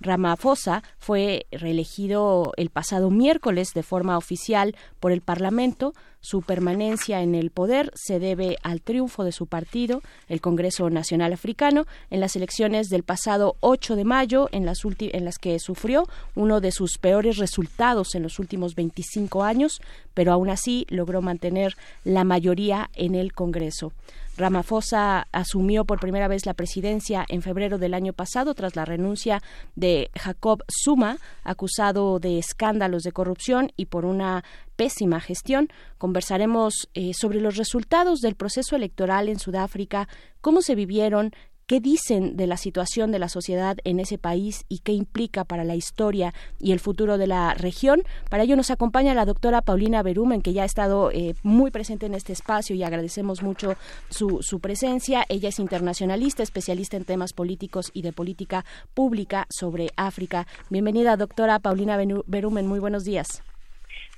Ramaphosa 0.00 0.82
fue 0.98 1.46
reelegido 1.50 2.52
el 2.56 2.70
pasado 2.70 3.10
miércoles 3.10 3.68
de 3.74 3.82
forma 3.82 4.18
oficial 4.18 4.76
por 5.00 5.12
el 5.12 5.20
Parlamento. 5.20 5.94
Su 6.20 6.42
permanencia 6.42 7.22
en 7.22 7.34
el 7.34 7.50
poder 7.50 7.90
se 7.94 8.18
debe 8.18 8.56
al 8.62 8.80
triunfo 8.80 9.24
de 9.24 9.32
su 9.32 9.46
partido, 9.46 10.02
el 10.28 10.40
Congreso 10.40 10.88
Nacional 10.88 11.32
Africano, 11.32 11.86
en 12.10 12.20
las 12.20 12.34
elecciones 12.34 12.88
del 12.88 13.02
pasado 13.02 13.56
8 13.60 13.94
de 13.94 14.04
mayo, 14.04 14.48
en 14.50 14.64
las, 14.64 14.78
en 14.98 15.24
las 15.24 15.38
que 15.38 15.58
sufrió 15.58 16.08
uno 16.34 16.60
de 16.60 16.72
sus 16.72 16.98
peores 16.98 17.36
resultados 17.36 18.14
en 18.14 18.22
los 18.22 18.38
últimos 18.38 18.74
25 18.74 19.42
años, 19.42 19.80
pero 20.14 20.32
aún 20.32 20.48
así 20.48 20.86
logró 20.88 21.20
mantener 21.20 21.74
la 22.04 22.24
mayoría 22.24 22.90
en 22.94 23.14
el 23.14 23.32
Congreso. 23.32 23.92
Ramaphosa 24.36 25.28
asumió 25.30 25.84
por 25.84 26.00
primera 26.00 26.26
vez 26.26 26.44
la 26.44 26.54
presidencia 26.54 27.24
en 27.28 27.42
febrero 27.42 27.78
del 27.78 27.94
año 27.94 28.12
pasado 28.12 28.54
tras 28.54 28.74
la 28.74 28.84
renuncia 28.84 29.42
de 29.76 30.10
Jacob 30.18 30.64
Zuma, 30.68 31.18
acusado 31.44 32.18
de 32.18 32.38
escándalos 32.38 33.04
de 33.04 33.12
corrupción 33.12 33.70
y 33.76 33.86
por 33.86 34.04
una 34.04 34.42
pésima 34.76 35.20
gestión. 35.20 35.68
Conversaremos 35.98 36.88
eh, 36.94 37.12
sobre 37.14 37.40
los 37.40 37.56
resultados 37.56 38.20
del 38.20 38.34
proceso 38.34 38.74
electoral 38.74 39.28
en 39.28 39.38
Sudáfrica, 39.38 40.08
cómo 40.40 40.62
se 40.62 40.74
vivieron, 40.74 41.32
qué 41.66 41.80
dicen 41.80 42.36
de 42.36 42.46
la 42.46 42.56
situación 42.56 43.12
de 43.12 43.18
la 43.18 43.28
sociedad 43.28 43.76
en 43.84 44.00
ese 44.00 44.18
país 44.18 44.64
y 44.68 44.80
qué 44.80 44.92
implica 44.92 45.44
para 45.44 45.64
la 45.64 45.74
historia 45.74 46.32
y 46.60 46.72
el 46.72 46.80
futuro 46.80 47.18
de 47.18 47.26
la 47.26 47.54
región. 47.54 48.02
Para 48.30 48.42
ello 48.42 48.56
nos 48.56 48.70
acompaña 48.70 49.14
la 49.14 49.24
doctora 49.24 49.62
Paulina 49.62 50.02
Berumen, 50.02 50.42
que 50.42 50.52
ya 50.52 50.62
ha 50.62 50.66
estado 50.66 51.10
eh, 51.10 51.34
muy 51.42 51.70
presente 51.70 52.06
en 52.06 52.14
este 52.14 52.32
espacio 52.32 52.76
y 52.76 52.82
agradecemos 52.82 53.42
mucho 53.42 53.74
su, 54.10 54.38
su 54.42 54.60
presencia. 54.60 55.24
Ella 55.28 55.48
es 55.48 55.58
internacionalista, 55.58 56.42
especialista 56.42 56.96
en 56.96 57.04
temas 57.04 57.32
políticos 57.32 57.90
y 57.94 58.02
de 58.02 58.12
política 58.12 58.64
pública 58.94 59.46
sobre 59.48 59.88
África. 59.96 60.46
Bienvenida, 60.70 61.16
doctora 61.16 61.58
Paulina 61.58 61.98
Berumen. 62.26 62.66
Muy 62.66 62.80
buenos 62.80 63.04
días. 63.04 63.42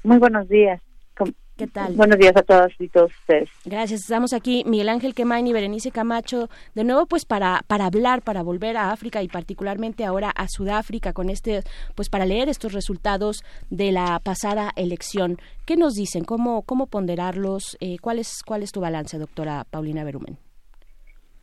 Muy 0.02 0.18
buenos 0.18 0.48
días. 0.48 0.80
¿Qué 1.56 1.66
tal? 1.66 1.94
Buenos 1.94 2.18
días 2.18 2.36
a 2.36 2.42
todas 2.42 2.68
y 2.78 2.88
todos 2.88 3.10
ustedes. 3.20 3.48
Gracias. 3.64 4.02
Estamos 4.02 4.34
aquí, 4.34 4.62
Miguel 4.66 4.90
Ángel 4.90 5.14
Quemain 5.14 5.46
y 5.46 5.54
Berenice 5.54 5.90
Camacho, 5.90 6.48
de 6.74 6.84
nuevo 6.84 7.06
pues 7.06 7.24
para, 7.24 7.62
para 7.66 7.86
hablar, 7.86 8.20
para 8.20 8.42
volver 8.42 8.76
a 8.76 8.90
África 8.90 9.22
y 9.22 9.28
particularmente 9.28 10.04
ahora 10.04 10.30
a 10.36 10.48
Sudáfrica 10.48 11.14
con 11.14 11.30
este, 11.30 11.62
pues 11.94 12.10
para 12.10 12.26
leer 12.26 12.50
estos 12.50 12.74
resultados 12.74 13.42
de 13.70 13.90
la 13.90 14.20
pasada 14.22 14.72
elección. 14.76 15.38
¿Qué 15.64 15.76
nos 15.76 15.94
dicen? 15.94 16.24
¿Cómo, 16.24 16.60
cómo 16.60 16.88
ponderarlos? 16.88 17.78
Eh, 17.80 17.96
¿cuál, 18.02 18.18
es, 18.18 18.42
¿Cuál 18.44 18.62
es 18.62 18.70
tu 18.70 18.82
balance, 18.82 19.18
doctora 19.18 19.64
Paulina 19.70 20.04
Berumen? 20.04 20.36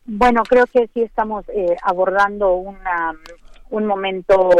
Bueno, 0.06 0.42
creo 0.48 0.66
que 0.66 0.88
sí 0.94 1.00
estamos 1.00 1.44
eh, 1.48 1.74
abordando 1.82 2.54
una, 2.54 3.14
un 3.70 3.86
momento 3.86 4.50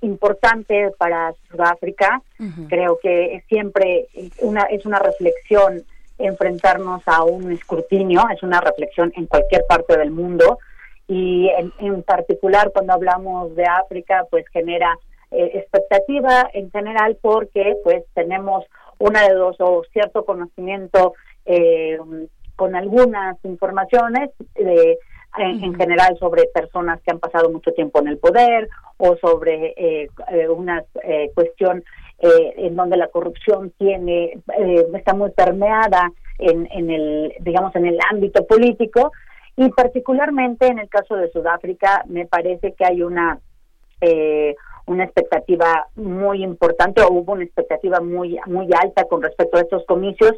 importante 0.00 0.90
para 0.98 1.34
Sudáfrica. 1.50 2.22
Creo 2.68 2.98
que 3.02 3.42
siempre 3.48 4.06
una, 4.40 4.62
es 4.62 4.86
una 4.86 4.98
reflexión 4.98 5.82
enfrentarnos 6.18 7.02
a 7.06 7.24
un 7.24 7.52
escrutinio, 7.52 8.22
es 8.34 8.42
una 8.42 8.60
reflexión 8.60 9.12
en 9.16 9.26
cualquier 9.26 9.64
parte 9.66 9.96
del 9.96 10.10
mundo 10.10 10.58
y 11.06 11.48
en, 11.78 12.02
particular 12.02 12.70
cuando 12.72 12.92
hablamos 12.92 13.54
de 13.56 13.64
África 13.64 14.26
pues 14.30 14.44
genera 14.52 14.98
eh, 15.30 15.52
expectativa 15.54 16.50
en 16.52 16.70
general 16.70 17.16
porque 17.20 17.76
pues 17.82 18.04
tenemos 18.14 18.64
una 18.98 19.26
de 19.26 19.34
dos 19.34 19.56
o 19.60 19.82
cierto 19.92 20.24
conocimiento 20.24 21.14
eh, 21.46 21.98
con 22.56 22.74
algunas 22.74 23.36
informaciones 23.44 24.30
de 24.54 24.98
en, 25.36 25.74
general 25.74 26.16
sobre 26.18 26.46
personas 26.46 27.00
que 27.02 27.10
han 27.10 27.18
pasado 27.18 27.50
mucho 27.50 27.72
tiempo 27.72 28.00
en 28.00 28.08
el 28.08 28.18
poder 28.18 28.68
o 28.96 29.16
sobre 29.16 29.74
eh, 29.76 30.08
eh 30.30 30.48
una 30.48 30.84
eh, 31.04 31.30
cuestión 31.34 31.84
eh, 32.18 32.54
en 32.56 32.74
donde 32.74 32.96
la 32.96 33.08
corrupción 33.08 33.72
tiene 33.78 34.38
está 34.94 35.14
muy 35.14 35.30
permeada 35.30 36.10
en, 36.38 36.66
en 36.72 36.90
el 36.90 37.34
digamos 37.40 37.74
en 37.76 37.86
el 37.86 37.98
ámbito 38.10 38.46
político. 38.46 39.12
Y 39.56 39.70
particularmente 39.70 40.68
en 40.68 40.78
el 40.78 40.88
caso 40.88 41.16
de 41.16 41.30
Sudáfrica 41.32 42.04
me 42.06 42.26
parece 42.26 42.74
que 42.74 42.84
hay 42.84 43.02
una 43.02 43.40
una 44.86 45.04
expectativa 45.04 45.88
muy 45.96 46.44
importante 46.44 47.02
o 47.02 47.10
hubo 47.10 47.32
una 47.32 47.44
expectativa 47.44 48.00
muy 48.00 48.38
muy 48.46 48.68
alta 48.72 49.04
con 49.04 49.22
respecto 49.22 49.58
a 49.58 49.62
estos 49.62 49.84
comicios. 49.86 50.32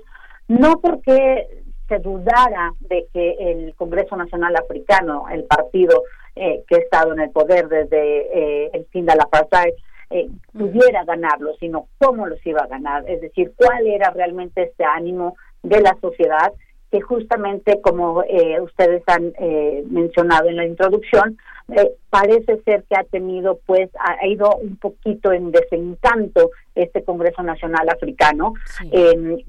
No 0.49 0.81
porque 0.81 1.60
se 1.91 1.99
dudara 1.99 2.73
de 2.79 3.09
que 3.13 3.33
el 3.41 3.75
Congreso 3.75 4.17
Nacional 4.17 4.55
Africano, 4.55 5.25
el 5.29 5.43
partido 5.45 6.05
eh, 6.37 6.63
que 6.69 6.77
ha 6.77 6.79
estado 6.79 7.13
en 7.13 7.21
el 7.21 7.31
poder 7.31 7.69
desde 7.69 8.65
eh, 8.65 8.71
el 8.73 8.87
fin 8.87 9.05
de 9.07 9.17
la 9.17 9.25
apartheid, 9.25 9.75
eh, 10.11 10.29
pudiera 10.53 11.05
ganarlo, 11.05 11.53
sino 11.59 11.89
cómo 11.99 12.27
los 12.27 12.45
iba 12.47 12.63
a 12.63 12.69
ganar, 12.69 13.09
es 13.11 13.21
decir, 13.21 13.53
cuál 13.57 13.89
era 13.89 14.11
realmente 14.11 14.63
este 14.63 14.85
ánimo 14.85 15.37
de 15.65 15.81
la 15.81 15.97
sociedad 16.01 16.53
que 16.91 17.01
justamente 17.01 17.81
como 17.81 18.25
eh, 18.25 18.61
ustedes 18.61 19.03
han 19.07 19.33
eh, 19.39 19.85
mencionado 19.89 20.49
en 20.49 20.57
la 20.57 20.67
introducción, 20.67 21.39
eh, 21.69 21.93
parece 22.11 22.61
ser 22.63 22.83
que 22.85 22.97
ha 22.97 23.05
tenido, 23.05 23.61
pues, 23.65 23.91
ha, 23.99 24.27
ido 24.27 24.57
un 24.57 24.77
poquito 24.77 25.33
en 25.33 25.53
desencanto 25.53 26.51
este 26.75 27.05
Congreso 27.05 27.43
Nacional 27.43 27.89
Africano 27.89 28.55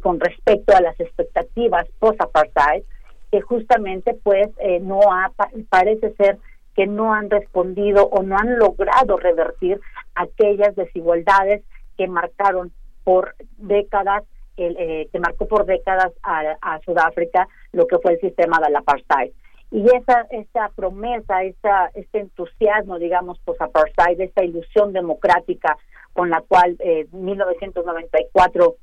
con 0.01 0.19
respecto 0.19 0.75
a 0.75 0.81
las 0.81 0.99
expectativas 0.99 1.87
post-apartheid, 1.97 2.83
que 3.31 3.41
justamente, 3.41 4.13
pues, 4.21 4.49
no 4.81 4.99
ha, 5.11 5.31
parece 5.69 6.13
ser 6.15 6.37
que 6.75 6.85
no 6.85 7.13
han 7.13 7.29
respondido 7.29 8.05
o 8.05 8.21
no 8.21 8.37
han 8.37 8.59
logrado 8.59 9.17
revertir 9.17 9.79
aquellas 10.15 10.75
desigualdades 10.75 11.63
que 11.97 12.07
marcaron 12.07 12.71
por 13.03 13.35
décadas 13.57 14.23
eh, 14.67 15.09
que 15.11 15.19
marcó 15.19 15.47
por 15.47 15.65
décadas 15.65 16.11
a, 16.23 16.79
Sudáfrica 16.85 17.47
lo 17.71 17.87
que 17.87 17.97
fue 17.99 18.13
el 18.13 18.19
sistema 18.19 18.59
del 18.59 18.75
apartheid. 18.75 19.31
Y 19.71 19.85
esa, 19.85 20.27
esa 20.31 20.69
promesa, 20.75 21.43
esa, 21.43 21.91
este 21.93 22.19
entusiasmo, 22.19 22.99
digamos, 22.99 23.39
post-apartheid, 23.39 24.19
esta 24.19 24.43
ilusión 24.43 24.91
democrática 24.91 25.77
con 26.13 26.29
la 26.29 26.41
cual 26.41 26.75
eh, 26.79 27.07
1994 27.11 28.75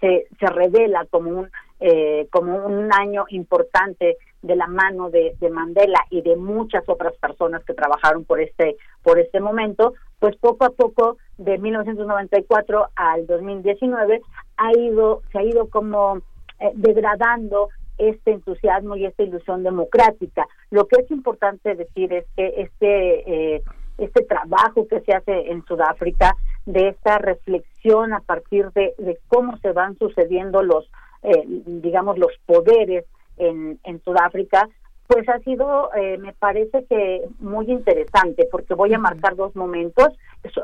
se, 0.00 0.26
se 0.38 0.46
revela 0.46 1.06
como 1.10 1.30
un, 1.30 1.50
eh, 1.80 2.28
como 2.30 2.66
un 2.66 2.92
año 2.92 3.24
importante 3.30 4.16
de 4.42 4.56
la 4.56 4.66
mano 4.66 5.10
de, 5.10 5.34
de, 5.40 5.50
Mandela 5.50 5.98
y 6.10 6.22
de 6.22 6.36
muchas 6.36 6.84
otras 6.86 7.14
personas 7.16 7.64
que 7.64 7.74
trabajaron 7.74 8.24
por 8.24 8.40
este 8.40 8.76
por 9.02 9.18
este 9.18 9.40
momento, 9.40 9.94
pues 10.20 10.36
poco 10.36 10.66
a 10.66 10.70
poco 10.70 11.16
de 11.38 11.58
1994 11.58 12.88
al 12.94 13.26
2019 13.26 14.20
ha 14.58 14.72
ido 14.78 15.22
se 15.32 15.38
ha 15.38 15.42
ido 15.42 15.68
como 15.68 16.18
eh, 16.60 16.70
degradando 16.74 17.70
este 17.98 18.32
entusiasmo 18.32 18.96
y 18.96 19.06
esta 19.06 19.22
ilusión 19.22 19.62
democrática. 19.62 20.46
Lo 20.70 20.86
que 20.86 21.00
es 21.02 21.10
importante 21.10 21.74
decir 21.74 22.12
es 22.12 22.26
que 22.36 22.54
este 22.58 23.56
eh, 23.56 23.62
este 23.98 24.22
trabajo 24.24 24.86
que 24.88 25.00
se 25.00 25.12
hace 25.12 25.50
en 25.50 25.64
Sudáfrica 25.64 26.36
de 26.64 26.88
esta 26.88 27.18
reflexión 27.18 28.12
a 28.12 28.20
partir 28.20 28.70
de, 28.72 28.94
cómo 29.28 29.56
se 29.58 29.72
van 29.72 29.98
sucediendo 29.98 30.62
los 30.62 30.90
eh, 31.22 31.44
digamos 31.66 32.18
los 32.18 32.32
poderes 32.46 33.04
en, 33.38 33.78
en 33.84 34.02
Sudáfrica 34.02 34.68
pues 35.10 35.28
ha 35.28 35.40
sido, 35.40 35.92
eh, 35.96 36.18
me 36.18 36.32
parece 36.32 36.84
que 36.84 37.24
muy 37.40 37.68
interesante, 37.68 38.46
porque 38.48 38.74
voy 38.74 38.94
a 38.94 38.98
marcar 38.98 39.34
dos 39.34 39.56
momentos, 39.56 40.06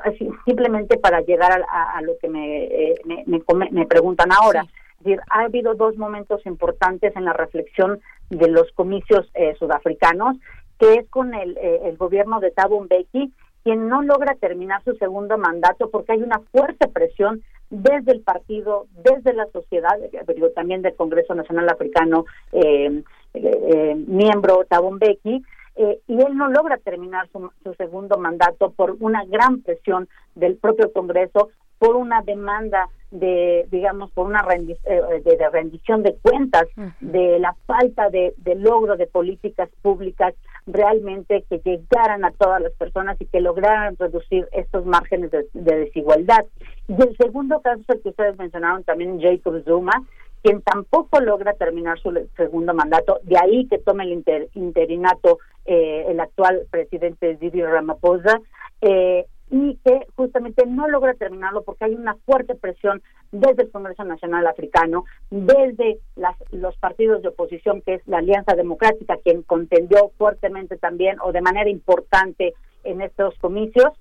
así, 0.05 0.31
simplemente 0.45 0.99
para 0.99 1.21
llegar 1.23 1.67
a, 1.69 2.01
lo 2.03 2.17
que 2.19 2.29
me, 2.29 2.65
eh, 2.67 2.95
me, 3.05 3.25
me, 3.73 3.87
preguntan 3.87 4.31
ahora. 4.31 4.65
Es 4.99 5.05
decir, 5.05 5.21
ha 5.31 5.41
habido 5.41 5.75
dos 5.75 5.97
momentos 5.97 6.47
importantes 6.47 7.17
en 7.17 7.25
la 7.25 7.33
reflexión 7.33 7.99
de 8.31 8.47
los 8.47 8.71
comicios 8.77 9.29
eh, 9.35 9.57
sudafricanos, 9.59 10.37
que 10.79 10.95
es 10.95 11.11
con 11.11 11.35
el, 11.35 11.59
el 11.59 11.97
gobierno 11.97 12.39
de 12.39 12.53
Thabo 12.53 12.81
Mbeki, 12.83 13.33
quien 13.65 13.89
no 13.89 14.03
logra 14.03 14.37
terminar 14.37 14.81
su 14.85 14.95
segundo 14.95 15.39
mandato 15.39 15.91
porque 15.91 16.13
hay 16.13 16.23
una 16.23 16.39
fuerte 16.53 16.87
presión 16.87 17.43
desde 17.71 18.13
el 18.13 18.21
partido, 18.21 18.87
desde 19.03 19.33
la 19.33 19.47
sociedad, 19.47 19.99
pero 20.25 20.51
también 20.51 20.83
del 20.83 20.95
Congreso 20.95 21.35
Nacional 21.35 21.69
Africano, 21.69 22.27
eh, 22.53 23.03
eh, 23.37 23.95
miembro 24.07 24.65
Tabón 24.69 24.97
Mbeki, 24.97 25.43
eh, 25.77 26.01
y 26.09 26.21
él 26.21 26.37
no 26.37 26.49
logra 26.49 26.79
terminar 26.79 27.29
su, 27.31 27.75
segundo 27.75 28.17
mandato 28.17 28.71
por 28.71 28.97
una 29.01 29.25
gran 29.27 29.61
presión 29.61 30.09
del 30.35 30.57
propio 30.57 30.91
Congreso, 30.93 31.51
por 31.79 31.97
una 31.97 32.23
demanda 32.23 32.89
de, 33.11 33.67
digamos, 33.71 34.11
por 34.13 34.27
una 34.27 34.43
eh, 34.51 35.23
de, 35.23 35.51
rendición 35.51 36.03
de 36.03 36.17
cuentas, 36.17 36.65
de 37.01 37.39
la 37.39 37.55
falta 37.67 38.09
de, 38.09 38.35
logro 38.57 38.97
de 38.97 39.07
políticas 39.07 39.69
públicas 39.83 40.35
realmente 40.67 41.45
que 41.49 41.59
llegaran 41.59 42.25
a 42.25 42.33
todas 42.33 42.63
las 42.63 42.73
personas 42.73 43.21
y 43.21 43.27
que 43.27 43.41
lograran 43.41 43.97
reducir 43.99 44.49
estos 44.53 44.87
márgenes 44.87 45.31
de, 45.31 45.47
desigualdad. 45.53 46.47
Y 46.89 46.95
el 46.95 47.15
segundo 47.19 47.61
caso 47.61 47.83
es 47.83 47.97
el 47.97 48.03
que 48.03 48.09
ustedes 48.09 48.39
mencionaron 48.39 48.83
también, 48.83 49.21
Jacob 49.21 49.63
Zuma, 49.65 50.03
quien 50.47 50.63
tampoco 50.63 51.21
logra 51.21 51.55
terminar 51.55 51.99
su 51.99 52.13
segundo 52.37 52.73
mandato, 52.73 53.19
de 53.25 53.37
ahí 53.37 53.67
que 53.67 53.79
tome 53.79 54.05
el 54.05 54.23
interinato 54.55 55.41
eh, 55.65 56.05
el 56.07 56.21
actual 56.21 56.69
presidente 56.71 57.35
Didi 57.35 57.63
Ramaphosa, 57.63 58.41
eh, 58.81 59.27
y 59.51 59.77
que 59.85 60.07
justamente 60.15 60.65
no 60.65 60.89
logra 60.89 61.15
terminarlo 61.15 61.65
porque 61.65 61.87
hay 61.87 61.95
una 61.95 62.15
fuerte 62.25 62.55
presión 62.55 63.03
desde 63.33 63.65
el 63.65 63.71
Congreso 63.73 64.05
Nacional 64.05 64.47
Africano, 64.47 65.05
desde 65.31 65.99
las, 66.15 66.37
los 66.53 66.77
partidos 66.77 67.23
de 67.23 67.29
oposición, 67.29 67.83
que 67.83 67.95
es 67.95 68.07
la 68.07 68.19
Alianza 68.19 68.55
Democrática, 68.55 69.17
quien 69.25 69.43
contendió 69.43 70.13
fuertemente 70.17 70.77
también 70.77 71.17
o 71.23 71.33
de 71.33 71.41
manera 71.41 71.69
importante 71.69 72.55
en 72.87 73.01
estos 73.03 73.37
comicios, 73.39 73.93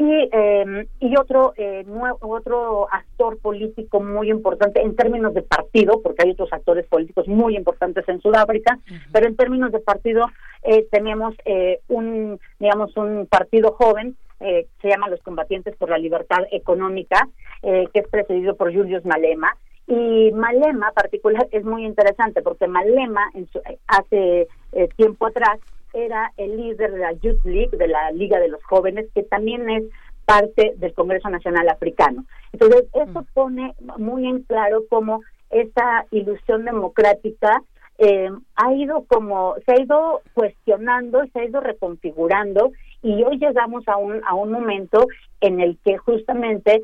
y, 0.00 0.30
eh, 0.32 0.86
y 0.98 1.16
otro 1.18 1.52
eh, 1.58 1.84
otro 2.22 2.88
actor 2.90 3.38
político 3.38 4.00
muy 4.00 4.30
importante 4.30 4.80
en 4.80 4.96
términos 4.96 5.34
de 5.34 5.42
partido, 5.42 6.00
porque 6.00 6.22
hay 6.24 6.30
otros 6.30 6.50
actores 6.54 6.86
políticos 6.86 7.28
muy 7.28 7.54
importantes 7.54 8.08
en 8.08 8.18
Sudáfrica, 8.22 8.78
pero 9.12 9.26
en 9.26 9.36
términos 9.36 9.72
de 9.72 9.80
partido 9.80 10.24
eh, 10.62 10.86
tenemos 10.90 11.34
eh, 11.44 11.80
un 11.88 12.40
digamos 12.58 12.96
un 12.96 13.26
partido 13.26 13.72
joven 13.72 14.16
eh, 14.40 14.68
se 14.80 14.88
llama 14.88 15.10
los 15.10 15.20
combatientes 15.20 15.76
por 15.76 15.90
la 15.90 15.98
libertad 15.98 16.44
económica 16.50 17.28
que 17.62 17.90
es 17.92 18.08
presidido 18.08 18.56
por 18.56 18.74
Julius 18.74 19.04
Malema. 19.04 19.54
Y 19.86 20.32
Malema 20.32 20.92
particular 20.92 21.46
es 21.50 21.62
muy 21.62 21.84
interesante 21.84 22.40
porque 22.40 22.66
Malema 22.66 23.30
en 23.34 23.46
hace 23.86 24.48
tiempo 24.96 25.26
atrás 25.26 25.58
era 25.92 26.32
el 26.36 26.56
líder 26.56 26.92
de 26.92 26.98
la 26.98 27.12
Youth 27.12 27.44
League, 27.44 27.76
de 27.76 27.88
la 27.88 28.10
Liga 28.12 28.38
de 28.38 28.48
los 28.48 28.62
Jóvenes, 28.64 29.06
que 29.14 29.22
también 29.22 29.68
es 29.70 29.84
parte 30.24 30.74
del 30.76 30.94
Congreso 30.94 31.28
Nacional 31.28 31.68
Africano. 31.68 32.24
Entonces, 32.52 32.84
eso 32.92 33.20
mm. 33.20 33.26
pone 33.34 33.74
muy 33.98 34.26
en 34.26 34.42
claro 34.42 34.84
cómo 34.88 35.22
esa 35.50 36.06
ilusión 36.10 36.64
democrática 36.64 37.62
eh, 37.98 38.30
ha 38.56 38.72
ido 38.72 39.04
como, 39.08 39.56
se 39.66 39.72
ha 39.72 39.80
ido 39.80 40.22
cuestionando, 40.32 41.22
se 41.32 41.40
ha 41.40 41.44
ido 41.44 41.60
reconfigurando 41.60 42.72
y 43.02 43.22
hoy 43.24 43.38
llegamos 43.38 43.86
a 43.88 43.96
un, 43.96 44.22
a 44.26 44.34
un 44.34 44.52
momento 44.52 45.06
en 45.40 45.60
el 45.60 45.78
que 45.84 45.98
justamente 45.98 46.82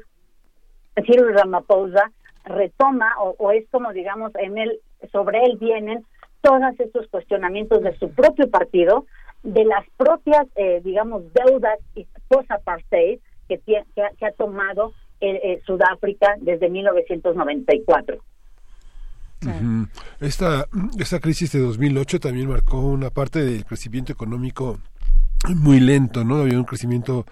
Cyril 0.97 1.33
Ramaphosa 1.33 2.11
retoma 2.45 3.15
o, 3.21 3.35
o 3.39 3.51
es 3.51 3.67
como 3.71 3.93
digamos 3.93 4.33
en 4.37 4.59
él 4.59 4.81
sobre 5.13 5.45
él 5.45 5.57
vienen 5.59 6.05
todos 6.47 6.79
estos 6.79 7.07
cuestionamientos 7.09 7.83
de 7.83 7.97
su 7.99 8.09
propio 8.11 8.49
partido, 8.49 9.07
de 9.43 9.65
las 9.65 9.85
propias, 9.97 10.47
eh, 10.55 10.81
digamos, 10.85 11.23
deudas 11.35 11.79
y 11.95 12.07
post-apartheid 12.29 13.19
que, 13.49 13.59
que, 13.59 13.83
que, 13.95 14.27
ha 14.27 14.33
tomado 14.33 14.93
eh, 15.21 15.41
eh, 15.43 15.63
Sudáfrica 15.67 16.35
desde 16.41 16.69
1994. 16.69 18.19
Esta, 20.21 20.67
esta 20.99 21.21
crisis 21.21 21.53
de 21.53 21.61
2008 21.61 22.21
también 22.21 22.49
marcó 22.49 22.81
una 22.81 23.11
parte 23.11 23.45
del 23.45 23.65
crecimiento 23.65 24.13
económico 24.13 24.79
muy 25.55 25.81
lento, 25.81 26.25
¿no? 26.25 26.37
Había 26.37 26.59
un 26.59 26.65
crecimiento 26.65 27.27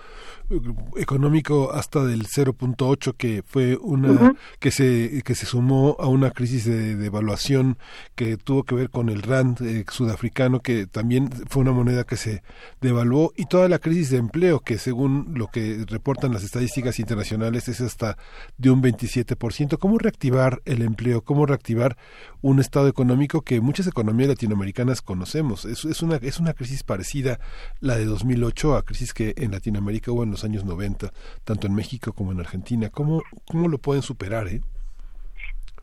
económico 0.97 1.73
hasta 1.73 2.05
del 2.05 2.27
0.8 2.27 3.15
que 3.17 3.43
fue 3.47 3.77
una 3.77 4.35
que 4.59 4.71
se 4.71 5.23
que 5.25 5.35
se 5.35 5.47
sumó 5.47 5.97
a 5.99 6.07
una 6.07 6.31
crisis 6.33 6.67
de 6.67 6.97
devaluación 6.97 7.79
que 8.15 8.37
tuvo 8.37 8.65
que 8.65 8.75
ver 8.75 8.91
con 8.91 9.09
el 9.09 9.23
rand 9.23 9.63
eh, 9.63 9.85
sudafricano 9.91 10.61
que 10.61 10.87
también 10.87 11.31
fue 11.49 11.63
una 11.63 11.73
moneda 11.73 12.05
que 12.05 12.17
se 12.17 12.43
devaluó 12.83 13.33
y 13.37 13.47
toda 13.47 13.69
la 13.69 13.79
crisis 13.79 14.11
de 14.11 14.19
empleo 14.19 14.61
que 14.61 14.79
según 14.79 15.33
lo 15.35 15.49
que 15.49 15.85
reportan 15.89 16.33
las 16.33 16.45
estadísticas 16.45 16.99
internacionales 16.99 17.69
es 17.69 17.81
hasta 17.81 18.19
de 18.59 18.71
un 18.71 18.83
27%. 18.83 19.79
¿Cómo 19.79 19.99
reactivar 19.99 20.61
el 20.67 20.83
empleo? 20.83 21.23
¿Cómo 21.23 21.47
reactivar 21.47 21.97
un 22.43 22.61
estado 22.61 22.89
económico 22.89 23.41
que 23.43 23.61
muchas 23.61 23.87
economías 23.87 24.29
latinoamericanas 24.29 25.01
conocemos? 25.01 25.65
Es, 25.65 25.85
es 25.87 26.03
una 26.03 26.17
es 26.17 26.39
una 26.39 26.53
crisis 26.53 26.83
parecida 26.83 27.41
la 27.81 27.94
de 27.97 28.05
2008 28.05 28.77
a 28.77 28.83
crisis 28.83 29.13
que 29.15 29.35
en 29.37 29.53
Latinoamérica 29.53 30.13
hubo 30.13 30.23
en 30.23 30.31
los 30.31 30.45
años 30.45 30.65
90, 30.65 31.11
tanto 31.45 31.67
en 31.67 31.75
México 31.75 32.13
como 32.13 32.33
en 32.33 32.41
Argentina. 32.41 32.91
¿Cómo, 32.91 33.23
cómo 33.47 33.69
lo 33.69 33.79
pueden 33.79 34.03
superar? 34.03 34.49
Eh? 34.49 34.61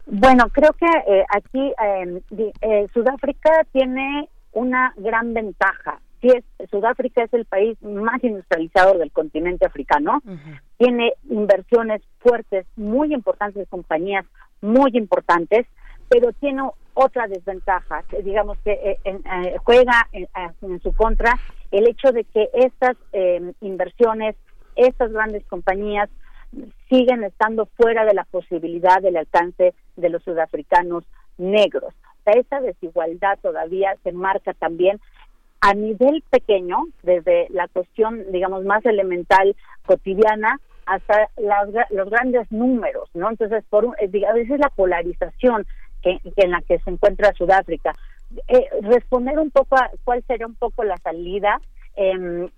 Bueno, 0.06 0.50
creo 0.50 0.74
que 0.74 0.86
eh, 0.86 1.26
aquí 1.30 1.74
em, 1.84 2.22
eh, 2.62 2.88
Sudáfrica 2.94 3.66
tiene 3.72 4.30
una 4.54 4.94
gran 4.98 5.34
ventaja. 5.34 6.00
Si 6.22 6.28
es, 6.28 6.44
Sudáfrica 6.70 7.24
es 7.24 7.34
el 7.34 7.46
país 7.46 7.82
más 7.82 8.24
industrializado 8.24 9.00
del 9.00 9.12
continente 9.12 9.66
africano, 9.66 10.22
tiene 10.78 11.14
inversiones 11.30 12.04
fuertes, 12.20 12.68
muy 12.76 13.12
importantes, 13.14 13.68
compañías 13.70 14.26
muy 14.62 14.92
importantes, 14.94 15.66
pero 16.12 16.34
tiene 16.34 16.62
otra 16.94 17.26
desventaja, 17.28 18.04
digamos 18.22 18.58
que 18.66 19.00
juega 19.64 20.10
en, 20.12 20.82
su 20.82 20.94
contra 20.94 21.40
el 21.72 21.88
hecho 21.88 22.12
de 22.12 22.26
que 22.26 22.50
estas 22.54 22.98
em, 23.14 23.54
inversiones 23.62 24.36
estas 24.76 25.12
grandes 25.14 25.46
compañías 25.46 26.10
siguen 26.90 27.24
estando 27.24 27.66
fuera 27.78 28.04
de 28.04 28.14
la 28.14 28.26
posibilidad 28.26 29.02
del 29.02 29.16
alcance 29.16 29.74
de 29.96 30.10
los 30.10 30.22
sudafricanos 30.24 31.06
negros. 31.38 31.94
O 32.26 32.32
esa 32.32 32.60
desigualdad 32.60 33.40
todavía 33.42 33.96
se 34.04 34.12
marca 34.12 34.54
también 34.54 35.00
a 35.62 35.74
nivel 35.74 36.24
pequeño, 36.30 36.88
desde 37.04 37.48
la 37.52 37.68
cuestión, 37.68 38.32
digamos, 38.32 38.66
más 38.66 38.86
elemental 38.86 39.56
cotidiana 39.86 40.60
hasta 40.86 41.30
los 41.92 42.10
grandes 42.10 42.52
números, 42.52 43.10
¿no? 43.14 43.30
Entonces, 43.30 43.64
por 43.70 43.96
eh, 44.00 44.26
a 44.28 44.34
veces 44.34 44.60
la 44.60 44.70
polarización 44.70 45.66
que, 46.02 46.20
en 46.36 46.52
la 46.52 46.62
que 46.62 46.80
se 46.80 46.90
encuentra 46.90 47.34
Sudáfrica. 47.34 47.94
Eh, 48.48 48.70
responder 48.82 49.40
un 49.40 49.52
poco 49.52 49.76
a 49.76 49.90
cuál 50.04 50.24
sería 50.26 50.48
un 50.48 50.56
poco 50.56 50.84
la 50.84 50.98
salida, 50.98 51.60
eh, 51.96 52.50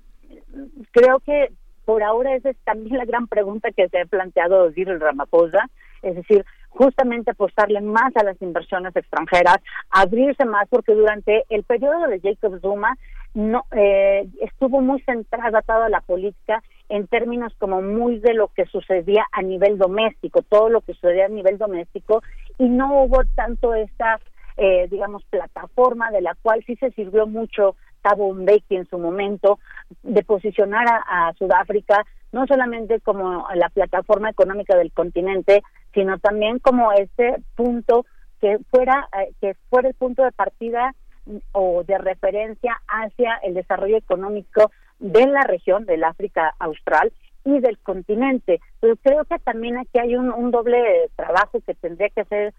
creo 0.92 1.20
que 1.20 1.50
por 1.86 2.04
ahora 2.04 2.36
esa 2.36 2.50
es 2.50 2.58
también 2.64 2.98
la 2.98 3.06
gran 3.06 3.28
pregunta 3.28 3.72
que 3.72 3.90
se 3.90 4.00
ha 4.00 4.06
planteado 4.06 4.72
Cyril 4.72 5.00
Ramaphosa, 5.00 5.70
es 6.02 6.16
decir, 6.16 6.46
justamente 6.70 7.32
apostarle 7.32 7.82
más 7.82 8.16
a 8.16 8.24
las 8.24 8.42
inversiones 8.42 8.96
extranjeras, 8.96 9.58
abrirse 9.90 10.46
más, 10.46 10.68
porque 10.70 10.94
durante 10.94 11.44
el 11.50 11.64
periodo 11.64 12.08
de 12.08 12.20
Jacob 12.20 12.60
Zuma 12.62 12.98
no 13.34 13.66
eh, 13.72 14.28
estuvo 14.42 14.82
muy 14.82 15.02
centrada 15.02 15.62
toda 15.62 15.90
la 15.90 16.02
política 16.02 16.64
en 16.90 17.08
términos 17.08 17.54
como 17.58 17.82
muy 17.82 18.20
de 18.20 18.34
lo 18.34 18.50
que 18.50 18.66
sucedía 18.66 19.26
a 19.32 19.42
nivel 19.42 19.78
doméstico, 19.78 20.42
todo 20.44 20.70
lo 20.70 20.82
que 20.82 20.94
sucedía 20.94 21.26
a 21.26 21.30
nivel 21.30 21.58
doméstico, 21.58 22.22
y 22.58 22.70
no 22.70 23.04
hubo 23.04 23.24
tanto 23.36 23.74
esta, 23.74 24.20
eh, 24.58 24.88
digamos, 24.90 25.24
plataforma 25.26 26.12
de 26.12 26.22
la 26.22 26.36
cual 26.42 26.64
sí 26.66 26.76
se 26.78 26.92
sirvió 26.92 27.28
mucho 27.28 27.76
Thabo 28.02 28.34
Mbeki 28.34 28.76
en 28.76 28.88
su 28.88 29.00
momento, 29.00 29.60
de 30.04 30.24
posicionar 30.24 30.86
a, 30.88 31.34
Sudáfrica 31.38 32.06
no 32.32 32.48
solamente 32.48 33.00
como 33.00 33.48
la 33.54 33.70
plataforma 33.70 34.30
económica 34.30 34.76
del 34.76 34.92
continente, 34.92 35.64
sino 35.94 36.18
también 36.18 36.58
como 36.60 36.92
este 36.92 37.36
punto 37.56 38.06
que 38.42 38.58
fuera 38.72 39.08
eh, 39.20 39.32
que 39.40 39.56
fuera 39.70 39.88
el 39.88 39.94
punto 39.94 40.24
de 40.24 40.32
partida 40.32 40.96
mm, 41.28 41.38
o 41.52 41.84
de 41.84 41.98
referencia 42.00 42.82
hacia 42.88 43.36
el 43.44 43.54
desarrollo 43.54 43.98
económico 43.98 44.72
de 45.00 45.28
la 45.28 45.44
región 45.44 45.86
del 45.86 46.04
África 46.04 46.56
Austral 46.58 47.14
y 47.46 47.60
del 47.60 47.78
continente. 47.80 48.60
Pero 48.80 48.96
creo 48.98 49.26
que 49.26 49.40
también 49.40 49.78
aquí 49.78 50.00
hay 50.00 50.16
un, 50.16 50.52
doble 50.52 51.10
trabajo 51.16 51.60
que 51.66 51.74
tendría 51.76 52.10
que 52.10 52.22
hacer, 52.22 52.54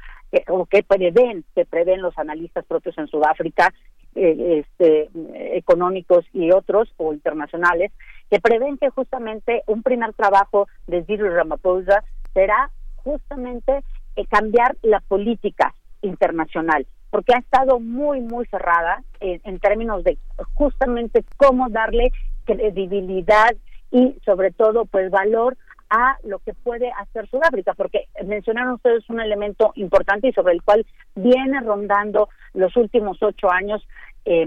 o 0.48 0.66
que 0.66 0.82
prevén, 0.82 1.44
que 1.54 1.64
prevén 1.64 2.02
los 2.02 2.16
analistas 2.18 2.64
propios 2.66 2.96
en 2.98 3.06
Sudáfrica, 3.08 3.72
eh, 4.16 4.60
este, 4.60 5.10
económicos 5.56 6.24
y 6.32 6.52
otros 6.52 6.88
o 6.98 7.12
internacionales 7.12 7.90
que 8.30 8.38
prevén 8.38 8.78
que 8.78 8.88
justamente 8.90 9.64
un 9.66 9.82
primer 9.82 10.12
trabajo 10.12 10.68
de 10.86 11.02
Cyril 11.02 11.32
Ramaphosa 11.32 12.04
será 12.32 12.70
justamente 12.96 13.80
eh, 14.14 14.24
cambiar 14.26 14.76
la 14.82 15.00
política 15.00 15.74
internacional 16.02 16.86
porque 17.10 17.34
ha 17.34 17.38
estado 17.38 17.80
muy 17.80 18.20
muy 18.20 18.46
cerrada 18.46 19.02
en, 19.18 19.58
términos 19.58 20.04
de 20.04 20.16
justamente 20.52 21.24
cómo 21.36 21.68
darle 21.68 22.12
credibilidad 22.44 23.56
y 23.94 24.18
sobre 24.24 24.50
todo 24.50 24.86
pues 24.86 25.08
valor 25.08 25.56
a 25.88 26.18
lo 26.24 26.40
que 26.40 26.52
puede 26.52 26.90
hacer 26.98 27.28
Sudáfrica, 27.28 27.74
porque 27.74 28.08
mencionaron 28.26 28.74
ustedes 28.74 29.08
un 29.08 29.20
elemento 29.20 29.70
importante 29.76 30.26
y 30.28 30.32
sobre 30.32 30.54
el 30.54 30.62
cual 30.64 30.84
viene 31.14 31.60
rondando 31.60 32.28
los 32.54 32.76
últimos 32.76 33.22
ocho 33.22 33.52
años 33.52 33.86
eh, 34.24 34.42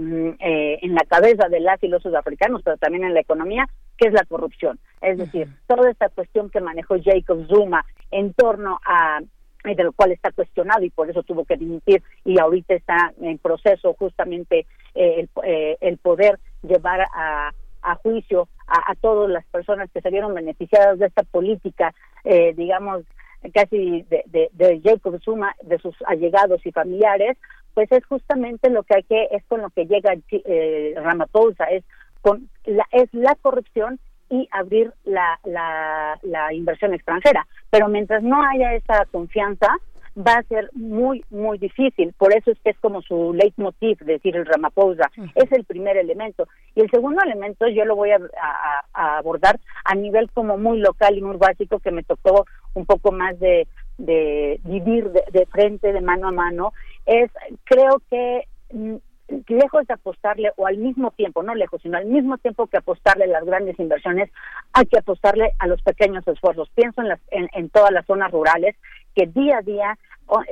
en 0.82 0.94
la 0.94 1.04
cabeza 1.08 1.48
de 1.48 1.60
las 1.60 1.82
y 1.82 1.88
los 1.88 2.02
sudafricanos, 2.02 2.60
pero 2.62 2.76
también 2.76 3.04
en 3.04 3.14
la 3.14 3.20
economía, 3.20 3.66
que 3.96 4.08
es 4.08 4.12
la 4.12 4.24
corrupción. 4.24 4.78
Es 5.00 5.16
decir, 5.16 5.48
toda 5.66 5.90
esta 5.90 6.10
cuestión 6.10 6.50
que 6.50 6.60
manejó 6.60 6.96
Jacob 7.02 7.46
Zuma 7.48 7.86
en 8.10 8.34
torno 8.34 8.78
a 8.84 9.20
de 9.64 9.82
lo 9.82 9.92
cual 9.92 10.12
está 10.12 10.30
cuestionado 10.30 10.84
y 10.84 10.90
por 10.90 11.10
eso 11.10 11.22
tuvo 11.22 11.44
que 11.44 11.56
dimitir 11.56 12.02
y 12.24 12.38
ahorita 12.38 12.74
está 12.74 13.12
en 13.20 13.38
proceso 13.38 13.94
justamente 13.98 14.66
eh, 14.94 15.20
el, 15.20 15.30
eh, 15.44 15.76
el 15.80 15.98
poder 15.98 16.38
llevar 16.62 17.00
a, 17.12 17.52
a 17.82 17.94
juicio 17.96 18.48
a, 18.66 18.90
a, 18.90 18.94
todas 18.94 19.30
las 19.30 19.44
personas 19.46 19.90
que 19.92 20.00
se 20.00 20.10
vieron 20.10 20.34
beneficiadas 20.34 20.98
de 20.98 21.06
esta 21.06 21.22
política, 21.22 21.94
eh, 22.24 22.54
digamos, 22.56 23.04
casi 23.54 24.02
de, 24.02 24.50
de, 24.52 24.80
Jacob 24.82 25.20
Zuma, 25.22 25.54
de 25.62 25.78
sus 25.78 25.94
allegados 26.06 26.64
y 26.66 26.72
familiares, 26.72 27.36
pues 27.74 27.90
es 27.92 28.04
justamente 28.06 28.70
lo 28.70 28.82
que 28.82 28.96
hay 28.96 29.02
que, 29.04 29.28
es 29.30 29.44
con 29.44 29.62
lo 29.62 29.70
que 29.70 29.86
llega 29.86 30.14
eh, 30.30 30.94
Ramaphosa, 30.96 31.64
es 31.66 31.84
con 32.20 32.48
la, 32.64 32.86
es 32.90 33.08
la 33.12 33.36
corrupción 33.36 34.00
y 34.30 34.48
abrir 34.50 34.92
la, 35.04 35.38
la, 35.44 36.18
la 36.22 36.52
inversión 36.52 36.92
extranjera. 36.92 37.46
Pero 37.70 37.88
mientras 37.88 38.22
no 38.22 38.42
haya 38.42 38.74
esa 38.74 39.04
confianza, 39.06 39.68
va 40.18 40.34
a 40.34 40.42
ser 40.44 40.70
muy, 40.74 41.24
muy 41.30 41.58
difícil. 41.58 42.12
Por 42.18 42.34
eso 42.34 42.50
es 42.50 42.58
que 42.60 42.70
es 42.70 42.78
como 42.78 43.02
su 43.02 43.32
leitmotiv, 43.34 43.98
decir 43.98 44.36
el 44.36 44.46
Ramaphosa. 44.46 45.10
Es 45.34 45.50
el 45.52 45.64
primer 45.64 45.96
elemento. 45.96 46.48
Y 46.74 46.80
el 46.80 46.90
segundo 46.90 47.22
elemento 47.22 47.68
yo 47.68 47.84
lo 47.84 47.94
voy 47.94 48.10
a, 48.10 48.18
abordar 48.92 49.60
a 49.84 49.94
nivel 49.94 50.30
como 50.32 50.58
muy 50.58 50.78
local 50.78 51.16
y 51.16 51.22
muy 51.22 51.36
básico, 51.36 51.78
que 51.78 51.92
me 51.92 52.02
tocó 52.02 52.46
un 52.74 52.84
poco 52.84 53.12
más 53.12 53.38
de, 53.38 53.68
de 53.96 54.60
vivir 54.64 55.10
de, 55.10 55.46
frente, 55.46 55.92
de 55.92 56.00
mano 56.00 56.28
a 56.28 56.32
mano. 56.32 56.72
Es, 57.06 57.30
creo 57.64 58.02
que 58.10 58.44
mm, 58.72 58.96
lejos 59.46 59.86
de 59.86 59.94
apostarle, 59.94 60.50
o 60.56 60.66
al 60.66 60.78
mismo 60.78 61.12
tiempo, 61.12 61.42
no 61.42 61.54
lejos, 61.54 61.80
sino 61.82 61.96
al 61.96 62.06
mismo 62.06 62.38
tiempo 62.38 62.66
que 62.66 62.78
apostarle 62.78 63.24
a 63.24 63.28
las 63.28 63.44
grandes 63.44 63.78
inversiones, 63.78 64.30
hay 64.72 64.86
que 64.86 64.98
apostarle 64.98 65.52
a 65.58 65.66
los 65.68 65.80
pequeños 65.82 66.26
esfuerzos. 66.26 66.70
Pienso 66.74 67.02
en, 67.02 67.08
las, 67.08 67.20
en 67.30 67.68
todas 67.70 67.92
las 67.92 68.06
zonas 68.06 68.32
rurales 68.32 68.74
que 69.14 69.26
día 69.26 69.58
a 69.58 69.62
día 69.62 69.98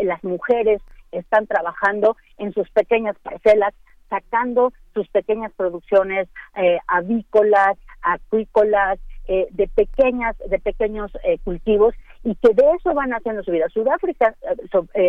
las 0.02 0.22
mujeres 0.24 0.80
están 1.12 1.46
trabajando 1.46 2.16
en 2.38 2.52
sus 2.52 2.68
pequeñas 2.70 3.16
parcelas, 3.22 3.74
sacando 4.08 4.72
sus 4.94 5.08
pequeñas 5.08 5.52
producciones 5.56 6.28
eh, 6.56 6.78
avícolas, 6.86 7.76
acuícolas, 8.02 8.98
eh, 9.28 9.48
de 9.50 9.66
pequeñas, 9.66 10.36
de 10.48 10.60
pequeños 10.60 11.10
eh, 11.24 11.38
cultivos 11.42 11.94
y 12.22 12.36
que 12.36 12.54
de 12.54 12.62
eso 12.78 12.94
van 12.94 13.12
haciendo 13.12 13.42
su 13.42 13.50
vida. 13.50 13.68
Sudáfrica 13.70 14.34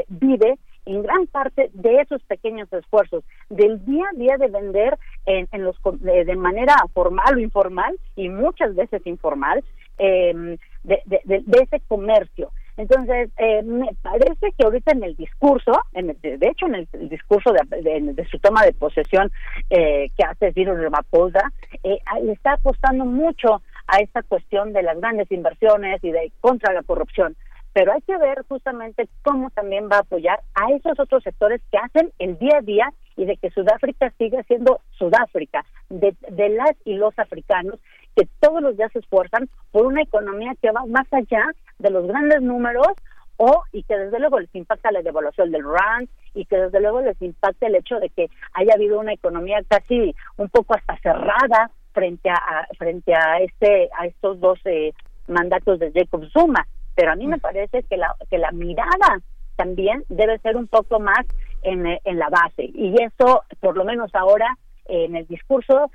vive 0.08 0.58
en 0.86 1.04
gran 1.04 1.28
parte 1.28 1.70
de 1.74 2.02
esos 2.02 2.24
pequeños 2.24 2.72
esfuerzos, 2.74 3.24
del 3.50 3.84
día 3.86 4.06
a 4.12 4.18
día 4.18 4.38
de 4.38 4.48
vender 4.48 4.98
en, 5.26 5.64
los, 5.64 5.76
de, 6.00 6.36
manera 6.36 6.76
formal 6.94 7.36
o 7.36 7.40
informal 7.40 8.00
y 8.16 8.30
muchas 8.30 8.76
veces 8.76 9.06
informal, 9.06 9.64
de, 9.98 10.60
de 10.84 11.60
ese 11.62 11.80
comercio. 11.88 12.52
Entonces, 12.78 13.32
eh, 13.38 13.64
me 13.64 13.90
parece 14.04 14.52
que 14.56 14.64
ahorita 14.64 14.92
en 14.92 15.04
el 15.04 15.16
discurso, 15.16 15.72
en 15.94 16.16
de 16.22 16.48
hecho 16.48 16.68
en 16.68 16.76
el, 16.76 17.10
discurso 17.10 17.52
de, 17.52 18.28
su 18.30 18.38
toma 18.38 18.64
de 18.64 18.74
posesión 18.74 19.32
eh, 19.72 20.12
que 20.16 20.24
hace 20.24 20.54
Ciro 20.54 20.78
Ramaphosa, 20.78 21.52
eh, 21.84 21.98
le 22.24 22.34
está 22.34 22.54
apostando 22.54 23.04
mucho 23.04 23.64
a 23.88 23.98
esta 23.98 24.22
cuestión 24.22 24.74
de 24.74 24.84
las 24.84 25.00
grandes 25.00 25.32
inversiones 25.32 26.04
y 26.04 26.12
de 26.12 26.32
contra 26.40 26.72
la 26.72 26.84
corrupción. 26.84 27.36
Pero 27.74 27.94
hay 27.94 28.02
que 28.02 28.18
ver 28.18 28.44
justamente 28.48 29.08
cómo 29.24 29.50
también 29.50 29.90
va 29.92 29.98
a 29.98 30.02
apoyar 30.02 30.40
a 30.54 30.72
esos 30.72 31.00
otros 31.00 31.24
sectores 31.24 31.62
que 31.72 31.78
hacen 31.80 32.12
el 32.20 32.38
día 32.38 32.58
a 32.58 32.62
día 32.62 32.94
y 33.16 33.26
de 33.26 33.38
que 33.38 33.50
Sudáfrica 33.50 34.12
siga 34.20 34.44
siendo 34.44 34.82
Sudáfrica, 34.98 35.66
de, 35.90 36.16
de 36.30 36.50
las 36.50 36.76
y 36.86 36.94
los 36.94 37.18
africanos 37.18 37.80
que 38.16 38.28
todos 38.40 38.62
los 38.62 38.78
días 38.78 38.92
se 38.92 39.00
esfuerzan 39.00 39.48
por 39.72 39.86
una 39.86 40.02
economía 40.02 40.54
que 40.62 40.72
va 40.72 40.86
más 40.88 41.12
allá 41.12 41.44
de 41.80 41.90
los 41.90 42.08
grandes 42.08 42.42
números 42.42 42.88
o 43.38 43.64
y 43.72 43.84
que 43.84 43.98
desde 43.98 44.20
luego 44.20 44.40
les 44.40 44.54
impacta 44.56 44.92
la 44.92 45.02
devaluación 45.02 45.52
del 45.52 45.64
RAND 45.64 46.10
y 46.34 46.46
que 46.46 46.58
desde 46.58 46.80
luego 46.80 47.02
les 47.02 47.22
impacta 47.22 47.68
el 47.68 47.76
hecho 47.76 48.00
de 48.00 48.10
que 48.10 48.30
haya 48.54 48.74
habido 48.74 49.00
una 49.00 49.14
economía 49.14 49.60
casi 49.68 50.16
un 50.38 50.50
poco 50.50 50.76
hasta 50.76 50.98
cerrada 50.98 51.70
frente 51.94 52.30
a, 52.30 52.68
frente 52.78 53.14
a 53.14 53.40
este 53.40 53.90
a 53.98 54.06
estos 54.08 54.40
dos 54.40 54.60
mandatos 55.28 55.80
de 55.80 55.92
Jacob 55.94 56.26
Zuma. 56.32 56.68
Pero 56.96 57.12
a 57.12 57.16
mí 57.16 57.28
me 57.28 57.38
parece 57.38 57.84
que 57.84 57.98
la 57.98 58.16
que 58.30 58.40
la 58.40 58.52
mirada 58.52 59.22
también 59.56 60.04
debe 60.10 60.40
ser 60.40 60.58
un 60.58 60.68
poco 60.68 61.00
más 61.00 61.26
en, 61.62 61.86
en 61.86 62.20
la 62.20 62.30
base. 62.30 62.70
Y 62.74 62.96
eso 63.02 63.44
por 63.60 63.78
lo 63.78 63.86
menos 63.86 64.14
ahora 64.16 64.58
en 64.86 65.16
el 65.16 65.28
discurso 65.28 65.92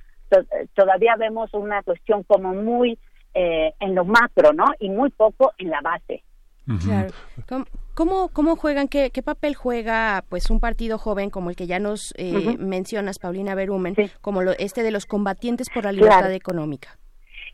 todavía 0.75 1.17
vemos 1.17 1.53
una 1.55 1.83
cuestión 1.83 2.23
como 2.23 2.55
muy 2.55 2.99
eh, 3.35 3.73
en 3.81 3.95
lo 3.95 4.05
macro, 4.05 4.53
¿no? 4.53 4.67
Y 4.79 4.89
muy 4.91 5.11
poco 5.11 5.53
en 5.59 5.71
la 5.71 5.81
base. 5.81 6.23
Claro. 6.85 7.13
¿Cómo, 7.95 8.29
¿Cómo, 8.29 8.57
juegan, 8.57 8.89
qué, 8.89 9.11
qué, 9.11 9.23
papel 9.23 9.55
juega 9.55 10.25
pues 10.29 10.49
un 10.49 10.61
partido 10.61 10.97
joven 10.97 11.29
como 11.29 11.51
el 11.51 11.57
que 11.57 11.67
ya 11.67 11.81
nos 11.81 12.15
eh, 12.17 12.57
mencionas, 12.59 13.19
Paulina 13.19 13.55
Berumen, 13.55 13.97
como 14.21 14.43
lo, 14.43 14.53
este 14.53 14.83
de 14.83 14.93
los 14.93 15.05
combatientes 15.05 15.69
por 15.71 15.85
la 15.85 15.93
libertad 15.93 16.33
económica? 16.33 16.97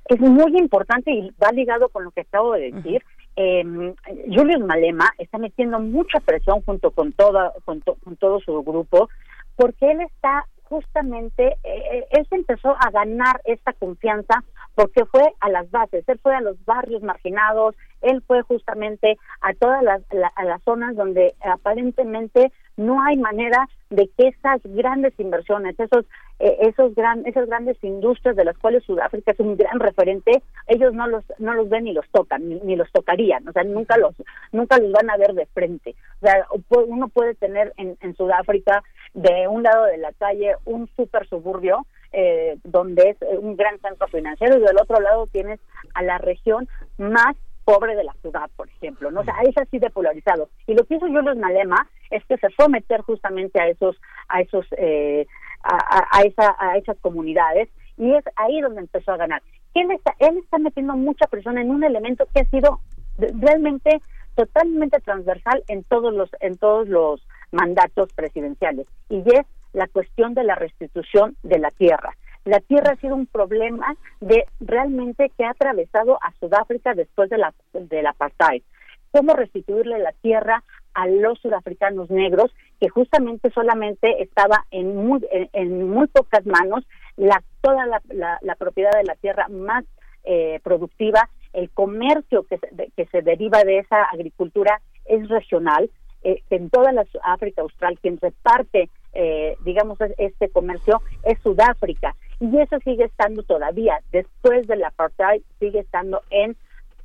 Es 0.05 0.21
muy 0.21 0.57
importante 0.59 1.11
y 1.11 1.31
va 1.43 1.51
ligado 1.53 1.89
con 1.89 2.05
lo 2.05 2.11
que 2.11 2.21
acabo 2.21 2.53
de 2.53 2.71
decir. 2.71 3.03
Em, 3.37 3.95
Julius 4.27 4.61
Malema 4.61 5.11
está 5.19 5.39
metiendo 5.39 5.81
mucha 5.81 6.21
presión 6.21 6.61
junto 6.63 6.91
con, 6.91 7.13
toda, 7.13 7.53
con 7.65 7.81
todo 8.17 8.41
su 8.41 8.63
grupo 8.63 9.09
porque 9.57 9.91
él 9.91 10.01
está 10.03 10.45
justamente 10.69 11.57
eh, 11.65 11.83
eh, 11.93 12.07
él 12.11 12.27
se 12.29 12.37
empezó 12.37 12.77
a 12.79 12.91
ganar 12.91 13.41
esta 13.45 13.73
confianza 13.73 14.45
porque 14.79 15.05
fue 15.07 15.25
a 15.41 15.51
las 15.51 15.69
bases, 15.73 16.05
él 16.07 16.21
fue 16.23 16.37
a 16.37 16.41
los 16.41 16.65
barrios 16.65 17.03
marginados, 17.03 17.75
él 18.01 18.23
fue 18.25 18.43
justamente 18.43 19.17
a 19.41 19.53
todas 19.55 19.83
las, 19.83 20.03
a 20.37 20.45
las 20.45 20.63
zonas 20.63 20.95
donde 20.95 21.35
aparentemente 21.41 22.53
no 22.77 23.03
hay 23.03 23.17
manera 23.17 23.69
de 23.91 24.09
que 24.17 24.29
esas 24.29 24.61
grandes 24.63 25.19
inversiones, 25.19 25.75
esos 25.81 26.05
eh, 26.39 26.59
esos 26.61 26.95
gran, 26.95 27.27
esas 27.27 27.49
grandes 27.49 27.77
industrias 27.83 28.37
de 28.37 28.45
las 28.45 28.57
cuales 28.57 28.85
Sudáfrica 28.85 29.33
es 29.33 29.41
un 29.41 29.57
gran 29.57 29.81
referente, 29.81 30.45
ellos 30.69 30.95
no 30.95 31.09
los 31.09 31.25
no 31.41 31.55
los 31.55 31.69
ven 31.69 31.83
ni 31.83 31.93
los 31.93 32.09
tocan 32.13 32.49
ni, 32.49 32.77
los 32.77 32.89
tocarían, 32.93 33.49
o 33.49 33.53
sea 33.53 33.65
nunca 33.65 33.99
los 33.99 34.15
nunca 34.53 34.79
los 34.79 34.93
van 34.93 35.11
a 35.11 35.17
ver 35.17 35.35
de 35.35 35.47
frente. 35.47 35.97
O 36.23 36.27
sea 36.27 36.47
uno 36.87 37.09
puede 37.09 37.35
tener 37.35 37.73
en, 37.79 37.99
en 38.01 38.15
Sudáfrica 38.15 38.85
de 39.13 39.49
un 39.49 39.65
lado 39.65 39.87
de 39.87 39.99
la 39.99 40.13
calle 40.13 40.55
un 40.67 40.89
super 40.95 41.27
suburbio 41.27 41.85
eh, 42.13 42.57
donde 42.65 43.11
es 43.11 43.17
un 43.39 43.57
gran 43.57 43.79
centro 43.81 44.07
financiero 44.09 44.57
y 44.57 44.61
del 44.61 44.79
otro 44.81 45.01
lado 45.01 45.27
tienes 45.27 45.61
a 45.95 46.03
la 46.03 46.19
región 46.19 46.69
más 46.97 47.37
pobre 47.65 47.95
de 47.97 48.05
la 48.05 48.15
ciudad, 48.23 48.49
por 48.57 48.69
ejemplo, 48.69 49.11
¿no? 49.11 49.21
O 49.21 49.25
sea, 49.25 49.35
es 49.43 49.57
así 49.59 49.79
de 49.79 49.91
polarizado. 49.91 50.49
Y 50.67 50.75
lo 50.75 50.85
que 50.85 50.95
hizo 50.95 51.07
Julius 51.07 51.37
Malema 51.37 51.87
es 52.11 52.25
que 52.25 52.39
se 52.39 52.49
fue 52.51 52.65
a 52.65 52.69
meter 52.69 53.03
justamente 53.03 53.61
a 53.61 53.69
esos, 53.69 54.01
a 54.29 54.41
esos, 54.41 54.65
eh, 54.79 55.27
a, 55.63 56.23
esa, 56.23 56.57
a 56.59 56.79
esas 56.79 56.97
comunidades 57.01 57.69
y 57.99 58.15
es 58.15 58.25
ahí 58.37 58.61
donde 58.63 58.81
empezó 58.81 59.13
a 59.13 59.19
ganar. 59.19 59.43
Él 59.75 59.91
está, 59.91 60.15
él 60.19 60.39
está 60.39 60.59
metiendo 60.59 60.97
mucha 60.97 61.27
presión 61.27 61.59
en 61.59 61.71
un 61.71 61.85
elemento 61.85 62.27
que 62.33 62.41
ha 62.41 62.45
sido 62.47 62.81
realmente 63.19 64.01
totalmente 64.35 65.01
transversal 65.01 65.63
en 65.69 65.85
todos 65.85 66.15
los, 66.15 66.31
en 66.41 66.57
todos 66.57 66.89
los 66.89 67.21
mandatos 67.51 68.13
presidenciales 68.15 68.87
y 69.09 69.19
es 69.19 69.45
la 69.73 69.87
cuestión 69.87 70.35
de 70.35 70.45
la 70.45 70.55
restitución 70.55 71.37
de 71.43 71.59
la 71.59 71.71
tierra 71.71 72.15
la 72.49 72.61
tierra 72.61 72.93
ha 72.93 72.97
sido 72.97 73.15
un 73.15 73.27
problema 73.27 73.95
de 74.21 74.47
realmente 74.61 75.31
que 75.37 75.45
ha 75.45 75.51
atravesado 75.51 76.19
a 76.23 76.33
Sudáfrica 76.41 76.95
después 76.95 77.29
de 77.29 77.37
la 77.37 77.53
del 77.75 78.07
apartheid. 78.07 78.63
¿Cómo 79.11 79.35
restituirle 79.35 79.99
la 79.99 80.13
tierra 80.13 80.65
a 80.95 81.07
los 81.07 81.39
sudafricanos 81.41 82.11
negros 82.11 82.51
que 82.81 82.89
justamente 82.89 83.51
solamente 83.51 84.23
estaba 84.23 84.65
en 84.71 84.97
muy, 84.97 85.21
en, 85.31 85.91
muy 85.91 86.07
pocas 86.07 86.47
manos 86.47 86.87
la, 87.17 87.43
toda 87.61 87.87
la, 87.87 88.55
propiedad 88.57 88.93
de 88.93 89.05
la 89.05 89.15
tierra 89.17 89.49
más 89.49 89.85
eh, 90.25 90.61
productiva, 90.63 91.29
el 91.53 91.71
comercio 91.71 92.45
que 92.45 92.59
se, 92.59 92.91
que 92.97 93.07
se 93.07 93.23
deriva 93.23 93.63
de 93.65 93.79
esa 93.79 94.05
agricultura 94.05 94.81
es 95.05 95.29
regional, 95.29 95.91
eh, 96.23 96.43
en 96.51 96.69
toda 96.71 96.93
la 96.93 97.07
África 97.23 97.63
Austral 97.63 97.99
quien 98.01 98.19
reparte, 98.21 98.89
eh, 99.13 99.57
digamos, 99.65 99.99
este 100.17 100.49
comercio 100.51 101.03
es 101.23 101.39
Sudáfrica 101.43 102.15
y 102.41 102.59
eso 102.59 102.79
sigue 102.85 103.05
estando 103.05 103.43
todavía, 103.43 104.01
después 104.13 104.67
del 104.67 104.85
apartheid, 104.85 105.43
sigue 105.59 105.81
estando 105.81 106.23
en 106.31 106.57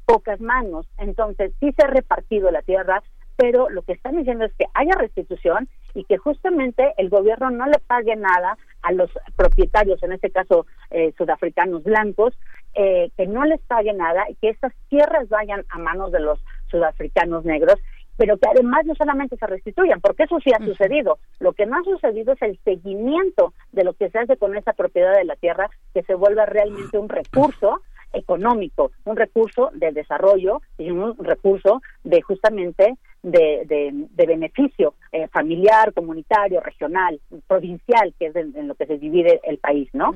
pocas 0.05 0.39
manos. 0.41 0.85
Entonces, 0.97 1.53
sí 1.59 1.71
se 1.71 1.85
ha 1.85 1.89
repartido 1.89 2.51
la 2.51 2.61
tierra, 2.61 3.01
pero 3.35 3.69
lo 3.69 3.81
que 3.81 3.93
están 3.93 4.17
diciendo 4.17 4.45
es 4.45 4.53
que 4.53 4.65
haya 4.73 4.93
restitución 4.95 5.67
y 5.95 6.03
que 6.05 6.17
justamente 6.17 6.93
el 6.97 7.09
gobierno 7.09 7.49
no 7.49 7.65
le 7.65 7.80
pague 7.80 8.15
nada 8.15 8.57
a 8.81 8.91
los 8.91 9.09
propietarios, 9.35 10.01
en 10.03 10.13
este 10.13 10.30
caso 10.30 10.65
eh, 10.91 11.13
sudafricanos 11.17 11.84
blancos, 11.84 12.38
eh, 12.75 13.11
que 13.17 13.27
no 13.27 13.43
les 13.45 13.61
pague 13.61 13.93
nada 13.93 14.23
y 14.30 14.35
que 14.35 14.49
estas 14.49 14.73
tierras 14.89 15.30
vayan 15.30 15.63
a 15.69 15.80
manos 15.80 16.11
de 16.11 16.19
los 16.19 16.39
sudafricanos 16.69 17.45
negros 17.45 17.80
pero 18.18 18.38
que 18.38 18.48
además 18.49 18.85
no 18.85 18.95
solamente 18.95 19.38
se 19.38 19.48
restituyan, 19.48 20.02
porque 20.02 20.23
eso 20.23 20.40
sí 20.40 20.52
ha 20.53 20.64
sucedido. 20.64 21.18
Lo 21.40 21.53
que 21.53 21.65
no 21.65 21.77
ha 21.77 21.84
sucedido 21.84 22.34
es 22.34 22.41
el 22.41 22.60
seguimiento 22.64 23.53
de 23.72 23.84
lo 23.84 23.94
que 23.94 24.10
se 24.10 24.19
hace 24.19 24.38
con 24.38 24.56
esa 24.56 24.73
propiedad 24.73 25.15
de 25.15 25.26
la 25.26 25.35
tierra, 25.35 25.69
que 25.94 26.03
se 26.03 26.15
vuelva 26.15 26.45
realmente 26.45 26.98
un 26.98 27.10
recurso 27.10 27.81
económico, 28.14 28.91
un 29.06 29.18
recurso 29.18 29.72
de 29.73 29.91
desarrollo 29.91 30.61
y 30.77 30.91
un 30.91 31.18
recurso 31.18 31.81
de 32.03 32.22
justamente 32.22 32.95
de, 33.23 33.65
de, 34.15 34.25
beneficio 34.25 34.95
eh, 35.11 35.27
familiar, 35.29 35.93
comunitario, 35.93 36.59
regional, 36.59 37.19
provincial, 37.47 38.13
que 38.19 38.27
es 38.27 38.35
en, 38.35 38.67
lo 38.67 38.75
que 38.75 38.85
se 38.85 38.97
divide 38.97 39.39
el 39.43 39.57
país, 39.57 39.89
¿no? 39.93 40.13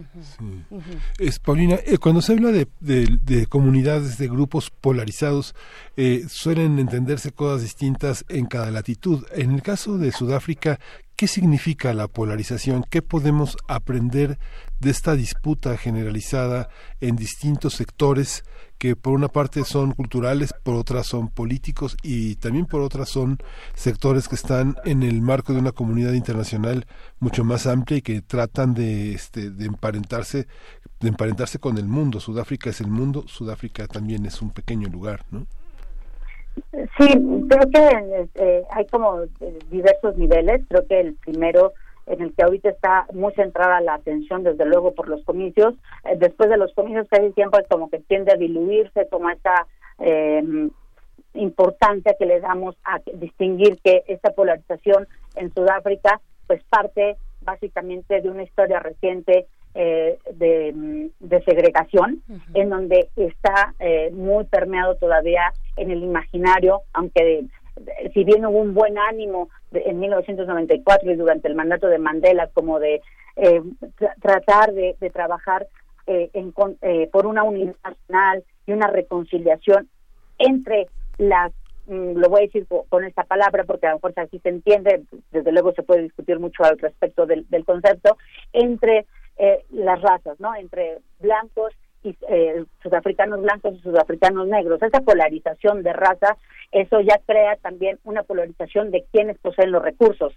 Es, 1.18 1.40
Paulina, 1.40 1.76
eh, 1.86 1.98
cuando 1.98 2.22
se 2.22 2.34
habla 2.34 2.52
de, 2.52 2.68
de, 2.80 3.46
comunidades, 3.48 4.18
de 4.18 4.28
grupos 4.28 4.70
polarizados, 4.70 5.56
eh, 5.96 6.24
suelen 6.28 6.80
entenderse 6.80 7.32
cosas 7.32 7.62
distintas 7.62 8.26
en 8.28 8.46
cada 8.46 8.72
latitud. 8.72 9.26
En 9.34 9.52
el 9.52 9.62
caso 9.62 9.98
de 9.98 10.12
Sudáfrica, 10.12 10.80
¿Qué 11.18 11.28
significa 11.28 11.96
la 11.96 12.08
polarización? 12.08 12.86
¿Qué 12.88 13.02
podemos 13.02 13.58
aprender 13.68 14.38
de 14.80 14.92
esta 14.92 15.16
disputa 15.16 15.76
generalizada 15.76 16.70
en 17.02 17.16
distintos 17.16 17.74
sectores 17.74 18.44
que 18.78 18.96
por 18.96 19.14
una 19.14 19.28
parte 19.28 19.64
son 19.64 19.92
culturales, 19.92 20.54
por 20.54 20.76
otra 20.76 21.04
son 21.04 21.30
políticos 21.30 21.98
y 22.04 22.36
también 22.36 22.66
por 22.66 22.82
otra 22.82 23.06
son 23.06 23.38
sectores 23.74 24.28
que 24.28 24.36
están 24.36 24.76
en 24.86 25.04
el 25.04 25.22
marco 25.22 25.54
de 25.54 25.60
una 25.60 25.72
comunidad 25.72 26.14
internacional 26.14 26.86
mucho 27.20 27.44
más 27.44 27.68
amplia 27.68 27.98
y 27.98 28.02
que 28.02 28.22
tratan 28.22 28.74
de, 28.74 29.14
este, 29.14 29.50
de 29.50 29.66
emparentarse 29.66 30.48
de 31.00 31.10
emparentarse 31.10 31.60
con 31.60 31.78
el 31.78 31.86
mundo. 31.86 32.20
Sudáfrica 32.20 32.70
es 32.70 32.82
el 32.82 32.88
mundo, 32.88 33.24
Sudáfrica 33.28 33.88
también 33.88 34.26
es 34.26 34.42
un 34.42 34.50
pequeño 34.50 34.90
lugar, 34.90 35.22
¿no? 35.32 35.46
Sí, 36.74 37.08
creo 37.50 37.70
que 37.72 38.30
eh, 38.34 38.64
hay 38.72 38.86
como 38.88 39.22
eh, 39.22 39.60
diversos 39.70 40.18
niveles. 40.18 40.62
Creo 40.68 40.88
que 40.88 41.00
el 41.02 41.14
primero 41.16 41.74
en 42.08 42.22
el 42.22 42.34
que 42.34 42.44
ahorita 42.44 42.70
está 42.70 43.06
muy 43.14 43.34
centrada 43.34 43.82
la 43.82 43.96
atención, 43.96 44.44
desde 44.44 44.66
luego, 44.66 44.94
por 44.94 45.08
los 45.10 45.24
comicios. 45.24 45.76
Eh, 46.06 46.16
después 46.18 46.50
de 46.50 46.58
los 46.58 46.74
comicios, 46.74 47.08
casi 47.10 47.32
siempre 47.34 47.66
como 47.70 47.90
que 47.90 48.00
tiende 48.00 48.34
a 48.34 48.38
diluirse 48.38 49.08
como 49.10 49.30
esta 49.30 49.68
eh, 50.00 50.70
importancia 51.34 52.16
que 52.18 52.26
le 52.26 52.40
damos 52.40 52.76
a 52.84 53.00
distinguir 53.14 53.80
que 53.84 54.04
esta 54.08 54.32
polarización 54.32 55.08
en 55.36 55.54
Sudáfrica, 55.54 56.20
pues 56.48 56.64
parte 56.70 57.18
básicamente 57.42 58.22
de 58.22 58.30
una 58.30 58.44
historia 58.44 58.80
reciente 58.80 59.46
eh, 59.74 60.18
de, 60.34 61.44
segregación, 61.46 62.24
en 62.56 62.70
donde 62.70 63.10
está 63.16 63.74
eh, 63.80 64.10
muy 64.12 64.44
permeado 64.46 64.96
todavía 64.96 65.54
en 65.76 65.92
el 65.92 66.04
imaginario, 66.04 66.82
aunque 66.94 67.24
de, 67.24 67.46
si 68.14 68.24
bien 68.24 68.46
hubo 68.46 68.60
un 68.60 68.74
buen 68.74 68.98
ánimo 68.98 69.50
en 69.72 70.00
1994 70.00 71.12
y 71.12 71.16
durante 71.16 71.48
el 71.48 71.56
mandato 71.56 71.88
de 71.88 71.98
Mandela 71.98 72.48
como 72.48 72.80
de 72.80 73.02
eh, 73.36 73.62
tratar 74.22 74.74
de, 74.74 74.96
trabajar 75.14 75.68
eh, 76.08 76.30
en, 76.34 76.54
eh, 76.82 77.10
por 77.12 77.26
una 77.28 77.44
unidad 77.44 77.76
nacional 77.84 78.44
y 78.66 78.72
una 78.72 78.88
reconciliación 78.88 79.90
entre 80.40 80.88
las 81.18 81.52
mm, 81.88 82.18
lo 82.18 82.30
voy 82.30 82.42
a 82.42 82.46
decir 82.46 82.68
con 82.90 83.04
esta 83.04 83.24
palabra 83.24 83.64
porque 83.64 83.88
a 83.88 83.92
lo 83.92 83.98
mejor 83.98 84.14
así 84.16 84.40
se 84.40 84.50
entiende, 84.50 85.04
desde 85.32 85.52
luego 85.52 85.74
se 85.74 85.84
puede 85.84 86.04
discutir 86.04 86.40
mucho 86.40 86.64
al 86.64 86.78
respecto 86.80 87.26
del, 87.26 87.48
del 87.50 87.66
concepto, 87.66 88.18
entre 88.54 89.06
las 89.70 90.02
razas, 90.02 90.40
¿no? 90.40 90.56
Entre 90.56 90.98
blancos 91.20 91.72
eh, 92.04 92.66
sudafricanos 92.82 93.42
blancos 93.42 93.76
y 93.76 93.82
sudafricanos 93.82 94.48
negros. 94.48 94.82
Esa 94.82 95.02
polarización 95.02 95.84
de 95.84 95.94
raza, 95.94 96.38
eso 96.72 97.02
ya 97.02 97.20
crea 97.26 97.56
también 97.58 98.00
una 98.04 98.24
polarización 98.24 98.92
de 98.92 99.06
quienes 99.12 99.38
poseen 99.40 99.72
los 99.72 99.84
recursos. 99.84 100.34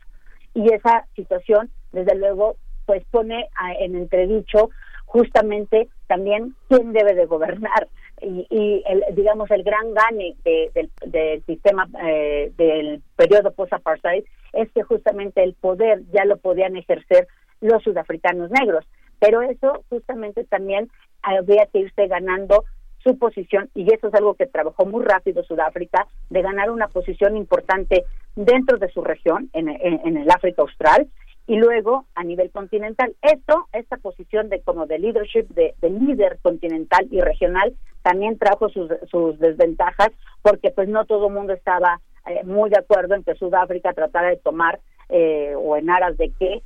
Y 0.54 0.72
esa 0.72 1.06
situación, 1.14 1.70
desde 1.92 2.16
luego, 2.16 2.56
pues 2.86 3.04
pone 3.10 3.48
en 3.78 3.94
entredicho 3.94 4.70
justamente 5.06 5.88
también 6.06 6.54
quién 6.68 6.92
debe 6.92 7.14
de 7.14 7.26
gobernar 7.26 7.88
y, 8.20 8.84
digamos 9.12 9.50
el 9.50 9.62
gran 9.62 9.94
gane 9.94 10.36
del, 10.44 10.90
del, 11.06 11.42
sistema 11.44 11.88
eh, 12.02 12.52
del 12.56 13.02
periodo 13.16 13.52
post-apartheid 13.52 14.24
es 14.52 14.70
que 14.72 14.82
justamente 14.82 15.42
el 15.42 15.54
poder 15.54 16.02
ya 16.12 16.24
lo 16.24 16.36
podían 16.36 16.76
ejercer 16.76 17.28
los 17.60 17.82
sudafricanos 17.82 18.50
negros 18.50 18.84
pero 19.18 19.42
eso 19.42 19.84
justamente 19.88 20.44
también 20.44 20.90
había 21.22 21.66
que 21.66 21.80
irse 21.80 22.06
ganando 22.06 22.64
su 23.02 23.18
posición 23.18 23.70
y 23.74 23.92
eso 23.92 24.08
es 24.08 24.14
algo 24.14 24.34
que 24.34 24.46
trabajó 24.46 24.84
muy 24.84 25.04
rápido 25.04 25.42
Sudáfrica 25.42 26.06
de 26.28 26.42
ganar 26.42 26.70
una 26.70 26.88
posición 26.88 27.36
importante 27.36 28.04
dentro 28.36 28.78
de 28.78 28.90
su 28.90 29.02
región 29.02 29.50
en, 29.52 29.68
el 29.68 30.30
África 30.30 30.62
Austral 30.62 31.08
y 31.46 31.56
luego 31.56 32.04
a 32.14 32.22
nivel 32.22 32.50
continental. 32.50 33.14
Esto 33.22 33.66
esta 33.72 33.96
posición 33.96 34.48
de 34.48 34.60
como 34.60 34.86
de 34.86 34.98
leadership 34.98 35.48
de, 35.48 35.74
líder 35.82 36.38
continental 36.42 37.06
y 37.10 37.20
regional 37.20 37.74
también 38.02 38.38
trajo 38.38 38.68
sus, 38.68 38.90
sus 39.10 39.38
desventajas 39.38 40.10
porque 40.42 40.70
pues 40.70 40.88
no 40.88 41.04
todo 41.06 41.28
el 41.28 41.34
mundo 41.34 41.52
estaba 41.52 42.00
eh, 42.26 42.44
muy 42.44 42.70
de 42.70 42.78
acuerdo 42.78 43.14
en 43.14 43.24
que 43.24 43.34
Sudáfrica 43.34 43.92
tratara 43.94 44.28
de 44.28 44.36
tomar 44.36 44.78
eh, 45.08 45.54
o 45.56 45.76
en 45.76 45.90
aras 45.90 46.16
de 46.18 46.30
que 46.38 46.62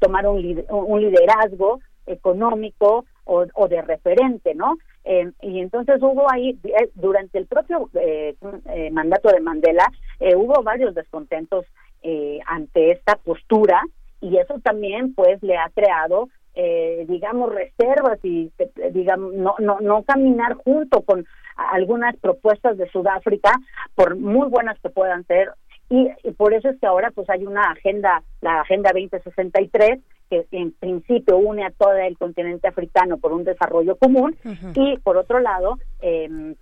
tomar 0.00 0.26
un, 0.26 0.64
un 0.68 1.00
liderazgo 1.00 1.80
económico 2.06 3.04
o, 3.26 3.68
de 3.68 3.82
referente, 3.82 4.54
¿no? 4.54 4.78
Eh, 5.04 5.30
y 5.42 5.60
entonces 5.60 6.00
hubo 6.00 6.30
ahí, 6.32 6.58
eh, 6.64 6.90
durante 6.94 7.38
el 7.38 7.46
propio 7.46 7.90
eh, 7.94 8.36
mandato 8.92 9.28
de 9.30 9.40
Mandela, 9.40 9.86
hubo 10.36 10.62
varios 10.62 10.94
descontentos 10.94 11.66
ante 12.46 12.92
esta 12.92 13.16
postura 13.16 13.82
y 14.20 14.36
eso 14.36 14.60
también 14.62 15.12
pues 15.14 15.42
le 15.42 15.56
ha 15.56 15.68
creado 15.74 16.28
digamos 17.08 17.52
reservas 17.52 18.20
y 18.22 18.52
digamos 18.92 19.34
no 19.34 19.56
no 19.58 19.80
no 19.80 20.04
caminar 20.04 20.54
junto 20.54 21.02
con 21.02 21.26
algunas 21.56 22.16
propuestas 22.18 22.78
de 22.78 22.88
Sudáfrica 22.90 23.50
por 23.96 24.14
muy 24.16 24.48
buenas 24.48 24.78
que 24.78 24.88
puedan 24.88 25.26
ser 25.26 25.50
y, 25.90 26.08
y, 26.22 26.30
por 26.32 26.54
eso 26.54 26.68
es 26.68 26.78
que 26.78 26.86
ahora 26.86 27.10
pues 27.10 27.28
hay 27.28 27.44
una 27.44 27.72
agenda 27.72 28.22
la 28.40 28.60
agenda 28.60 28.92
2063 28.94 29.98
que 30.30 30.46
en 30.50 30.72
principio 30.72 31.36
une 31.38 31.64
a 31.64 31.70
todo 31.70 31.96
el 31.96 32.16
continente 32.18 32.68
africano 32.68 33.18
por 33.18 33.32
un 33.32 33.44
desarrollo 33.44 33.96
común 33.96 34.36
y 34.74 34.98
por 34.98 35.16
otro 35.16 35.40
lado 35.40 35.78
eh, 36.00 36.54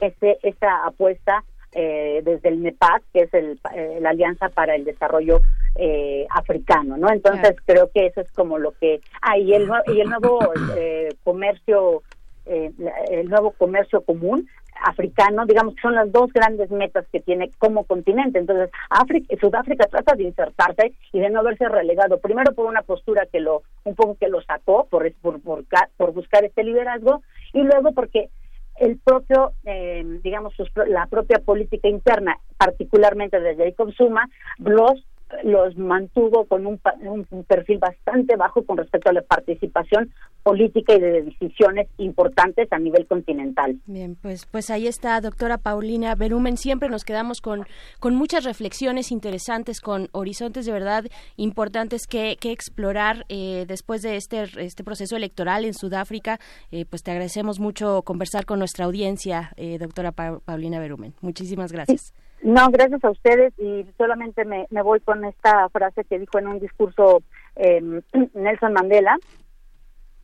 este, 0.00 0.38
esta 0.42 0.86
apuesta 0.86 1.44
eh, 1.76 2.22
desde 2.24 2.50
el 2.50 2.62
NEPAD, 2.62 3.02
que 3.12 3.22
es 3.22 3.34
el, 3.34 3.58
eh, 3.74 3.98
la 4.00 4.10
Alianza 4.10 4.48
para 4.48 4.76
el 4.76 4.84
Desarrollo 4.84 5.40
eh, 5.74 6.24
Africano, 6.30 6.96
¿no? 6.96 7.10
Entonces 7.10 7.56
creo 7.64 7.90
que 7.92 8.06
eso 8.06 8.20
es 8.20 8.30
como 8.30 8.58
lo 8.58 8.72
que... 8.78 9.00
Ah, 9.20 9.36
y 9.38 9.54
el, 9.54 9.68
y 9.88 10.00
el 10.00 10.08
nuevo 10.08 10.38
comercio, 11.24 12.02
el 12.46 13.28
nuevo 13.28 13.50
comercio 13.52 14.02
común 14.02 14.48
africano, 14.84 15.46
digamos 15.46 15.74
que 15.74 15.82
son 15.82 15.94
las 15.94 16.12
dos 16.12 16.32
grandes 16.32 16.70
metas 16.70 17.06
que 17.10 17.20
tiene 17.20 17.50
como 17.58 17.84
continente. 17.84 18.38
Entonces, 18.38 18.70
África, 18.90 19.34
Sudáfrica 19.40 19.86
trata 19.86 20.14
de 20.14 20.24
insertarse 20.24 20.92
y 21.12 21.20
de 21.20 21.30
no 21.30 21.42
verse 21.42 21.68
relegado, 21.68 22.18
primero 22.18 22.52
por 22.54 22.66
una 22.66 22.82
postura 22.82 23.26
que 23.30 23.40
lo, 23.40 23.62
un 23.84 23.94
poco 23.94 24.16
que 24.18 24.28
lo 24.28 24.42
sacó, 24.42 24.86
por, 24.90 25.10
por, 25.14 25.40
por, 25.40 26.12
buscar 26.12 26.44
este 26.44 26.64
liderazgo, 26.64 27.22
y 27.52 27.62
luego 27.62 27.92
porque 27.92 28.28
el 28.76 28.98
propio, 28.98 29.52
eh, 29.64 30.04
digamos, 30.22 30.52
la 30.86 31.06
propia 31.06 31.38
política 31.38 31.88
interna, 31.88 32.36
particularmente 32.58 33.40
de 33.40 33.56
Jacob 33.56 33.92
Zuma, 33.94 34.28
los 34.58 35.04
los 35.42 35.76
mantuvo 35.76 36.44
con 36.44 36.66
un, 36.66 36.80
un, 37.02 37.44
perfil 37.44 37.78
bastante 37.78 38.36
bajo 38.36 38.64
con 38.64 38.76
respecto 38.76 39.10
a 39.10 39.12
la 39.12 39.22
participación 39.22 40.12
política 40.42 40.94
y 40.94 41.00
de 41.00 41.22
decisiones 41.22 41.88
importantes 41.98 42.72
a 42.72 42.78
nivel 42.78 43.06
continental. 43.06 43.78
Bien, 43.86 44.16
pues, 44.20 44.46
pues 44.46 44.70
ahí 44.70 44.86
está, 44.86 45.20
doctora 45.20 45.58
Paulina 45.58 46.14
Berumen. 46.14 46.56
Siempre 46.56 46.88
nos 46.88 47.04
quedamos 47.04 47.40
con, 47.40 47.64
con 48.00 48.14
muchas 48.14 48.44
reflexiones 48.44 49.10
interesantes, 49.10 49.80
con 49.80 50.08
horizontes 50.12 50.66
de 50.66 50.72
verdad 50.72 51.04
importantes 51.36 52.06
que, 52.06 52.36
que 52.38 52.52
explorar 52.52 53.24
eh, 53.28 53.64
después 53.66 54.02
de 54.02 54.16
este, 54.16 54.44
este 54.58 54.84
proceso 54.84 55.16
electoral 55.16 55.64
en 55.64 55.74
Sudáfrica. 55.74 56.38
Eh, 56.70 56.84
pues 56.84 57.02
te 57.02 57.10
agradecemos 57.10 57.58
mucho 57.58 58.02
conversar 58.02 58.44
con 58.44 58.58
nuestra 58.58 58.84
audiencia, 58.84 59.52
eh, 59.56 59.78
doctora 59.78 60.12
Paulina 60.12 60.78
Berumen. 60.78 61.14
Muchísimas 61.20 61.72
gracias. 61.72 62.12
No, 62.44 62.68
gracias 62.70 63.02
a 63.02 63.10
ustedes 63.10 63.58
y 63.58 63.86
solamente 63.96 64.44
me, 64.44 64.66
me 64.68 64.82
voy 64.82 65.00
con 65.00 65.24
esta 65.24 65.66
frase 65.70 66.04
que 66.04 66.18
dijo 66.18 66.38
en 66.38 66.46
un 66.46 66.60
discurso 66.60 67.22
em, 67.56 68.02
Nelson 68.34 68.74
Mandela, 68.74 69.16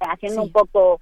haciendo 0.01 0.42
un 0.42 0.52
poco 0.52 1.01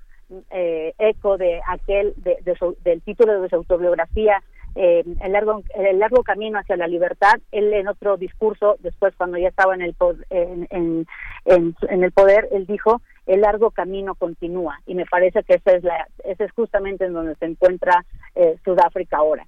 eh, 0.50 0.94
eco 0.96 1.36
de 1.36 1.60
aquel 1.66 2.14
de, 2.18 2.36
del 2.84 3.02
título 3.02 3.40
de 3.40 3.48
su 3.48 3.56
autobiografía 3.56 4.44
eh, 4.76 5.02
el 5.20 5.32
largo 5.32 5.62
el 5.74 5.98
largo 5.98 6.22
camino 6.22 6.60
hacia 6.60 6.76
la 6.76 6.86
libertad. 6.86 7.34
Él 7.50 7.72
en 7.74 7.88
otro 7.88 8.16
discurso 8.16 8.76
después 8.78 9.12
cuando 9.16 9.38
ya 9.38 9.48
estaba 9.48 9.74
en 9.74 9.82
el 9.82 9.96
en, 10.30 10.68
en, 10.70 11.06
en, 11.46 12.04
el 12.04 12.12
poder 12.12 12.48
él 12.52 12.64
dijo 12.66 13.02
el 13.26 13.40
largo 13.40 13.72
camino 13.72 14.14
continúa 14.14 14.78
y 14.86 14.94
me 14.94 15.04
parece 15.04 15.42
que 15.42 15.54
esa 15.54 15.72
es 15.72 15.82
la 15.82 16.06
ese 16.22 16.44
es 16.44 16.52
justamente 16.52 17.06
en 17.06 17.12
donde 17.12 17.34
se 17.34 17.46
encuentra 17.46 18.04
eh, 18.36 18.56
Sudáfrica 18.64 19.16
ahora 19.16 19.44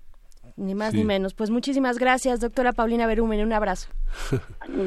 ni 0.61 0.75
más 0.75 0.95
ni 0.95 1.05
menos. 1.05 1.35
Pues 1.35 1.51
muchísimas 1.51 1.99
gracias, 1.99 2.41
doctora 2.41 2.73
Paulina 2.73 3.07
Berumen. 3.07 3.41
Un 3.41 3.53
abrazo. 3.53 3.89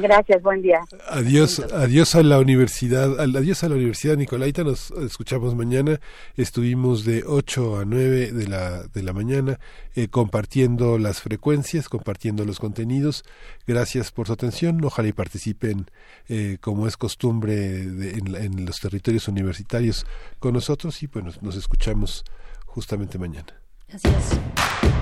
gracias, 0.00 0.42
buen 0.42 0.62
día. 0.62 0.80
Adiós, 1.08 1.60
adiós 1.72 2.14
a 2.14 2.22
la 2.22 2.38
universidad, 2.38 3.20
adiós 3.20 3.64
a 3.64 3.68
la 3.68 3.74
Universidad 3.74 4.16
Nicolaita. 4.16 4.64
Nos 4.64 4.90
escuchamos 4.92 5.54
mañana. 5.54 6.00
Estuvimos 6.36 7.04
de 7.04 7.24
8 7.26 7.80
a 7.80 7.84
9 7.84 8.32
de 8.32 8.46
la, 8.46 8.84
de 8.84 9.02
la 9.02 9.12
mañana 9.12 9.58
eh, 9.94 10.08
compartiendo 10.08 10.98
las 10.98 11.20
frecuencias, 11.20 11.88
compartiendo 11.88 12.44
los 12.44 12.60
contenidos. 12.60 13.24
Gracias 13.66 14.12
por 14.12 14.28
su 14.28 14.32
atención. 14.32 14.82
Ojalá 14.84 15.08
y 15.08 15.12
participen, 15.12 15.86
eh, 16.28 16.58
como 16.60 16.86
es 16.86 16.96
costumbre, 16.96 17.82
en, 17.82 18.34
en 18.34 18.64
los 18.64 18.80
territorios 18.80 19.28
universitarios 19.28 20.06
con 20.38 20.54
nosotros. 20.54 21.02
Y 21.02 21.08
bueno, 21.08 21.32
nos 21.40 21.56
escuchamos 21.56 22.24
justamente 22.64 23.18
mañana. 23.18 23.54
Gracias. 23.88 24.93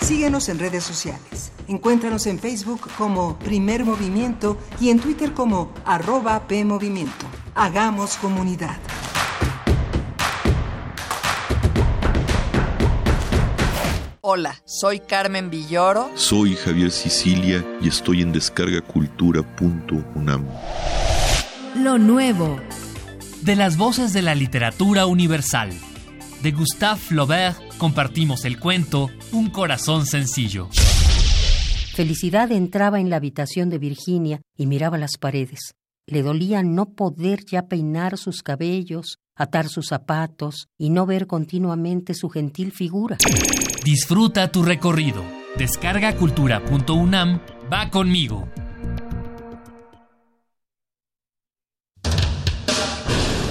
Síguenos 0.00 0.50
en 0.50 0.58
redes 0.58 0.84
sociales. 0.84 1.52
Encuéntranos 1.66 2.26
en 2.26 2.38
Facebook 2.38 2.90
como 2.98 3.38
Primer 3.38 3.86
Movimiento 3.86 4.58
y 4.78 4.90
en 4.90 5.00
Twitter 5.00 5.32
como 5.32 5.72
arroba 5.86 6.46
PMovimiento. 6.46 7.24
Hagamos 7.54 8.16
comunidad. 8.16 8.76
Hola, 14.20 14.60
soy 14.66 15.00
Carmen 15.00 15.48
Villoro. 15.48 16.10
Soy 16.14 16.54
Javier 16.56 16.90
Sicilia 16.90 17.64
y 17.80 17.88
estoy 17.88 18.20
en 18.22 18.32
descargacultura.unam. 18.32 20.44
Lo 21.76 21.98
nuevo. 21.98 22.60
De 23.42 23.56
las 23.56 23.76
voces 23.76 24.12
de 24.12 24.22
la 24.22 24.34
literatura 24.34 25.06
universal. 25.06 25.70
De 26.42 26.52
Gustave 26.52 27.00
Flaubert 27.00 27.63
compartimos 27.78 28.44
el 28.44 28.58
cuento 28.58 29.10
Un 29.32 29.50
corazón 29.50 30.06
sencillo. 30.06 30.68
Felicidad 31.94 32.50
entraba 32.50 33.00
en 33.00 33.08
la 33.08 33.16
habitación 33.16 33.70
de 33.70 33.78
Virginia 33.78 34.40
y 34.56 34.66
miraba 34.66 34.98
las 34.98 35.16
paredes. 35.18 35.74
Le 36.06 36.22
dolía 36.22 36.62
no 36.62 36.86
poder 36.86 37.44
ya 37.44 37.66
peinar 37.66 38.18
sus 38.18 38.42
cabellos, 38.42 39.18
atar 39.36 39.68
sus 39.68 39.86
zapatos 39.86 40.66
y 40.76 40.90
no 40.90 41.06
ver 41.06 41.26
continuamente 41.26 42.14
su 42.14 42.28
gentil 42.28 42.72
figura. 42.72 43.16
Disfruta 43.84 44.50
tu 44.50 44.62
recorrido. 44.62 45.22
Descarga 45.56 46.16
cultura.unam. 46.16 47.40
Va 47.72 47.90
conmigo. 47.90 48.48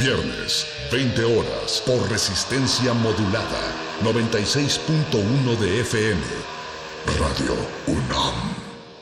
Viernes, 0.00 0.64
20 0.92 1.24
horas, 1.24 1.82
por 1.84 2.08
resistencia 2.08 2.94
modulada. 2.94 3.72
96.1 4.04 5.58
de 5.58 5.80
FM. 5.80 6.20
Radio 7.18 7.56
UNAM. 7.88 8.54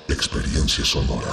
Experiencia 0.09 0.85
sonora. 0.86 1.31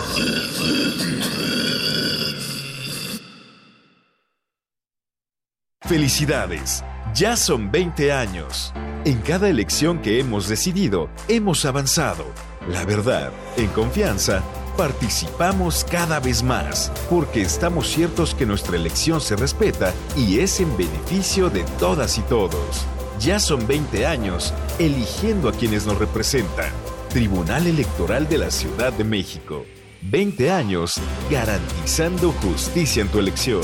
Felicidades. 5.81 6.83
Ya 7.13 7.37
son 7.37 7.71
20 7.71 8.11
años. 8.11 8.73
En 9.05 9.21
cada 9.21 9.47
elección 9.47 10.01
que 10.01 10.19
hemos 10.19 10.49
decidido, 10.49 11.09
hemos 11.29 11.63
avanzado. 11.63 12.25
La 12.67 12.83
verdad, 12.83 13.31
en 13.55 13.67
confianza, 13.67 14.43
participamos 14.77 15.83
cada 15.83 16.19
vez 16.19 16.43
más, 16.43 16.91
porque 17.09 17.41
estamos 17.41 17.87
ciertos 17.89 18.35
que 18.35 18.45
nuestra 18.45 18.75
elección 18.75 19.21
se 19.21 19.35
respeta 19.35 19.93
y 20.17 20.39
es 20.39 20.59
en 20.59 20.75
beneficio 20.77 21.49
de 21.49 21.63
todas 21.79 22.17
y 22.17 22.21
todos. 22.21 22.85
Ya 23.19 23.39
son 23.39 23.65
20 23.67 24.05
años 24.05 24.53
eligiendo 24.79 25.49
a 25.49 25.53
quienes 25.53 25.85
nos 25.85 25.97
representan. 25.97 26.71
Tribunal 27.09 27.67
Electoral 27.67 28.27
de 28.27 28.39
la 28.39 28.51
Ciudad 28.51 28.91
de 28.91 29.03
México. 29.03 29.65
20 30.01 30.51
años 30.51 30.95
garantizando 31.29 32.31
justicia 32.31 33.01
en 33.01 33.07
tu 33.09 33.19
elección. 33.19 33.63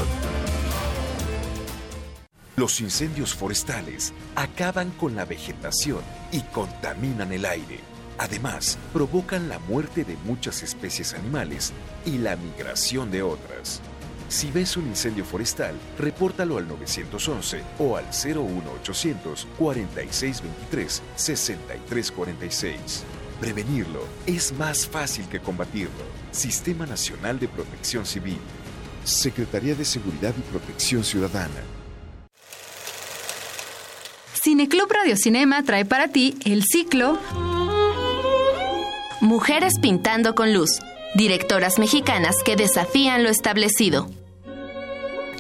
Los 2.56 2.80
incendios 2.82 3.34
forestales 3.34 4.14
acaban 4.36 4.92
con 4.92 5.16
la 5.16 5.26
vegetación 5.26 6.02
y 6.32 6.42
contaminan 6.42 7.32
el 7.32 7.46
aire. 7.46 7.80
Además, 8.20 8.78
provocan 8.92 9.48
la 9.48 9.60
muerte 9.60 10.04
de 10.04 10.18
muchas 10.26 10.62
especies 10.62 11.14
animales 11.14 11.72
y 12.06 12.18
la 12.18 12.36
migración 12.36 13.10
de 13.12 13.24
otras. 13.24 13.82
Si 14.28 14.52
ves 14.52 14.76
un 14.76 14.88
incendio 14.88 15.24
forestal, 15.24 15.74
repórtalo 15.98 16.58
al 16.58 16.68
911 16.68 17.64
o 17.80 17.96
al 17.96 18.06
01800 18.08 19.48
4623 19.58 21.02
6346. 21.16 23.04
Prevenirlo 23.40 24.04
es 24.28 24.52
más 24.52 24.86
fácil 24.86 25.26
que 25.30 25.40
combatirlo. 25.40 26.04
Sistema 26.32 26.86
Nacional 26.86 27.40
de 27.40 27.48
Protección 27.48 28.06
Civil. 28.06 28.38
Secretaría 29.06 29.76
de 29.76 29.86
Seguridad 29.86 30.34
y 30.38 30.42
Protección 30.42 31.06
Ciudadana. 31.06 31.64
Cineclub 34.44 34.92
Radio 34.92 35.16
Cinema 35.16 35.64
trae 35.64 35.86
para 35.86 36.10
ti 36.10 36.38
el 36.46 36.64
ciclo 36.64 37.18
Mujeres 39.22 39.80
pintando 39.80 40.34
con 40.34 40.54
luz. 40.54 40.80
Directoras 41.14 41.78
mexicanas 41.78 42.38
que 42.46 42.56
desafían 42.56 43.22
lo 43.22 43.30
establecido. 43.30 44.10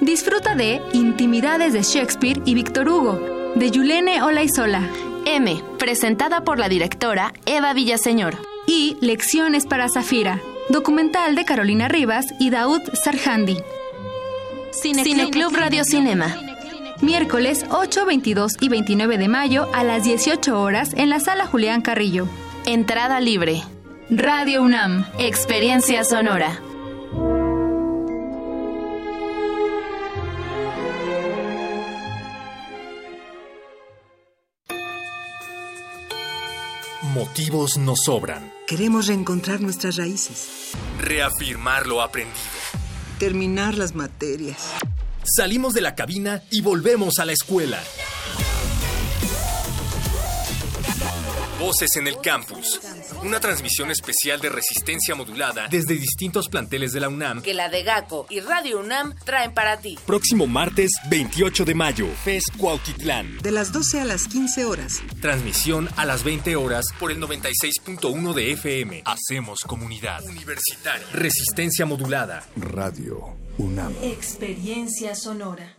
Disfruta 0.01 0.53
de 0.53 0.81
Intimidades 0.91 1.71
de 1.71 1.83
Shakespeare 1.83 2.41
y 2.43 2.55
Víctor 2.55 2.89
Hugo, 2.89 3.53
de 3.55 3.71
Yulene 3.71 4.21
Olaizola. 4.21 4.81
M, 5.25 5.63
presentada 5.77 6.43
por 6.43 6.59
la 6.59 6.67
directora 6.67 7.31
Eva 7.45 7.73
Villaseñor. 7.73 8.35
Y 8.67 8.97
Lecciones 8.99 9.65
para 9.65 9.87
Zafira, 9.87 10.41
documental 10.67 11.35
de 11.35 11.45
Carolina 11.45 11.87
Rivas 11.87 12.25
y 12.37 12.49
Daud 12.49 12.81
Sarjandi. 13.01 13.57
Cineclub 14.73 15.55
Radio 15.55 15.85
Cinema. 15.85 16.35
Miércoles 17.01 17.65
8, 17.69 18.05
22 18.05 18.57
y 18.59 18.67
29 18.67 19.17
de 19.17 19.27
mayo 19.29 19.69
a 19.73 19.85
las 19.85 20.03
18 20.03 20.61
horas 20.61 20.93
en 20.95 21.09
la 21.09 21.21
sala 21.21 21.45
Julián 21.45 21.81
Carrillo. 21.81 22.27
Entrada 22.71 23.19
libre. 23.19 23.63
Radio 24.11 24.61
UNAM. 24.61 25.03
Experiencia 25.17 26.03
sonora. 26.03 26.61
Motivos 37.11 37.79
nos 37.79 38.03
sobran. 38.03 38.53
Queremos 38.67 39.07
reencontrar 39.07 39.61
nuestras 39.61 39.95
raíces. 39.95 40.73
Reafirmar 40.99 41.87
lo 41.87 42.03
aprendido. 42.03 42.37
Terminar 43.17 43.79
las 43.79 43.95
materias. 43.95 44.75
Salimos 45.23 45.73
de 45.73 45.81
la 45.81 45.95
cabina 45.95 46.43
y 46.51 46.61
volvemos 46.61 47.17
a 47.17 47.25
la 47.25 47.31
escuela. 47.31 47.79
Voces 51.59 51.89
en 51.97 52.07
el 52.07 52.17
Campus. 52.21 52.79
Una 53.21 53.41
transmisión 53.41 53.91
especial 53.91 54.39
de 54.39 54.47
resistencia 54.47 55.13
modulada 55.13 55.67
desde 55.67 55.95
distintos 55.95 56.47
planteles 56.47 56.93
de 56.93 57.01
la 57.01 57.09
UNAM. 57.09 57.41
Que 57.41 57.53
la 57.53 57.67
de 57.67 57.83
GACO 57.83 58.27
y 58.29 58.39
Radio 58.39 58.79
UNAM 58.79 59.13
traen 59.25 59.53
para 59.53 59.77
ti. 59.77 59.99
Próximo 60.05 60.47
martes 60.47 60.89
28 61.09 61.65
de 61.65 61.75
mayo, 61.75 62.07
FES 62.23 62.45
Cuautitlán. 62.57 63.39
De 63.39 63.51
las 63.51 63.73
12 63.73 63.99
a 63.99 64.05
las 64.05 64.27
15 64.27 64.63
horas. 64.63 65.01
Transmisión 65.21 65.89
a 65.97 66.05
las 66.05 66.23
20 66.23 66.55
horas 66.55 66.85
por 66.97 67.11
el 67.11 67.19
96.1 67.19 68.33
de 68.33 68.51
FM. 68.53 69.03
Hacemos 69.05 69.59
comunidad. 69.67 70.23
Universitaria. 70.23 71.05
Resistencia 71.11 71.85
modulada. 71.85 72.47
Radio 72.55 73.35
UNAM. 73.57 73.93
Experiencia 74.01 75.13
sonora. 75.13 75.78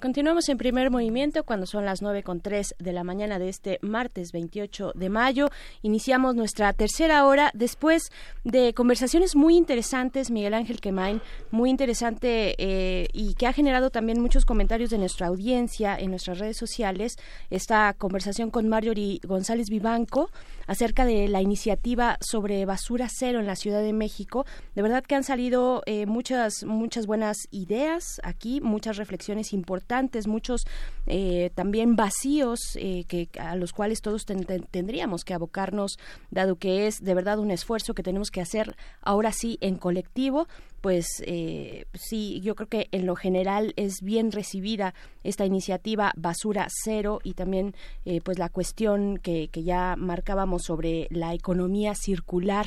Continuamos 0.00 0.48
en 0.48 0.58
primer 0.58 0.92
movimiento 0.92 1.42
cuando 1.42 1.66
son 1.66 1.84
las 1.84 2.02
nueve 2.02 2.22
con 2.22 2.40
tres 2.40 2.72
de 2.78 2.92
la 2.92 3.02
mañana 3.02 3.40
de 3.40 3.48
este 3.48 3.80
martes 3.82 4.30
28 4.30 4.92
de 4.94 5.08
mayo. 5.08 5.48
Iniciamos 5.82 6.36
nuestra 6.36 6.72
tercera 6.72 7.26
hora 7.26 7.50
después 7.52 8.12
de 8.44 8.74
conversaciones 8.74 9.34
muy 9.34 9.56
interesantes, 9.56 10.30
Miguel 10.30 10.54
Ángel 10.54 10.80
Quemain, 10.80 11.20
muy 11.50 11.68
interesante 11.68 12.54
eh, 12.58 13.08
y 13.12 13.34
que 13.34 13.48
ha 13.48 13.52
generado 13.52 13.90
también 13.90 14.20
muchos 14.20 14.44
comentarios 14.44 14.90
de 14.90 14.98
nuestra 14.98 15.26
audiencia 15.26 15.96
en 15.98 16.10
nuestras 16.10 16.38
redes 16.38 16.56
sociales. 16.56 17.16
Esta 17.50 17.92
conversación 17.94 18.52
con 18.52 18.68
Marjorie 18.68 19.18
González 19.26 19.68
Vivanco 19.68 20.30
acerca 20.68 21.06
de 21.06 21.26
la 21.26 21.42
iniciativa 21.42 22.18
sobre 22.20 22.64
basura 22.66 23.08
cero 23.10 23.40
en 23.40 23.48
la 23.48 23.56
Ciudad 23.56 23.82
de 23.82 23.92
México. 23.92 24.46
De 24.76 24.82
verdad 24.82 25.02
que 25.02 25.16
han 25.16 25.24
salido 25.24 25.82
eh, 25.86 26.06
muchas, 26.06 26.62
muchas 26.62 27.06
buenas 27.06 27.48
ideas 27.50 28.20
aquí, 28.22 28.60
muchas 28.60 28.96
reflexiones 28.96 29.52
importantes 29.52 29.87
muchos 30.26 30.66
eh, 31.06 31.50
también 31.54 31.96
vacíos 31.96 32.58
eh, 32.76 33.04
que 33.08 33.28
a 33.38 33.56
los 33.56 33.72
cuales 33.72 34.00
todos 34.02 34.24
tendríamos 34.24 35.24
que 35.24 35.34
abocarnos, 35.34 35.98
dado 36.30 36.56
que 36.56 36.86
es 36.86 37.02
de 37.02 37.14
verdad 37.14 37.38
un 37.38 37.50
esfuerzo 37.50 37.94
que 37.94 38.02
tenemos 38.02 38.30
que 38.30 38.40
hacer 38.40 38.76
ahora 39.02 39.32
sí 39.32 39.58
en 39.60 39.76
colectivo 39.76 40.46
pues 40.80 41.22
eh, 41.26 41.86
sí, 41.94 42.40
yo 42.40 42.54
creo 42.54 42.68
que 42.68 42.88
en 42.92 43.06
lo 43.06 43.16
general 43.16 43.72
es 43.76 44.00
bien 44.02 44.30
recibida 44.30 44.94
esta 45.24 45.44
iniciativa 45.44 46.12
Basura 46.16 46.68
Cero 46.70 47.20
y 47.24 47.34
también 47.34 47.74
eh, 48.04 48.20
pues 48.20 48.38
la 48.38 48.48
cuestión 48.48 49.18
que, 49.18 49.48
que 49.48 49.64
ya 49.64 49.96
marcábamos 49.96 50.62
sobre 50.64 51.08
la 51.10 51.34
economía 51.34 51.94
circular 51.94 52.66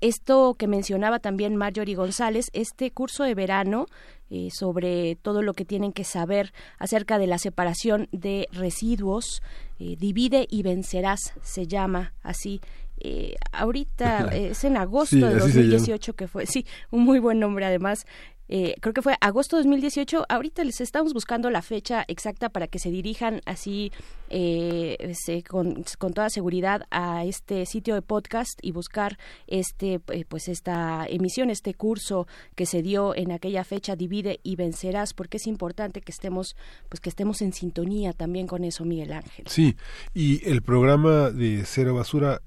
esto 0.00 0.54
que 0.54 0.66
mencionaba 0.66 1.18
también 1.18 1.56
Marjorie 1.56 1.94
González, 1.94 2.50
este 2.52 2.90
curso 2.90 3.24
de 3.24 3.34
verano 3.34 3.86
eh, 4.28 4.48
sobre 4.52 5.16
todo 5.22 5.40
lo 5.40 5.54
que 5.54 5.64
tienen 5.64 5.92
que 5.92 6.02
saber 6.02 6.52
acerca 6.80 7.16
de 7.16 7.28
la 7.28 7.38
separación 7.38 8.08
de 8.10 8.48
residuos, 8.50 9.40
eh, 9.78 9.94
divide 9.96 10.48
y 10.50 10.64
vencerás, 10.64 11.32
se 11.42 11.68
llama 11.68 12.12
así. 12.24 12.60
Eh, 12.98 13.36
ahorita 13.52 14.28
es 14.34 14.64
en 14.64 14.78
agosto 14.78 15.16
de 15.16 15.36
2018 15.36 16.14
que 16.14 16.26
fue, 16.26 16.46
sí, 16.46 16.66
un 16.90 17.04
muy 17.04 17.20
buen 17.20 17.38
nombre 17.38 17.66
además, 17.66 18.04
eh, 18.48 18.74
creo 18.80 18.94
que 18.94 19.02
fue 19.02 19.16
agosto 19.20 19.56
de 19.56 19.62
2018. 19.62 20.26
Ahorita 20.28 20.64
les 20.64 20.80
estamos 20.80 21.12
buscando 21.12 21.50
la 21.50 21.62
fecha 21.62 22.04
exacta 22.08 22.48
para 22.48 22.68
que 22.68 22.78
se 22.78 22.90
dirijan 22.90 23.40
así 23.44 23.92
eh, 24.30 25.14
con, 25.48 25.84
toda 26.14 26.30
seguridad 26.30 26.82
a 26.90 27.24
este 27.24 27.66
sitio 27.66 27.94
de 27.94 28.02
podcast 28.02 28.58
y 28.62 28.72
buscar 28.72 29.18
este 29.46 30.00
eh, 30.12 30.24
pues 30.28 30.48
esta 30.48 31.06
emisión, 31.08 31.50
este 31.50 31.74
curso 31.74 32.26
que 32.54 32.66
se 32.66 32.82
dio 32.82 33.14
en 33.14 33.32
aquella 33.32 33.64
fecha 33.64 33.96
divide 33.96 34.40
y 34.42 34.56
vencerás, 34.56 35.14
porque 35.14 35.36
es 35.38 35.46
importante 35.46 36.00
que 36.00 36.12
estemos 36.12 36.56
pues 36.88 37.00
que 37.00 37.08
estemos 37.08 37.42
en 37.42 37.52
sintonía 37.52 38.12
también 38.12 38.46
con 38.46 38.64
eso, 38.64 38.84
Miguel 38.84 39.12
Ángel. 39.12 39.46
Sí, 39.48 39.76
y 40.14 40.48
el 40.48 40.62
programa 40.62 41.30
de 41.30 41.64
cero 41.64 41.94
basura 41.94 42.42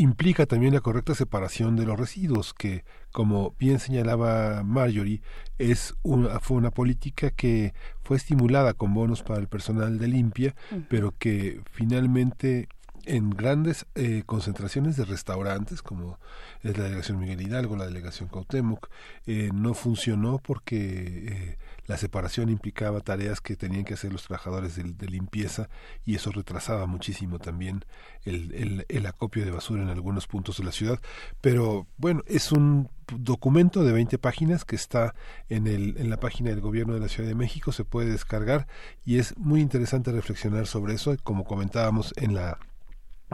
implica 0.00 0.46
también 0.46 0.74
la 0.74 0.80
correcta 0.80 1.14
separación 1.14 1.76
de 1.76 1.84
los 1.84 1.98
residuos, 1.98 2.54
que, 2.54 2.84
como 3.12 3.54
bien 3.58 3.78
señalaba 3.78 4.62
Marjorie, 4.64 5.20
es 5.58 5.94
una, 6.02 6.40
fue 6.40 6.56
una 6.56 6.70
política 6.70 7.30
que 7.30 7.74
fue 8.02 8.16
estimulada 8.16 8.74
con 8.74 8.94
bonos 8.94 9.22
para 9.22 9.40
el 9.40 9.48
personal 9.48 9.98
de 9.98 10.08
limpia, 10.08 10.54
pero 10.88 11.14
que 11.18 11.60
finalmente 11.70 12.68
en 13.06 13.30
grandes 13.30 13.86
eh, 13.94 14.22
concentraciones 14.26 14.96
de 14.96 15.04
restaurantes, 15.04 15.82
como 15.82 16.18
es 16.62 16.76
la 16.76 16.84
delegación 16.84 17.18
Miguel 17.18 17.40
Hidalgo, 17.40 17.76
la 17.76 17.86
delegación 17.86 18.28
Cautemoc, 18.28 18.88
eh, 19.26 19.50
no 19.52 19.74
funcionó 19.74 20.38
porque 20.38 20.76
eh, 20.76 21.58
la 21.86 21.96
separación 21.96 22.48
implicaba 22.48 23.00
tareas 23.00 23.40
que 23.40 23.56
tenían 23.56 23.84
que 23.84 23.94
hacer 23.94 24.12
los 24.12 24.24
trabajadores 24.24 24.76
de, 24.76 25.06
limpieza 25.08 25.68
y 26.04 26.14
eso 26.14 26.30
retrasaba 26.30 26.86
muchísimo 26.86 27.40
también 27.40 27.84
el, 28.24 28.52
el, 28.54 28.86
el, 28.88 29.06
acopio 29.06 29.44
de 29.44 29.50
basura 29.50 29.82
en 29.82 29.88
algunos 29.88 30.28
puntos 30.28 30.58
de 30.58 30.64
la 30.64 30.72
ciudad. 30.72 31.00
Pero 31.40 31.88
bueno, 31.96 32.22
es 32.26 32.52
un 32.52 32.88
documento 33.18 33.82
de 33.82 33.92
20 33.92 34.18
páginas 34.18 34.64
que 34.64 34.76
está 34.76 35.14
en, 35.48 35.66
el, 35.66 35.96
en 35.98 36.10
la 36.10 36.18
página 36.18 36.50
del 36.50 36.60
gobierno 36.60 36.94
de 36.94 37.00
la 37.00 37.08
Ciudad 37.08 37.28
de 37.28 37.34
México, 37.34 37.72
se 37.72 37.84
puede 37.84 38.10
descargar 38.10 38.66
y 39.04 39.18
es 39.18 39.36
muy 39.36 39.60
interesante 39.60 40.12
reflexionar 40.12 40.66
sobre 40.66 40.94
eso, 40.94 41.16
como 41.22 41.44
comentábamos 41.44 42.14
en 42.16 42.34
la 42.34 42.58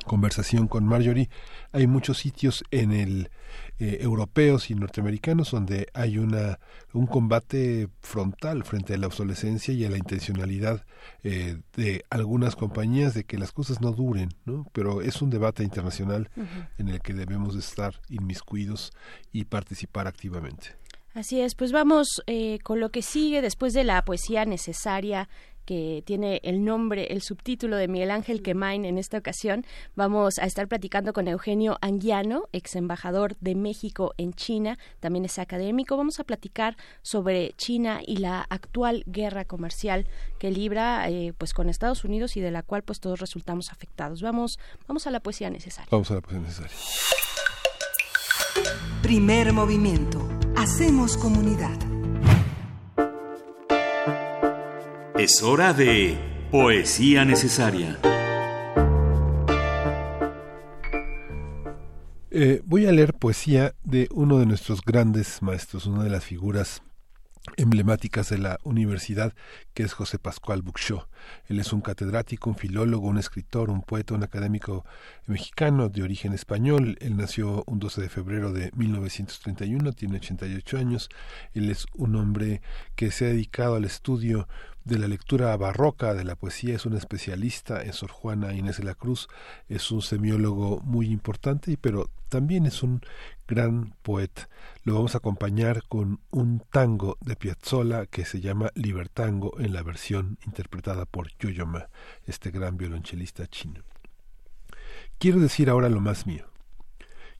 conversación 0.04 0.68
con 0.68 0.84
Marjorie, 0.86 1.30
hay 1.72 1.86
muchos 1.86 2.18
sitios 2.18 2.64
en 2.70 2.92
el 2.92 3.30
eh, 3.78 3.98
europeos 4.00 4.70
y 4.70 4.74
norteamericanos 4.74 5.50
donde 5.50 5.88
hay 5.94 6.18
una 6.18 6.58
un 6.92 7.06
combate 7.06 7.88
frontal 8.00 8.64
frente 8.64 8.94
a 8.94 8.98
la 8.98 9.06
obsolescencia 9.06 9.74
y 9.74 9.84
a 9.84 9.90
la 9.90 9.98
intencionalidad 9.98 10.84
eh, 11.22 11.58
de 11.74 12.04
algunas 12.10 12.56
compañías 12.56 13.14
de 13.14 13.24
que 13.24 13.38
las 13.38 13.52
cosas 13.52 13.80
no 13.80 13.92
duren, 13.92 14.30
¿no? 14.44 14.66
Pero 14.72 15.02
es 15.02 15.20
un 15.20 15.30
debate 15.30 15.62
internacional 15.62 16.30
en 16.78 16.88
el 16.88 17.00
que 17.00 17.12
debemos 17.12 17.54
estar 17.54 18.00
inmiscuidos 18.08 18.92
y 19.32 19.44
participar 19.44 20.06
activamente. 20.06 20.76
Así 21.16 21.40
es, 21.40 21.54
pues 21.54 21.72
vamos 21.72 22.22
eh, 22.26 22.58
con 22.62 22.78
lo 22.78 22.90
que 22.90 23.00
sigue 23.00 23.40
después 23.40 23.72
de 23.72 23.84
la 23.84 24.04
poesía 24.04 24.44
necesaria 24.44 25.30
que 25.66 26.02
tiene 26.06 26.40
el 26.44 26.64
nombre, 26.64 27.08
el 27.12 27.20
subtítulo 27.20 27.76
de 27.76 27.88
Miguel 27.88 28.10
Ángel 28.10 28.40
Quemain 28.40 28.84
en 28.86 28.96
esta 28.96 29.18
ocasión. 29.18 29.66
Vamos 29.94 30.38
a 30.38 30.46
estar 30.46 30.68
platicando 30.68 31.12
con 31.12 31.28
Eugenio 31.28 31.76
Anguiano, 31.82 32.48
ex 32.52 32.76
embajador 32.76 33.36
de 33.40 33.54
México 33.54 34.14
en 34.16 34.32
China, 34.32 34.78
también 35.00 35.24
es 35.24 35.38
académico. 35.38 35.96
Vamos 35.96 36.20
a 36.20 36.24
platicar 36.24 36.76
sobre 37.02 37.52
China 37.58 38.00
y 38.06 38.16
la 38.16 38.46
actual 38.48 39.02
guerra 39.06 39.44
comercial 39.44 40.06
que 40.38 40.50
libra 40.50 41.08
eh, 41.10 41.34
pues 41.36 41.52
con 41.52 41.68
Estados 41.68 42.04
Unidos 42.04 42.36
y 42.36 42.40
de 42.40 42.50
la 42.50 42.62
cual 42.62 42.82
pues 42.82 43.00
todos 43.00 43.20
resultamos 43.20 43.70
afectados. 43.70 44.22
Vamos, 44.22 44.58
vamos 44.86 45.06
a 45.06 45.10
la 45.10 45.20
poesía 45.20 45.50
necesaria. 45.50 45.88
Vamos 45.90 46.10
a 46.10 46.14
la 46.14 46.20
poesía 46.20 46.40
necesaria. 46.40 46.76
Primer 49.02 49.52
movimiento. 49.52 50.28
Hacemos 50.56 51.16
comunidad. 51.16 51.95
Es 55.18 55.42
hora 55.42 55.72
de 55.72 56.18
Poesía 56.50 57.24
Necesaria. 57.24 57.98
Eh, 62.30 62.60
voy 62.66 62.84
a 62.84 62.92
leer 62.92 63.14
poesía 63.14 63.74
de 63.82 64.08
uno 64.12 64.38
de 64.38 64.44
nuestros 64.44 64.82
grandes 64.82 65.40
maestros, 65.40 65.86
una 65.86 66.04
de 66.04 66.10
las 66.10 66.22
figuras 66.22 66.82
emblemáticas 67.56 68.28
de 68.30 68.38
la 68.38 68.58
universidad, 68.64 69.34
que 69.74 69.82
es 69.82 69.92
José 69.92 70.18
Pascual 70.18 70.62
Buxó. 70.62 71.08
Él 71.46 71.60
es 71.60 71.72
un 71.72 71.80
catedrático, 71.80 72.50
un 72.50 72.56
filólogo, 72.56 73.08
un 73.08 73.18
escritor, 73.18 73.70
un 73.70 73.82
poeta, 73.82 74.14
un 74.14 74.22
académico 74.22 74.84
mexicano 75.26 75.88
de 75.88 76.02
origen 76.02 76.32
español. 76.32 76.96
Él 77.00 77.16
nació 77.16 77.64
un 77.66 77.78
12 77.78 78.02
de 78.02 78.08
febrero 78.08 78.52
de 78.52 78.70
1931, 78.74 79.92
tiene 79.92 80.16
88 80.16 80.78
años. 80.78 81.08
Él 81.54 81.70
es 81.70 81.86
un 81.94 82.16
hombre 82.16 82.62
que 82.94 83.10
se 83.10 83.26
ha 83.26 83.28
dedicado 83.28 83.76
al 83.76 83.84
estudio 83.84 84.48
de 84.86 84.98
la 84.98 85.08
lectura 85.08 85.56
barroca 85.56 86.14
de 86.14 86.22
la 86.22 86.36
poesía, 86.36 86.76
es 86.76 86.86
un 86.86 86.94
especialista 86.94 87.82
en 87.82 87.92
Sor 87.92 88.12
Juana 88.12 88.54
Inés 88.54 88.76
de 88.76 88.84
la 88.84 88.94
Cruz, 88.94 89.26
es 89.68 89.90
un 89.90 90.00
semiólogo 90.00 90.80
muy 90.84 91.08
importante, 91.08 91.76
pero 91.80 92.08
también 92.28 92.66
es 92.66 92.84
un 92.84 93.00
gran 93.46 93.94
poeta. 94.02 94.48
Lo 94.82 94.94
vamos 94.94 95.14
a 95.14 95.18
acompañar 95.18 95.82
con 95.88 96.20
un 96.30 96.60
tango 96.70 97.16
de 97.20 97.36
Piazzolla 97.36 98.06
que 98.06 98.24
se 98.24 98.40
llama 98.40 98.70
Libertango 98.74 99.58
en 99.58 99.72
la 99.72 99.82
versión 99.82 100.38
interpretada 100.46 101.06
por 101.06 101.28
Yoyoma, 101.38 101.88
este 102.24 102.50
gran 102.50 102.76
violonchelista 102.76 103.46
chino. 103.46 103.82
Quiero 105.18 105.40
decir 105.40 105.70
ahora 105.70 105.88
lo 105.88 106.00
más 106.00 106.26
mío. 106.26 106.46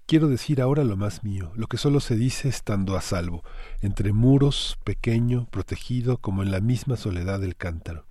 Quiero 0.06 0.28
decir 0.28 0.60
ahora 0.60 0.84
lo 0.84 0.96
más 0.96 1.24
mío, 1.24 1.50
lo 1.56 1.66
que 1.66 1.78
solo 1.78 1.98
se 1.98 2.14
dice 2.14 2.48
estando 2.48 2.96
a 2.96 3.00
salvo, 3.00 3.42
entre 3.80 4.12
muros, 4.12 4.78
pequeño, 4.84 5.46
protegido, 5.50 6.18
como 6.18 6.44
en 6.44 6.52
la 6.52 6.60
misma 6.60 6.96
soledad 6.96 7.40
del 7.40 7.56
cántaro. 7.56 8.06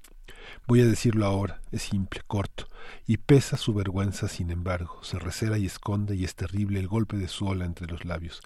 Voy 0.67 0.81
a 0.81 0.85
decirlo 0.85 1.25
ahora, 1.25 1.61
es 1.71 1.83
simple, 1.83 2.21
corto, 2.27 2.67
y 3.05 3.17
pesa 3.17 3.57
su 3.57 3.73
vergüenza, 3.73 4.27
sin 4.27 4.51
embargo, 4.51 4.99
se 5.03 5.19
recela 5.19 5.57
y 5.57 5.65
esconde, 5.65 6.15
y 6.15 6.23
es 6.23 6.35
terrible 6.35 6.79
el 6.79 6.87
golpe 6.87 7.17
de 7.17 7.27
su 7.27 7.47
ola 7.47 7.65
entre 7.65 7.87
los 7.87 8.05
labios. 8.05 8.41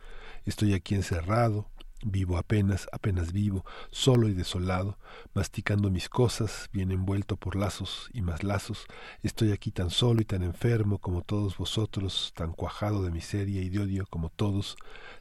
Estoy 0.45 0.73
aquí 0.73 0.95
encerrado, 0.95 1.67
Vivo 2.01 2.37
apenas, 2.37 2.87
apenas 2.93 3.33
vivo, 3.33 3.65
solo 3.91 4.29
y 4.29 4.33
desolado, 4.33 4.97
masticando 5.33 5.89
mis 5.89 6.07
cosas, 6.07 6.69
bien 6.71 6.91
envuelto 6.91 7.35
por 7.35 7.57
lazos 7.57 8.09
y 8.13 8.21
más 8.21 8.41
lazos. 8.43 8.85
Estoy 9.21 9.51
aquí 9.51 9.71
tan 9.71 9.89
solo 9.89 10.21
y 10.21 10.25
tan 10.25 10.41
enfermo 10.41 10.99
como 10.99 11.23
todos 11.23 11.57
vosotros, 11.57 12.31
tan 12.37 12.53
cuajado 12.53 13.03
de 13.03 13.11
miseria 13.11 13.61
y 13.61 13.67
de 13.67 13.79
odio 13.79 14.05
como 14.09 14.29
todos, 14.29 14.77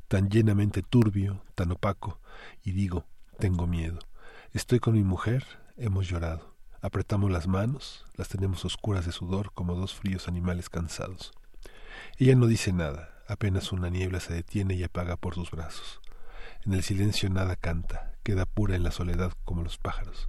tan 0.07 0.29
llenamente 0.31 0.83
turbio, 0.85 1.43
tan 1.57 1.73
opaco, 1.73 2.21
y 2.63 2.71
digo, 2.71 3.07
tengo 3.41 3.67
miedo. 3.67 3.99
Estoy 4.53 4.79
con 4.79 4.95
mi 4.95 5.03
mujer, 5.03 5.45
hemos 5.77 6.09
llorado. 6.09 6.58
Apretamos 6.81 7.31
las 7.31 7.49
manos, 7.49 8.05
las 8.17 8.29
tenemos 8.29 8.65
oscuras 8.65 9.05
de 9.05 9.13
sudor 9.13 9.53
como 9.53 9.75
dos 9.75 9.95
fríos 9.95 10.29
animales 10.29 10.69
cansados. 10.71 11.33
Ella 12.19 12.37
no 12.37 12.47
dice 12.47 12.73
nada, 12.73 13.11
apenas 13.27 13.73
una 13.73 13.91
niebla 13.91 14.21
se 14.21 14.33
detiene 14.33 14.75
y 14.75 14.85
apaga 14.85 15.17
por 15.17 15.35
sus 15.35 15.51
brazos. 15.51 16.01
En 16.65 16.73
el 16.73 16.85
silencio 16.85 17.31
nada 17.31 17.57
canta, 17.57 18.13
queda 18.23 18.47
pura 18.47 18.77
en 18.77 18.85
la 18.85 18.93
soledad 18.93 19.33
como 19.45 19.63
los 19.63 19.79
pájaros. 19.79 20.29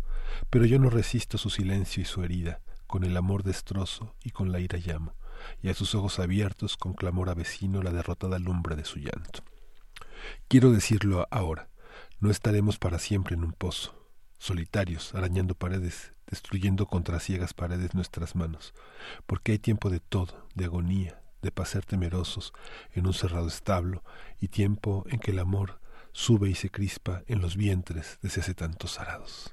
pero 0.49 0.65
yo 0.65 0.79
no 0.79 0.89
resisto 0.89 1.37
su 1.37 1.49
silencio 1.49 2.01
y 2.01 2.05
su 2.05 2.23
herida, 2.23 2.61
con 2.87 3.03
el 3.03 3.17
amor 3.17 3.43
destrozo 3.43 4.15
y 4.23 4.31
con 4.31 4.51
la 4.51 4.59
ira 4.59 4.79
llamo, 4.79 5.13
y 5.61 5.69
a 5.69 5.73
sus 5.73 5.95
ojos 5.95 6.19
abiertos 6.19 6.77
con 6.77 6.93
clamor 6.93 7.29
avecino 7.29 7.81
la 7.81 7.91
derrotada 7.91 8.39
lumbre 8.39 8.75
de 8.75 8.85
su 8.85 8.99
llanto. 8.99 9.43
Quiero 10.47 10.71
decirlo 10.71 11.27
ahora, 11.31 11.69
no 12.19 12.29
estaremos 12.31 12.77
para 12.77 12.99
siempre 12.99 13.35
en 13.35 13.43
un 13.43 13.53
pozo, 13.53 13.93
solitarios, 14.37 15.13
arañando 15.13 15.55
paredes, 15.55 16.13
destruyendo 16.29 16.85
contra 16.87 17.19
ciegas 17.19 17.53
paredes 17.53 17.95
nuestras 17.95 18.35
manos, 18.35 18.73
porque 19.25 19.53
hay 19.53 19.59
tiempo 19.59 19.89
de 19.89 19.99
todo, 19.99 20.47
de 20.55 20.65
agonía, 20.65 21.21
de 21.41 21.51
pasear 21.51 21.85
temerosos 21.85 22.53
en 22.93 23.07
un 23.07 23.13
cerrado 23.13 23.47
establo, 23.47 24.03
y 24.39 24.49
tiempo 24.49 25.05
en 25.09 25.19
que 25.19 25.31
el 25.31 25.39
amor 25.39 25.79
sube 26.11 26.49
y 26.49 26.55
se 26.55 26.69
crispa 26.69 27.23
en 27.27 27.41
los 27.41 27.55
vientres 27.55 28.19
desde 28.21 28.41
hace 28.41 28.53
tantos 28.53 28.99
arados. 28.99 29.51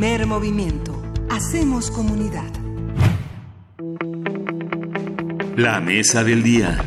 Primer 0.00 0.26
movimiento. 0.26 0.98
Hacemos 1.28 1.90
comunidad. 1.90 2.50
La 5.58 5.78
mesa 5.82 6.24
del 6.24 6.42
día. 6.42 6.82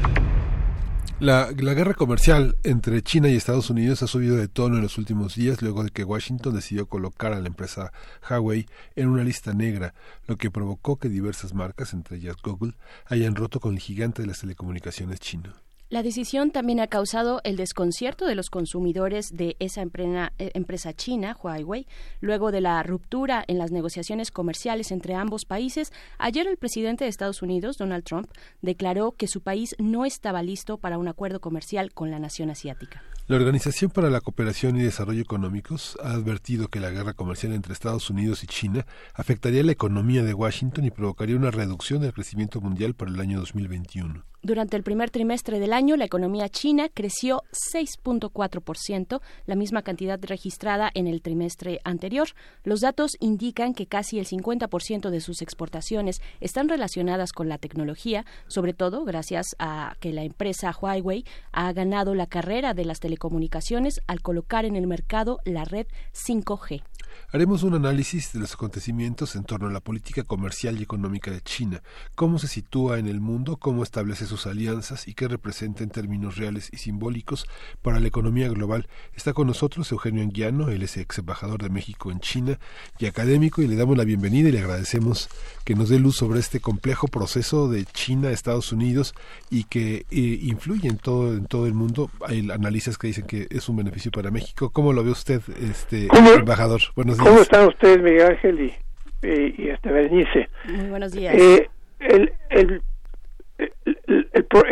La, 1.20 1.50
la, 1.56 1.74
guerra 1.76 1.94
comercial 1.94 2.58
entre 2.64 3.04
China 3.04 3.30
y 3.30 3.36
Estados 3.36 3.70
Unidos 3.70 4.02
ha 4.02 4.08
subido 4.08 4.36
de 4.36 4.48
tono 4.48 4.78
en 4.78 4.82
los 4.82 4.98
últimos 4.98 5.36
días 5.36 5.62
luego 5.62 5.84
de 5.84 5.92
que 5.92 6.04
Washington 6.04 6.56
decidió 6.56 6.88
colocar 6.88 7.34
a 7.34 7.40
la 7.40 7.46
empresa 7.46 7.94
Huawei 8.28 8.66
en 8.96 9.10
una 9.10 9.24
lista 9.24 9.54
negra, 9.54 9.94
lo 10.26 10.38
que 10.38 10.50
provocó 10.50 10.98
que 10.98 11.08
diversas 11.08 11.54
marcas, 11.54 11.94
entre 11.94 12.18
ellas 12.18 12.38
Google, 12.44 12.74
hayan 13.06 13.36
roto 13.36 13.60
con 13.60 13.76
el 13.76 13.80
gigante 13.80 14.24
de 14.24 14.30
las 14.30 14.40
telecomunicaciones 14.40 15.20
chino. 15.20 15.54
La 15.94 16.02
decisión 16.02 16.50
también 16.50 16.80
ha 16.80 16.88
causado 16.88 17.40
el 17.44 17.56
desconcierto 17.56 18.26
de 18.26 18.34
los 18.34 18.50
consumidores 18.50 19.38
de 19.38 19.56
esa 19.60 19.84
eh, 19.84 20.52
empresa 20.56 20.92
china, 20.94 21.38
Huawei, 21.40 21.86
luego 22.20 22.52
de 22.52 22.62
la 22.62 22.82
ruptura 22.82 23.46
en 23.48 23.60
las 23.60 23.72
negociaciones 23.72 24.32
comerciales 24.32 24.92
entre 24.92 25.14
ambos 25.14 25.46
países. 25.46 25.94
Ayer 26.18 26.48
el 26.48 26.58
presidente 26.58 27.04
de 27.04 27.12
Estados 27.12 27.44
Unidos, 27.44 27.78
Donald 27.78 28.04
Trump, 28.06 28.28
declaró 28.64 29.12
que 29.12 29.28
su 29.28 29.42
país 29.42 29.76
no 29.78 30.04
estaba 30.04 30.42
listo 30.42 30.80
para 30.80 30.98
un 30.98 31.08
acuerdo 31.08 31.40
comercial 31.42 31.94
con 31.94 32.10
la 32.10 32.18
nación 32.18 32.50
asiática. 32.50 33.04
La 33.28 33.36
Organización 33.36 33.92
para 33.92 34.10
la 34.10 34.22
Cooperación 34.22 34.78
y 34.78 34.82
Desarrollo 34.82 35.22
Económicos 35.22 35.96
ha 36.02 36.14
advertido 36.14 36.70
que 36.70 36.80
la 36.80 36.90
guerra 36.90 37.14
comercial 37.14 37.54
entre 37.54 37.72
Estados 37.72 38.10
Unidos 38.10 38.44
y 38.44 38.48
China 38.48 38.88
afectaría 39.14 39.62
la 39.62 39.74
economía 39.74 40.24
de 40.24 40.34
Washington 40.34 40.86
y 40.86 40.90
provocaría 40.90 41.36
una 41.36 41.52
reducción 41.52 42.02
del 42.02 42.14
crecimiento 42.14 42.62
mundial 42.62 42.96
para 42.96 43.12
el 43.12 43.20
año 43.20 43.38
2021. 43.38 44.33
Durante 44.46 44.76
el 44.76 44.84
primer 44.84 45.10
trimestre 45.10 45.58
del 45.58 45.72
año, 45.72 45.96
la 45.96 46.04
economía 46.04 46.50
china 46.50 46.90
creció 46.94 47.44
6.4%, 47.74 49.22
la 49.46 49.56
misma 49.56 49.84
cantidad 49.84 50.20
registrada 50.22 50.92
en 50.94 51.08
el 51.08 51.22
trimestre 51.22 51.80
anterior. 51.86 52.28
Los 52.66 52.82
datos 52.82 53.16
indican 53.22 53.74
que 53.74 53.86
casi 53.86 54.20
el 54.20 54.28
50% 54.28 55.12
de 55.12 55.22
sus 55.22 55.42
exportaciones 55.42 56.22
están 56.42 56.68
relacionadas 56.68 57.32
con 57.32 57.48
la 57.48 57.58
tecnología, 57.58 58.26
sobre 58.48 58.74
todo 58.74 59.06
gracias 59.06 59.56
a 59.60 59.96
que 60.02 60.12
la 60.12 60.24
empresa 60.24 60.76
Huawei 60.78 61.24
ha 61.54 61.72
ganado 61.72 62.14
la 62.14 62.28
carrera 62.28 62.74
de 62.74 62.84
las 62.84 63.00
telecomunicaciones 63.00 64.02
al 64.08 64.22
colocar 64.22 64.66
en 64.66 64.76
el 64.76 64.88
mercado 64.88 65.40
la 65.46 65.64
red 65.64 65.88
5G. 66.12 66.84
Haremos 67.32 67.64
un 67.64 67.74
análisis 67.74 68.34
de 68.34 68.40
los 68.40 68.54
acontecimientos 68.54 69.36
en 69.36 69.44
torno 69.44 69.68
a 69.68 69.72
la 69.72 69.80
política 69.80 70.24
comercial 70.24 70.80
y 70.80 70.84
económica 70.84 71.32
de 71.32 71.42
China, 71.42 71.82
cómo 72.16 72.40
se 72.40 72.48
sitúa 72.48 73.00
en 73.00 73.08
el 73.08 73.22
mundo, 73.22 73.58
cómo 73.58 73.84
establece 73.84 74.26
sus 74.26 74.46
alianzas 74.46 75.08
y 75.08 75.14
qué 75.14 75.28
representa 75.28 75.84
en 75.84 75.90
términos 75.90 76.38
reales 76.38 76.70
y 76.72 76.78
simbólicos 76.78 77.48
para 77.82 78.00
la 78.00 78.08
economía 78.08 78.50
global. 78.50 78.88
Está 79.16 79.34
con 79.34 79.48
nosotros 79.48 79.92
Eugenio 79.92 80.22
Anguiano, 80.22 80.70
él 80.70 80.84
es 80.84 80.98
ex 80.98 81.18
embajador 81.20 81.62
de 81.62 81.70
México 81.70 82.12
en 82.12 82.20
China 82.20 82.60
y 83.00 83.06
académico, 83.06 83.62
y 83.62 83.68
le 83.68 83.76
damos 83.76 83.98
la 83.98 84.04
bienvenida 84.04 84.50
y 84.50 84.52
le 84.52 84.60
agradecemos 84.60 85.30
que 85.64 85.76
nos 85.76 85.90
dé 85.90 86.00
luz 86.00 86.18
sobre 86.18 86.40
este 86.40 86.60
complejo 86.60 87.08
proceso 87.08 87.70
de 87.70 87.86
China 87.86 88.30
Estados 88.30 88.72
Unidos 88.72 89.16
y 89.50 89.64
que 89.66 90.06
eh, 90.12 90.40
influye 90.42 90.88
en 90.88 90.98
todo, 90.98 91.34
en 91.34 91.46
todo 91.46 91.68
el 91.68 91.74
mundo. 91.74 92.10
Hay 92.28 92.50
analistas 92.52 92.98
que 92.98 93.08
dicen 93.08 93.26
que 93.26 93.48
es 93.50 93.70
un 93.70 93.78
beneficio 93.78 94.12
para 94.12 94.32
México. 94.32 94.70
¿Cómo 94.72 94.94
lo 94.94 95.04
ve 95.04 95.12
usted, 95.12 95.42
este 95.62 96.08
embajador? 96.38 96.82
Buenos 97.04 97.18
días. 97.18 97.28
¿Cómo 97.30 97.42
están 97.42 97.68
ustedes, 97.68 98.02
Miguel 98.02 98.28
Ángel 98.28 98.62
y, 98.62 99.26
y, 99.28 99.70
este 99.70 99.92
Bernice? 99.92 100.48
Muy 100.70 100.90
buenos 100.90 101.12
días. 101.12 101.36
Eh, 101.36 101.70
el, 102.00 102.32
el, 102.50 102.82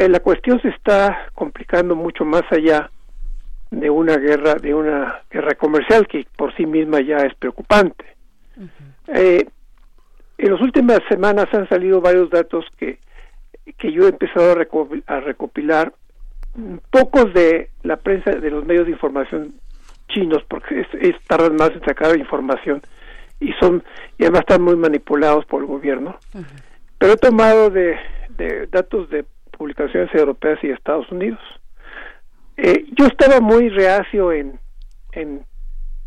la 0.10 0.20
cuestión 0.22 0.62
se 0.62 0.70
está 0.70 1.28
complicando 1.34 1.94
mucho 1.94 2.24
más 2.24 2.44
allá 2.50 2.90
de 3.70 3.90
una 3.90 4.16
guerra, 4.16 4.56
de 4.56 4.74
una 4.74 5.24
guerra 5.30 5.56
comercial 5.56 6.08
que 6.08 6.26
por 6.38 6.56
sí 6.56 6.66
misma 6.66 7.02
ya 7.02 7.18
es 7.18 7.36
preocupante. 7.36 8.06
eh, 9.08 9.46
en 10.38 10.52
las 10.54 10.62
últimas 10.62 11.00
semanas 11.10 11.48
han 11.52 11.68
salido 11.68 12.00
varios 12.00 12.30
datos 12.30 12.64
que, 12.78 13.00
que 13.78 13.92
yo 13.92 14.06
he 14.06 14.10
empezado 14.10 14.54
a, 14.54 15.14
a 15.14 15.20
recopilar, 15.20 15.94
pocos 16.90 17.34
de 17.34 17.72
la 17.84 17.98
prensa, 17.98 18.32
de 18.32 18.50
los 18.50 18.66
medios 18.66 18.86
de 18.86 18.94
información 18.94 19.54
chinos 20.14 20.44
porque 20.48 20.86
es, 21.00 21.16
tardan 21.28 21.56
más 21.56 21.72
en 21.72 21.84
sacar 21.84 22.18
información 22.18 22.82
y 23.40 23.52
son 23.54 23.84
y 24.18 24.24
además 24.24 24.42
están 24.42 24.62
muy 24.62 24.76
manipulados 24.76 25.46
por 25.46 25.62
el 25.62 25.68
gobierno. 25.68 26.18
Pero 26.98 27.14
he 27.14 27.18
tomado 27.18 27.70
de, 27.70 27.98
de, 28.30 28.68
datos 28.68 29.10
de 29.10 29.26
publicaciones 29.58 30.14
europeas 30.14 30.60
y 30.64 30.70
Estados 30.70 31.12
Unidos. 31.12 31.40
Eh, 32.58 32.86
yo 32.98 33.08
estaba 33.08 33.40
muy 33.42 33.70
reacio 33.70 34.32
en 34.32 34.60
en, 35.14 35.44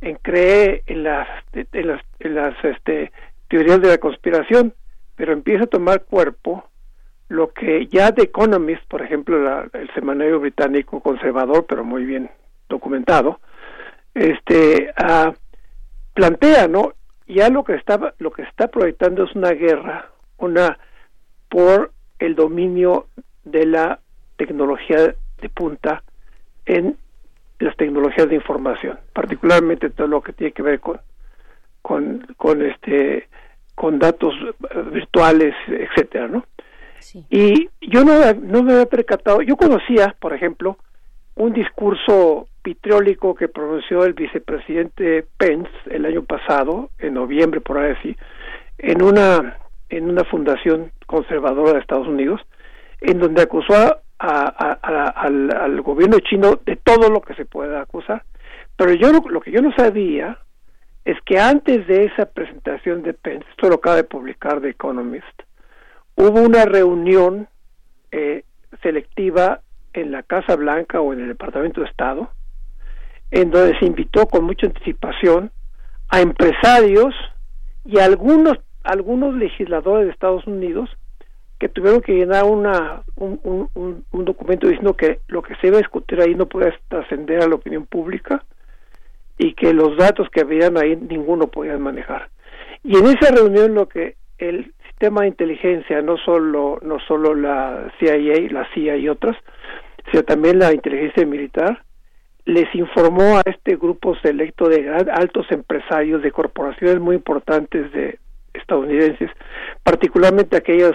en 0.00 0.16
creer 0.16 0.82
en 0.86 1.02
las 1.02 1.28
en 1.52 1.86
las, 1.88 2.02
en 2.20 2.34
las 2.34 2.64
este, 2.64 3.12
teorías 3.48 3.80
de 3.80 3.88
la 3.88 3.98
conspiración 3.98 4.74
pero 5.16 5.32
empieza 5.32 5.64
a 5.64 5.68
tomar 5.68 6.04
cuerpo 6.04 6.64
lo 7.28 7.52
que 7.52 7.86
ya 7.86 8.12
The 8.12 8.24
Economist, 8.24 8.82
por 8.88 9.02
ejemplo, 9.02 9.64
el 9.72 9.94
semanario 9.94 10.40
británico 10.40 11.00
conservador, 11.00 11.66
pero 11.66 11.84
muy 11.84 12.04
bien 12.04 12.30
documentado, 12.68 13.40
este 14.14 14.92
plantea 16.14 16.68
no 16.68 16.92
ya 17.26 17.48
lo 17.50 17.64
que 17.64 17.74
está 17.74 18.14
lo 18.18 18.30
que 18.30 18.42
está 18.42 18.68
proyectando 18.68 19.24
es 19.24 19.34
una 19.34 19.50
guerra 19.50 20.10
una 20.38 20.78
por 21.48 21.92
el 22.18 22.34
dominio 22.34 23.08
de 23.44 23.66
la 23.66 24.00
tecnología 24.36 25.14
de 25.40 25.48
punta 25.48 26.02
en 26.66 26.96
las 27.58 27.76
tecnologías 27.76 28.28
de 28.28 28.36
información 28.36 28.98
particularmente 29.12 29.90
todo 29.90 30.06
lo 30.06 30.22
que 30.22 30.32
tiene 30.32 30.52
que 30.52 30.62
ver 30.62 30.80
con 30.80 31.00
con, 31.82 32.26
con 32.36 32.62
este 32.62 33.28
con 33.74 33.98
datos 33.98 34.34
virtuales 34.92 35.54
etcétera 35.66 36.28
no 36.28 36.46
y 37.28 37.68
yo 37.82 38.04
no, 38.04 38.32
no 38.34 38.62
me 38.62 38.72
había 38.72 38.86
percatado 38.86 39.42
yo 39.42 39.56
conocía 39.56 40.14
por 40.18 40.32
ejemplo 40.32 40.78
un 41.36 41.52
discurso 41.52 42.48
pitrólico 42.62 43.34
que 43.34 43.48
pronunció 43.48 44.04
el 44.04 44.14
vicepresidente 44.14 45.26
Pence 45.36 45.70
el 45.90 46.06
año 46.06 46.22
pasado, 46.24 46.90
en 46.98 47.14
noviembre 47.14 47.60
por 47.60 47.78
ahí 47.78 47.92
así, 47.98 48.16
en 48.78 49.02
una 49.02 49.58
en 49.90 50.10
una 50.10 50.24
fundación 50.24 50.90
conservadora 51.06 51.74
de 51.74 51.80
Estados 51.80 52.08
Unidos, 52.08 52.40
en 53.00 53.18
donde 53.18 53.42
acusó 53.42 53.74
a, 53.74 53.98
al, 54.18 55.54
al, 55.54 55.80
gobierno 55.82 56.18
chino 56.20 56.58
de 56.64 56.76
todo 56.76 57.10
lo 57.10 57.20
que 57.20 57.34
se 57.34 57.44
pueda 57.44 57.82
acusar. 57.82 58.24
Pero 58.76 58.92
yo 58.94 59.12
lo, 59.12 59.40
que 59.40 59.52
yo 59.52 59.60
no 59.60 59.72
sabía 59.76 60.38
es 61.04 61.16
que 61.26 61.38
antes 61.38 61.86
de 61.86 62.06
esa 62.06 62.26
presentación 62.26 63.02
de 63.02 63.12
Pence, 63.12 63.46
esto 63.50 63.68
lo 63.68 63.76
acaba 63.76 63.96
de 63.96 64.04
publicar 64.04 64.60
The 64.60 64.70
Economist, 64.70 65.42
hubo 66.16 66.40
una 66.40 66.64
reunión 66.64 67.46
eh, 68.10 68.44
selectiva 68.82 69.60
en 69.94 70.12
la 70.12 70.22
Casa 70.22 70.56
Blanca 70.56 71.00
o 71.00 71.12
en 71.12 71.20
el 71.20 71.28
Departamento 71.28 71.80
de 71.80 71.86
Estado, 71.86 72.30
en 73.30 73.50
donde 73.50 73.78
se 73.78 73.86
invitó 73.86 74.26
con 74.26 74.44
mucha 74.44 74.66
anticipación 74.66 75.50
a 76.08 76.20
empresarios 76.20 77.14
y 77.84 77.98
algunos 77.98 78.58
algunos 78.84 79.34
legisladores 79.34 80.06
de 80.06 80.12
Estados 80.12 80.46
Unidos 80.46 80.90
que 81.58 81.68
tuvieron 81.68 82.02
que 82.02 82.12
llenar 82.12 82.44
una, 82.44 83.02
un, 83.16 83.70
documento 84.12 84.66
diciendo 84.66 84.94
que 84.94 85.20
lo 85.28 85.42
que 85.42 85.54
se 85.56 85.68
iba 85.68 85.76
a 85.76 85.80
discutir 85.80 86.20
ahí 86.20 86.34
no 86.34 86.46
puede 86.46 86.74
trascender 86.88 87.42
a 87.42 87.48
la 87.48 87.54
opinión 87.54 87.86
pública 87.86 88.44
y 89.38 89.54
que 89.54 89.72
los 89.72 89.96
datos 89.96 90.28
que 90.30 90.42
habían 90.42 90.76
ahí 90.76 90.96
ninguno 90.96 91.46
podía 91.46 91.78
manejar. 91.78 92.28
Y 92.82 92.98
en 92.98 93.06
esa 93.06 93.34
reunión 93.34 93.74
lo 93.74 93.88
que 93.88 94.16
el 94.38 94.72
sistema 94.88 95.22
de 95.22 95.28
inteligencia, 95.28 96.02
no 96.02 96.18
solo, 96.18 96.78
no 96.82 96.98
solo 97.00 97.34
la 97.34 97.90
CIA, 97.98 98.50
la 98.50 98.68
CIA 98.74 98.96
y 98.96 99.08
otras, 99.08 99.36
sino 100.10 100.22
también 100.22 100.58
la 100.58 100.72
inteligencia 100.72 101.26
militar, 101.26 101.82
les 102.44 102.72
informó 102.74 103.38
a 103.38 103.42
este 103.46 103.76
grupo 103.76 104.14
selecto 104.16 104.68
de 104.68 104.88
altos 104.90 105.46
empresarios 105.50 106.22
de 106.22 106.30
corporaciones 106.30 107.00
muy 107.00 107.16
importantes 107.16 107.90
de 107.92 108.18
estadounidenses, 108.52 109.30
particularmente 109.82 110.56
aquellas 110.56 110.92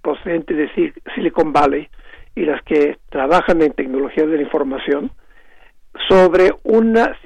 procedentes 0.00 0.56
de 0.56 0.92
Silicon 1.14 1.52
Valley 1.52 1.88
y 2.34 2.44
las 2.44 2.62
que 2.62 2.98
trabajan 3.10 3.62
en 3.62 3.72
tecnologías 3.72 4.28
de 4.28 4.36
la 4.36 4.42
información, 4.42 5.10
sobre 6.08 6.50
una, 6.62 7.16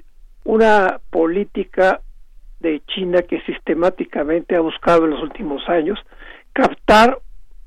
una 0.44 1.00
política 1.10 2.00
de 2.60 2.82
China 2.86 3.22
que 3.22 3.40
sistemáticamente 3.42 4.56
ha 4.56 4.60
buscado 4.60 5.04
en 5.04 5.10
los 5.10 5.22
últimos 5.22 5.68
años 5.68 5.98
captar, 6.52 7.18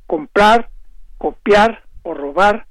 comprar, 0.07 0.69
copiar 1.17 1.83
o 2.03 2.13
robar 2.13 2.65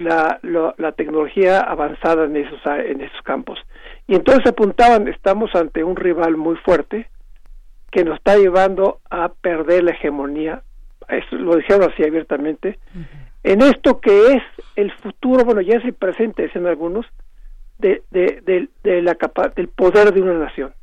la, 0.00 0.40
la, 0.42 0.92
tecnología 0.92 1.60
avanzada 1.60 2.24
en 2.24 2.36
esos, 2.36 2.60
en 2.66 3.00
esos 3.00 3.22
campos. 3.22 3.58
Y 4.06 4.14
entonces 4.14 4.46
apuntaban, 4.46 5.08
estamos 5.08 5.54
ante 5.54 5.84
un 5.84 5.96
rival 5.96 6.36
muy 6.36 6.56
fuerte 6.56 7.08
que 7.90 8.04
nos 8.04 8.18
está 8.18 8.36
llevando 8.36 9.00
a 9.10 9.28
perder 9.28 9.84
la 9.84 9.92
hegemonía, 9.92 10.62
eso 11.08 11.36
lo 11.36 11.56
dijeron 11.56 11.90
así 11.90 12.04
abiertamente, 12.04 12.78
en 13.42 13.62
esto 13.62 14.00
que 14.00 14.32
es 14.32 14.42
el 14.76 14.92
futuro, 14.92 15.44
bueno, 15.44 15.60
ya 15.60 15.76
es 15.78 15.84
el 15.84 15.94
presente, 15.94 16.44
dicen 16.44 16.66
algunos, 16.66 17.06
de, 17.78 18.02
de, 18.10 18.68
de, 18.82 19.02
la 19.02 19.14
capa 19.14 19.48
del 19.48 19.68
poder 19.68 20.12
de 20.12 20.20
una 20.22 20.34
nación. 20.34 20.74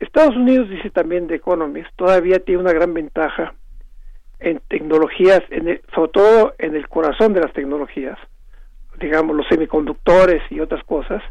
Estados 0.00 0.36
Unidos, 0.36 0.68
dice 0.68 0.90
también 0.90 1.26
The 1.26 1.36
Economist, 1.36 1.88
todavía 1.96 2.38
tiene 2.38 2.62
una 2.62 2.72
gran 2.72 2.94
ventaja 2.94 3.54
en 4.38 4.60
tecnologías, 4.68 5.42
en 5.50 5.80
sobre 5.94 6.12
todo 6.12 6.54
en 6.58 6.76
el 6.76 6.88
corazón 6.88 7.32
de 7.32 7.40
las 7.40 7.52
tecnologías, 7.52 8.18
digamos 9.00 9.36
los 9.36 9.46
semiconductores 9.48 10.42
y 10.50 10.60
otras 10.60 10.84
cosas, 10.84 11.22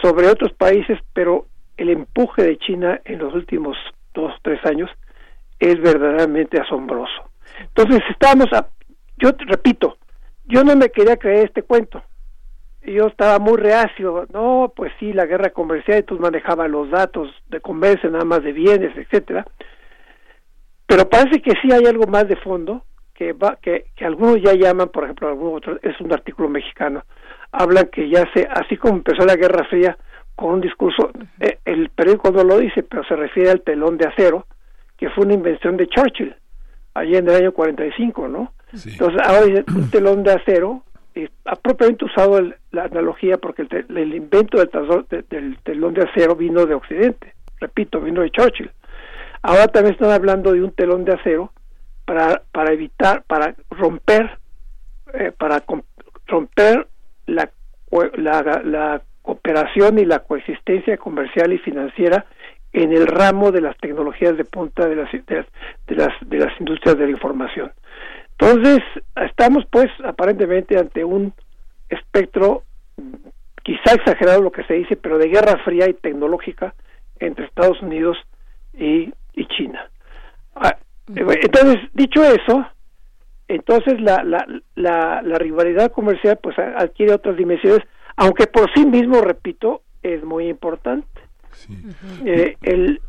sobre 0.00 0.28
otros 0.28 0.52
países, 0.52 0.98
pero 1.12 1.46
el 1.76 1.90
empuje 1.90 2.42
de 2.42 2.58
China 2.58 3.00
en 3.04 3.18
los 3.18 3.34
últimos 3.34 3.76
dos 4.14 4.32
o 4.32 4.38
tres 4.42 4.64
años 4.64 4.90
es 5.58 5.80
verdaderamente 5.80 6.60
asombroso. 6.60 7.30
Entonces 7.60 8.02
estamos, 8.10 8.46
a, 8.52 8.68
yo 9.18 9.30
repito, 9.46 9.98
yo 10.44 10.64
no 10.64 10.74
me 10.74 10.88
quería 10.88 11.16
creer 11.16 11.46
este 11.46 11.62
cuento. 11.62 12.02
Yo 12.84 13.06
estaba 13.06 13.38
muy 13.38 13.58
reacio, 13.58 14.26
no, 14.32 14.72
pues 14.74 14.92
sí, 14.98 15.12
la 15.12 15.24
guerra 15.26 15.50
comercial, 15.50 16.00
y 16.00 16.02
tú 16.02 16.18
manejabas 16.18 16.68
los 16.68 16.90
datos 16.90 17.28
de 17.48 17.60
comercio, 17.60 18.10
nada 18.10 18.24
más 18.24 18.42
de 18.42 18.52
bienes, 18.52 18.96
etcétera 18.96 19.46
pero 20.92 21.08
parece 21.08 21.40
que 21.40 21.52
sí 21.62 21.72
hay 21.72 21.86
algo 21.86 22.06
más 22.06 22.28
de 22.28 22.36
fondo 22.36 22.84
que 23.14 23.32
va 23.32 23.56
que, 23.62 23.86
que 23.96 24.04
algunos 24.04 24.42
ya 24.42 24.52
llaman 24.52 24.90
por 24.90 25.04
ejemplo 25.04 25.28
algún 25.28 25.56
otro 25.56 25.78
es 25.80 25.98
un 26.02 26.12
artículo 26.12 26.50
mexicano. 26.50 27.02
Hablan 27.50 27.86
que 27.86 28.10
ya 28.10 28.30
se 28.34 28.46
así 28.46 28.76
como 28.76 28.96
empezó 28.96 29.24
la 29.24 29.36
Guerra 29.36 29.66
Fría 29.70 29.96
con 30.36 30.52
un 30.52 30.60
discurso 30.60 31.10
eh, 31.40 31.60
el 31.64 31.88
periódico 31.88 32.30
no 32.30 32.44
lo 32.44 32.58
dice 32.58 32.82
pero 32.82 33.04
se 33.04 33.16
refiere 33.16 33.50
al 33.50 33.62
telón 33.62 33.96
de 33.96 34.06
acero 34.06 34.46
que 34.98 35.08
fue 35.08 35.24
una 35.24 35.32
invención 35.32 35.78
de 35.78 35.86
Churchill 35.86 36.36
allí 36.92 37.16
en 37.16 37.26
el 37.26 37.36
año 37.36 37.52
45 37.52 38.28
no 38.28 38.52
entonces 38.74 39.20
ahora 39.24 39.46
dice 39.46 39.64
un 39.74 39.90
telón 39.90 40.22
de 40.22 40.32
acero 40.32 40.82
y 41.14 41.26
ha 41.46 41.56
propiamente 41.56 42.04
usado 42.04 42.38
la 42.70 42.84
analogía 42.84 43.38
porque 43.38 43.62
el, 43.62 43.96
el 43.96 44.14
invento 44.14 44.58
del, 44.58 45.24
del 45.30 45.58
telón 45.62 45.94
de 45.94 46.02
acero 46.02 46.36
vino 46.36 46.66
de 46.66 46.74
Occidente 46.74 47.32
repito 47.60 47.98
vino 47.98 48.20
de 48.20 48.30
Churchill 48.30 48.70
Ahora 49.42 49.68
también 49.68 49.94
están 49.94 50.10
hablando 50.10 50.52
de 50.52 50.62
un 50.62 50.72
telón 50.72 51.04
de 51.04 51.14
acero 51.14 51.52
para, 52.04 52.42
para 52.52 52.72
evitar, 52.72 53.24
para 53.24 53.54
romper, 53.70 54.38
eh, 55.14 55.32
para 55.36 55.62
romper 56.26 56.86
la, 57.26 57.50
la 58.16 58.62
la, 58.64 59.02
cooperación 59.22 60.00
y 60.00 60.04
la 60.04 60.18
coexistencia 60.18 60.96
comercial 60.96 61.52
y 61.52 61.58
financiera 61.58 62.26
en 62.72 62.92
el 62.92 63.06
ramo 63.06 63.52
de 63.52 63.60
las 63.60 63.76
tecnologías 63.78 64.36
de 64.36 64.44
punta 64.44 64.88
de 64.88 64.96
las, 64.96 65.12
de 65.12 65.46
las, 65.96 66.12
de 66.22 66.38
las, 66.38 66.60
industrias 66.60 66.98
de 66.98 67.04
la 67.04 67.12
información. 67.12 67.70
Entonces, 68.32 68.80
estamos 69.14 69.64
pues 69.70 69.86
aparentemente 70.04 70.76
ante 70.76 71.04
un 71.04 71.32
espectro 71.88 72.64
quizá 73.62 73.94
exagerado 73.94 74.42
lo 74.42 74.50
que 74.50 74.64
se 74.64 74.74
dice, 74.74 74.96
pero 74.96 75.18
de 75.18 75.28
guerra 75.28 75.58
fría 75.64 75.88
y 75.88 75.94
tecnológica 75.94 76.74
entre 77.20 77.44
Estados 77.44 77.80
Unidos 77.80 78.18
y, 78.74 79.12
y 79.34 79.46
China. 79.46 79.90
Ah, 80.54 80.76
entonces, 81.08 81.78
dicho 81.94 82.22
eso, 82.22 82.66
entonces 83.48 84.00
la, 84.00 84.22
la, 84.24 84.46
la, 84.74 85.22
la, 85.22 85.38
rivalidad 85.38 85.92
comercial 85.92 86.38
pues 86.42 86.58
adquiere 86.58 87.14
otras 87.14 87.36
dimensiones, 87.36 87.80
aunque 88.16 88.46
por 88.46 88.72
sí 88.74 88.86
mismo, 88.86 89.20
repito, 89.20 89.82
es 90.02 90.22
muy 90.24 90.48
importante. 90.48 91.06
Eh, 92.24 92.56
el, 92.62 93.00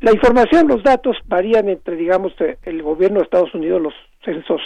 la 0.00 0.12
información, 0.12 0.68
los 0.68 0.82
datos 0.82 1.16
varían 1.26 1.68
entre, 1.68 1.96
digamos, 1.96 2.32
eh, 2.40 2.58
el 2.64 2.82
gobierno 2.82 3.18
de 3.18 3.24
Estados 3.24 3.54
Unidos, 3.54 3.80
los 3.80 3.94
censos 4.24 4.60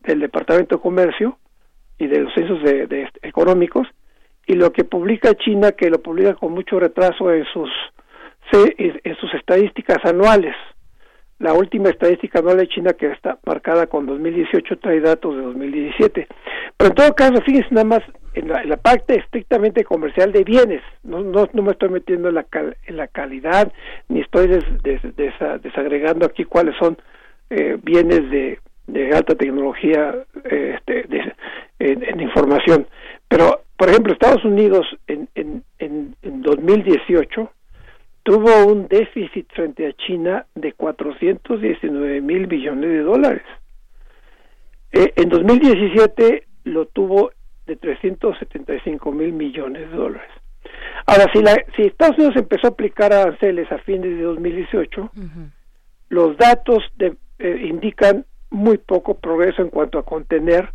del 0.00 0.20
Departamento 0.20 0.76
de 0.76 0.82
Comercio 0.82 1.38
y 1.98 2.06
de 2.06 2.20
los 2.20 2.34
censos 2.34 2.62
de, 2.62 3.08
económicos, 3.22 3.88
y 4.46 4.54
lo 4.54 4.70
que 4.72 4.84
publica 4.84 5.34
China, 5.34 5.72
que 5.72 5.90
lo 5.90 6.00
publica 6.00 6.34
con 6.34 6.52
mucho 6.52 6.78
retraso 6.78 7.32
en 7.32 7.44
sus, 7.52 7.70
en 8.52 9.16
sus 9.16 9.32
estadísticas 9.34 9.98
anuales. 10.04 10.54
La 11.38 11.52
última 11.52 11.90
estadística 11.90 12.38
anual 12.38 12.56
de 12.56 12.68
China 12.68 12.94
que 12.94 13.08
está 13.08 13.38
marcada 13.44 13.86
con 13.86 14.06
2018 14.06 14.78
trae 14.78 15.00
datos 15.00 15.36
de 15.36 15.42
2017. 15.42 16.26
Pero 16.76 16.88
en 16.88 16.94
todo 16.94 17.14
caso, 17.14 17.42
fíjense 17.42 17.68
nada 17.72 17.84
más 17.84 18.02
en 18.32 18.48
la, 18.48 18.76
parte 18.78 19.18
estrictamente 19.18 19.84
comercial 19.84 20.32
de 20.32 20.44
bienes. 20.44 20.82
No, 21.02 21.20
no, 21.20 21.48
no 21.52 21.62
me 21.62 21.72
estoy 21.72 21.90
metiendo 21.90 22.28
en 22.28 22.36
la, 22.36 22.46
en 22.86 22.96
la 22.96 23.08
calidad, 23.08 23.70
ni 24.08 24.20
estoy 24.20 24.46
desagregando 25.62 26.26
aquí 26.26 26.44
cuáles 26.44 26.74
son 26.76 26.96
eh, 27.50 27.78
bienes 27.82 28.30
de, 28.30 28.58
de 28.86 29.10
alta 29.10 29.34
tecnología 29.34 30.14
eh, 30.44 30.76
este, 30.76 31.06
en, 31.78 32.20
información. 32.20 32.86
Pero, 33.28 33.62
por 33.76 33.88
ejemplo, 33.88 34.12
Estados 34.12 34.44
Unidos 34.44 34.86
en, 35.06 35.28
en, 35.34 35.62
en, 35.78 36.14
en 36.22 36.42
2018 36.42 37.50
tuvo 38.26 38.66
un 38.66 38.88
déficit 38.88 39.46
frente 39.52 39.86
a 39.86 39.92
China 39.92 40.46
de 40.56 40.72
419 40.72 42.20
mil 42.20 42.48
millones 42.48 42.90
de 42.90 43.02
dólares. 43.02 43.44
Eh, 44.90 45.12
en 45.14 45.28
2017 45.28 46.44
lo 46.64 46.86
tuvo 46.86 47.30
de 47.66 47.76
375 47.76 49.12
mil 49.12 49.32
millones 49.32 49.88
de 49.88 49.96
dólares. 49.96 50.28
Ahora, 51.06 51.30
si, 51.32 51.40
la, 51.40 51.54
si 51.76 51.82
Estados 51.82 52.18
Unidos 52.18 52.34
empezó 52.36 52.66
a 52.66 52.70
aplicar 52.70 53.12
aranceles 53.12 53.70
a 53.70 53.78
fines 53.78 54.16
de 54.16 54.22
2018, 54.22 55.10
los 56.08 56.36
datos 56.36 56.82
de, 56.96 57.14
eh, 57.38 57.68
indican 57.70 58.26
muy 58.50 58.78
poco 58.78 59.18
progreso 59.18 59.62
en 59.62 59.68
cuanto 59.68 60.00
a 60.00 60.04
contener 60.04 60.70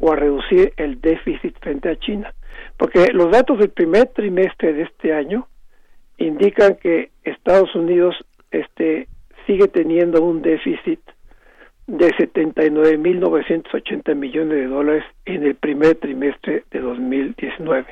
o 0.00 0.12
a 0.12 0.16
reducir 0.16 0.72
el 0.76 1.00
déficit 1.00 1.56
frente 1.60 1.90
a 1.90 1.96
China. 2.00 2.34
Porque 2.76 3.12
los 3.12 3.30
datos 3.30 3.60
del 3.60 3.70
primer 3.70 4.06
trimestre 4.08 4.72
de 4.72 4.82
este 4.82 5.14
año 5.14 5.46
indican 6.18 6.76
que 6.76 7.10
Estados 7.24 7.74
Unidos 7.74 8.14
este 8.50 9.08
sigue 9.46 9.68
teniendo 9.68 10.22
un 10.22 10.42
déficit 10.42 11.00
de 11.86 12.10
79.980 12.10 14.14
millones 14.14 14.58
de 14.58 14.66
dólares 14.66 15.04
en 15.24 15.44
el 15.44 15.54
primer 15.54 15.94
trimestre 15.96 16.64
de 16.70 16.80
2019, 16.80 17.86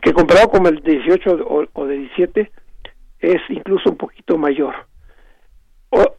que 0.00 0.12
comparado 0.12 0.50
con 0.50 0.64
el 0.66 0.80
18 0.82 1.44
o, 1.44 1.64
o 1.72 1.86
de 1.86 1.98
17 1.98 2.52
es 3.20 3.40
incluso 3.48 3.90
un 3.90 3.96
poquito 3.96 4.38
mayor. 4.38 4.74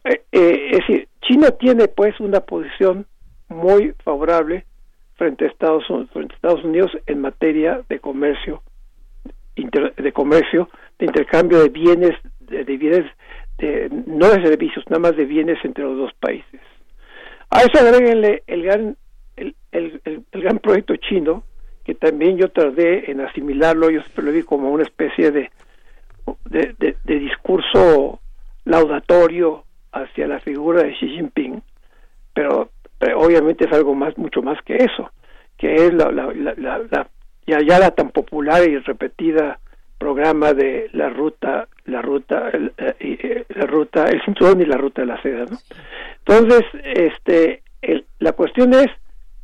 Eh, 0.04 0.22
eh, 0.32 0.68
es 0.72 0.78
decir, 0.80 1.08
China 1.22 1.50
tiene 1.52 1.88
pues 1.88 2.20
una 2.20 2.40
posición 2.40 3.06
muy 3.48 3.94
favorable 4.04 4.66
frente 5.16 5.46
a 5.46 5.48
Estados, 5.48 5.84
frente 6.12 6.34
a 6.34 6.36
Estados 6.36 6.64
Unidos 6.64 6.92
en 7.06 7.20
materia 7.20 7.80
de 7.88 7.98
comercio, 7.98 8.62
de 9.56 10.12
comercio 10.12 10.68
de 10.98 11.06
intercambio 11.06 11.62
de 11.62 11.68
bienes, 11.68 12.16
de, 12.40 12.64
bienes, 12.64 13.04
de, 13.58 13.88
no 14.06 14.28
de 14.28 14.42
servicios, 14.42 14.84
nada 14.88 15.00
más 15.00 15.16
de 15.16 15.24
bienes 15.24 15.58
entre 15.64 15.84
los 15.84 15.96
dos 15.96 16.12
países. 16.14 16.60
A 17.50 17.62
eso 17.62 17.78
agréguenle 17.78 18.42
el 18.46 18.62
gran, 18.62 18.96
el, 19.36 19.54
el, 19.72 20.00
el, 20.04 20.24
gran 20.32 20.58
proyecto 20.58 20.96
chino, 20.96 21.44
que 21.84 21.94
también 21.94 22.36
yo 22.36 22.48
tardé 22.50 23.10
en 23.10 23.20
asimilarlo, 23.20 23.90
yo 23.90 24.00
lo 24.16 24.32
vi 24.32 24.42
como 24.42 24.70
una 24.70 24.84
especie 24.84 25.30
de, 25.30 25.50
de, 26.46 26.96
de, 27.04 27.18
discurso 27.18 28.20
laudatorio 28.64 29.64
hacia 29.92 30.26
la 30.26 30.40
figura 30.40 30.82
de 30.82 30.94
Xi 30.94 31.08
Jinping, 31.08 31.62
pero, 32.32 32.70
obviamente 33.16 33.66
es 33.66 33.72
algo 33.72 33.94
más, 33.94 34.16
mucho 34.16 34.42
más 34.42 34.60
que 34.62 34.76
eso, 34.76 35.10
que 35.58 35.74
es 35.74 35.92
la, 35.92 36.10
la, 36.10 36.32
la, 36.32 36.78
la 36.90 37.08
ya, 37.46 37.58
ya 37.60 37.78
la 37.78 37.90
tan 37.90 38.10
popular 38.10 38.66
y 38.68 38.78
repetida 38.78 39.60
programa 40.04 40.52
de 40.52 40.90
la 40.92 41.08
ruta 41.08 41.66
la 41.86 42.02
ruta 42.02 42.50
el, 42.52 42.72
eh, 42.76 42.94
eh, 43.00 43.44
la 43.48 43.64
ruta 43.64 44.04
el 44.04 44.20
cinturón 44.22 44.60
y 44.60 44.66
la 44.66 44.76
ruta 44.76 45.00
de 45.00 45.06
la 45.06 45.22
seda 45.22 45.46
¿no? 45.46 45.56
entonces 46.18 46.62
este 46.82 47.62
la 48.18 48.32
cuestión 48.32 48.72
es 48.74 48.88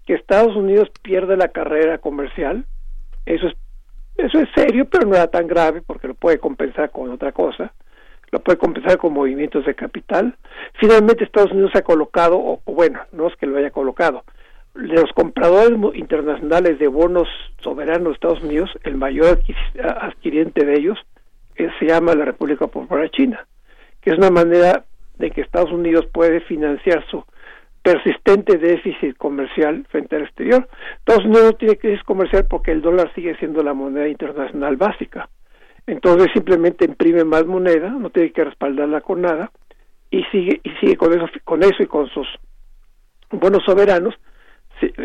que 0.06 0.14
Estados 0.14 0.56
Unidos 0.56 0.90
pierde 1.02 1.36
la 1.36 1.48
carrera 1.48 1.98
comercial. 1.98 2.64
Eso 3.26 3.48
es 3.48 3.54
eso 4.16 4.38
es 4.38 4.48
serio 4.54 4.86
pero 4.86 5.06
no 5.06 5.14
era 5.14 5.28
tan 5.28 5.46
grave 5.46 5.82
porque 5.82 6.08
lo 6.08 6.14
puede 6.14 6.38
compensar 6.38 6.90
con 6.90 7.10
otra 7.10 7.32
cosa. 7.32 7.72
Lo 8.30 8.40
puede 8.40 8.58
compensar 8.58 8.98
con 8.98 9.12
movimientos 9.12 9.66
de 9.66 9.74
capital. 9.74 10.36
Finalmente 10.78 11.24
Estados 11.24 11.52
Unidos 11.52 11.72
ha 11.74 11.82
colocado 11.82 12.38
o 12.38 12.60
bueno 12.66 13.00
no 13.12 13.28
es 13.28 13.36
que 13.36 13.46
lo 13.46 13.58
haya 13.58 13.70
colocado 13.70 14.24
los 14.74 15.10
compradores 15.14 15.78
internacionales 15.94 16.78
de 16.78 16.88
bonos 16.88 17.28
soberanos 17.62 18.08
de 18.08 18.12
Estados 18.12 18.42
Unidos, 18.42 18.70
el 18.84 18.96
mayor 18.96 19.40
adquiriente 20.00 20.64
de 20.64 20.74
ellos 20.74 20.98
se 21.78 21.86
llama 21.86 22.14
la 22.14 22.24
República 22.24 22.66
Popular 22.66 23.10
China, 23.10 23.46
que 24.00 24.10
es 24.10 24.18
una 24.18 24.30
manera 24.30 24.84
de 25.18 25.30
que 25.30 25.42
Estados 25.42 25.70
Unidos 25.70 26.06
puede 26.12 26.40
financiar 26.40 27.04
su 27.10 27.22
persistente 27.82 28.58
déficit 28.58 29.16
comercial 29.16 29.86
frente 29.90 30.16
al 30.16 30.22
exterior. 30.22 30.68
Estados 30.98 31.24
Unidos 31.24 31.44
no 31.44 31.52
tiene 31.54 31.76
crisis 31.76 32.02
comercial 32.04 32.46
porque 32.48 32.72
el 32.72 32.82
dólar 32.82 33.12
sigue 33.14 33.36
siendo 33.36 33.62
la 33.62 33.74
moneda 33.74 34.08
internacional 34.08 34.76
básica. 34.76 35.28
Entonces 35.86 36.28
simplemente 36.32 36.84
imprime 36.84 37.24
más 37.24 37.46
moneda, 37.46 37.90
no 37.90 38.10
tiene 38.10 38.32
que 38.32 38.44
respaldarla 38.44 39.00
con 39.00 39.22
nada 39.22 39.50
y 40.10 40.22
sigue 40.24 40.60
y 40.62 40.70
sigue 40.80 40.96
con 40.96 41.12
eso 41.12 41.26
con 41.44 41.62
eso 41.62 41.82
y 41.82 41.86
con 41.86 42.08
sus 42.08 42.26
bonos 43.30 43.62
soberanos 43.64 44.14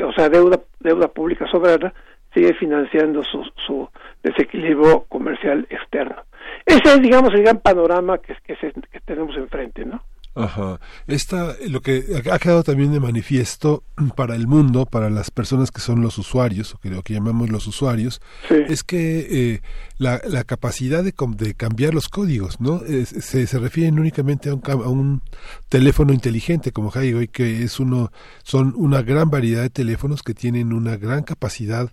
o 0.04 0.14
sea, 0.14 0.30
deuda, 0.30 0.60
deuda 0.80 1.08
pública 1.08 1.48
soberana, 1.48 1.94
sigue 2.34 2.54
financiando 2.54 3.24
su, 3.24 3.44
su 3.66 3.90
desequilibrio 4.24 5.06
comercial 5.08 5.66
externo. 5.70 6.24
Ese 6.66 6.96
es, 6.96 7.02
digamos, 7.02 7.34
el 7.34 7.44
gran 7.44 7.60
panorama 7.60 8.18
que, 8.18 8.36
que, 8.44 8.56
que 8.56 9.00
tenemos 9.02 9.36
enfrente, 9.38 9.86
¿no? 9.86 10.02
Ajá. 10.36 10.82
Esta, 11.08 11.56
lo 11.68 11.82
que 11.82 12.22
ha 12.30 12.40
quedado 12.40 12.64
también 12.64 12.92
de 12.92 13.00
manifiesto 13.00 13.84
para 14.18 14.36
el 14.36 14.48
mundo, 14.48 14.86
para 14.86 15.10
las 15.10 15.32
personas 15.32 15.72
que 15.72 15.80
son 15.80 16.02
los 16.02 16.18
usuarios, 16.18 16.76
o 16.76 16.78
que 16.78 16.90
lo 16.90 17.04
que 17.04 17.14
llamamos 17.14 17.50
los 17.50 17.68
usuarios, 17.68 18.22
es 18.50 18.84
que 18.84 19.28
eh, 19.30 19.62
la, 19.98 20.22
la, 20.28 20.44
capacidad 20.44 21.04
de, 21.04 21.14
de, 21.38 21.54
cambiar 21.54 21.94
los 21.94 22.10
códigos, 22.10 22.60
¿no? 22.60 22.82
se, 22.82 23.48
se 23.48 23.60
refieren 23.60 23.98
únicamente 23.98 24.50
a 24.50 24.56
un, 24.56 24.62
a 24.66 24.90
un 24.90 25.22
teléfono 25.70 26.12
inteligente 26.12 26.74
como 26.74 26.92
Highway, 26.92 27.30
que 27.30 27.64
es 27.64 27.80
uno, 27.80 28.12
son 28.44 28.74
una 28.76 29.02
gran 29.02 29.30
variedad 29.30 29.62
de 29.62 29.70
teléfonos 29.70 30.22
que 30.22 30.34
tienen 30.34 30.74
una 30.74 30.98
gran 30.98 31.24
capacidad 31.24 31.92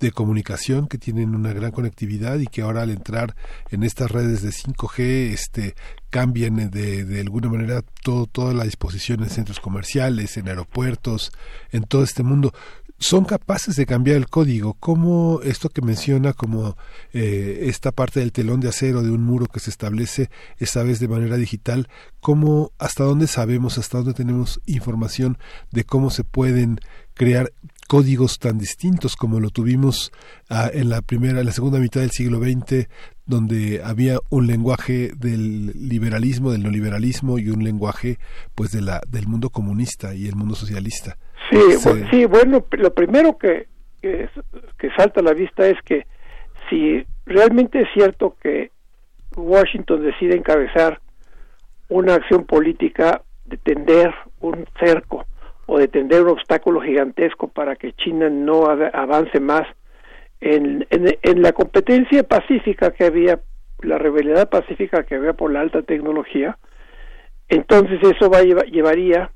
de 0.00 0.12
comunicación 0.12 0.88
que 0.88 0.98
tienen 0.98 1.34
una 1.34 1.52
gran 1.52 1.70
conectividad 1.70 2.38
y 2.38 2.46
que 2.46 2.62
ahora 2.62 2.82
al 2.82 2.90
entrar 2.90 3.34
en 3.70 3.82
estas 3.82 4.10
redes 4.10 4.42
de 4.42 4.50
5G 4.50 5.32
este 5.32 5.74
cambian 6.10 6.70
de, 6.70 7.04
de 7.04 7.20
alguna 7.20 7.48
manera 7.48 7.82
todo, 8.02 8.26
toda 8.26 8.54
la 8.54 8.64
disposición 8.64 9.22
en 9.22 9.30
centros 9.30 9.60
comerciales, 9.60 10.36
en 10.36 10.48
aeropuertos, 10.48 11.32
en 11.72 11.82
todo 11.82 12.04
este 12.04 12.22
mundo 12.22 12.52
son 12.98 13.24
capaces 13.24 13.76
de 13.76 13.86
cambiar 13.86 14.16
el 14.16 14.28
código. 14.28 14.74
¿Cómo 14.74 15.40
esto 15.42 15.68
que 15.68 15.82
menciona 15.82 16.32
como 16.32 16.76
eh, 17.12 17.64
esta 17.64 17.92
parte 17.92 18.20
del 18.20 18.32
telón 18.32 18.60
de 18.60 18.68
acero 18.68 19.02
de 19.02 19.10
un 19.10 19.22
muro 19.22 19.46
que 19.46 19.60
se 19.60 19.70
establece 19.70 20.30
esta 20.58 20.82
vez 20.82 21.00
de 21.00 21.08
manera 21.08 21.36
digital, 21.36 21.88
cómo 22.20 22.72
hasta 22.78 23.04
dónde 23.04 23.26
sabemos, 23.26 23.78
hasta 23.78 23.98
dónde 23.98 24.14
tenemos 24.14 24.60
información 24.66 25.38
de 25.70 25.84
cómo 25.84 26.10
se 26.10 26.24
pueden 26.24 26.80
crear 27.14 27.52
códigos 27.88 28.38
tan 28.38 28.58
distintos 28.58 29.16
como 29.16 29.40
lo 29.40 29.50
tuvimos 29.50 30.12
ah, 30.50 30.70
en 30.72 30.88
la 30.88 31.02
primera, 31.02 31.40
en 31.40 31.46
la 31.46 31.52
segunda 31.52 31.78
mitad 31.78 32.00
del 32.00 32.10
siglo 32.10 32.38
XX, 32.38 32.88
donde 33.26 33.82
había 33.84 34.18
un 34.30 34.46
lenguaje 34.46 35.12
del 35.16 35.72
liberalismo, 35.88 36.52
del 36.52 36.62
neoliberalismo 36.62 37.38
y 37.38 37.50
un 37.50 37.64
lenguaje 37.64 38.18
pues 38.54 38.70
de 38.72 38.82
la 38.82 39.00
del 39.08 39.26
mundo 39.26 39.50
comunista 39.50 40.14
y 40.14 40.26
el 40.26 40.36
mundo 40.36 40.54
socialista. 40.54 41.16
Sí, 41.50 41.58
sí, 42.10 42.24
bueno, 42.24 42.64
lo 42.70 42.94
primero 42.94 43.36
que 43.38 43.66
que, 44.04 44.28
que 44.78 44.90
salta 44.96 45.20
a 45.20 45.22
la 45.22 45.32
vista 45.32 45.66
es 45.66 45.80
que 45.82 46.06
si 46.68 47.02
realmente 47.24 47.80
es 47.80 47.88
cierto 47.94 48.36
que 48.42 48.70
Washington 49.34 50.02
decide 50.02 50.36
encabezar 50.36 51.00
una 51.88 52.14
acción 52.14 52.44
política 52.44 53.22
de 53.46 53.56
tender 53.56 54.14
un 54.40 54.66
cerco 54.78 55.24
o 55.66 55.78
de 55.78 55.88
tender 55.88 56.22
un 56.22 56.30
obstáculo 56.30 56.80
gigantesco 56.80 57.48
para 57.48 57.76
que 57.76 57.92
China 57.92 58.28
no 58.28 58.66
avance 58.66 59.40
más 59.40 59.66
en, 60.40 60.86
en, 60.90 61.42
la 61.42 61.52
competencia 61.52 62.22
pacífica 62.22 62.90
que 62.90 63.04
había, 63.04 63.40
la 63.80 63.96
rivalidad 63.98 64.50
pacífica 64.50 65.04
que 65.04 65.14
había 65.14 65.32
por 65.32 65.50
la 65.50 65.60
alta 65.60 65.82
tecnología, 65.82 66.58
entonces 67.48 67.98
eso 68.02 68.28
va 68.28 68.42
llevaría, 68.42 69.30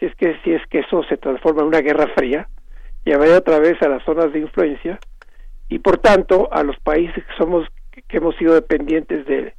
si 0.00 0.06
es 0.06 0.14
que 0.16 0.36
si 0.42 0.52
es 0.52 0.62
que 0.68 0.80
eso 0.80 1.04
se 1.04 1.16
transforma 1.16 1.62
en 1.62 1.68
una 1.68 1.80
guerra 1.80 2.08
fría, 2.16 2.48
llevaría 3.04 3.38
otra 3.38 3.60
vez 3.60 3.80
a 3.82 3.88
las 3.88 4.02
zonas 4.04 4.32
de 4.32 4.40
influencia 4.40 4.98
y 5.68 5.78
por 5.78 5.98
tanto 5.98 6.48
a 6.52 6.62
los 6.64 6.78
países 6.80 7.24
que 7.24 7.36
somos 7.36 7.66
que 8.08 8.16
hemos 8.16 8.36
sido 8.36 8.54
dependientes 8.54 9.26
de, 9.26 9.54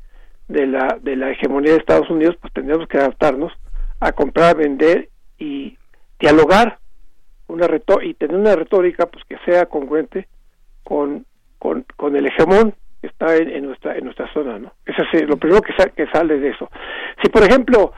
de 0.48 0.68
la 0.68 0.98
de 1.02 1.16
la 1.16 1.32
hegemonía 1.32 1.72
de 1.72 1.78
Estados 1.78 2.10
Unidos, 2.10 2.36
pues 2.42 2.52
tendríamos 2.54 2.88
que 2.88 2.98
adaptarnos 2.98 3.54
a 4.02 4.12
comprar, 4.12 4.58
vender 4.58 5.10
y 5.38 5.79
dialogar 6.20 6.80
una 7.48 7.68
y 8.04 8.14
tener 8.14 8.38
una 8.38 8.56
retórica 8.56 9.08
pues 9.08 9.24
que 9.26 9.38
sea 9.46 9.66
congruente 9.66 10.28
con, 10.84 11.26
con, 11.58 11.86
con 11.96 12.16
el 12.16 12.28
hegemón 12.28 12.74
que 13.02 13.08
está 13.08 13.36
en, 13.36 13.66
nuestra 13.66 13.98
en 13.98 14.06
nuestra 14.06 14.32
zona 14.34 14.60
no 14.60 14.74
eso 14.86 15.04
es 15.14 15.28
lo 15.28 15.38
primero 15.38 15.62
que, 15.62 15.74
que 15.96 16.08
sale 16.12 16.40
de 16.40 16.50
eso. 16.50 16.70
Si 17.24 17.30
por 17.30 17.44
ejemplo 17.44 17.94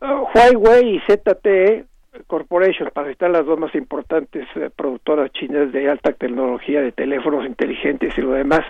uh, 0.00 0.26
Huawei 0.34 0.96
y 0.96 1.00
ZTE 1.00 1.84
Corporation 2.26 2.90
para 2.92 3.10
citar 3.10 3.30
las 3.30 3.46
dos 3.46 3.58
más 3.58 3.74
importantes 3.74 4.46
eh, 4.56 4.70
productoras 4.74 5.30
chinas 5.32 5.70
de 5.72 5.88
alta 5.88 6.12
tecnología 6.12 6.80
de 6.80 6.92
teléfonos 6.92 7.46
inteligentes 7.46 8.16
y 8.16 8.20
lo 8.22 8.32
demás 8.32 8.62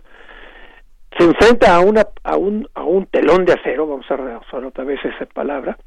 se 1.16 1.24
enfrenta 1.24 1.74
a 1.74 1.80
una 1.80 2.06
a 2.24 2.36
un 2.36 2.68
a 2.74 2.82
un 2.82 3.06
telón 3.06 3.44
de 3.46 3.54
acero 3.54 3.86
vamos 3.86 4.10
a 4.10 4.38
usar 4.38 4.64
otra 4.64 4.84
vez 4.84 5.00
esa 5.04 5.24
palabra 5.26 5.78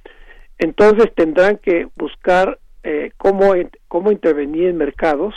entonces 0.58 1.14
tendrán 1.14 1.58
que 1.58 1.88
buscar 1.96 2.58
eh, 2.84 3.12
cómo, 3.18 3.54
cómo 3.88 4.12
intervenir 4.12 4.68
en 4.68 4.78
mercados 4.78 5.36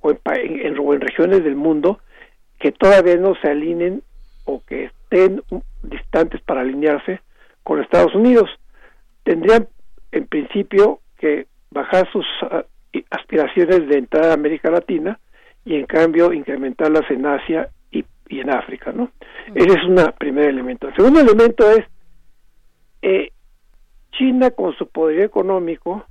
o 0.00 0.10
en, 0.10 0.18
en, 0.26 1.00
regiones 1.00 1.44
del 1.44 1.56
mundo 1.56 2.00
que 2.58 2.72
todavía 2.72 3.16
no 3.16 3.34
se 3.36 3.48
alineen 3.48 4.02
o 4.44 4.62
que 4.64 4.84
estén 4.84 5.42
distantes 5.82 6.40
para 6.42 6.62
alinearse 6.62 7.20
con 7.62 7.82
Estados 7.82 8.14
Unidos. 8.14 8.48
Tendrían 9.24 9.68
en 10.12 10.26
principio 10.26 11.00
que 11.18 11.46
bajar 11.70 12.10
sus 12.12 12.24
ah, 12.42 12.64
aspiraciones 13.10 13.88
de 13.88 13.98
entrar 13.98 14.26
a 14.26 14.34
América 14.34 14.70
Latina 14.70 15.18
y 15.64 15.74
en 15.74 15.86
cambio 15.86 16.32
incrementarlas 16.32 17.10
en 17.10 17.26
Asia 17.26 17.68
y, 17.90 18.04
y 18.28 18.40
en 18.40 18.50
África, 18.50 18.92
¿no? 18.92 19.10
Ese 19.54 19.78
es 19.78 19.84
un 19.84 19.96
primer 20.18 20.48
elemento. 20.48 20.88
El 20.88 20.94
segundo 20.94 21.20
elemento 21.20 21.70
es 21.70 21.84
eh, 23.02 23.32
China 24.12 24.50
con 24.50 24.74
su 24.76 24.88
poder 24.88 25.20
económico 25.20 26.06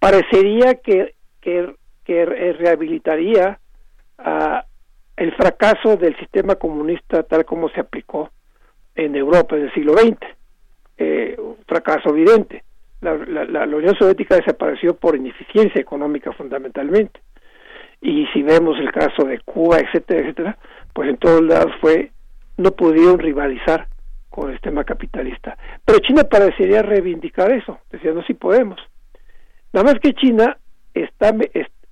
parecería 0.00 0.74
que, 0.74 1.14
que, 1.40 1.76
rehabilitaría 2.08 3.60
uh, 4.18 4.58
el 5.16 5.32
fracaso 5.36 5.96
del 5.96 6.16
sistema 6.16 6.56
comunista 6.56 7.22
tal 7.22 7.44
como 7.44 7.68
se 7.68 7.78
aplicó 7.78 8.30
en 8.96 9.14
Europa 9.14 9.54
en 9.56 9.62
el 9.64 9.74
siglo 9.74 9.92
XX. 9.92 10.18
Eh, 10.98 11.36
un 11.38 11.56
fracaso 11.66 12.10
evidente. 12.10 12.64
La, 13.00 13.14
la, 13.14 13.64
Unión 13.64 13.94
Soviética 13.96 14.36
desapareció 14.36 14.96
por 14.96 15.16
ineficiencia 15.16 15.80
económica 15.80 16.32
fundamentalmente. 16.32 17.20
Y 18.00 18.26
si 18.32 18.42
vemos 18.42 18.78
el 18.78 18.90
caso 18.90 19.24
de 19.24 19.38
Cuba, 19.40 19.78
etcétera, 19.78 20.20
etcétera, 20.20 20.58
pues 20.92 21.08
en 21.08 21.16
todos 21.16 21.42
lados 21.42 21.72
fue, 21.80 22.10
no 22.56 22.72
pudieron 22.72 23.18
rivalizar 23.18 23.86
con 24.28 24.48
el 24.48 24.56
sistema 24.56 24.84
capitalista. 24.84 25.56
Pero 25.84 26.00
China 26.00 26.24
parecería 26.24 26.82
reivindicar 26.82 27.52
eso, 27.52 27.78
decía, 27.90 28.12
no, 28.12 28.22
si 28.24 28.34
podemos. 28.34 28.78
Nada 29.72 29.84
más 29.84 30.00
que 30.00 30.14
China 30.14 30.56
está, 30.94 31.34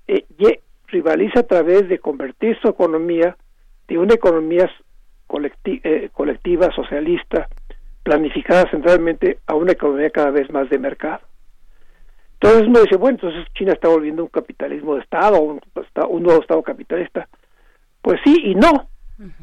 eh, 0.08 0.60
rivaliza 0.88 1.40
a 1.40 1.46
través 1.46 1.88
de 1.88 1.98
convertir 1.98 2.58
su 2.60 2.68
economía 2.68 3.36
de 3.86 3.98
una 3.98 4.14
economía 4.14 4.70
eh, 5.64 6.10
colectiva, 6.12 6.70
socialista, 6.74 7.48
planificada 8.02 8.70
centralmente, 8.70 9.38
a 9.46 9.54
una 9.54 9.72
economía 9.72 10.10
cada 10.10 10.30
vez 10.30 10.50
más 10.50 10.68
de 10.70 10.78
mercado. 10.78 11.20
Entonces 12.34 12.68
uno 12.68 12.80
dice, 12.80 12.96
bueno, 12.96 13.18
entonces 13.20 13.46
China 13.54 13.72
está 13.72 13.88
volviendo 13.88 14.22
un 14.22 14.28
capitalismo 14.28 14.94
de 14.94 15.02
Estado, 15.02 15.40
un, 15.40 15.60
un 16.08 16.22
nuevo 16.22 16.40
Estado 16.40 16.62
capitalista. 16.62 17.28
Pues 18.00 18.20
sí 18.24 18.36
y 18.44 18.54
no, 18.54 18.88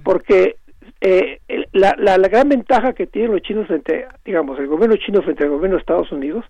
porque 0.04 0.56
eh, 1.02 1.40
la, 1.74 1.94
la, 1.98 2.18
la, 2.18 2.28
gran 2.30 2.48
ventaja 2.50 2.94
que 2.94 3.06
tienen 3.06 3.34
los 3.34 3.42
chinos 3.42 3.68
frente, 3.68 4.08
digamos, 4.24 4.58
el 4.60 4.68
gobierno 4.68 4.96
chino 4.96 5.22
frente 5.22 5.44
al 5.44 5.50
gobierno 5.50 5.76
de 5.76 5.82
Estados 5.82 6.12
Unidos 6.12 6.46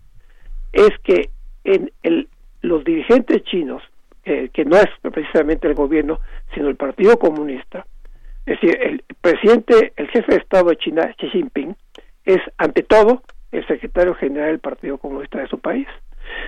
es 0.71 0.91
que 1.03 1.29
en 1.65 1.91
el, 2.03 2.29
los 2.61 2.83
dirigentes 2.83 3.43
chinos, 3.43 3.83
eh, 4.23 4.49
que 4.53 4.65
no 4.65 4.77
es 4.77 4.87
precisamente 5.01 5.67
el 5.67 5.75
gobierno, 5.75 6.19
sino 6.53 6.69
el 6.69 6.75
Partido 6.75 7.19
Comunista, 7.19 7.85
es 8.45 8.61
decir, 8.61 8.77
el 8.81 9.03
presidente, 9.21 9.93
el 9.95 10.07
jefe 10.09 10.31
de 10.31 10.37
Estado 10.37 10.69
de 10.69 10.77
China, 10.77 11.13
Xi 11.17 11.29
Jinping, 11.29 11.75
es 12.25 12.39
ante 12.57 12.83
todo 12.83 13.23
el 13.51 13.65
secretario 13.67 14.13
general 14.15 14.49
del 14.49 14.59
Partido 14.59 14.97
Comunista 14.97 15.39
de 15.39 15.47
su 15.47 15.59
país. 15.59 15.87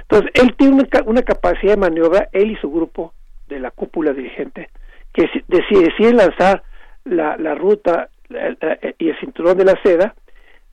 Entonces, 0.02 0.32
él 0.36 0.56
tiene 0.56 0.88
una, 1.06 1.22
capacidad 1.24 1.74
de 1.74 1.78
maniobra, 1.78 2.30
él 2.34 2.52
y 2.52 2.56
su 2.58 2.72
grupo 2.72 3.14
de 3.48 3.60
la 3.60 3.72
cúpula 3.72 4.14
dirigente, 4.14 4.70
que 5.14 5.28
deciden 5.48 6.18
lanzar 6.18 6.64
la, 7.04 7.38
la 7.38 7.56
ruta 7.56 8.10
y 9.00 9.10
el 9.10 9.20
cinturón 9.20 9.58
de 9.58 9.66
la 9.66 9.82
seda, 9.82 10.14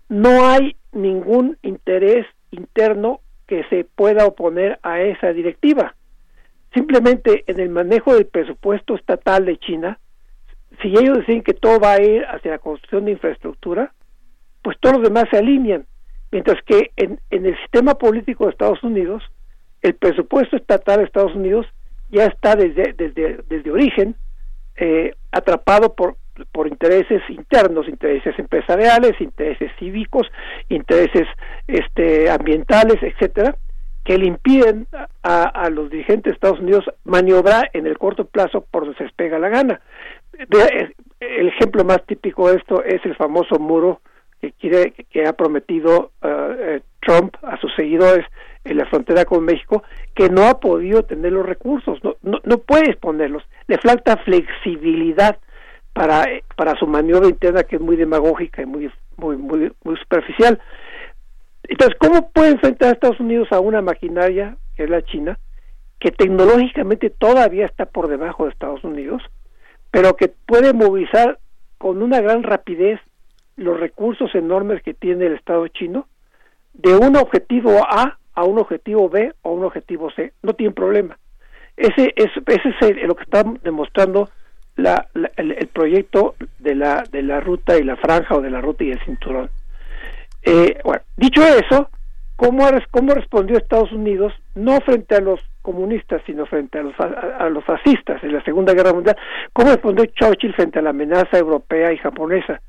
no 0.08 0.46
hay 0.46 0.76
ningún 0.92 1.56
interés 1.62 2.26
interno 2.50 3.20
que 3.46 3.64
se 3.64 3.84
pueda 3.84 4.26
oponer 4.26 4.78
a 4.82 5.00
esa 5.00 5.32
directiva. 5.32 5.94
Simplemente 6.72 7.44
en 7.46 7.60
el 7.60 7.68
manejo 7.68 8.14
del 8.14 8.26
presupuesto 8.26 8.96
estatal 8.96 9.44
de 9.44 9.58
China, 9.58 9.98
si 10.82 10.88
ellos 10.88 11.18
dicen 11.18 11.42
que 11.42 11.54
todo 11.54 11.78
va 11.78 11.92
a 11.92 12.02
ir 12.02 12.24
hacia 12.24 12.52
la 12.52 12.58
construcción 12.58 13.04
de 13.04 13.12
infraestructura, 13.12 13.92
pues 14.62 14.76
todos 14.80 14.96
los 14.96 15.04
demás 15.04 15.24
se 15.30 15.38
alinean. 15.38 15.86
Mientras 16.32 16.60
que 16.64 16.90
en, 16.96 17.20
en 17.30 17.46
el 17.46 17.56
sistema 17.58 17.94
político 17.94 18.44
de 18.44 18.50
Estados 18.50 18.82
Unidos, 18.82 19.22
el 19.82 19.94
presupuesto 19.94 20.56
estatal 20.56 20.98
de 20.98 21.04
Estados 21.04 21.34
Unidos 21.34 21.66
ya 22.10 22.24
está 22.24 22.56
desde, 22.56 22.92
desde, 22.94 23.44
desde 23.48 23.70
origen 23.70 24.16
eh, 24.76 25.14
atrapado 25.30 25.94
por, 25.94 26.16
por 26.52 26.68
intereses 26.68 27.22
internos, 27.28 27.88
intereses 27.88 28.38
empresariales, 28.38 29.20
intereses 29.20 29.70
cívicos, 29.78 30.26
intereses 30.68 31.28
este, 31.66 32.30
ambientales, 32.30 33.02
etcétera, 33.02 33.56
que 34.04 34.18
le 34.18 34.26
impiden 34.26 34.86
a, 35.22 35.44
a, 35.44 35.70
los 35.70 35.90
dirigentes 35.90 36.24
de 36.24 36.34
Estados 36.34 36.60
Unidos 36.60 36.84
maniobrar 37.04 37.70
en 37.72 37.86
el 37.86 37.98
corto 37.98 38.26
plazo 38.26 38.66
por 38.70 38.82
donde 38.82 38.98
se 38.98 39.04
les 39.04 39.12
pega 39.14 39.38
la 39.38 39.48
gana. 39.48 39.80
El 41.20 41.48
ejemplo 41.48 41.84
más 41.84 42.04
típico 42.06 42.50
de 42.50 42.56
esto 42.56 42.84
es 42.84 43.04
el 43.06 43.16
famoso 43.16 43.58
muro 43.58 44.00
que 44.40 44.52
quiere 44.52 44.92
que 44.92 45.26
ha 45.26 45.32
prometido 45.32 46.10
uh, 46.22 46.28
eh, 46.58 46.82
Trump 47.00 47.34
a 47.42 47.58
sus 47.58 47.74
seguidores 47.74 48.26
en 48.64 48.76
la 48.76 48.86
frontera 48.86 49.24
con 49.24 49.44
México, 49.44 49.82
que 50.14 50.28
no 50.28 50.44
ha 50.44 50.60
podido 50.60 51.02
tener 51.04 51.32
los 51.32 51.46
recursos, 51.46 52.02
no, 52.02 52.16
no, 52.22 52.40
no 52.44 52.58
puede 52.58 52.90
exponerlos, 52.90 53.42
le 53.68 53.78
falta 53.78 54.16
flexibilidad 54.18 55.38
para, 55.94 56.26
para 56.56 56.76
su 56.76 56.86
maniobra 56.86 57.28
interna 57.28 57.62
que 57.62 57.76
es 57.76 57.82
muy 57.82 57.96
demagógica 57.96 58.60
y 58.60 58.66
muy, 58.66 58.90
muy, 59.16 59.36
muy, 59.36 59.72
muy 59.84 59.96
superficial. 59.96 60.60
Entonces, 61.62 61.96
¿cómo 61.98 62.30
puede 62.30 62.50
enfrentar 62.50 62.90
a 62.90 62.92
Estados 62.92 63.20
Unidos 63.20 63.48
a 63.52 63.60
una 63.60 63.80
maquinaria, 63.80 64.56
que 64.76 64.84
es 64.84 64.90
la 64.90 65.02
China, 65.02 65.38
que 66.00 66.10
tecnológicamente 66.10 67.08
todavía 67.08 67.64
está 67.64 67.86
por 67.86 68.08
debajo 68.08 68.44
de 68.44 68.50
Estados 68.50 68.84
Unidos, 68.84 69.22
pero 69.90 70.16
que 70.16 70.28
puede 70.28 70.74
movilizar 70.74 71.38
con 71.78 72.02
una 72.02 72.20
gran 72.20 72.42
rapidez 72.42 73.00
los 73.56 73.78
recursos 73.78 74.34
enormes 74.34 74.82
que 74.82 74.94
tiene 74.94 75.26
el 75.26 75.34
Estado 75.34 75.68
chino 75.68 76.08
de 76.72 76.96
un 76.96 77.16
objetivo 77.16 77.86
A 77.88 78.18
a 78.34 78.44
un 78.44 78.58
objetivo 78.58 79.08
B 79.08 79.32
o 79.42 79.52
un 79.52 79.64
objetivo 79.64 80.10
C? 80.10 80.32
No 80.42 80.54
tiene 80.54 80.74
problema. 80.74 81.16
Ese 81.76 82.12
es, 82.16 82.30
ese 82.46 82.74
es 82.80 83.06
lo 83.06 83.14
que 83.14 83.22
está 83.22 83.44
demostrando 83.62 84.28
la, 84.76 85.06
el, 85.36 85.68
proyecto 85.68 86.34
de 86.58 86.74
la, 86.74 87.04
de 87.10 87.22
la 87.22 87.40
ruta 87.40 87.76
y 87.76 87.84
la 87.84 87.96
franja 87.96 88.34
o 88.34 88.40
de 88.40 88.50
la 88.50 88.60
ruta 88.60 88.84
y 88.84 88.90
el 88.90 89.00
cinturón. 89.04 89.50
Eh, 90.42 90.78
bueno, 90.84 91.02
dicho 91.16 91.42
eso, 91.42 91.88
¿cómo, 92.36 92.68
¿cómo 92.90 93.14
respondió 93.14 93.56
Estados 93.56 93.92
Unidos 93.92 94.32
no 94.54 94.80
frente 94.80 95.14
a 95.14 95.20
los 95.20 95.40
comunistas, 95.62 96.22
sino 96.26 96.44
frente 96.46 96.78
a 96.78 96.82
los, 96.82 96.94
a, 96.98 97.48
los 97.48 97.64
fascistas 97.64 98.22
en 98.22 98.32
la 98.32 98.42
Segunda 98.42 98.74
Guerra 98.74 98.92
Mundial? 98.92 99.16
¿Cómo 99.52 99.70
respondió 99.70 100.04
Churchill 100.06 100.54
frente 100.54 100.78
a 100.78 100.82
la 100.82 100.90
amenaza 100.90 101.38
europea 101.38 101.92
y 101.92 101.98
japonesa? 101.98 102.60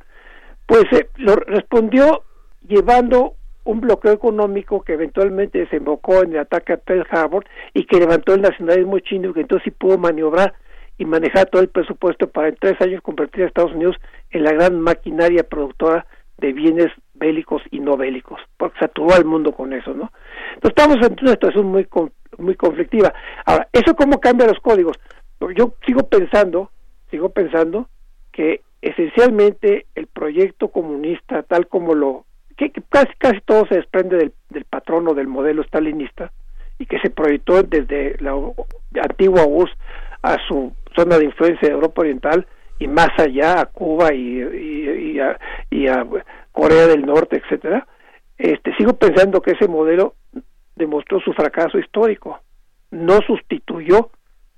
Pues 0.66 0.86
eh, 0.92 1.10
lo 1.18 1.36
respondió 1.36 2.24
llevando 2.68 3.34
un 3.66 3.82
bloqueo 3.82 4.14
económico 4.14 4.82
que 4.84 4.94
eventualmente 4.94 5.60
desembocó 5.60 6.24
en 6.24 6.34
el 6.34 6.40
ataque 6.40 6.74
a 6.74 6.78
Pearl 6.78 7.06
Harbor 7.10 7.46
y 7.74 7.86
que 7.86 7.98
levantó 7.98 8.36
el 8.36 8.42
nacionalismo 8.42 9.00
chino 9.00 9.34
que 9.34 9.42
entonces 9.42 9.64
sí 9.66 9.72
pudo 9.72 9.98
maniobrar 9.98 10.54
y 10.98 11.06
manejar 11.06 11.48
todo 11.48 11.62
el 11.62 11.70
presupuesto 11.70 12.30
para 12.30 12.50
en 12.50 12.56
tres 12.56 12.80
años 12.82 13.02
convertir 13.02 13.44
a 13.44 13.48
Estados 13.48 13.74
Unidos 13.74 13.96
en 14.32 14.44
la 14.44 14.54
gran 14.54 14.80
maquinaria 14.80 15.44
productora 15.44 16.06
de 16.38 16.54
bienes 16.54 16.92
bélicos 17.14 17.62
y 17.72 17.80
no 17.80 17.98
bélicos, 17.98 18.40
porque 18.58 18.80
saturó 18.80 19.14
al 19.14 19.26
mundo 19.26 19.54
con 19.54 19.74
eso, 19.74 19.94
¿no? 19.94 20.12
Entonces 20.56 20.76
estamos 20.78 20.98
en 21.06 21.18
una 21.22 21.32
situación 21.32 21.66
muy 21.68 21.88
muy 22.38 22.56
conflictiva. 22.56 23.14
Ahora, 23.46 23.68
¿eso 23.72 23.96
cómo 23.96 24.20
cambia 24.20 24.48
los 24.48 24.60
códigos? 24.60 24.98
Yo 25.56 25.76
sigo 25.86 26.08
pensando, 26.10 26.70
sigo 27.10 27.30
pensando 27.30 27.88
que 28.32 28.62
esencialmente 28.82 29.86
el 29.96 30.08
proyecto 30.08 30.68
comunista, 30.68 31.44
tal 31.44 31.68
como 31.68 31.94
lo 31.94 32.26
que, 32.58 32.72
casi 32.90 33.14
casi 33.18 33.40
todo 33.46 33.66
se 33.68 33.76
desprende 33.76 34.18
del, 34.18 34.34
del 34.50 34.66
patrono 34.66 35.14
del 35.14 35.28
modelo 35.28 35.64
stalinista 35.64 36.32
y 36.78 36.86
que 36.86 37.00
se 37.00 37.10
proyectó 37.10 37.64
desde 37.64 38.18
la 38.20 38.34
antigua 39.02 39.46
URSS 39.46 39.74
a 40.22 40.38
su 40.48 40.74
zona 40.96 41.18
de 41.18 41.26
influencia 41.26 41.68
de 41.68 41.74
Europa 41.74 42.02
Oriental 42.02 42.48
y 42.80 42.88
más 42.88 43.10
allá 43.18 43.62
a 43.62 43.66
Cuba 43.66 44.14
y, 44.14 45.20
a 45.20 46.06
Corea 46.52 46.88
del 46.88 47.06
Norte, 47.06 47.42
etcétera. 47.44 47.88
Este, 48.38 48.76
sigo 48.76 48.94
pensando 48.94 49.42
que 49.42 49.52
ese 49.52 49.68
modelo 49.68 50.16
demostró 50.76 51.20
su 51.22 51.34
fracaso 51.34 51.78
histórico. 51.80 52.40
No 52.92 53.22
sustituyó 53.22 54.10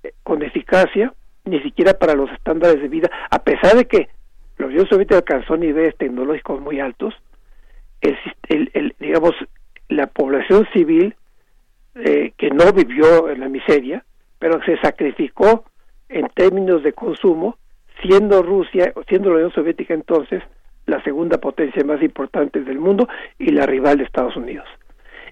eh, 0.04 0.14
con 0.24 0.42
eficacia 0.42 1.14
ni 1.46 1.62
siquiera 1.62 1.94
para 1.94 2.14
los 2.14 2.30
estándares 2.32 2.82
de 2.82 2.88
vida, 2.90 3.10
a 3.30 3.40
pesar 3.40 3.76
de 3.76 3.86
que 3.86 4.10
la 4.58 4.66
Unión 4.66 4.88
Soviética 4.88 5.18
alcanzó 5.18 5.56
niveles 5.56 5.96
tecnológicos 5.98 6.60
muy 6.60 6.80
altos, 6.80 7.14
el, 8.02 8.70
el, 8.74 8.96
digamos, 9.00 9.34
la 9.88 10.08
población 10.08 10.68
civil 10.74 11.16
eh, 11.96 12.34
que 12.38 12.50
no 12.50 12.72
vivió 12.74 13.30
en 13.30 13.40
la 13.40 13.50
miseria, 13.50 14.04
pero 14.40 14.62
se 14.64 14.78
sacrificó 14.78 15.66
en 16.10 16.28
términos 16.30 16.84
de 16.84 16.94
consumo, 16.94 17.58
siendo 18.02 18.42
Rusia, 18.44 18.94
siendo 19.08 19.30
la 19.30 19.36
Unión 19.38 19.52
Soviética 19.54 19.94
entonces 19.94 20.44
la 20.86 21.04
segunda 21.04 21.38
potencia 21.38 21.84
más 21.84 22.02
importante 22.02 22.62
del 22.62 22.80
mundo 22.80 23.08
y 23.38 23.52
la 23.52 23.66
rival 23.66 23.98
de 23.98 24.06
Estados 24.06 24.36
Unidos. 24.36 24.68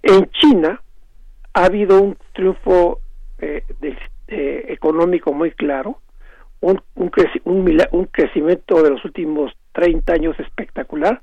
En 0.04 0.30
China 0.32 0.82
ha 1.54 1.66
habido 1.66 2.02
un 2.02 2.18
triunfo 2.34 3.00
eh, 3.40 3.64
económico 4.28 5.34
muy 5.34 5.52
claro, 5.52 6.00
un, 6.62 6.82
un, 6.96 7.12
un, 7.92 8.06
crecimiento 8.06 8.82
de 8.82 8.90
los 8.90 9.06
últimos 9.06 9.54
30 9.74 10.14
años 10.14 10.40
espectacular, 10.40 11.22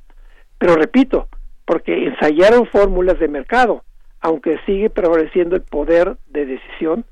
pero 0.59 0.77
repito, 0.77 1.29
porque 1.65 2.07
ensayaron 2.07 2.67
fórmulas 2.67 3.19
de 3.19 3.29
mercado, 3.29 3.83
aunque 4.21 4.59
sigue 4.67 4.89
prevaleciendo 4.89 5.57
el 5.57 5.63
poder 5.63 6.17
de 6.29 6.47
decisión 6.47 7.05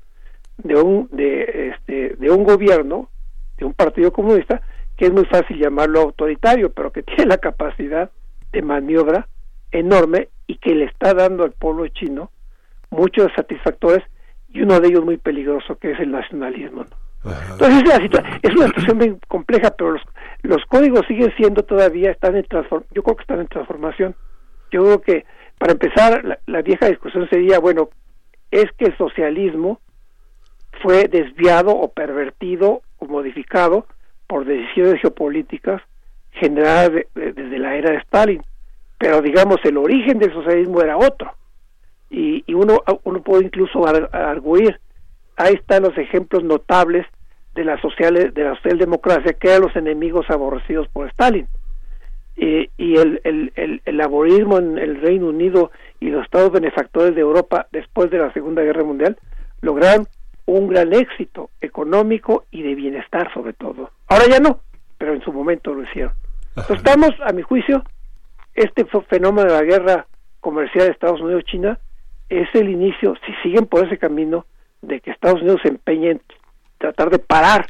de 0.63 0.75
un 0.75 1.07
de 1.11 1.73
este 1.73 2.15
de 2.15 2.29
un 2.29 2.43
gobierno 2.43 3.09
de 3.57 3.65
un 3.65 3.73
partido 3.73 4.11
comunista 4.11 4.61
que 4.97 5.05
es 5.05 5.13
muy 5.13 5.25
fácil 5.25 5.57
llamarlo 5.57 6.01
autoritario 6.01 6.71
pero 6.71 6.91
que 6.91 7.03
tiene 7.03 7.25
la 7.25 7.37
capacidad 7.37 8.11
de 8.51 8.61
maniobra 8.61 9.27
enorme 9.71 10.29
y 10.47 10.57
que 10.57 10.75
le 10.75 10.85
está 10.85 11.13
dando 11.13 11.43
al 11.43 11.51
pueblo 11.51 11.87
chino 11.87 12.31
muchos 12.89 13.31
satisfactores 13.35 14.03
y 14.49 14.61
uno 14.61 14.79
de 14.79 14.89
ellos 14.89 15.05
muy 15.05 15.17
peligroso 15.17 15.77
que 15.77 15.91
es 15.91 15.99
el 15.99 16.11
nacionalismo 16.11 16.85
entonces 17.23 17.83
es 18.41 18.55
una 18.55 18.67
situación 18.67 18.97
muy 18.97 19.19
compleja 19.27 19.71
pero 19.77 19.91
los, 19.91 20.01
los 20.41 20.65
códigos 20.65 21.05
siguen 21.07 21.31
siendo 21.37 21.63
todavía 21.63 22.11
están 22.11 22.35
en 22.35 22.45
transform 22.45 22.83
yo 22.91 23.03
creo 23.03 23.15
que 23.15 23.21
están 23.21 23.39
en 23.41 23.47
transformación. 23.47 24.15
Yo 24.71 24.83
creo 24.83 25.01
que 25.01 25.25
para 25.57 25.73
empezar 25.73 26.23
la, 26.23 26.39
la 26.47 26.61
vieja 26.61 26.87
discusión 26.87 27.29
sería 27.29 27.59
bueno 27.59 27.89
es 28.49 28.65
que 28.77 28.85
el 28.85 28.97
socialismo 28.97 29.79
fue 30.81 31.07
desviado 31.07 31.71
o 31.71 31.89
pervertido 31.89 32.81
o 32.99 33.05
modificado 33.05 33.85
por 34.27 34.45
decisiones 34.45 35.01
geopolíticas 35.01 35.81
generadas 36.31 36.91
desde 37.13 37.59
la 37.59 37.75
era 37.75 37.91
de 37.91 37.97
Stalin. 37.97 38.41
Pero 38.97 39.21
digamos 39.21 39.57
el 39.63 39.77
origen 39.77 40.19
del 40.19 40.33
socialismo 40.33 40.81
era 40.81 40.97
otro. 40.97 41.33
Y, 42.09 42.43
y 42.45 42.53
uno 42.53 42.81
uno 43.03 43.21
puede 43.21 43.45
incluso 43.45 43.85
arguir 43.87 44.79
ahí 45.37 45.55
están 45.55 45.83
los 45.83 45.97
ejemplos 45.97 46.43
notables 46.43 47.05
de 47.55 47.65
la 47.65 47.79
social 47.81 48.13
de 48.33 48.43
la 48.43 48.55
socialdemocracia 48.55 49.33
que 49.33 49.49
eran 49.49 49.61
los 49.61 49.75
enemigos 49.75 50.29
aborrecidos 50.29 50.87
por 50.89 51.07
Stalin. 51.09 51.47
Y 52.35 52.95
el, 52.97 53.21
el, 53.23 53.51
el, 53.55 53.81
el, 53.85 53.97
laborismo 53.97 54.57
en 54.57 54.77
el 54.77 54.99
Reino 54.99 55.27
Unido 55.27 55.71
y 55.99 56.09
los 56.09 56.23
estados 56.23 56.51
benefactores 56.51 57.13
de 57.13 57.21
Europa 57.21 57.67
después 57.71 58.09
de 58.09 58.17
la 58.17 58.33
Segunda 58.33 58.63
Guerra 58.63 58.83
Mundial 58.83 59.17
lograron 59.61 60.07
un 60.53 60.67
gran 60.67 60.93
éxito 60.93 61.49
económico 61.61 62.45
y 62.51 62.63
de 62.63 62.75
bienestar 62.75 63.31
sobre 63.33 63.53
todo. 63.53 63.91
Ahora 64.07 64.25
ya 64.29 64.39
no, 64.39 64.59
pero 64.97 65.13
en 65.13 65.21
su 65.21 65.31
momento 65.31 65.73
lo 65.73 65.83
hicieron. 65.83 66.13
estamos, 66.69 67.11
a 67.25 67.31
mi 67.33 67.41
juicio, 67.41 67.83
este 68.53 68.85
fenómeno 69.09 69.51
de 69.51 69.57
la 69.57 69.63
guerra 69.63 70.07
comercial 70.39 70.85
de 70.85 70.91
Estados 70.91 71.21
Unidos-China 71.21 71.79
es 72.29 72.47
el 72.53 72.69
inicio, 72.69 73.15
si 73.25 73.33
siguen 73.43 73.65
por 73.65 73.85
ese 73.85 73.97
camino, 73.97 74.45
de 74.81 74.99
que 74.99 75.11
Estados 75.11 75.41
Unidos 75.41 75.61
se 75.63 75.69
empeñe 75.69 76.11
en 76.11 76.21
tratar 76.77 77.09
de 77.09 77.19
parar 77.19 77.67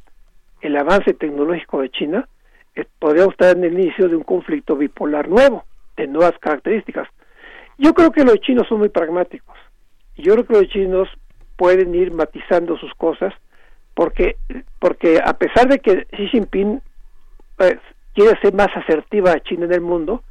el 0.61 0.77
avance 0.77 1.13
tecnológico 1.13 1.81
de 1.81 1.89
China, 1.89 2.27
eh, 2.75 2.85
podríamos 2.99 3.33
estar 3.33 3.57
en 3.57 3.63
el 3.63 3.73
inicio 3.73 4.07
de 4.07 4.15
un 4.15 4.23
conflicto 4.23 4.75
bipolar 4.75 5.27
nuevo, 5.27 5.65
de 5.97 6.07
nuevas 6.07 6.37
características. 6.39 7.07
Yo 7.77 7.93
creo 7.93 8.11
que 8.11 8.23
los 8.23 8.39
chinos 8.41 8.67
son 8.67 8.79
muy 8.79 8.89
pragmáticos. 8.89 9.57
Yo 10.15 10.33
creo 10.33 10.45
que 10.45 10.53
los 10.53 10.67
chinos 10.69 11.09
pueden 11.61 11.93
ir 11.93 12.11
matizando 12.11 12.75
sus 12.77 12.91
cosas, 12.95 13.35
porque, 13.93 14.35
porque 14.79 15.19
a 15.23 15.33
pesar 15.33 15.67
de 15.67 15.77
que 15.77 16.07
Xi 16.07 16.27
Jinping 16.29 16.81
pues, 17.55 17.77
quiere 18.15 18.35
ser 18.41 18.55
más 18.55 18.69
asertiva 18.75 19.31
a 19.31 19.39
China 19.41 19.65
en 19.65 19.73
el 19.73 19.81
mundo, 19.81 20.23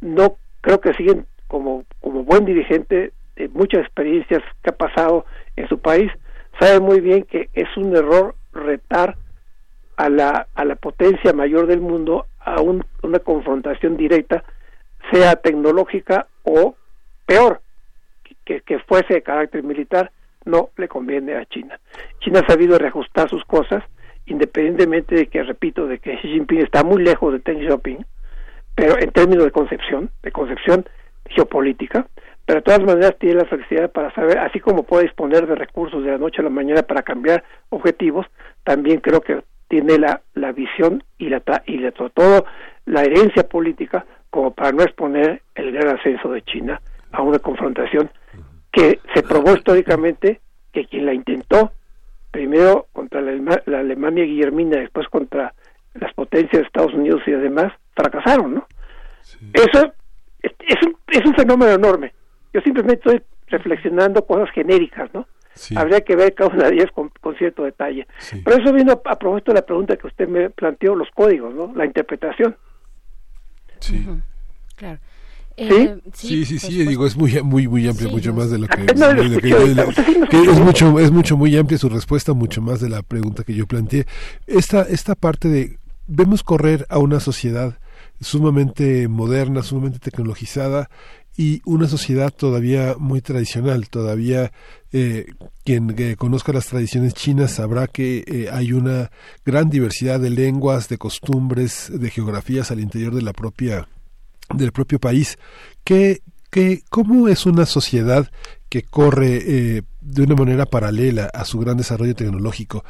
no 0.00 0.38
creo 0.60 0.80
que 0.80 0.92
siguen 0.94 1.24
como, 1.46 1.84
como 2.00 2.24
buen 2.24 2.44
dirigente 2.46 3.12
de 3.36 3.48
muchas 3.50 3.82
experiencias 3.82 4.42
que 4.64 4.70
ha 4.70 4.76
pasado 4.76 5.24
en 5.54 5.68
su 5.68 5.78
país, 5.78 6.10
sabe 6.58 6.80
muy 6.80 6.98
bien 6.98 7.22
que 7.30 7.48
es 7.54 7.68
un 7.76 7.94
error 7.94 8.34
retar 8.52 9.16
a 9.96 10.08
la, 10.08 10.48
a 10.52 10.64
la 10.64 10.74
potencia 10.74 11.32
mayor 11.32 11.68
del 11.68 11.80
mundo 11.80 12.26
a 12.40 12.60
una 12.60 13.18
confrontación 13.20 13.96
directa, 13.96 14.42
sea 15.12 15.36
tecnológica 15.36 16.26
o 16.42 16.74
peor, 17.24 17.60
que, 18.44 18.62
que 18.62 18.80
fuese 18.80 19.14
de 19.14 19.22
carácter 19.22 19.62
militar, 19.62 20.10
no 20.44 20.70
le 20.76 20.88
conviene 20.88 21.34
a 21.34 21.44
China. 21.46 21.78
China 22.20 22.40
ha 22.40 22.50
sabido 22.50 22.78
reajustar 22.78 23.28
sus 23.28 23.44
cosas, 23.44 23.82
independientemente 24.26 25.14
de 25.14 25.26
que, 25.26 25.42
repito, 25.42 25.86
de 25.86 25.98
que 25.98 26.16
Xi 26.16 26.28
Jinping 26.28 26.60
está 26.60 26.84
muy 26.84 27.02
lejos 27.02 27.32
de 27.32 27.38
Deng 27.40 27.60
Xiaoping, 27.60 28.04
pero 28.74 28.98
en 28.98 29.10
términos 29.10 29.44
de 29.44 29.50
concepción, 29.50 30.10
de 30.22 30.32
concepción 30.32 30.84
geopolítica, 31.26 32.06
pero 32.46 32.60
de 32.60 32.62
todas 32.62 32.82
maneras 32.82 33.16
tiene 33.18 33.36
la 33.36 33.44
flexibilidad 33.44 33.90
para 33.90 34.12
saber, 34.14 34.38
así 34.38 34.60
como 34.60 34.82
puede 34.82 35.04
disponer 35.04 35.46
de 35.46 35.54
recursos 35.54 36.04
de 36.04 36.10
la 36.10 36.18
noche 36.18 36.40
a 36.40 36.44
la 36.44 36.50
mañana 36.50 36.82
para 36.82 37.02
cambiar 37.02 37.44
objetivos, 37.70 38.26
también 38.64 39.00
creo 39.00 39.20
que 39.20 39.42
tiene 39.68 39.98
la, 39.98 40.20
la 40.34 40.52
visión 40.52 41.02
y 41.18 41.28
la 41.28 41.42
y 41.66 41.78
la, 41.78 41.92
todo 41.92 42.44
la 42.84 43.02
herencia 43.02 43.44
política 43.44 44.04
como 44.30 44.52
para 44.52 44.72
no 44.72 44.82
exponer 44.82 45.42
el 45.54 45.72
gran 45.72 45.96
ascenso 45.96 46.30
de 46.30 46.42
China 46.42 46.80
a 47.12 47.22
una 47.22 47.38
confrontación 47.38 48.10
que 48.72 49.00
se 49.14 49.22
probó 49.22 49.54
históricamente 49.54 50.40
que 50.72 50.86
quien 50.86 51.06
la 51.06 51.14
intentó 51.14 51.72
primero 52.30 52.88
contra 52.92 53.20
la, 53.20 53.62
la 53.66 53.80
Alemania 53.80 54.24
guillermina 54.24 54.78
después 54.78 55.06
contra 55.08 55.54
las 55.94 56.12
potencias 56.14 56.62
de 56.62 56.66
Estados 56.66 56.94
Unidos 56.94 57.22
y 57.26 57.32
demás 57.32 57.72
fracasaron, 57.94 58.54
¿no? 58.54 58.66
Eso 59.52 59.92
es, 60.42 60.82
un, 60.82 60.96
es 61.08 61.24
un 61.24 61.34
fenómeno 61.34 61.72
enorme. 61.72 62.12
Yo 62.52 62.60
simplemente 62.62 63.02
estoy 63.08 63.22
reflexionando 63.48 64.24
cosas 64.26 64.50
genéricas, 64.52 65.12
¿no? 65.12 65.26
Habría 65.76 66.00
que 66.00 66.16
ver 66.16 66.34
cada 66.34 66.50
una 66.50 66.68
de 66.68 66.76
ellas 66.76 66.90
con, 66.92 67.12
cierto 67.36 67.64
detalle. 67.64 68.06
Pero 68.42 68.56
eso 68.56 68.72
vino 68.72 68.92
a, 68.92 69.18
propósito 69.18 69.52
de 69.52 69.60
la 69.60 69.66
pregunta 69.66 69.96
que 69.96 70.06
usted 70.06 70.26
me 70.26 70.48
planteó, 70.48 70.94
los 70.94 71.10
códigos, 71.10 71.54
¿no? 71.54 71.72
La 71.74 71.84
interpretación. 71.84 72.56
Sí. 73.78 74.06
Claro. 74.76 74.98
Eh, 75.56 75.98
¿Sí? 76.14 76.44
sí, 76.44 76.58
sí, 76.58 76.84
digo, 76.86 77.06
es 77.06 77.16
muy, 77.16 77.42
muy, 77.42 77.68
muy 77.68 77.88
amplia, 77.88 78.08
mucho 78.08 78.32
más 78.32 78.50
de 78.50 78.58
lo 78.58 78.68
que, 78.68 78.86
es 78.86 80.58
mucho, 80.60 80.98
es 80.98 81.10
mucho, 81.10 81.36
muy 81.36 81.56
amplia 81.56 81.78
su 81.78 81.88
respuesta, 81.88 82.32
mucho 82.32 82.62
más 82.62 82.80
de 82.80 82.88
la 82.88 83.02
pregunta 83.02 83.44
que 83.44 83.54
yo 83.54 83.66
planteé. 83.66 84.06
Esta, 84.46 84.82
esta 84.82 85.14
parte 85.14 85.48
de, 85.48 85.78
vemos 86.06 86.42
correr 86.42 86.86
a 86.88 86.98
una 86.98 87.20
sociedad 87.20 87.78
sumamente 88.20 89.08
moderna, 89.08 89.62
sumamente 89.62 89.98
tecnologizada 89.98 90.88
y 91.36 91.62
una 91.64 91.88
sociedad 91.88 92.32
todavía 92.32 92.94
muy 92.98 93.20
tradicional. 93.20 93.88
Todavía 93.88 94.52
eh, 94.92 95.26
quien 95.64 96.16
conozca 96.16 96.52
las 96.52 96.66
tradiciones 96.66 97.14
chinas 97.14 97.52
sabrá 97.52 97.86
que 97.86 98.24
eh, 98.26 98.48
hay 98.52 98.72
una 98.72 99.10
gran 99.44 99.70
diversidad 99.70 100.20
de 100.20 100.30
lenguas, 100.30 100.88
de 100.88 100.98
costumbres, 100.98 101.90
de 101.92 102.10
geografías 102.10 102.70
al 102.70 102.80
interior 102.80 103.14
de 103.14 103.22
la 103.22 103.32
propia 103.32 103.88
del 104.54 104.72
propio 104.72 104.98
país. 104.98 105.38
¿Qué, 105.84 106.22
qué, 106.50 106.82
¿Cómo 106.90 107.28
es 107.28 107.46
una 107.46 107.66
sociedad 107.66 108.30
que 108.68 108.82
corre 108.82 109.42
eh, 109.44 109.82
de 110.00 110.22
una 110.22 110.34
manera 110.34 110.66
paralela 110.66 111.30
a 111.32 111.44
su 111.44 111.58
gran 111.58 111.76
desarrollo 111.76 112.14
tecnológico? 112.14 112.84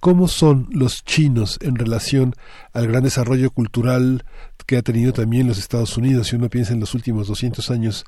cómo 0.00 0.28
son 0.28 0.68
los 0.70 1.04
chinos 1.04 1.58
en 1.60 1.74
relación 1.74 2.34
al 2.72 2.86
gran 2.86 3.02
desarrollo 3.02 3.50
cultural 3.50 4.24
que 4.66 4.76
ha 4.76 4.82
tenido 4.82 5.12
también 5.12 5.48
los 5.48 5.58
Estados 5.58 5.96
Unidos. 5.96 6.28
Si 6.28 6.36
uno 6.36 6.48
piensa 6.48 6.72
en 6.72 6.80
los 6.80 6.94
últimos 6.94 7.26
200 7.28 7.70
años 7.70 8.04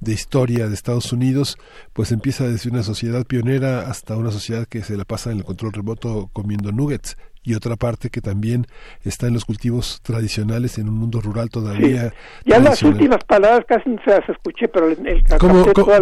de 0.00 0.12
historia 0.12 0.68
de 0.68 0.74
Estados 0.74 1.12
Unidos, 1.12 1.58
pues 1.92 2.12
empieza 2.12 2.46
desde 2.48 2.70
una 2.70 2.82
sociedad 2.82 3.26
pionera 3.26 3.90
hasta 3.90 4.16
una 4.16 4.30
sociedad 4.30 4.66
que 4.66 4.82
se 4.82 4.96
la 4.96 5.04
pasa 5.04 5.32
en 5.32 5.38
el 5.38 5.44
control 5.44 5.72
remoto 5.72 6.30
comiendo 6.32 6.72
nuggets 6.72 7.16
y 7.44 7.54
otra 7.54 7.76
parte 7.76 8.08
que 8.08 8.20
también 8.20 8.66
está 9.04 9.26
en 9.26 9.34
los 9.34 9.44
cultivos 9.44 10.00
tradicionales 10.02 10.78
en 10.78 10.88
un 10.88 10.94
mundo 10.94 11.20
rural 11.20 11.50
todavía. 11.50 12.12
Ya 12.46 12.58
las 12.58 12.82
últimas 12.82 13.22
palabras 13.24 13.64
casi 13.68 13.90
no 13.90 14.00
se 14.02 14.10
las 14.10 14.28
escuché, 14.28 14.66
pero 14.68 14.88
el, 14.88 15.06
el 15.06 15.22
¿Cómo, 15.38 15.66
cómo, 15.72 15.92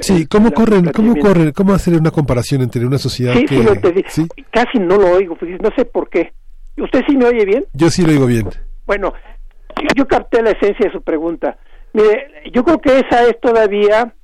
sí, 0.00 0.26
¿cómo 0.26 0.52
corren, 0.52 0.90
cómo 0.92 1.16
corren, 1.16 1.52
cómo 1.52 1.74
hacer 1.74 1.94
una 1.94 2.12
comparación 2.12 2.62
entre 2.62 2.86
una 2.86 2.98
sociedad 2.98 3.34
sí, 3.34 3.44
que 3.46 3.56
sí, 3.56 3.62
lo 3.62 3.72
entendí. 3.72 4.04
casi 4.50 4.78
no 4.78 4.96
lo 4.96 5.10
oigo, 5.10 5.36
pues, 5.36 5.60
no 5.60 5.70
sé 5.76 5.84
por 5.84 6.08
qué. 6.08 6.32
¿Usted 6.76 7.02
sí 7.08 7.16
me 7.16 7.26
oye 7.26 7.44
bien? 7.44 7.66
Yo 7.72 7.90
sí 7.90 8.02
lo 8.02 8.12
oigo 8.12 8.26
bien. 8.26 8.48
Bueno, 8.86 9.12
yo 9.96 10.06
capté 10.06 10.40
la 10.42 10.50
esencia 10.50 10.86
de 10.86 10.92
su 10.92 11.02
pregunta. 11.02 11.56
Mire, 11.92 12.28
yo 12.52 12.64
creo 12.64 12.80
que 12.80 13.00
esa 13.00 13.24
es 13.24 13.38
todavía 13.40 14.14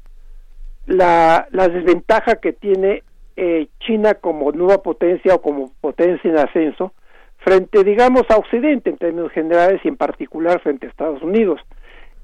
la, 0.86 1.46
la 1.50 1.68
desventaja 1.68 2.36
que 2.36 2.52
tiene 2.52 3.02
eh, 3.40 3.68
China 3.78 4.14
como 4.14 4.50
nueva 4.50 4.82
potencia 4.82 5.32
o 5.32 5.40
como 5.40 5.72
potencia 5.80 6.28
en 6.28 6.38
ascenso 6.38 6.92
frente, 7.36 7.84
digamos, 7.84 8.24
a 8.30 8.36
Occidente 8.36 8.90
en 8.90 8.96
términos 8.96 9.30
generales 9.30 9.80
y 9.84 9.88
en 9.88 9.96
particular 9.96 10.60
frente 10.60 10.86
a 10.86 10.90
Estados 10.90 11.22
Unidos, 11.22 11.60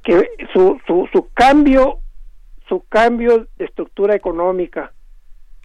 que 0.03 0.29
su, 0.53 0.81
su, 0.89 1.09
su 1.13 1.29
cambio, 1.33 2.01
su 2.69 2.85
cambio 2.89 3.47
de 3.57 3.65
estructura 3.65 4.17
económica 4.17 4.93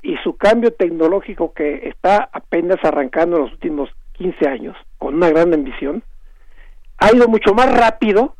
y 0.03 0.17
su 0.17 0.37
cambio 0.37 0.71
tecnológico 0.71 1.51
que 1.51 1.89
está 1.89 2.29
apenas 2.31 2.77
arrancando 2.83 3.37
en 3.37 3.43
los 3.45 3.51
últimos 3.53 3.89
15 4.13 4.47
años, 4.47 4.77
con 4.99 5.15
una 5.15 5.29
gran 5.29 5.51
ambición, 5.51 6.03
ha 6.99 7.11
ido 7.11 7.27
mucho 7.27 7.55
más 7.55 7.75
rápido 7.75 8.35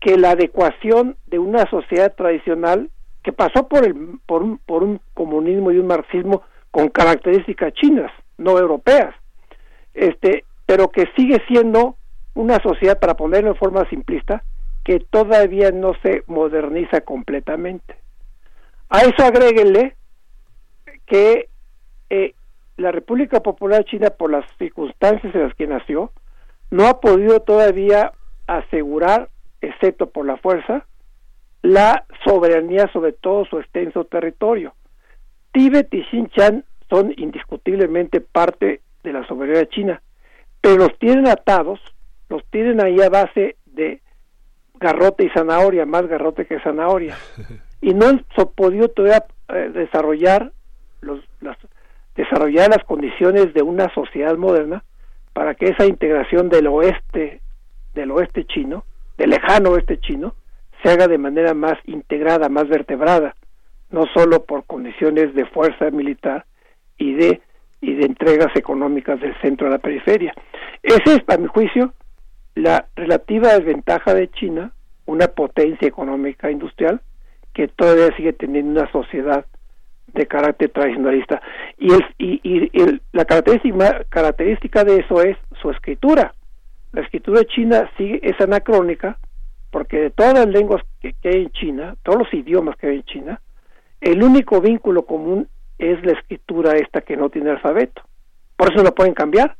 que 0.00 0.16
la 0.16 0.30
adecuación 0.30 1.18
de 1.26 1.38
una 1.38 1.68
sociedad 1.68 2.14
tradicional 2.14 2.88
que 3.24 3.32
pasó 3.32 3.66
por, 3.66 3.84
el, 3.84 4.18
por, 4.26 4.42
un, 4.42 4.58
por 4.58 4.84
un 4.84 5.00
comunismo 5.14 5.72
y 5.72 5.78
un 5.78 5.86
marxismo 5.86 6.42
con 6.70 6.88
características 6.88 7.72
chinas, 7.72 8.12
no 8.36 8.58
europeas, 8.58 9.14
este, 9.94 10.44
pero 10.66 10.90
que 10.90 11.06
sigue 11.16 11.42
siendo 11.48 11.96
una 12.34 12.58
sociedad, 12.60 12.98
para 12.98 13.14
ponerlo 13.14 13.50
en 13.50 13.56
forma 13.56 13.88
simplista, 13.88 14.44
que 14.84 15.00
todavía 15.00 15.70
no 15.70 15.94
se 16.02 16.22
moderniza 16.26 17.00
completamente. 17.00 17.96
A 18.90 19.00
eso 19.00 19.24
agréguenle 19.24 19.94
que 21.06 21.48
eh, 22.10 22.34
la 22.76 22.92
República 22.92 23.40
Popular 23.40 23.84
China, 23.84 24.10
por 24.10 24.30
las 24.30 24.44
circunstancias 24.58 25.34
en 25.34 25.44
las 25.44 25.54
que 25.54 25.66
nació, 25.66 26.12
no 26.70 26.86
ha 26.86 27.00
podido 27.00 27.40
todavía 27.40 28.12
asegurar, 28.46 29.30
excepto 29.62 30.10
por 30.10 30.26
la 30.26 30.36
fuerza, 30.36 30.84
la 31.64 32.04
soberanía 32.22 32.90
sobre 32.92 33.12
todo 33.12 33.46
su 33.46 33.58
extenso 33.58 34.04
territorio. 34.04 34.74
Tíbet 35.50 35.92
y 35.94 36.02
Xinjiang 36.04 36.62
son 36.90 37.14
indiscutiblemente 37.16 38.20
parte 38.20 38.82
de 39.02 39.12
la 39.14 39.26
soberanía 39.26 39.66
china, 39.70 40.02
pero 40.60 40.76
los 40.76 40.98
tienen 40.98 41.26
atados, 41.26 41.80
los 42.28 42.44
tienen 42.50 42.84
ahí 42.84 43.00
a 43.00 43.08
base 43.08 43.56
de 43.64 44.02
garrote 44.78 45.24
y 45.24 45.30
zanahoria, 45.30 45.86
más 45.86 46.06
garrote 46.06 46.44
que 46.44 46.60
zanahoria, 46.60 47.16
y 47.80 47.94
no 47.94 48.08
han 48.08 48.26
podido 48.54 48.88
todavía 48.88 49.24
eh, 49.48 49.70
desarrollar 49.72 50.52
los, 51.00 51.20
las, 51.40 51.56
desarrollar 52.14 52.68
las 52.68 52.84
condiciones 52.84 53.54
de 53.54 53.62
una 53.62 53.88
sociedad 53.94 54.36
moderna 54.36 54.84
para 55.32 55.54
que 55.54 55.70
esa 55.70 55.86
integración 55.86 56.50
del 56.50 56.66
oeste, 56.66 57.40
del 57.94 58.10
oeste 58.10 58.44
chino, 58.44 58.84
del 59.16 59.30
lejano 59.30 59.70
oeste 59.70 59.98
chino, 59.98 60.34
se 60.84 60.90
haga 60.90 61.08
de 61.08 61.18
manera 61.18 61.54
más 61.54 61.78
integrada, 61.86 62.48
más 62.48 62.68
vertebrada, 62.68 63.34
no 63.90 64.04
solo 64.14 64.44
por 64.44 64.64
condiciones 64.66 65.34
de 65.34 65.46
fuerza 65.46 65.90
militar 65.90 66.44
y 66.98 67.14
de 67.14 67.40
y 67.80 67.94
de 67.94 68.06
entregas 68.06 68.54
económicas 68.56 69.20
del 69.20 69.34
centro 69.40 69.66
a 69.66 69.70
la 69.70 69.78
periferia. 69.78 70.32
Esa 70.82 71.16
es, 71.16 71.22
para 71.22 71.40
mi 71.40 71.48
juicio, 71.48 71.92
la 72.54 72.86
relativa 72.96 73.58
desventaja 73.58 74.14
de 74.14 74.30
China, 74.30 74.72
una 75.06 75.28
potencia 75.28 75.86
económica 75.86 76.50
industrial 76.50 77.02
que 77.52 77.68
todavía 77.68 78.16
sigue 78.16 78.32
teniendo 78.32 78.80
una 78.80 78.90
sociedad 78.90 79.44
de 80.14 80.26
carácter 80.26 80.70
tradicionalista. 80.70 81.42
Y, 81.78 81.92
el, 81.92 82.04
y, 82.18 82.40
y 82.42 83.00
la 83.12 83.24
característica, 83.26 84.04
característica 84.08 84.84
de 84.84 85.00
eso 85.00 85.22
es 85.22 85.36
su 85.60 85.70
escritura. 85.70 86.34
La 86.92 87.02
escritura 87.02 87.44
china 87.44 87.90
sigue, 87.98 88.20
es 88.22 88.40
anacrónica 88.40 89.18
porque 89.74 89.98
de 89.98 90.10
todas 90.10 90.34
las 90.34 90.46
lenguas 90.46 90.84
que, 91.00 91.16
hay 91.24 91.42
en 91.42 91.50
China, 91.50 91.96
todos 92.04 92.20
los 92.20 92.32
idiomas 92.32 92.76
que 92.76 92.86
hay 92.86 92.96
en 92.98 93.04
China, 93.06 93.40
el 94.00 94.22
único 94.22 94.60
vínculo 94.60 95.04
común 95.04 95.48
es 95.78 96.00
la 96.06 96.12
escritura 96.12 96.76
esta 96.76 97.00
que 97.00 97.16
no 97.16 97.28
tiene 97.28 97.50
alfabeto. 97.50 98.00
Por 98.56 98.72
eso 98.72 98.84
la 98.84 98.92
pueden 98.92 99.14
cambiar, 99.14 99.56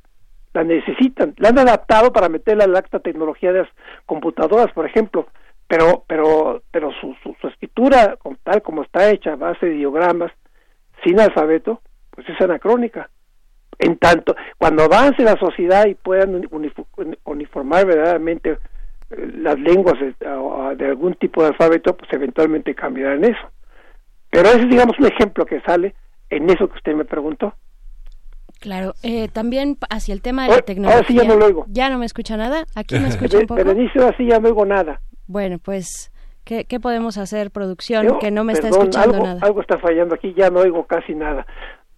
la 0.52 0.62
necesitan, 0.62 1.34
la 1.39 1.49
han 1.49 1.59
adaptado 1.59 2.12
para 2.12 2.28
meterla 2.28 2.62
a 2.62 2.68
la 2.68 2.78
alta 2.78 3.01
tecnología 3.01 3.52
de 3.52 3.62
las 3.62 3.68
computadoras, 4.07 4.73
por 4.73 4.86
ejemplo, 4.86 5.26
pero 5.67 6.05
pero 6.07 6.62
pero 6.70 6.93
su, 7.01 7.17
escritura 7.49 8.17
tal 8.44 8.62
como 8.62 8.84
está 8.84 9.10
hecha 9.10 9.33
a 9.33 9.36
base 9.36 9.67
de 9.67 9.73
diogramas 9.73 10.31
sin 11.02 11.18
alfabeto 11.18 11.83
pues 12.10 12.28
es 12.28 12.41
anacrónica 12.41 13.10
en 13.81 13.97
tanto 13.97 14.36
cuando 14.59 14.84
avance 14.84 15.25
la 15.25 15.36
sociedad 15.41 15.86
y 15.86 15.97
puedan 15.97 16.49
uniformar 17.25 17.84
verdaderamente 17.84 18.59
las 19.36 19.59
lenguas 19.59 19.97
de, 20.01 20.86
algún 20.86 21.15
tipo 21.15 21.43
de 21.43 21.49
alfabeto, 21.49 21.97
pues 21.97 22.12
eventualmente 22.12 22.75
cambiarán 22.75 23.25
eso. 23.25 23.51
Pero 24.31 24.49
ese 24.49 24.60
es, 24.60 24.68
digamos, 24.68 24.99
un 24.99 25.07
ejemplo 25.07 25.47
que 25.47 25.60
sale 25.60 25.94
en 26.31 26.51
eso 26.51 26.68
que 26.68 26.76
usted 26.76 26.94
me 26.94 27.05
preguntó. 27.05 27.55
Claro, 28.60 28.94
eh, 29.02 29.28
también 29.28 29.76
hacia 29.91 30.15
el 30.15 30.23
tema 30.23 30.44
de 30.44 30.51
la 30.51 30.62
tecnología. 30.62 30.97
Ahora 30.97 31.09
sí 31.09 31.15
ya 31.15 31.25
no 31.25 31.36
lo 31.36 31.47
oigo. 31.47 31.67
¿Ya 31.68 31.91
no 31.91 31.99
me 31.99 32.07
escucha 32.07 32.36
nada? 32.36 32.65
¿Aquí 32.75 32.99
me 32.99 33.09
escucha 33.09 33.39
un 33.39 33.47
poco? 33.47 33.62
Pero 33.62 34.09
así 34.09 34.26
ya 34.26 34.39
no 34.39 34.49
oigo 34.49 34.65
nada. 34.65 35.01
Bueno, 35.26 35.59
pues, 35.59 36.12
¿qué, 36.44 36.65
qué 36.65 36.81
podemos 36.81 37.18
hacer, 37.18 37.51
producción, 37.51 38.18
que 38.20 38.31
no 38.31 38.44
me 38.44 38.55
está 38.55 38.68
escuchando 38.68 39.17
algo, 39.17 39.26
nada? 39.26 39.41
Algo 39.43 39.60
está 39.60 39.78
fallando 39.78 40.15
aquí, 40.15 40.34
ya 40.36 40.51
no 40.51 40.60
oigo 40.60 40.86
casi 40.86 41.15
nada. 41.15 41.47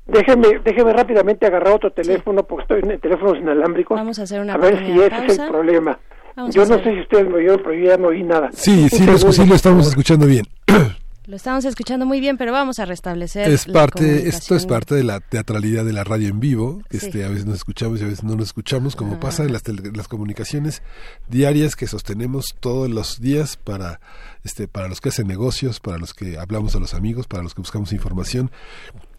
Déjeme, 0.06 0.60
déjeme 0.64 0.92
rápidamente 0.92 1.46
agarrar 1.46 1.74
otro 1.74 1.90
teléfono 1.90 2.44
porque 2.44 2.62
estoy 2.62 2.90
en 2.92 3.00
teléfonos 3.00 3.38
inalámbricos. 3.38 3.96
Vamos 3.96 4.18
a 4.18 4.22
hacer 4.22 4.40
una 4.40 4.54
A 4.54 4.58
ver 4.58 4.78
si 4.78 4.92
ese 4.92 5.26
es 5.26 5.38
el 5.38 5.48
problema 5.48 5.98
yo 6.36 6.66
no 6.66 6.78
sé 6.78 6.94
si 6.94 7.00
ustedes 7.00 7.28
me 7.28 7.34
oyeron, 7.36 7.60
pero 7.62 7.74
yo 7.74 7.84
ya 7.86 7.96
no 7.96 8.08
oí 8.08 8.22
nada. 8.22 8.50
Sí, 8.52 8.88
sí, 8.88 9.04
lo, 9.06 9.18
sí 9.18 9.46
lo 9.46 9.54
estamos 9.54 9.86
escuchando 9.86 10.26
bien. 10.26 10.44
Lo 11.26 11.34
estamos 11.34 11.64
escuchando 11.64 12.06
muy 12.06 12.20
bien, 12.20 12.36
pero 12.36 12.52
vamos 12.52 12.78
a 12.78 12.84
restablecer. 12.84 13.50
Es 13.50 13.66
parte, 13.66 14.28
esto 14.28 14.54
es 14.54 14.64
parte 14.64 14.94
de 14.94 15.02
la 15.02 15.18
teatralidad 15.18 15.84
de 15.84 15.92
la 15.92 16.04
radio 16.04 16.28
en 16.28 16.38
vivo. 16.38 16.82
Este, 16.88 17.24
a 17.24 17.28
veces 17.28 17.46
nos 17.46 17.56
escuchamos 17.56 18.00
y 18.00 18.04
a 18.04 18.06
veces 18.06 18.22
no 18.22 18.36
nos 18.36 18.46
escuchamos, 18.46 18.94
como 18.94 19.18
pasa 19.18 19.42
en 19.42 19.52
las, 19.52 19.64
las 19.66 20.06
comunicaciones 20.06 20.84
diarias 21.26 21.74
que 21.74 21.88
sostenemos 21.88 22.54
todos 22.60 22.88
los 22.88 23.20
días 23.20 23.56
para, 23.56 23.98
este, 24.44 24.68
para 24.68 24.86
los 24.86 25.00
que 25.00 25.08
hacen 25.08 25.26
negocios, 25.26 25.80
para 25.80 25.98
los 25.98 26.14
que 26.14 26.38
hablamos 26.38 26.76
a 26.76 26.78
los 26.78 26.94
amigos, 26.94 27.26
para 27.26 27.42
los 27.42 27.54
que 27.54 27.60
buscamos 27.60 27.92
información 27.92 28.52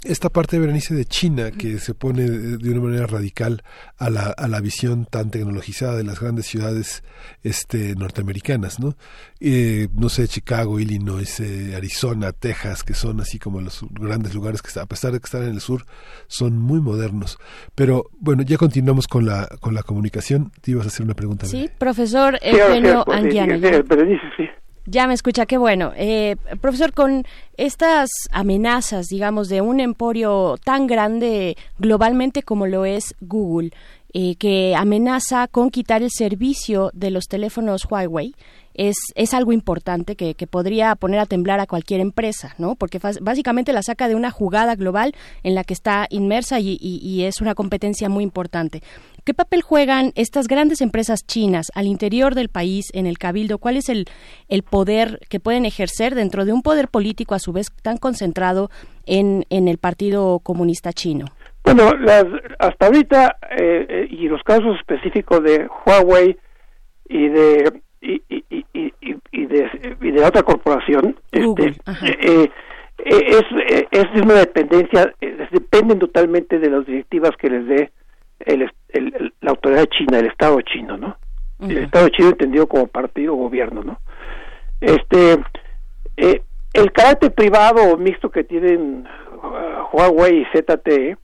esta 0.08 0.30
parte 0.30 0.56
de 0.56 0.61
Berenice 0.61 0.95
de 0.95 1.06
China 1.06 1.52
que 1.52 1.80
se 1.80 1.94
pone 1.94 2.24
de 2.30 2.72
una 2.72 2.82
manera 2.82 3.08
radical 3.08 3.64
a 3.98 4.10
la, 4.10 4.34
a 4.38 4.48
la 4.48 4.61
visión 4.61 5.06
tan 5.06 5.32
tecnologizada 5.32 5.95
de 5.95 6.03
las 6.03 6.19
grandes 6.19 6.45
ciudades 6.45 7.03
este 7.44 7.95
norteamericanas 7.95 8.80
no 8.80 8.95
eh, 9.40 9.88
no 9.94 10.10
sé 10.10 10.27
Chicago 10.27 10.80
Illinois 10.80 11.40
eh, 11.40 11.76
Arizona 11.76 12.32
Texas 12.32 12.84
que 12.84 12.94
son 12.94 13.19
así 13.19 13.40
como 13.40 13.61
los 13.61 13.86
grandes 13.92 14.34
lugares 14.34 14.61
que 14.61 14.80
a 14.80 14.86
pesar 14.86 15.11
de 15.11 15.19
que 15.19 15.26
están 15.26 15.44
en 15.44 15.50
el 15.50 15.61
sur 15.61 15.84
son 16.27 16.58
muy 16.58 16.82
modernos. 16.82 17.38
Pero 17.76 18.10
bueno 18.19 18.44
ya 18.44 18.58
continuamos 18.58 19.08
con 19.08 19.26
la 19.26 19.48
con 19.60 19.74
la 19.74 19.84
comunicación. 19.84 20.52
Te 20.61 20.72
ibas 20.72 20.86
a 20.86 20.88
hacer 20.90 21.06
una 21.06 21.14
pregunta 21.14 21.45
sí 21.45 21.69
profesor 21.77 22.38
Eugenio 22.42 23.03
Anguiano. 23.11 23.60
Berenice 23.60 24.24
sí 24.38 24.48
ya 24.88 25.06
me 25.06 25.14
escucha, 25.14 25.45
qué 25.45 25.57
bueno. 25.57 25.91
Eh, 25.98 26.38
profesor, 26.61 26.93
con 26.93 27.25
estas 27.57 28.09
amenazas, 28.32 29.07
digamos, 29.07 29.49
de 29.49 29.59
un 29.59 29.82
emporio 29.82 30.56
tan 30.64 30.88
grande 30.88 31.57
globalmente 31.77 32.41
como 32.41 32.67
lo 32.67 32.85
es 32.85 33.14
Google, 33.19 33.72
eh, 34.14 34.35
que 34.35 34.75
amenaza 34.77 35.48
con 35.48 35.69
quitar 35.69 36.01
el 36.01 36.09
servicio 36.09 36.90
de 36.93 37.11
los 37.11 37.25
teléfonos 37.25 37.85
Huawei, 37.90 38.33
es, 38.74 38.95
es 39.16 39.33
algo 39.33 39.51
importante 39.51 40.16
que, 40.16 40.35
que, 40.35 40.48
podría 40.48 40.95
poner 40.95 41.19
a 41.19 41.25
temblar 41.25 41.59
a 41.59 41.66
cualquier 41.66 41.99
empresa, 41.99 42.56
¿no? 42.57 42.75
Porque 42.75 42.99
básicamente 43.22 43.74
la 43.74 43.83
saca 43.83 44.07
de 44.07 44.16
una 44.16 44.32
jugada 44.32 44.75
global 44.75 45.16
en 45.43 45.56
la 45.56 45.64
que 45.64 45.74
está 45.74 46.07
inmersa 46.11 46.59
y, 46.59 46.77
y 46.80 47.24
es 47.24 47.41
una 47.41 47.56
competencia 47.56 48.07
muy 48.07 48.24
importante. 48.24 48.82
¿Qué 49.28 49.34
papel 49.34 49.62
juegan 49.62 50.14
estas 50.16 50.48
grandes 50.48 50.80
empresas 50.80 51.26
chinas 51.28 51.70
al 51.76 51.86
interior 51.86 52.34
del 52.34 52.48
país, 52.48 52.86
en 52.94 53.08
el 53.08 53.18
cabildo? 53.18 53.58
¿Cuál 53.58 53.76
es 53.76 53.90
el, 53.90 54.06
el 54.48 54.64
poder 54.64 55.20
que 55.30 55.42
pueden 55.42 55.66
ejercer 55.66 56.16
dentro 56.16 56.46
de 56.46 56.54
un 56.54 56.62
poder 56.62 56.88
político 56.88 57.36
a 57.36 57.40
su 57.40 57.52
vez 57.52 57.68
tan 57.84 57.98
concentrado 57.98 58.70
en, 59.06 59.44
en 59.50 59.68
el 59.68 59.80
Partido 59.80 60.40
Comunista 60.40 60.94
Chino? 60.94 61.26
Bueno, 61.66 61.92
las, 62.00 62.24
hasta 62.58 62.86
ahorita, 62.86 63.36
eh, 63.52 63.86
eh, 63.90 64.08
y 64.10 64.30
los 64.30 64.42
casos 64.44 64.78
específicos 64.80 65.44
de 65.44 65.68
Huawei 65.86 66.38
y 67.10 67.28
de 67.28 67.82
y, 68.00 68.22
y, 68.30 68.46
y, 68.50 68.94
y 69.34 69.46
de, 69.46 69.98
y 70.04 70.12
de 70.12 70.24
otra 70.24 70.44
corporación, 70.44 71.20
este, 71.34 71.76
eh, 72.24 72.50
es, 73.04 73.44
es 73.92 74.06
una 74.24 74.36
dependencia, 74.36 75.14
dependen 75.52 76.00
totalmente 76.00 76.60
de 76.60 76.70
las 76.70 76.86
directivas 76.86 77.32
que 77.38 77.50
les 77.50 77.68
dé 77.68 77.92
el, 78.48 78.72
la 79.42 79.51
autoridad 79.51 79.85
china, 79.85 80.19
el 80.19 80.27
Estado 80.27 80.61
chino, 80.61 80.98
¿no? 80.98 81.17
El 81.59 81.77
Estado 81.80 82.09
chino 82.09 82.30
entendido 82.30 82.67
como 82.67 82.88
partido 82.88 83.34
gobierno, 83.34 83.84
¿no? 83.84 84.00
Este, 84.80 85.38
el 86.16 86.92
carácter 86.92 87.34
privado 87.34 87.82
o 87.82 87.98
mixto 87.98 88.30
que 88.30 88.43
tienen 88.43 89.08
uh, 89.42 89.88
Huawei 89.95 90.42
y 90.42 90.45
ZTE 90.56 91.17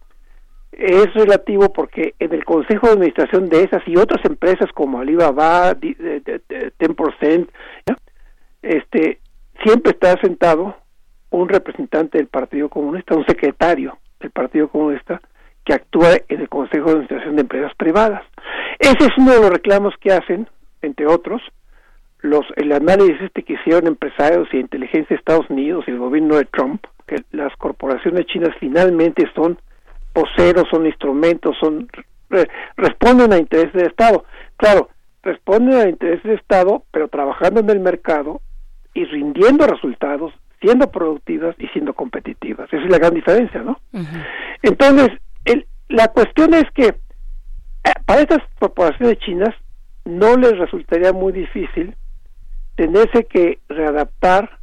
es 0.72 1.14
relativo 1.14 1.72
porque 1.72 2.16
en 2.18 2.34
el 2.34 2.44
consejo 2.46 2.88
de 2.88 2.94
administración 2.94 3.48
de 3.48 3.64
esas 3.64 3.88
y 3.88 3.96
otras 3.96 4.26
empresas 4.26 4.72
como 4.74 5.00
Alibaba, 5.00 5.76
10%, 5.76 7.48
este, 8.64 9.20
siempre 9.64 9.92
está 9.92 10.20
sentado 10.20 10.76
un 11.30 11.48
representante 11.50 12.18
del 12.18 12.28
Partido 12.28 12.70
Comunista, 12.70 13.16
un 13.16 13.26
secretario 13.26 14.00
del 14.20 14.32
Partido 14.32 14.68
Comunista 14.68 15.22
que 15.66 15.74
actúa 15.74 16.18
en 16.28 16.42
el 16.42 16.50
Consejo 16.50 16.86
de 16.86 16.92
Administración 16.92 17.36
de 17.36 17.42
Empresas 17.42 17.72
Privadas. 17.76 18.24
Ese 18.80 19.06
es 19.06 19.18
uno 19.18 19.32
de 19.32 19.40
los 19.40 19.50
reclamos 19.50 19.94
que 20.00 20.12
hacen, 20.12 20.48
entre 20.82 21.08
otros, 21.08 21.42
los 22.22 22.46
el 22.56 22.72
análisis 22.72 23.22
este 23.22 23.44
que 23.44 23.54
hicieron 23.54 23.88
empresarios 23.88 24.48
y 24.54 24.58
inteligencia 24.58 25.10
de 25.10 25.20
Estados 25.20 25.50
Unidos 25.50 25.84
y 25.88 25.92
el 25.92 26.00
gobierno 26.00 26.38
de 26.38 26.46
Trump, 26.46 26.86
que 27.06 27.18
las 27.32 27.56
corporaciones 27.58 28.26
chinas 28.28 28.56
finalmente 28.60 29.30
son 29.36 29.60
poseros, 30.14 30.68
son 30.72 30.86
instrumentos, 30.86 31.56
son 31.60 31.88
responden 32.78 33.34
a 33.34 33.38
intereses 33.38 33.74
del 33.74 33.88
Estado. 33.88 34.26
Claro, 34.58 34.90
responden 35.22 35.76
a 35.76 35.90
intereses 35.90 36.24
del 36.24 36.40
Estado, 36.40 36.84
pero 36.92 37.08
trabajando 37.10 37.60
en 37.60 37.70
el 37.70 37.80
mercado 37.80 38.42
y 38.94 39.06
rindiendo 39.06 39.68
resultados, 39.68 40.34
siendo 40.62 40.90
productivas 40.92 41.56
y 41.60 41.68
siendo 41.68 41.94
competitivas. 41.94 42.72
Esa 42.72 42.84
es 42.84 42.90
la 42.90 43.00
gran 43.00 43.14
diferencia, 43.14 43.62
¿no? 43.62 43.80
Entonces, 44.62 45.10
la 45.90 46.08
cuestión 46.10 46.54
es 46.54 46.66
que 46.74 46.88
eh, 46.88 47.94
para 48.06 48.22
estas 48.22 48.42
corporaciones 48.60 49.18
chinas 49.20 49.56
no 50.06 50.36
les 50.36 50.58
resultaría 50.58 51.14
muy 51.14 51.32
difícil 51.34 51.96
tenerse 52.76 53.26
que 53.26 53.60
readaptar 53.70 54.58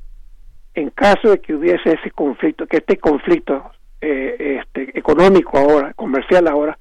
en 0.75 0.91
caso 0.91 1.31
de 1.31 1.41
que 1.41 1.55
hubiese 1.55 1.93
ese 1.93 2.11
conflicto, 2.11 2.67
que 2.67 2.79
este 2.79 2.99
conflicto 2.99 3.71
eh, 4.01 4.61
este, 4.61 4.99
económico 4.99 5.59
ahora, 5.59 5.93
comercial 5.95 6.49
ahora, 6.49 6.77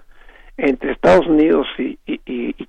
entre 0.58 0.92
Estados 0.92 1.26
Unidos 1.28 1.68
y, 1.78 1.98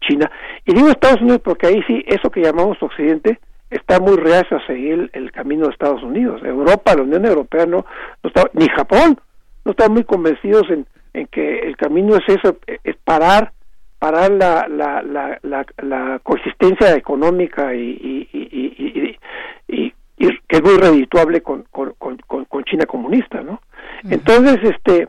China. 0.00 0.30
Y 0.64 0.74
digo 0.74 0.88
Estados 0.88 1.20
Unidos 1.20 1.40
porque 1.44 1.66
ahí 1.66 1.82
sí, 1.86 2.04
eso 2.06 2.30
que 2.30 2.40
llamamos 2.40 2.82
Occidente 2.82 3.38
está 3.68 4.00
muy 4.00 4.16
reacio 4.16 4.56
a 4.56 4.66
seguir 4.66 5.10
el, 5.12 5.30
camino 5.32 5.66
de 5.66 5.72
Estados 5.72 6.02
Unidos. 6.02 6.40
Europa, 6.42 6.94
la 6.94 7.02
Unión 7.02 7.24
Europea, 7.24 7.66
no, 7.66 7.84
no 8.22 8.28
está, 8.28 8.50
ni 8.54 8.66
Japón, 8.68 9.20
no 9.64 9.72
están 9.72 9.92
muy 9.92 10.04
convencidos 10.04 10.68
en, 10.70 10.86
en 11.14 11.26
que 11.26 11.60
el 11.60 11.76
camino 11.76 12.16
es 12.16 12.28
eso, 12.28 12.58
es 12.66 12.96
parar 13.04 13.52
parar 14.00 14.30
la, 14.30 14.66
la, 14.66 15.02
la, 15.02 15.38
la, 15.42 15.66
la 15.82 16.20
coexistencia 16.22 16.96
económica 16.96 17.74
y, 17.74 18.26
y, 18.32 19.18
y, 19.68 19.92
que 20.48 20.56
es 20.56 20.62
muy 20.62 20.76
redituable 20.78 21.42
con, 21.42 21.64
con, 21.70 21.94
con, 21.98 22.16
con 22.46 22.64
China 22.64 22.86
comunista, 22.86 23.42
¿no? 23.42 23.60
Entonces, 24.10 24.58
este, 24.62 25.08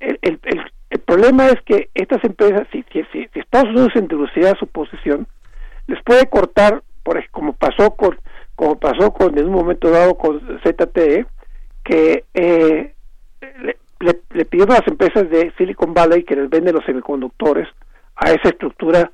el, 0.00 0.18
el, 0.22 0.40
el, 0.90 1.00
problema 1.00 1.48
es 1.48 1.60
que 1.62 1.90
estas 1.94 2.22
empresas, 2.24 2.66
si, 2.72 2.84
si, 2.92 3.02
si 3.12 3.28
Estados 3.34 3.70
Unidos 3.70 3.92
introduciera 3.96 4.54
su 4.58 4.66
posición, 4.68 5.26
les 5.88 6.02
puede 6.04 6.28
cortar, 6.28 6.82
por 7.02 7.22
como 7.30 7.52
pasó 7.54 7.90
con, 7.96 8.18
como 8.54 8.78
pasó 8.78 9.12
con 9.12 9.36
en 9.36 9.46
un 9.46 9.52
momento 9.52 9.90
dado 9.90 10.16
con 10.16 10.40
ZTE, 10.62 11.26
que 11.84 12.24
eh, 12.34 12.94
le, 13.62 13.76
le, 14.00 14.20
le 14.30 14.44
pidieron 14.44 14.74
a 14.74 14.80
las 14.80 14.88
empresas 14.88 15.28
de 15.30 15.52
Silicon 15.56 15.94
Valley 15.94 16.24
que 16.24 16.36
les 16.36 16.48
venden 16.48 16.74
los 16.74 16.84
semiconductores 16.84 17.68
a 18.16 18.30
esa 18.30 18.48
estructura 18.48 19.10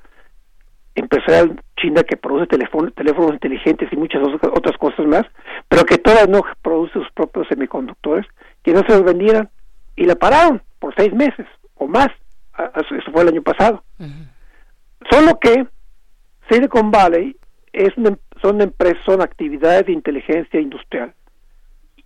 empresarial 0.94 1.60
china 1.76 2.02
que 2.04 2.16
produce 2.16 2.46
teléfonos, 2.46 2.94
teléfonos 2.94 3.32
inteligentes 3.32 3.92
y 3.92 3.96
muchas 3.96 4.22
otras 4.22 4.76
cosas 4.78 5.06
más, 5.06 5.24
pero 5.68 5.84
que 5.84 5.98
todas 5.98 6.28
no 6.28 6.42
produce 6.62 6.94
sus 6.94 7.10
propios 7.12 7.48
semiconductores, 7.48 8.26
que 8.62 8.72
no 8.72 8.80
se 8.80 8.92
los 8.92 9.02
vendieran 9.02 9.50
y 9.96 10.04
la 10.04 10.14
pararon 10.14 10.62
por 10.78 10.94
seis 10.96 11.12
meses 11.12 11.46
o 11.74 11.86
más. 11.86 12.08
Eso 12.56 13.12
fue 13.12 13.22
el 13.22 13.28
año 13.28 13.42
pasado. 13.42 13.82
Solo 15.10 15.38
que 15.40 15.66
Silicon 16.48 16.90
Valley 16.90 17.36
es 17.72 17.92
son 18.40 18.60
empresas, 18.60 19.02
son 19.04 19.20
actividades 19.20 19.86
de 19.86 19.92
inteligencia 19.92 20.60
industrial, 20.60 21.12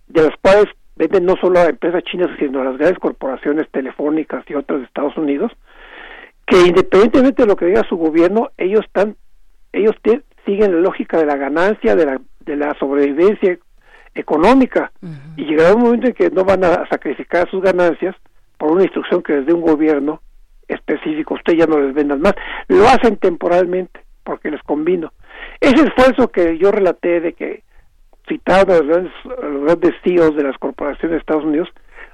de 0.07 0.23
las 0.23 0.35
cuales 0.41 0.65
venden 0.99 1.25
no 1.25 1.37
solo 1.37 1.59
a 1.59 1.69
empresas 1.69 2.03
chinas, 2.03 2.29
sino 2.37 2.61
a 2.61 2.65
las 2.65 2.77
grandes 2.77 2.99
corporaciones 2.99 3.69
telefónicas 3.71 4.43
y 4.49 4.53
otras 4.53 4.79
de 4.79 4.85
Estados 4.85 5.15
Unidos, 5.17 5.51
que 6.45 6.59
independientemente 6.59 7.43
de 7.43 7.47
lo 7.47 7.55
que 7.55 7.67
diga 7.67 7.87
su 7.87 7.95
gobierno, 7.95 8.49
ellos 8.57 8.81
están, 8.85 9.15
ellos 9.71 9.95
siguen 10.45 10.75
la 10.75 10.81
lógica 10.81 11.17
de 11.17 11.25
la 11.25 11.37
ganancia, 11.37 11.95
de 11.95 12.05
la, 12.05 12.21
de 12.41 12.55
la 12.57 12.73
sobrevivencia 12.77 13.57
económica, 14.13 14.91
y 15.37 15.45
llegará 15.45 15.73
un 15.73 15.83
momento 15.83 16.07
en 16.07 16.13
que 16.13 16.29
no 16.31 16.43
van 16.43 16.65
a 16.65 16.85
sacrificar 16.89 17.49
sus 17.49 17.61
ganancias 17.61 18.15
por 18.57 18.71
una 18.73 18.83
instrucción 18.83 19.23
que 19.23 19.37
les 19.37 19.45
dé 19.45 19.53
un 19.53 19.61
gobierno 19.61 20.21
específico, 20.67 21.35
usted 21.35 21.53
ya 21.53 21.65
no 21.65 21.79
les 21.79 21.93
vendan 21.93 22.19
más, 22.19 22.33
lo 22.67 22.85
hacen 22.89 23.15
temporalmente 23.15 24.01
porque 24.25 24.51
les 24.51 24.61
convino. 24.63 25.13
Ese 25.61 25.85
esfuerzo 25.85 26.27
que 26.27 26.57
yo 26.57 26.71
relaté 26.71 27.21
de 27.21 27.33
que 27.33 27.63
citaron 28.29 28.71
a 28.71 28.77
los 28.77 28.87
grandes, 28.87 29.13
a 29.25 29.45
los 29.45 29.63
grandes 29.63 29.95
CEOs 30.03 30.35
de 30.35 30.43
las 30.43 30.57
corporaciones 30.57 31.11
de 31.11 31.17
Estados 31.17 31.43
Unidos, 31.43 31.67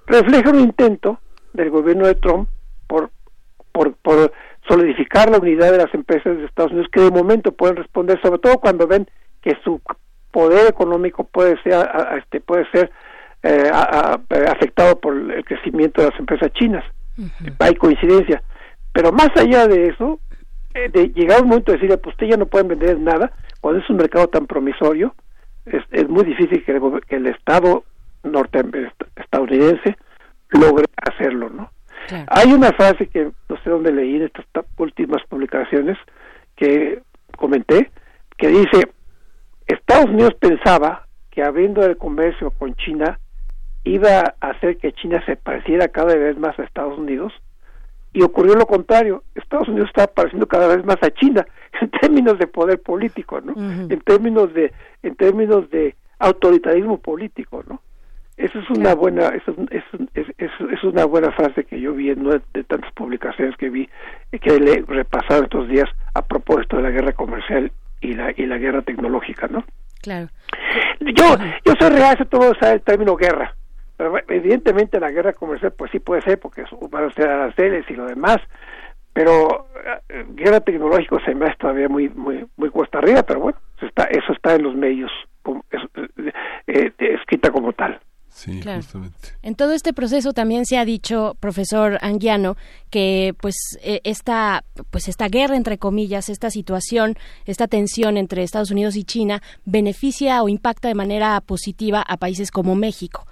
refleja 0.08 0.50
un 0.50 0.62
intento 0.62 1.20
del 1.54 1.70
gobierno 1.70 2.08
de 2.08 2.16
Trump 2.16 2.50
por 2.88 3.12
por, 3.76 3.94
por 3.96 4.32
solidificar 4.68 5.30
la 5.30 5.38
unidad 5.38 5.72
de 5.72 5.80
las 5.80 5.94
empresas 5.94 6.38
de 6.38 6.46
Estados 6.46 6.72
Unidos 6.72 6.90
que 6.92 7.02
de 7.02 7.12
momento 7.12 7.52
pueden 7.52 7.76
responder, 7.76 8.20
sobre 8.22 8.40
todo 8.40 8.58
cuando 8.60 8.88
ven 8.88 9.06
que 9.42 9.54
su 9.64 9.82
poder 10.32 10.68
económico 10.68 11.26
puede 11.26 11.62
ser, 11.62 11.88
este, 12.18 12.40
puede 12.40 12.66
ser 12.72 12.90
eh, 13.44 13.70
afectado 13.72 15.00
por 15.00 15.16
el 15.16 15.44
crecimiento 15.44 16.02
de 16.02 16.10
las 16.10 16.20
empresas 16.20 16.52
chinas. 16.54 16.84
Hay 17.60 17.76
coincidencia. 17.76 18.42
Pero 18.94 19.12
más 19.12 19.30
allá 19.36 19.68
de 19.68 19.88
eso, 19.88 20.20
eh, 20.74 20.90
de 20.90 21.10
llegar 21.10 21.42
un 21.42 21.50
momento 21.50 21.72
de 21.72 21.78
decir, 21.78 21.98
pues 22.00 22.16
usted 22.16 22.28
ya 22.28 22.38
no 22.38 22.46
pueden 22.46 22.70
vender 22.70 23.00
nada, 23.00 23.32
cuando 23.62 23.82
es 23.82 23.90
un 23.90 23.98
mercado 23.98 24.28
tan 24.28 24.48
promisorio, 24.48 25.14
es, 25.66 25.84
es 25.92 26.10
muy 26.10 26.24
difícil 26.24 26.64
que 26.64 26.72
el, 26.72 27.02
que 27.08 27.16
el 27.16 27.28
Estado 27.28 27.84
norte, 28.24 28.64
estadounidense 29.16 29.98
logre 30.50 30.86
hacerlo, 30.98 31.50
¿no? 31.50 31.72
Hay 32.28 32.54
una 32.54 32.72
frase 32.72 33.08
que 33.08 33.32
no 33.50 33.58
sé 33.64 33.70
dónde 33.70 33.92
leí 33.92 34.18
en 34.18 34.24
estas 34.24 34.46
últimas 34.78 35.24
publicaciones 35.28 35.98
que 36.56 37.02
comenté, 37.36 37.92
que 38.38 38.50
dice, 38.50 38.92
Estados 39.66 40.06
Unidos 40.06 40.36
pensaba 40.40 41.08
que 41.32 41.44
abriendo 41.44 41.84
el 41.84 41.98
comercio 41.98 42.52
con 42.52 42.76
China 42.76 43.20
iba 43.84 44.36
a 44.40 44.50
hacer 44.50 44.78
que 44.78 44.94
China 44.94 45.24
se 45.26 45.36
pareciera 45.36 45.88
cada 45.88 46.16
vez 46.16 46.38
más 46.38 46.58
a 46.60 46.64
Estados 46.64 46.98
Unidos 46.98 47.34
y 48.16 48.22
ocurrió 48.24 48.56
lo 48.56 48.66
contrario. 48.66 49.24
Estados 49.36 49.68
Unidos 49.68 49.90
está 49.90 50.08
pareciendo 50.08 50.48
cada 50.48 50.74
vez 50.74 50.86
más 50.86 50.98
a 51.04 51.12
China 51.12 51.46
en 51.82 51.92
términos 51.92 52.40
de 52.40 52.48
poder 52.48 52.82
político, 52.82 53.42
¿no? 53.42 53.54
En 53.58 54.00
términos 54.02 54.54
de 54.54 54.72
en 55.04 55.16
términos 55.16 55.70
de 55.70 55.96
autoritarismo 56.20 56.98
político, 56.98 57.64
¿no? 57.68 57.82
Esa 58.38 58.60
es 58.60 58.70
una 58.70 58.96
buena, 58.96 59.28
eso 59.28 59.56
es, 59.72 59.84
es, 60.14 60.28
es, 60.38 60.84
una 60.84 61.06
buena 61.06 61.32
frase 61.32 61.64
que 61.64 61.80
yo 61.80 61.94
vi 61.94 62.10
en 62.10 62.26
una 62.26 62.42
de 62.54 62.64
tantas 62.66 62.92
publicaciones 62.92 63.56
que 63.56 63.70
vi 63.70 63.90
que 64.42 64.60
le 64.60 64.74
he 64.74 64.82
repasado 64.82 65.44
estos 65.44 65.70
días 65.70 65.90
a 66.14 66.22
propósito 66.22 66.78
de 66.78 66.84
la 66.84 66.92
guerra 66.92 67.14
comercial 67.14 67.72
y 68.02 68.14
la 68.14 68.34
y 68.36 68.46
la 68.46 68.58
guerra 68.58 68.82
tecnológica, 68.82 69.48
¿no? 69.48 69.64
Claro. 70.02 70.30
Yo 71.00 71.38
yo 71.66 71.74
soy 71.80 71.90
real 71.90 72.18
a 72.20 72.26
todo 72.26 72.54
el 72.62 72.82
término 72.82 73.16
guerra. 73.16 73.56
Pero 73.98 74.16
evidentemente 74.28 75.00
la 75.00 75.12
guerra 75.12 75.34
comercial 75.34 75.74
pues 75.78 75.92
sí 75.92 76.00
puede 76.00 76.22
ser 76.22 76.40
porque 76.40 76.64
van 76.90 77.06
a 77.06 77.14
ser 77.14 77.30
aranceles 77.30 77.90
y 77.90 77.94
lo 77.94 78.06
demás, 78.06 78.38
pero 79.14 79.68
eh, 80.10 80.26
guerra 80.30 80.60
tecnológica 80.60 81.18
se 81.24 81.34
me 81.34 81.46
hace 81.46 81.58
todavía 81.58 81.88
muy 81.88 82.10
muy 82.10 82.46
muy 82.58 82.70
cuesta 82.70 82.98
arriba, 82.98 83.24
pero 83.24 83.40
bueno, 83.40 83.58
eso 83.78 83.86
está 83.86 84.04
eso 84.06 84.34
está 84.34 84.56
en 84.56 84.64
los 84.64 84.76
medios 84.76 85.12
eh, 85.48 86.32
eh, 86.68 86.94
escrita 86.98 87.52
como 87.52 87.72
tal. 87.74 88.00
Sí, 88.36 88.62
justamente. 88.62 89.30
En 89.44 89.56
todo 89.56 89.72
este 89.72 89.94
proceso 89.94 90.34
también 90.34 90.66
se 90.66 90.78
ha 90.78 90.84
dicho, 90.84 91.38
profesor 91.40 91.98
Anguiano, 92.02 92.58
que 92.90 93.34
pues 93.40 93.56
e, 93.82 94.02
esta, 94.04 94.66
pues 94.92 95.08
esta 95.08 95.30
guerra 95.30 95.56
entre 95.56 95.78
comillas, 95.78 96.28
esta 96.28 96.50
situación, 96.50 97.16
esta 97.46 97.70
tensión 97.70 98.18
entre 98.18 98.44
Estados 98.44 98.72
Unidos 98.72 98.98
y 98.98 99.06
China 99.06 99.42
beneficia 99.64 100.44
o 100.44 100.50
impacta 100.50 100.90
de 100.90 100.96
manera 100.96 101.40
positiva 101.40 102.02
a 102.02 102.18
países 102.18 102.52
como 102.52 102.76
México. 102.76 103.26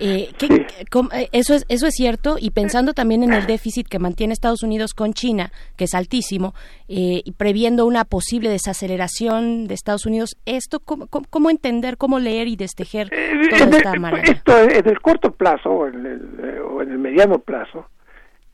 Eh, 0.00 0.30
eh, 0.40 1.28
eso, 1.32 1.54
es, 1.54 1.64
eso 1.68 1.86
es 1.86 1.94
cierto 1.94 2.36
y 2.40 2.50
pensando 2.50 2.94
también 2.94 3.22
en 3.22 3.32
el 3.32 3.46
déficit 3.46 3.86
que 3.86 3.98
mantiene 4.00 4.32
Estados 4.32 4.62
Unidos 4.62 4.92
con 4.92 5.12
China, 5.12 5.52
que 5.76 5.84
es 5.84 5.94
altísimo, 5.94 6.54
eh, 6.88 7.22
y 7.24 7.32
previendo 7.32 7.86
una 7.86 8.04
posible 8.04 8.48
desaceleración 8.48 9.66
de 9.66 9.74
Estados 9.74 10.06
Unidos, 10.06 10.36
¿esto 10.46 10.80
cómo, 10.80 11.06
cómo, 11.06 11.50
entender, 11.50 11.96
cómo 11.96 12.18
leer 12.18 12.48
y 12.48 12.56
destejer 12.56 13.10
toda 13.50 13.76
esta 13.76 13.92
Esto 14.24 14.58
en 14.62 14.88
el 14.88 15.00
corto 15.00 15.32
plazo 15.32 15.70
o 15.70 15.86
en 15.86 16.06
el, 16.06 16.98
mediano 16.98 17.38
plazo, 17.38 17.86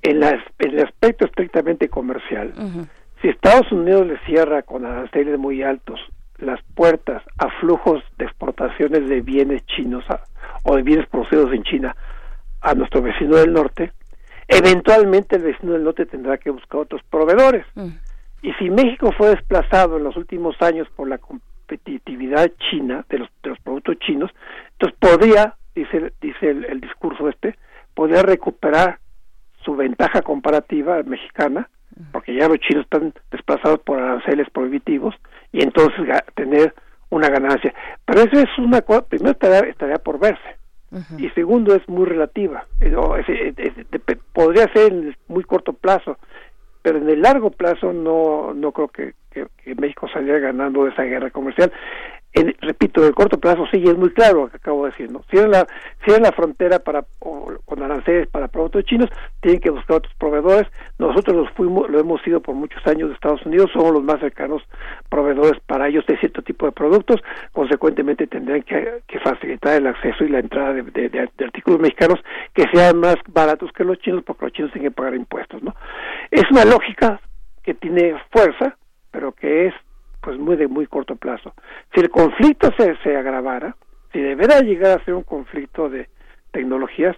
en, 0.03 0.23
el 0.23 0.81
aspecto 0.81 1.25
estrictamente 1.25 1.89
comercial, 1.89 2.53
si 3.23 3.29
Estados 3.29 3.71
Unidos 3.73 4.07
le 4.07 4.19
cierra 4.27 4.63
con 4.63 4.85
aranceles 4.85 5.39
muy 5.39 5.63
altos 5.63 6.01
las 6.39 6.61
puertas 6.75 7.23
a 7.39 7.49
flujos 7.61 8.03
de 8.19 8.25
exportaciones 8.25 9.09
de 9.09 9.21
bienes 9.21 9.65
chinos 9.67 10.05
o 10.63 10.77
de 10.77 10.83
bienes 10.83 11.07
producidos 11.09 11.53
en 11.53 11.63
China 11.63 11.97
a 12.61 12.75
nuestro 12.75 13.03
vecino 13.03 13.37
del 13.37 13.53
norte, 13.53 13.93
eventualmente 14.49 15.37
el 15.37 15.43
vecino 15.43 15.73
del 15.73 15.85
norte 15.85 16.07
tendrá 16.07 16.39
que 16.39 16.51
buscar 16.51 16.81
otros 16.81 17.03
proveedores. 17.11 17.65
Mm. 17.75 17.89
Y 18.43 18.53
si 18.55 18.71
México 18.71 19.13
fue 19.17 19.31
desplazado 19.31 19.99
en 19.99 20.05
los 20.05 20.17
últimos 20.17 20.61
años 20.61 20.89
por 20.97 21.09
la 21.09 21.19
competitividad 21.19 22.51
china, 22.71 23.05
de 23.09 23.19
los, 23.19 23.29
de 23.43 23.51
los 23.51 23.61
productos 23.61 23.99
chinos, 23.99 24.31
entonces 24.73 24.99
podría, 24.99 25.55
dice, 25.75 26.13
dice 26.21 26.51
el, 26.51 26.65
el 26.65 26.81
discurso 26.81 27.29
este, 27.29 27.57
podría 27.95 28.23
recuperar 28.23 28.99
su 29.65 29.77
ventaja 29.77 30.23
comparativa 30.23 31.03
mexicana, 31.03 31.69
porque 32.13 32.35
ya 32.35 32.49
los 32.49 32.59
chinos 32.61 32.85
están 32.85 33.13
desplazados 33.31 33.81
por 33.81 33.99
aranceles 33.99 34.49
prohibitivos, 34.51 35.15
y 35.53 35.63
entonces 35.63 36.09
tener 36.35 36.75
una 37.11 37.29
ganancia. 37.29 37.75
Pero 38.05 38.21
eso 38.23 38.41
es 38.41 38.59
una 38.59 38.83
cosa, 38.83 39.07
primero 39.07 39.33
estaría, 39.33 39.99
por 39.99 40.19
verse. 40.19 40.57
Y 41.19 41.29
segundo, 41.31 41.73
es 41.75 41.89
muy 41.89 42.05
relativa. 42.05 42.67
Eh, 42.81 42.93
podría 44.33 44.67
ser 44.73 44.93
en 44.93 45.17
muy 45.29 45.45
corto 45.45 45.73
plazo, 45.73 46.19
pero 46.83 46.99
en 46.99 47.09
el 47.09 47.23
largo 47.23 47.51
plazo 47.51 47.93
no, 47.93 48.53
no 48.55 48.73
creo 48.73 48.89
que, 48.89 49.15
que 49.31 49.75
México 49.77 50.09
saliera 50.13 50.41
ganando 50.41 50.85
de 50.85 50.91
esa 50.91 51.05
guerra 51.05 51.31
comercial 51.31 51.71
repito, 52.33 53.05
el 53.05 53.15
corto 53.15 53.39
plazo 53.39 53.67
sí, 53.71 53.83
es 53.85 53.97
muy 53.97 54.11
claro 54.11 54.43
lo 54.43 54.49
que 54.49 54.57
acabo 54.57 54.85
de 54.85 54.93
decir, 54.93 55.11
¿no? 55.11 55.23
Si 55.31 55.37
la, 55.37 55.67
si 56.05 56.21
la 56.21 56.33
frontera 56.33 56.79
para, 56.79 57.05
con 57.19 57.83
aranceles 57.83 58.29
para 58.29 58.49
productos 58.49 58.85
chinos, 58.85 59.11
tienen 59.41 59.61
que 59.61 59.71
buscar 59.71 59.97
otros 59.97 60.15
proveedores. 60.15 60.69
Nosotros 60.99 61.37
los 61.37 61.51
fuimos, 61.53 61.91
lo 61.91 61.99
hemos 61.99 62.23
sido 62.23 62.41
por 62.41 62.55
muchos 62.55 62.87
años 62.87 63.09
de 63.09 63.15
Estados 63.15 63.45
Unidos, 63.45 63.71
somos 63.73 63.93
los 63.93 64.05
más 64.05 64.21
cercanos 64.21 64.63
proveedores 65.09 65.61
para 65.67 65.89
ellos 65.89 66.07
de 66.07 66.19
cierto 66.19 66.43
tipo 66.43 66.67
de 66.67 66.73
productos, 66.73 67.21
consecuentemente 67.53 68.27
tendrán 68.27 68.63
que, 68.63 69.01
facilitar 69.23 69.77
el 69.77 69.87
acceso 69.87 70.25
y 70.25 70.29
la 70.29 70.39
entrada 70.39 70.73
de, 70.73 71.29
artículos 71.45 71.81
mexicanos 71.81 72.21
que 72.55 72.65
sean 72.73 72.99
más 72.99 73.17
baratos 73.29 73.71
que 73.73 73.85
los 73.85 73.99
chinos, 73.99 74.23
porque 74.25 74.47
los 74.47 74.53
chinos 74.53 74.73
tienen 74.73 74.91
que 74.91 74.97
pagar 74.97 75.15
impuestos, 75.15 75.63
¿no? 75.63 75.75
Es 76.31 76.45
una 76.51 76.65
lógica 76.65 77.21
que 77.63 77.75
tiene 77.75 78.15
fuerza, 78.31 78.77
pero 79.11 79.33
que 79.33 79.67
es 79.67 79.75
pues 80.21 80.39
muy 80.39 80.57
de 80.57 80.69
muy 80.69 80.87
corto 80.87 81.17
plazo. 81.17 81.55
Si 81.95 82.01
el 82.01 82.11
conflicto 82.11 82.71
se, 82.77 82.97
se 83.03 83.17
agravara, 83.17 83.77
si 84.13 84.21
deberá 84.21 84.61
llegar 84.61 84.99
a 84.99 85.05
ser 85.05 85.15
un 85.15 85.23
conflicto 85.23 85.89
de 85.89 86.09
tecnologías, 86.53 87.17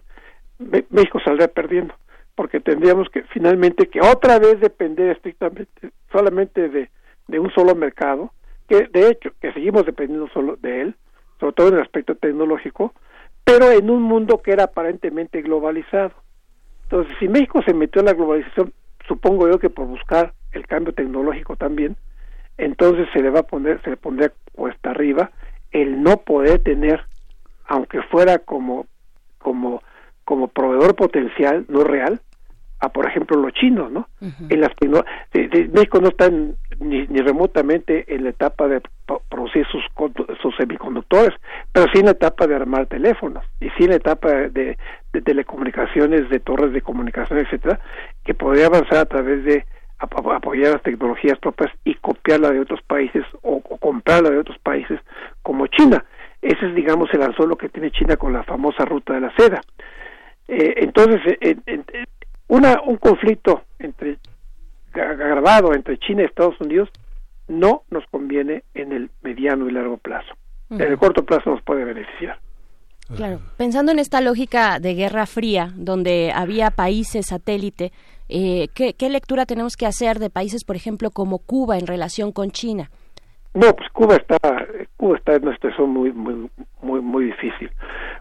México 0.59 1.19
saldrá 1.25 1.49
perdiendo, 1.49 1.95
porque 2.35 2.61
tendríamos 2.61 3.09
que 3.09 3.23
finalmente 3.25 3.89
que 3.89 4.01
otra 4.01 4.39
vez 4.39 4.61
depender 4.61 5.11
estrictamente 5.11 5.91
solamente 6.11 6.69
de, 6.69 6.91
de 7.29 7.39
un 7.39 7.51
solo 7.51 7.75
mercado, 7.75 8.33
que 8.69 8.89
de 8.93 9.09
hecho 9.09 9.31
que 9.41 9.53
seguimos 9.53 9.87
dependiendo 9.87 10.29
solo 10.29 10.57
de 10.57 10.83
él, 10.83 10.97
sobre 11.41 11.55
todo 11.55 11.69
en 11.69 11.75
el 11.75 11.83
aspecto 11.83 12.15
tecnológico, 12.15 12.95
pero 13.45 13.71
en 13.71 13.91
un 13.91 14.03
mundo 14.03 14.41
que 14.43 14.53
era 14.53 14.65
aparentemente 14.65 15.43
globalizado. 15.43 16.13
Entonces, 16.85 17.17
si 17.19 17.29
México 17.29 17.63
se 17.63 17.75
metió 17.75 18.01
en 18.01 18.07
la 18.07 18.13
globalización, 18.13 18.73
supongo 19.09 19.49
yo 19.49 19.59
que 19.59 19.71
por 19.71 19.87
buscar 19.87 20.35
el 20.53 20.67
cambio 20.67 20.93
tecnológico 20.93 21.57
también, 21.57 21.97
entonces 22.65 23.09
se 23.13 23.21
le 23.21 23.31
va 23.31 23.41
a 23.41 23.47
poner, 23.47 23.81
se 23.83 23.91
le 23.91 23.97
pondría 23.97 24.33
cuesta 24.53 24.91
arriba 24.91 25.31
el 25.73 26.03
no 26.03 26.19
poder 26.19 26.63
tener, 26.63 27.05
aunque 27.67 28.03
fuera 28.03 28.39
como, 28.39 28.87
como, 29.39 29.83
como 30.25 30.49
proveedor 30.49 30.95
potencial, 30.95 31.65
no 31.69 31.83
real, 31.83 32.21
a 32.79 32.89
por 32.89 33.07
ejemplo 33.07 33.41
los 33.41 33.53
chinos, 33.55 33.91
¿no? 33.91 34.09
En 34.21 34.61
las 34.61 34.73
México 35.73 36.01
no 36.01 36.09
está 36.09 36.29
ni, 36.31 37.07
ni, 37.07 37.21
remotamente 37.21 38.05
en 38.13 38.25
la 38.25 38.31
etapa 38.31 38.67
de 38.67 38.81
producir 39.29 39.65
sus, 39.69 39.85
sus 40.41 40.55
semiconductores, 40.57 41.33
pero 41.73 41.87
sí 41.93 42.01
en 42.01 42.07
la 42.07 42.13
etapa 42.13 42.47
de 42.47 42.57
armar 42.57 42.87
teléfonos 42.87 43.45
y 43.61 43.71
sí 43.71 43.85
en 43.85 43.91
la 43.91 43.97
etapa 43.97 44.31
de, 44.31 44.77
de 45.13 45.23
telecomunicaciones, 45.23 46.29
de 46.29 46.41
torres 46.41 46.73
de 46.73 46.83
comunicación, 46.83 47.39
etcétera, 47.39 47.79
que 48.25 48.35
podría 48.35 48.67
avanzar 48.67 48.99
a 48.99 49.07
través 49.07 49.45
de 49.45 49.65
apoyar 50.03 50.73
las 50.73 50.83
tecnologías 50.83 51.39
propias 51.39 51.71
y 51.85 51.95
copiarla 51.95 52.51
de 52.51 52.61
otros 52.61 52.81
países 52.83 53.25
o, 53.43 53.61
comprarla 53.61 54.31
de 54.31 54.39
otros 54.39 54.59
países 54.59 55.01
como 55.43 55.67
China. 55.67 56.05
Ese 56.41 56.67
es, 56.67 56.75
digamos, 56.75 57.09
el 57.13 57.23
anzuelo 57.23 57.57
que 57.57 57.69
tiene 57.69 57.91
China 57.91 58.17
con 58.17 58.33
la 58.33 58.43
famosa 58.43 58.85
ruta 58.85 59.15
de 59.15 59.21
la 59.21 59.35
seda. 59.37 59.61
Eh, 60.49 60.75
entonces, 60.79 61.21
eh, 61.41 61.57
una, 62.49 62.81
un 62.83 62.97
conflicto 62.97 63.63
entre 63.79 64.19
agravado 64.95 65.75
entre 65.75 65.99
China 65.99 66.23
y 66.23 66.27
Estados 66.27 66.61
Unidos 66.61 66.91
no 67.49 67.83
nos 67.91 68.05
conviene 68.11 68.65
en 68.75 68.93
el 68.93 69.11
mediano 69.23 69.69
y 69.69 69.73
largo 69.73 69.97
plazo. 69.97 70.35
En 70.71 70.81
el 70.81 70.97
corto 70.97 71.25
plazo 71.25 71.51
nos 71.51 71.63
puede 71.63 71.85
beneficiar. 71.85 72.39
Claro, 73.15 73.41
pensando 73.59 73.93
en 73.93 73.99
esta 73.99 74.23
lógica 74.23 74.79
de 74.79 74.95
guerra 74.95 75.27
fría, 75.27 75.71
donde 75.75 76.33
había 76.35 76.71
países 76.71 77.27
satélite 77.27 77.93
eh, 78.33 78.69
¿qué, 78.75 79.11
lectura 79.11 79.47
tenemos 79.47 79.77
que 79.77 79.87
hacer 79.87 80.19
de 80.19 80.31
países, 80.31 80.65
por 80.65 80.77
ejemplo, 80.77 81.11
como 81.11 81.39
Cuba 81.39 81.79
en 81.79 81.87
relación 81.87 82.33
con 82.33 82.51
China? 82.51 82.91
No, 83.55 83.77
pues 83.77 83.89
Cuba 83.91 84.17
está, 84.17 84.39
Cuba 84.97 85.19
está 85.19 85.35
en 85.35 85.43
una 85.43 85.55
situación 85.55 85.91
muy, 85.91 86.11
muy, 86.13 86.49
muy, 86.81 87.01
muy 87.01 87.25
difícil, 87.27 87.71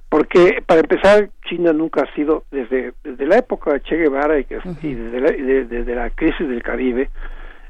porque 0.09 0.61
para 0.65 0.81
empezar 0.81 1.30
China 1.48 1.72
nunca 1.72 2.03
ha 2.03 2.14
sido 2.14 2.43
desde 2.51 2.93
desde 3.03 3.25
la 3.25 3.38
época 3.38 3.72
de 3.72 3.81
Che 3.81 3.95
Guevara 3.95 4.40
y, 4.40 4.43
que, 4.43 4.56
desde, 4.57 5.22
la, 5.22 5.31
desde 5.31 5.95
la 5.95 6.09
crisis 6.09 6.48
del 6.49 6.61
Caribe, 6.61 7.09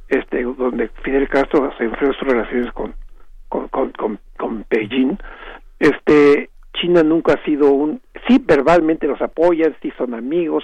este, 0.10 0.42
donde 0.42 0.90
Fidel 1.04 1.30
Castro 1.30 1.72
se 1.78 1.84
enfrió 1.84 2.12
sus 2.14 2.28
relaciones 2.28 2.72
con 2.74 2.96
con, 3.52 3.68
con, 3.68 4.20
con, 4.38 4.66
Beijing, 4.70 5.18
este, 5.80 6.50
China 6.74 7.04
nunca 7.04 7.34
ha 7.34 7.44
sido 7.44 7.70
un, 7.72 8.02
sí 8.28 8.42
verbalmente 8.44 9.08
los 9.08 9.22
apoyan, 9.22 9.76
sí 9.82 9.92
son 9.98 10.14
amigos, 10.14 10.64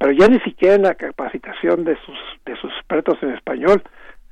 pero 0.00 0.12
ya 0.12 0.28
ni 0.28 0.40
siquiera 0.40 0.76
en 0.76 0.82
la 0.82 0.94
capacitación 0.94 1.84
de 1.84 1.94
sus 2.06 2.16
de 2.46 2.56
sus 2.56 2.72
expertos 2.72 3.18
en 3.20 3.34
español 3.34 3.82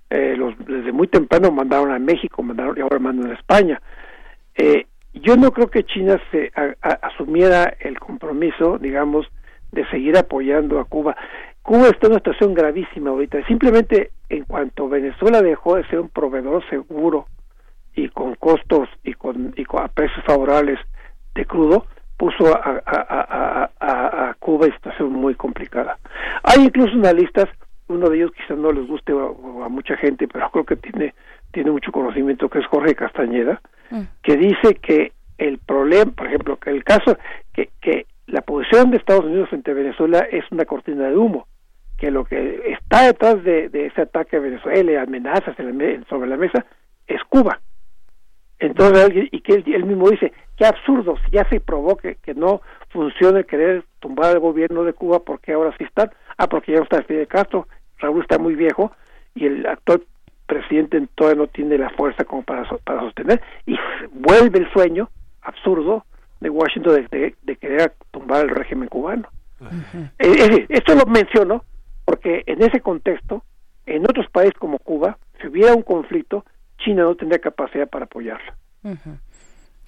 eh, 0.08 0.34
los 0.34 0.56
desde 0.66 0.92
muy 0.92 1.08
temprano 1.08 1.50
mandaron 1.50 1.92
a 1.92 1.98
México 1.98 2.42
mandaron 2.42 2.78
y 2.78 2.80
ahora 2.80 2.98
mandan 2.98 3.30
a 3.30 3.34
España. 3.34 3.78
Eh, 4.56 4.86
yo 5.12 5.36
no 5.36 5.52
creo 5.52 5.68
que 5.68 5.84
China 5.84 6.18
se 6.30 6.50
asumiera 7.02 7.74
el 7.80 7.98
compromiso 8.00 8.78
digamos 8.78 9.26
de 9.70 9.86
seguir 9.90 10.16
apoyando 10.16 10.80
a 10.80 10.86
Cuba. 10.86 11.14
Cuba 11.60 11.88
está 11.88 12.06
en 12.06 12.12
una 12.12 12.20
situación 12.20 12.54
gravísima 12.54 13.10
ahorita. 13.10 13.44
Simplemente 13.46 14.12
en 14.30 14.44
cuanto 14.44 14.88
Venezuela 14.88 15.42
dejó 15.42 15.76
de 15.76 15.86
ser 15.88 16.00
un 16.00 16.08
proveedor 16.08 16.66
seguro 16.70 17.26
y 17.94 18.08
con 18.08 18.36
costos 18.36 18.88
y 19.04 19.12
con, 19.12 19.52
y 19.54 19.66
con 19.66 19.84
a 19.84 19.88
precios 19.88 20.24
favorables 20.24 20.78
de 21.34 21.44
crudo 21.44 21.84
puso 22.18 22.54
a, 22.54 22.82
a, 22.84 23.70
a, 23.80 24.28
a, 24.28 24.34
Cuba 24.34 24.66
en 24.66 24.74
situación 24.74 25.12
muy 25.12 25.34
complicada. 25.34 25.98
Hay 26.42 26.64
incluso 26.64 26.92
analistas, 26.94 27.48
uno 27.86 28.10
de 28.10 28.16
ellos 28.16 28.32
quizás 28.32 28.58
no 28.58 28.72
les 28.72 28.86
guste 28.86 29.12
a, 29.12 29.68
mucha 29.68 29.96
gente, 29.96 30.26
pero 30.28 30.50
creo 30.50 30.64
que 30.64 30.76
tiene, 30.76 31.14
tiene 31.52 31.70
mucho 31.70 31.92
conocimiento, 31.92 32.50
que 32.50 32.58
es 32.58 32.66
Jorge 32.66 32.94
Castañeda, 32.94 33.62
mm. 33.90 34.02
que 34.22 34.36
dice 34.36 34.74
que 34.82 35.12
el 35.38 35.58
problema, 35.58 36.10
por 36.10 36.26
ejemplo, 36.26 36.56
que 36.56 36.70
el 36.70 36.82
caso, 36.82 37.16
que, 37.54 37.70
que 37.80 38.06
la 38.26 38.42
posición 38.42 38.90
de 38.90 38.96
Estados 38.96 39.24
Unidos 39.24 39.48
frente 39.48 39.70
a 39.70 39.74
Venezuela 39.74 40.26
es 40.30 40.44
una 40.50 40.64
cortina 40.64 41.08
de 41.08 41.16
humo, 41.16 41.46
que 41.96 42.10
lo 42.10 42.24
que 42.24 42.74
está 42.80 43.04
detrás 43.06 43.42
de, 43.44 43.68
de 43.68 43.86
ese 43.86 44.02
ataque 44.02 44.36
a 44.36 44.40
Venezuela 44.40 44.90
y 44.90 44.96
amenazas 44.96 45.56
sobre 46.08 46.28
la 46.28 46.36
mesa 46.36 46.66
es 47.06 47.22
Cuba. 47.28 47.60
Entonces, 48.60 49.28
y 49.30 49.40
que 49.40 49.54
él, 49.54 49.84
mismo 49.84 50.10
dice, 50.10 50.32
qué 50.56 50.66
absurdo, 50.66 51.16
si 51.24 51.30
ya 51.32 51.48
se 51.48 51.60
probó 51.60 51.96
que, 51.96 52.16
no 52.34 52.60
funciona 52.90 53.42
querer 53.44 53.84
tumbar 54.00 54.34
el 54.34 54.40
gobierno 54.40 54.82
de 54.84 54.92
Cuba, 54.92 55.20
porque 55.20 55.52
ahora 55.52 55.74
sí 55.78 55.84
están? 55.84 56.10
Ah, 56.36 56.48
porque 56.48 56.72
ya 56.72 56.78
no 56.78 56.84
está 56.84 57.02
Fidel 57.02 57.28
Castro, 57.28 57.68
Raúl 57.98 58.22
está 58.22 58.38
muy 58.38 58.54
viejo 58.54 58.92
y 59.34 59.46
el 59.46 59.66
actual 59.66 60.02
presidente 60.46 61.06
todavía 61.14 61.42
no 61.42 61.46
tiene 61.46 61.78
la 61.78 61.90
fuerza 61.90 62.24
como 62.24 62.42
para, 62.42 62.64
para 62.84 63.00
sostener 63.00 63.40
y 63.66 63.76
vuelve 64.12 64.60
el 64.60 64.72
sueño 64.72 65.10
absurdo 65.42 66.04
de 66.40 66.50
Washington 66.50 67.06
de, 67.10 67.56
querer 67.56 67.92
tumbar 68.10 68.44
el 68.44 68.50
régimen 68.50 68.88
cubano. 68.88 69.28
Eh, 70.18 70.66
esto 70.68 70.94
lo 70.94 71.04
menciono 71.06 71.64
porque 72.04 72.42
en 72.46 72.62
ese 72.62 72.80
contexto, 72.80 73.42
en 73.86 74.04
otros 74.04 74.28
países 74.30 74.54
como 74.58 74.78
Cuba, 74.78 75.18
si 75.40 75.48
hubiera 75.48 75.74
un 75.74 75.82
conflicto, 75.82 76.44
China 76.78 77.02
no 77.02 77.14
tendría 77.14 77.40
capacidad 77.40 77.88
para 77.88 78.04
apoyarla. 78.06 78.56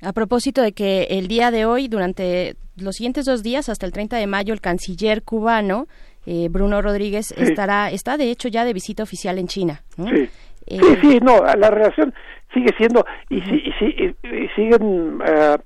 A 0.02 0.12
propósito 0.12 0.62
de 0.62 0.72
que 0.72 1.04
el 1.10 1.28
día 1.28 1.50
de 1.50 1.64
hoy, 1.66 1.88
durante 1.88 2.56
los 2.76 2.96
siguientes 2.96 3.26
dos 3.26 3.42
días, 3.42 3.68
hasta 3.68 3.86
el 3.86 3.92
30 3.92 4.16
de 4.16 4.26
mayo, 4.26 4.54
el 4.54 4.60
canciller 4.60 5.22
cubano 5.22 5.86
eh, 6.26 6.48
Bruno 6.50 6.82
Rodríguez 6.82 7.32
estará, 7.32 7.90
está 7.90 8.16
de 8.16 8.30
hecho 8.30 8.48
ya 8.48 8.64
de 8.64 8.72
visita 8.72 9.02
oficial 9.02 9.38
en 9.38 9.46
China. 9.46 9.82
Sí. 9.96 10.28
sí, 10.68 10.96
sí, 11.00 11.18
no, 11.22 11.42
la 11.42 11.70
relación 11.70 12.12
sigue 12.52 12.74
siendo 12.76 13.04
y, 13.28 13.38
y, 13.38 14.48
siguen 14.54 15.20
uh, 15.22 15.56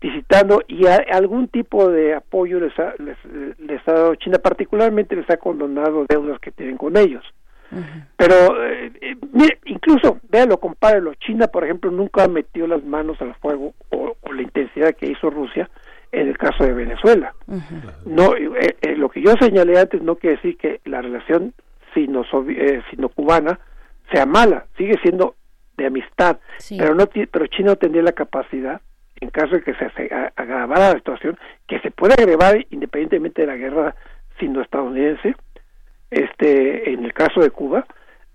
visitando 0.00 0.62
y 0.66 0.86
algún 0.86 1.48
tipo 1.48 1.88
de 1.88 2.14
apoyo 2.14 2.58
les 2.58 2.76
ha, 2.78 2.94
les, 2.98 3.88
ha 3.88 3.92
dado 3.92 4.14
China, 4.16 4.38
particularmente 4.38 5.14
les 5.14 5.28
ha 5.30 5.36
condonado 5.36 6.06
deudas 6.08 6.40
que 6.40 6.50
tienen 6.50 6.76
con 6.76 6.96
ellos. 6.96 7.24
Pero, 8.16 8.64
eh, 8.64 8.92
eh, 9.00 9.16
mire, 9.32 9.58
incluso, 9.66 10.18
véalo, 10.28 10.58
compárelo. 10.58 11.14
China, 11.14 11.46
por 11.46 11.64
ejemplo, 11.64 11.90
nunca 11.90 12.26
metió 12.28 12.66
las 12.66 12.84
manos 12.84 13.20
al 13.20 13.34
fuego 13.36 13.74
o, 13.90 14.16
la 14.32 14.42
intensidad 14.42 14.94
que 14.94 15.06
hizo 15.06 15.30
Rusia 15.30 15.68
en 16.12 16.28
el 16.28 16.38
caso 16.38 16.64
de 16.64 16.72
Venezuela. 16.72 17.34
No, 18.04 18.34
eh, 18.36 18.96
lo 18.96 19.08
que 19.08 19.22
yo 19.22 19.32
señalé 19.40 19.78
antes 19.78 20.02
no 20.02 20.16
quiere 20.16 20.36
decir 20.36 20.56
que 20.56 20.80
la 20.84 21.02
relación 21.02 21.54
sino, 21.94 22.24
sino 22.90 23.08
cubana 23.08 23.58
sea 24.12 24.26
mala, 24.26 24.66
sigue 24.76 24.96
siendo 25.02 25.34
de 25.76 25.86
amistad, 25.86 26.38
pero 26.78 26.94
no 26.94 27.06
pero 27.06 27.46
China 27.46 27.70
no 27.70 27.76
tendría 27.76 28.02
la 28.02 28.12
capacidad 28.12 28.80
en 29.20 29.30
caso 29.30 29.56
de 29.56 29.62
que 29.62 29.74
se 29.74 29.84
agravara 30.36 30.92
la 30.92 30.96
situación, 30.96 31.38
que 31.66 31.78
se 31.80 31.90
puede 31.90 32.14
agravar 32.14 32.64
independientemente 32.70 33.42
de 33.42 33.48
la 33.48 33.56
guerra 33.56 33.94
sino-estadounidense, 34.38 35.34
este, 36.10 36.92
en 36.92 37.04
el 37.04 37.12
caso 37.12 37.40
de 37.40 37.50
Cuba, 37.50 37.86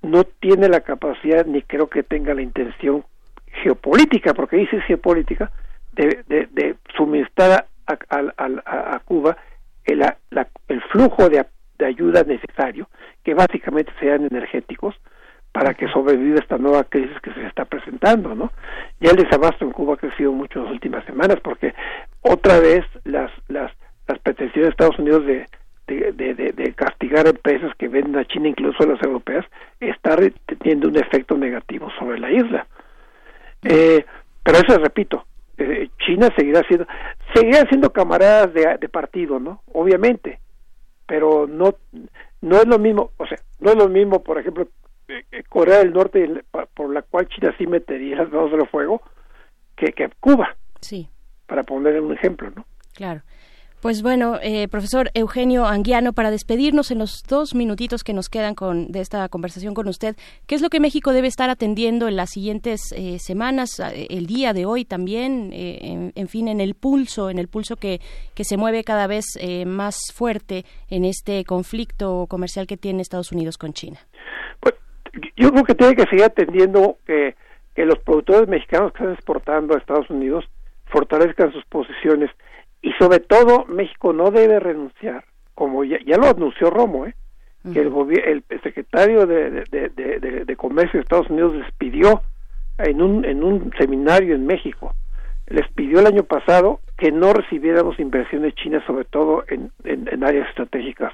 no 0.02 0.24
tiene 0.24 0.70
la 0.70 0.82
capacidad 0.82 1.46
ni 1.46 1.62
creo 1.62 1.90
que 1.90 2.04
tenga 2.04 2.34
la 2.34 2.42
intención 2.42 3.04
geopolítica, 3.64 4.34
porque 4.34 4.58
dice 4.58 4.82
geopolítica, 4.82 5.52
de, 5.94 6.24
de, 6.28 6.76
suministrar 6.96 7.68
a, 7.88 7.98
a, 8.10 9.00
Cuba 9.06 9.38
el, 9.86 10.04
el 10.68 10.82
flujo 10.92 11.30
de, 11.30 11.46
de, 11.78 11.86
ayuda 11.86 12.24
necesario, 12.24 12.90
que 13.24 13.34
básicamente 13.34 13.92
sean 14.00 14.26
energéticos, 14.26 14.96
para 15.56 15.74
que 15.74 15.88
sobreviva 15.88 16.40
esta 16.40 16.58
nueva 16.58 16.84
crisis 16.84 17.18
que 17.22 17.34
se 17.34 17.46
está 17.46 17.64
presentando, 17.64 18.36
¿no? 18.36 18.52
Ya 19.00 19.12
el 19.12 19.16
desabasto 19.16 19.64
en 19.64 19.72
Cuba 19.72 19.94
ha 19.94 19.98
crecido 19.98 20.34
mucho 20.34 20.60
en 20.60 20.66
las 20.66 20.74
últimas 20.74 21.06
semanas 21.06 21.38
porque 21.42 21.74
otra 22.20 22.60
vez 22.60 22.84
las 23.06 23.32
las 23.48 23.72
las 24.06 24.20
pretensiones 24.20 24.66
de 24.66 24.70
Estados 24.72 25.00
Unidos 25.00 25.26
de 25.26 25.48
de, 25.88 26.12
de, 26.12 26.74
castigar 26.74 27.28
empresas 27.28 27.72
que 27.78 27.88
venden 27.88 28.18
a 28.18 28.26
China, 28.26 28.50
incluso 28.50 28.84
a 28.84 28.88
las 28.88 29.02
europeas, 29.04 29.46
está 29.80 30.18
teniendo 30.46 30.88
un 30.88 30.98
efecto 30.98 31.38
negativo 31.38 31.90
sobre 32.00 32.20
la 32.20 32.32
isla. 32.32 32.68
Eh, 33.64 34.06
pero 34.44 34.58
eso 34.58 34.78
repito, 34.80 35.26
eh, 35.58 35.90
China 36.06 36.30
seguirá 36.36 36.62
siendo, 36.68 36.88
seguirá 37.34 37.68
siendo 37.70 37.92
camaradas 37.92 38.54
de, 38.54 38.78
de 38.80 38.90
partido, 38.90 39.40
¿no? 39.40 39.62
Obviamente, 39.74 40.40
pero 41.06 41.48
no, 41.48 41.76
no 42.42 42.58
es 42.58 42.68
lo 42.68 42.80
mismo, 42.80 43.12
o 43.18 43.28
sea, 43.28 43.38
no 43.60 43.72
es 43.72 43.78
lo 43.78 43.90
mismo, 43.90 44.24
por 44.24 44.40
ejemplo, 44.40 44.68
eh, 45.08 45.44
Corea 45.50 45.80
del 45.80 45.94
Norte, 45.94 46.44
por 46.74 46.92
la 46.92 47.04
cual 47.04 47.28
China 47.28 47.54
sí 47.58 47.68
metería 47.68 48.18
las 48.18 48.32
manos 48.32 48.52
de 48.52 48.66
fuego, 48.66 49.02
que, 49.76 49.94
que 49.94 50.10
Cuba. 50.20 50.56
Sí. 50.82 51.08
Para 51.46 51.64
poner 51.64 52.02
un 52.02 52.14
ejemplo, 52.14 52.52
¿no? 52.56 52.66
Claro. 52.96 53.22
Pues 53.82 54.02
bueno, 54.02 54.40
eh, 54.42 54.68
profesor 54.68 55.12
Eugenio 55.14 55.66
Anguiano, 55.66 56.14
para 56.14 56.32
despedirnos 56.32 56.90
en 56.90 57.00
los 57.00 57.24
dos 57.24 57.54
minutitos 57.54 58.04
que 58.04 58.14
nos 58.14 58.30
quedan 58.30 58.56
con, 58.56 58.92
de 58.92 59.02
esta 59.02 59.30
conversación 59.30 59.76
con 59.76 59.88
usted, 59.88 60.16
¿qué 60.48 60.56
es 60.56 60.62
lo 60.62 60.70
que 60.70 60.80
México 60.80 61.14
debe 61.14 61.28
estar 61.28 61.50
atendiendo 61.52 62.08
en 62.08 62.16
las 62.16 62.32
siguientes 62.32 62.92
eh, 62.96 63.20
semanas, 63.20 63.80
el 63.80 64.26
día 64.26 64.54
de 64.54 64.66
hoy 64.66 64.86
también, 64.86 65.52
en, 65.54 66.28
fin, 66.28 66.48
en 66.48 66.62
el 66.62 66.74
pulso, 66.74 67.30
en 67.30 67.38
el 67.38 67.48
pulso 67.48 67.76
que, 67.76 68.02
que 68.34 68.44
se 68.44 68.58
mueve 68.58 68.84
cada 68.84 69.06
vez 69.06 69.26
más 69.68 69.98
fuerte 70.14 70.66
en 70.90 71.06
este 71.06 71.46
conflicto 71.46 72.26
comercial 72.28 72.66
que 72.66 72.78
tiene 72.78 73.02
Estados 73.02 73.32
Unidos 73.32 73.58
con 73.58 73.74
China? 73.74 74.00
yo 75.38 75.52
creo 75.52 75.64
que 75.64 75.76
tiene 75.76 75.96
que 75.96 76.04
seguir 76.04 76.24
atendiendo 76.24 76.98
que 77.06 77.86
los 77.86 78.00
productores 78.00 78.48
mexicanos 78.48 78.94
que 78.94 79.04
están 79.04 79.14
exportando 79.14 79.76
a 79.76 79.78
Estados 79.78 80.10
Unidos 80.10 80.46
fortalezcan 80.86 81.52
sus 81.52 81.66
posiciones 81.66 82.32
y 82.86 82.92
sobre 83.00 83.20
todo 83.20 83.66
México 83.66 84.14
no 84.14 84.30
debe 84.30 84.60
renunciar, 84.60 85.26
como 85.56 85.84
ya, 85.84 85.98
ya 86.06 86.18
lo 86.18 86.28
anunció 86.28 86.70
Romo, 86.70 87.08
¿eh? 87.08 87.16
que 87.74 87.82
el, 87.82 88.44
el 88.48 88.62
secretario 88.62 89.26
de, 89.26 89.50
de, 89.72 89.90
de, 89.90 90.46
de, 90.46 90.56
Comercio 90.56 91.00
de 91.00 91.02
Estados 91.02 91.32
Unidos 91.32 91.56
les 91.56 91.72
pidió 91.80 92.22
en 92.78 93.02
un, 93.02 93.26
en 93.26 93.44
un 93.44 93.74
seminario 93.80 94.36
en 94.36 94.46
México, 94.46 94.94
les 95.48 95.68
pidió 95.70 96.00
el 96.00 96.06
año 96.06 96.26
pasado 96.26 96.80
que 96.96 97.12
no 97.12 97.34
recibiéramos 97.34 98.00
inversiones 98.00 98.54
chinas, 98.54 98.84
sobre 98.86 99.06
todo 99.06 99.44
en, 99.48 99.72
en, 99.84 100.24
áreas 100.24 100.48
estratégicas. 100.50 101.12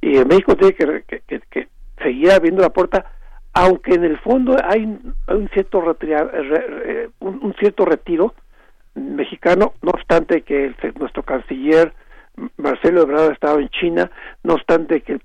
Y 0.00 0.10
México 0.24 0.54
tiene 0.54 0.74
que, 0.74 1.22
que, 1.26 1.40
que 1.50 1.68
seguir 2.00 2.30
abriendo 2.30 2.62
la 2.62 2.70
puerta 2.70 3.04
aunque 3.52 3.94
en 3.94 4.04
el 4.04 4.16
fondo 4.18 4.56
hay 4.62 4.84
un 4.84 5.48
cierto 5.52 5.82
un, 7.18 7.54
cierto 7.58 7.84
retiro 7.84 8.34
mexicano, 8.94 9.74
no 9.82 9.90
obstante 9.90 10.42
que 10.42 10.74
nuestro 10.98 11.22
canciller 11.22 11.92
Marcelo 12.56 13.02
Ebrard 13.02 13.30
ha 13.30 13.32
estado 13.32 13.58
en 13.58 13.68
China, 13.68 14.10
no 14.42 14.54
obstante 14.54 15.02
que 15.02 15.14
el 15.14 15.22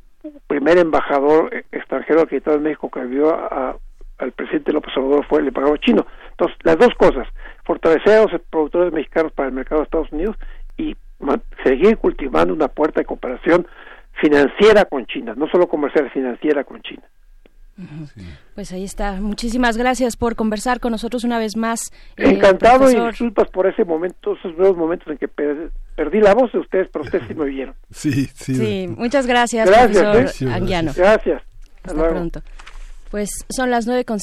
primer 0.47 0.77
embajador 0.77 1.65
extranjero 1.71 2.21
acreditado 2.21 2.57
en 2.57 2.63
México 2.63 2.89
que 2.89 3.05
vio 3.05 3.33
al 4.17 4.31
presidente 4.31 4.73
López 4.73 4.95
Obrador 4.97 5.25
fue 5.27 5.39
el 5.39 5.47
embajador 5.47 5.79
chino. 5.79 6.05
Entonces, 6.31 6.57
las 6.63 6.77
dos 6.77 6.93
cosas, 6.95 7.27
fortalecer 7.63 8.13
a 8.13 8.21
los 8.23 8.41
productores 8.49 8.91
mexicanos 8.91 9.31
para 9.31 9.49
el 9.49 9.55
mercado 9.55 9.81
de 9.81 9.85
Estados 9.85 10.11
Unidos 10.11 10.35
y 10.77 10.95
seguir 11.63 11.97
cultivando 11.97 12.53
una 12.53 12.67
puerta 12.67 13.01
de 13.01 13.05
cooperación 13.05 13.67
financiera 14.13 14.85
con 14.85 15.05
China, 15.05 15.33
no 15.35 15.47
solo 15.47 15.67
comercial, 15.67 16.09
financiera 16.11 16.63
con 16.63 16.81
China. 16.81 17.03
Pues 18.53 18.71
ahí 18.71 18.85
está. 18.85 19.13
Muchísimas 19.13 19.75
gracias 19.75 20.15
por 20.15 20.35
conversar 20.35 20.79
con 20.79 20.91
nosotros 20.91 21.23
una 21.23 21.39
vez 21.39 21.57
más. 21.57 21.91
Eh, 22.15 22.29
Encantado 22.29 22.89
y 22.89 22.95
disculpas 22.95 23.49
por 23.49 23.67
ese 23.67 23.83
momento, 23.83 24.35
esos 24.35 24.57
nuevos 24.57 24.77
momentos 24.77 25.07
en 25.09 25.17
que 25.17 25.27
perdí 25.27 26.21
la 26.21 26.33
voz 26.33 26.51
de 26.53 26.59
ustedes, 26.59 26.87
pero 26.91 27.03
ustedes 27.03 27.27
sí 27.27 27.33
me 27.33 27.43
oyeron. 27.43 27.75
Sí, 27.91 28.27
sí. 28.33 28.55
Sí, 28.55 28.87
muchas 28.87 29.27
gracias, 29.27 29.69
profesor 29.69 30.51
Anguiano. 30.53 30.93
Gracias. 30.95 31.41
Hasta, 31.83 32.09
pronto. 32.09 32.41
Pues 33.15 33.29
son 33.47 33.71
las 33.71 33.87
nueve 33.87 34.03
con 34.03 34.17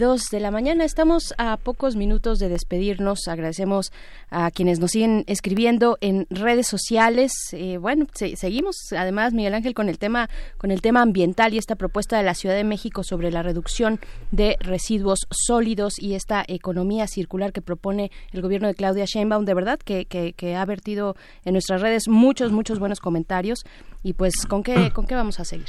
dos 0.00 0.22
de 0.30 0.40
la 0.40 0.50
mañana. 0.50 0.86
Estamos 0.86 1.34
a 1.36 1.58
pocos 1.58 1.96
minutos 1.96 2.38
de 2.38 2.48
despedirnos. 2.48 3.28
Agradecemos 3.28 3.92
a 4.30 4.50
quienes 4.50 4.78
nos 4.80 4.92
siguen 4.92 5.24
escribiendo 5.26 5.98
en 6.00 6.26
redes 6.30 6.66
sociales. 6.66 7.34
Eh, 7.52 7.76
bueno, 7.76 8.06
seguimos 8.14 8.76
además, 8.96 9.34
Miguel 9.34 9.52
Ángel, 9.52 9.74
con 9.74 9.90
el 9.90 9.98
tema 9.98 10.30
con 10.56 10.70
el 10.70 10.80
tema 10.80 11.02
ambiental 11.02 11.52
y 11.52 11.58
esta 11.58 11.76
propuesta 11.76 12.16
de 12.16 12.22
la 12.22 12.32
Ciudad 12.32 12.54
de 12.54 12.64
México 12.64 13.04
sobre 13.04 13.30
la 13.30 13.42
reducción 13.42 14.00
de 14.30 14.56
residuos 14.60 15.26
sólidos 15.30 15.98
y 15.98 16.14
esta 16.14 16.42
economía 16.48 17.08
circular 17.08 17.52
que 17.52 17.60
propone 17.60 18.10
el 18.32 18.40
gobierno 18.40 18.66
de 18.66 18.74
Claudia 18.74 19.04
Sheinbaum. 19.04 19.44
De 19.44 19.52
verdad 19.52 19.78
que, 19.78 20.06
que, 20.06 20.56
ha 20.56 20.64
vertido 20.64 21.16
en 21.44 21.52
nuestras 21.52 21.82
redes 21.82 22.08
muchos, 22.08 22.50
muchos 22.50 22.78
buenos 22.78 22.98
comentarios. 22.98 23.62
Y 24.02 24.14
pues, 24.14 24.46
¿con 24.48 24.62
qué, 24.62 24.90
con 24.90 25.06
qué 25.06 25.16
vamos 25.16 25.38
a 25.38 25.44
seguir? 25.44 25.68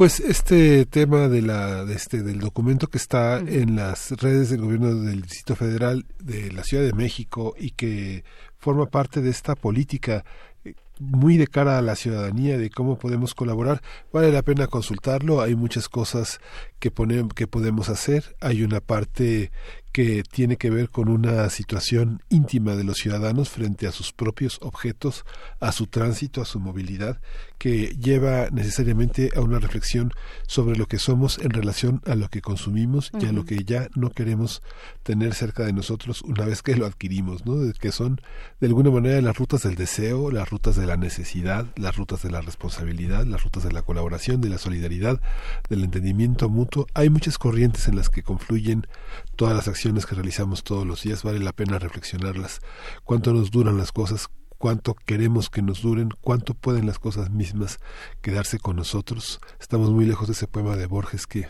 Pues 0.00 0.18
este 0.18 0.86
tema 0.86 1.28
de 1.28 1.42
la 1.42 1.84
de 1.84 1.92
este 1.92 2.22
del 2.22 2.38
documento 2.38 2.86
que 2.86 2.96
está 2.96 3.36
en 3.36 3.76
las 3.76 4.12
redes 4.12 4.48
del 4.48 4.62
gobierno 4.62 4.94
del 4.94 5.20
Distrito 5.20 5.54
Federal 5.56 6.06
de 6.18 6.50
la 6.52 6.64
Ciudad 6.64 6.84
de 6.84 6.94
México 6.94 7.54
y 7.58 7.72
que 7.72 8.24
forma 8.56 8.86
parte 8.86 9.20
de 9.20 9.28
esta 9.28 9.54
política 9.56 10.24
eh, 10.64 10.72
muy 10.98 11.36
de 11.36 11.46
cara 11.46 11.76
a 11.76 11.82
la 11.82 11.96
ciudadanía 11.96 12.56
de 12.56 12.70
cómo 12.70 12.98
podemos 12.98 13.34
colaborar 13.34 13.82
vale 14.10 14.32
la 14.32 14.40
pena 14.40 14.68
consultarlo. 14.68 15.42
Hay 15.42 15.54
muchas 15.54 15.90
cosas 15.90 16.40
que 16.78 16.90
ponemos 16.90 17.34
que 17.34 17.46
podemos 17.46 17.90
hacer. 17.90 18.36
Hay 18.40 18.62
una 18.62 18.80
parte 18.80 19.52
que 19.92 20.22
tiene 20.22 20.56
que 20.56 20.70
ver 20.70 20.88
con 20.88 21.08
una 21.08 21.48
situación 21.50 22.22
íntima 22.28 22.76
de 22.76 22.84
los 22.84 22.98
ciudadanos 22.98 23.48
frente 23.48 23.88
a 23.88 23.92
sus 23.92 24.12
propios 24.12 24.58
objetos, 24.62 25.24
a 25.58 25.72
su 25.72 25.86
tránsito, 25.88 26.40
a 26.40 26.44
su 26.44 26.60
movilidad, 26.60 27.20
que 27.58 27.88
lleva 28.00 28.48
necesariamente 28.50 29.30
a 29.34 29.40
una 29.40 29.58
reflexión 29.58 30.12
sobre 30.46 30.78
lo 30.78 30.86
que 30.86 30.98
somos 30.98 31.38
en 31.38 31.50
relación 31.50 32.00
a 32.06 32.14
lo 32.14 32.28
que 32.28 32.40
consumimos 32.40 33.10
y 33.20 33.26
a 33.26 33.32
lo 33.32 33.44
que 33.44 33.64
ya 33.64 33.88
no 33.96 34.10
queremos 34.10 34.62
tener 35.02 35.34
cerca 35.34 35.64
de 35.64 35.72
nosotros 35.72 36.22
una 36.22 36.46
vez 36.46 36.62
que 36.62 36.76
lo 36.76 36.86
adquirimos, 36.86 37.44
¿no? 37.44 37.56
que 37.78 37.92
son 37.92 38.20
de 38.60 38.68
alguna 38.68 38.90
manera 38.90 39.20
las 39.20 39.36
rutas 39.36 39.64
del 39.64 39.74
deseo, 39.74 40.30
las 40.30 40.48
rutas 40.48 40.76
de 40.76 40.86
la 40.86 40.96
necesidad, 40.96 41.66
las 41.76 41.96
rutas 41.96 42.22
de 42.22 42.30
la 42.30 42.40
responsabilidad, 42.40 43.26
las 43.26 43.42
rutas 43.42 43.64
de 43.64 43.72
la 43.72 43.82
colaboración, 43.82 44.40
de 44.40 44.48
la 44.48 44.58
solidaridad, 44.58 45.20
del 45.68 45.84
entendimiento 45.84 46.48
mutuo. 46.48 46.86
Hay 46.94 47.10
muchas 47.10 47.38
corrientes 47.38 47.88
en 47.88 47.96
las 47.96 48.08
que 48.08 48.22
confluyen 48.22 48.86
todas 49.36 49.54
las 49.54 49.68
acciones 49.68 49.79
que 49.80 50.14
realizamos 50.14 50.62
todos 50.62 50.86
los 50.86 51.02
días, 51.02 51.22
vale 51.22 51.38
la 51.38 51.52
pena 51.52 51.78
reflexionarlas. 51.78 52.60
¿Cuánto 53.02 53.32
nos 53.32 53.50
duran 53.50 53.78
las 53.78 53.92
cosas? 53.92 54.28
¿Cuánto 54.58 54.94
queremos 54.94 55.48
que 55.48 55.62
nos 55.62 55.80
duren? 55.80 56.10
¿Cuánto 56.20 56.52
pueden 56.52 56.86
las 56.86 56.98
cosas 56.98 57.30
mismas 57.30 57.78
quedarse 58.20 58.58
con 58.58 58.76
nosotros? 58.76 59.40
Estamos 59.58 59.88
muy 59.90 60.04
lejos 60.04 60.28
de 60.28 60.34
ese 60.34 60.46
poema 60.46 60.76
de 60.76 60.84
Borges 60.84 61.26
que 61.26 61.48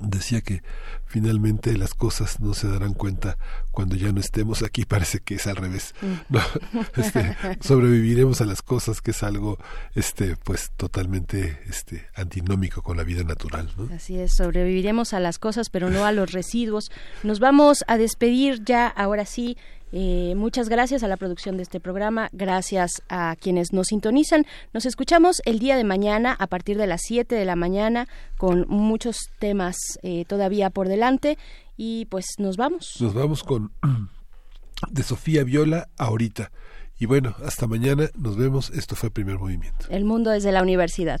decía 0.00 0.40
que 0.40 0.62
finalmente 1.06 1.76
las 1.76 1.94
cosas 1.94 2.40
no 2.40 2.54
se 2.54 2.68
darán 2.68 2.94
cuenta 2.94 3.38
cuando 3.70 3.96
ya 3.96 4.12
no 4.12 4.20
estemos 4.20 4.62
aquí 4.62 4.84
parece 4.88 5.20
que 5.20 5.36
es 5.36 5.46
al 5.46 5.56
revés 5.56 5.94
mm. 6.02 6.34
no, 6.34 6.40
este, 6.96 7.36
sobreviviremos 7.60 8.40
a 8.40 8.44
las 8.44 8.62
cosas 8.62 9.00
que 9.00 9.12
es 9.12 9.22
algo 9.22 9.58
este 9.94 10.36
pues 10.36 10.70
totalmente 10.76 11.60
este 11.68 12.06
antinómico 12.14 12.82
con 12.82 12.96
la 12.96 13.04
vida 13.04 13.24
natural 13.24 13.70
¿no? 13.76 13.88
así 13.94 14.18
es 14.18 14.34
sobreviviremos 14.36 15.14
a 15.14 15.20
las 15.20 15.38
cosas 15.38 15.70
pero 15.70 15.90
no 15.90 16.04
a 16.04 16.12
los 16.12 16.32
residuos 16.32 16.90
nos 17.22 17.40
vamos 17.40 17.84
a 17.86 17.96
despedir 17.96 18.62
ya 18.64 18.86
ahora 18.86 19.24
sí 19.24 19.56
eh, 19.92 20.34
muchas 20.36 20.68
gracias 20.68 21.02
a 21.02 21.08
la 21.08 21.16
producción 21.16 21.56
de 21.56 21.62
este 21.62 21.80
programa, 21.80 22.28
gracias 22.32 23.02
a 23.08 23.36
quienes 23.36 23.72
nos 23.72 23.88
sintonizan. 23.88 24.46
Nos 24.72 24.86
escuchamos 24.86 25.40
el 25.44 25.58
día 25.58 25.76
de 25.76 25.84
mañana 25.84 26.36
a 26.38 26.46
partir 26.46 26.76
de 26.76 26.86
las 26.86 27.02
7 27.04 27.34
de 27.34 27.44
la 27.44 27.56
mañana 27.56 28.06
con 28.36 28.66
muchos 28.68 29.30
temas 29.38 29.76
eh, 30.02 30.24
todavía 30.26 30.70
por 30.70 30.88
delante 30.88 31.38
y 31.76 32.06
pues 32.06 32.26
nos 32.38 32.56
vamos. 32.56 32.96
Nos 33.00 33.14
vamos 33.14 33.42
con 33.44 33.72
de 34.90 35.02
Sofía 35.02 35.44
Viola 35.44 35.88
ahorita. 35.96 36.50
Y 36.98 37.06
bueno, 37.06 37.34
hasta 37.44 37.66
mañana, 37.66 38.10
nos 38.16 38.36
vemos. 38.36 38.70
Esto 38.70 38.96
fue 38.96 39.10
Primer 39.10 39.38
Movimiento. 39.38 39.86
El 39.88 40.04
mundo 40.04 40.30
desde 40.30 40.50
la 40.50 40.62
universidad. 40.62 41.20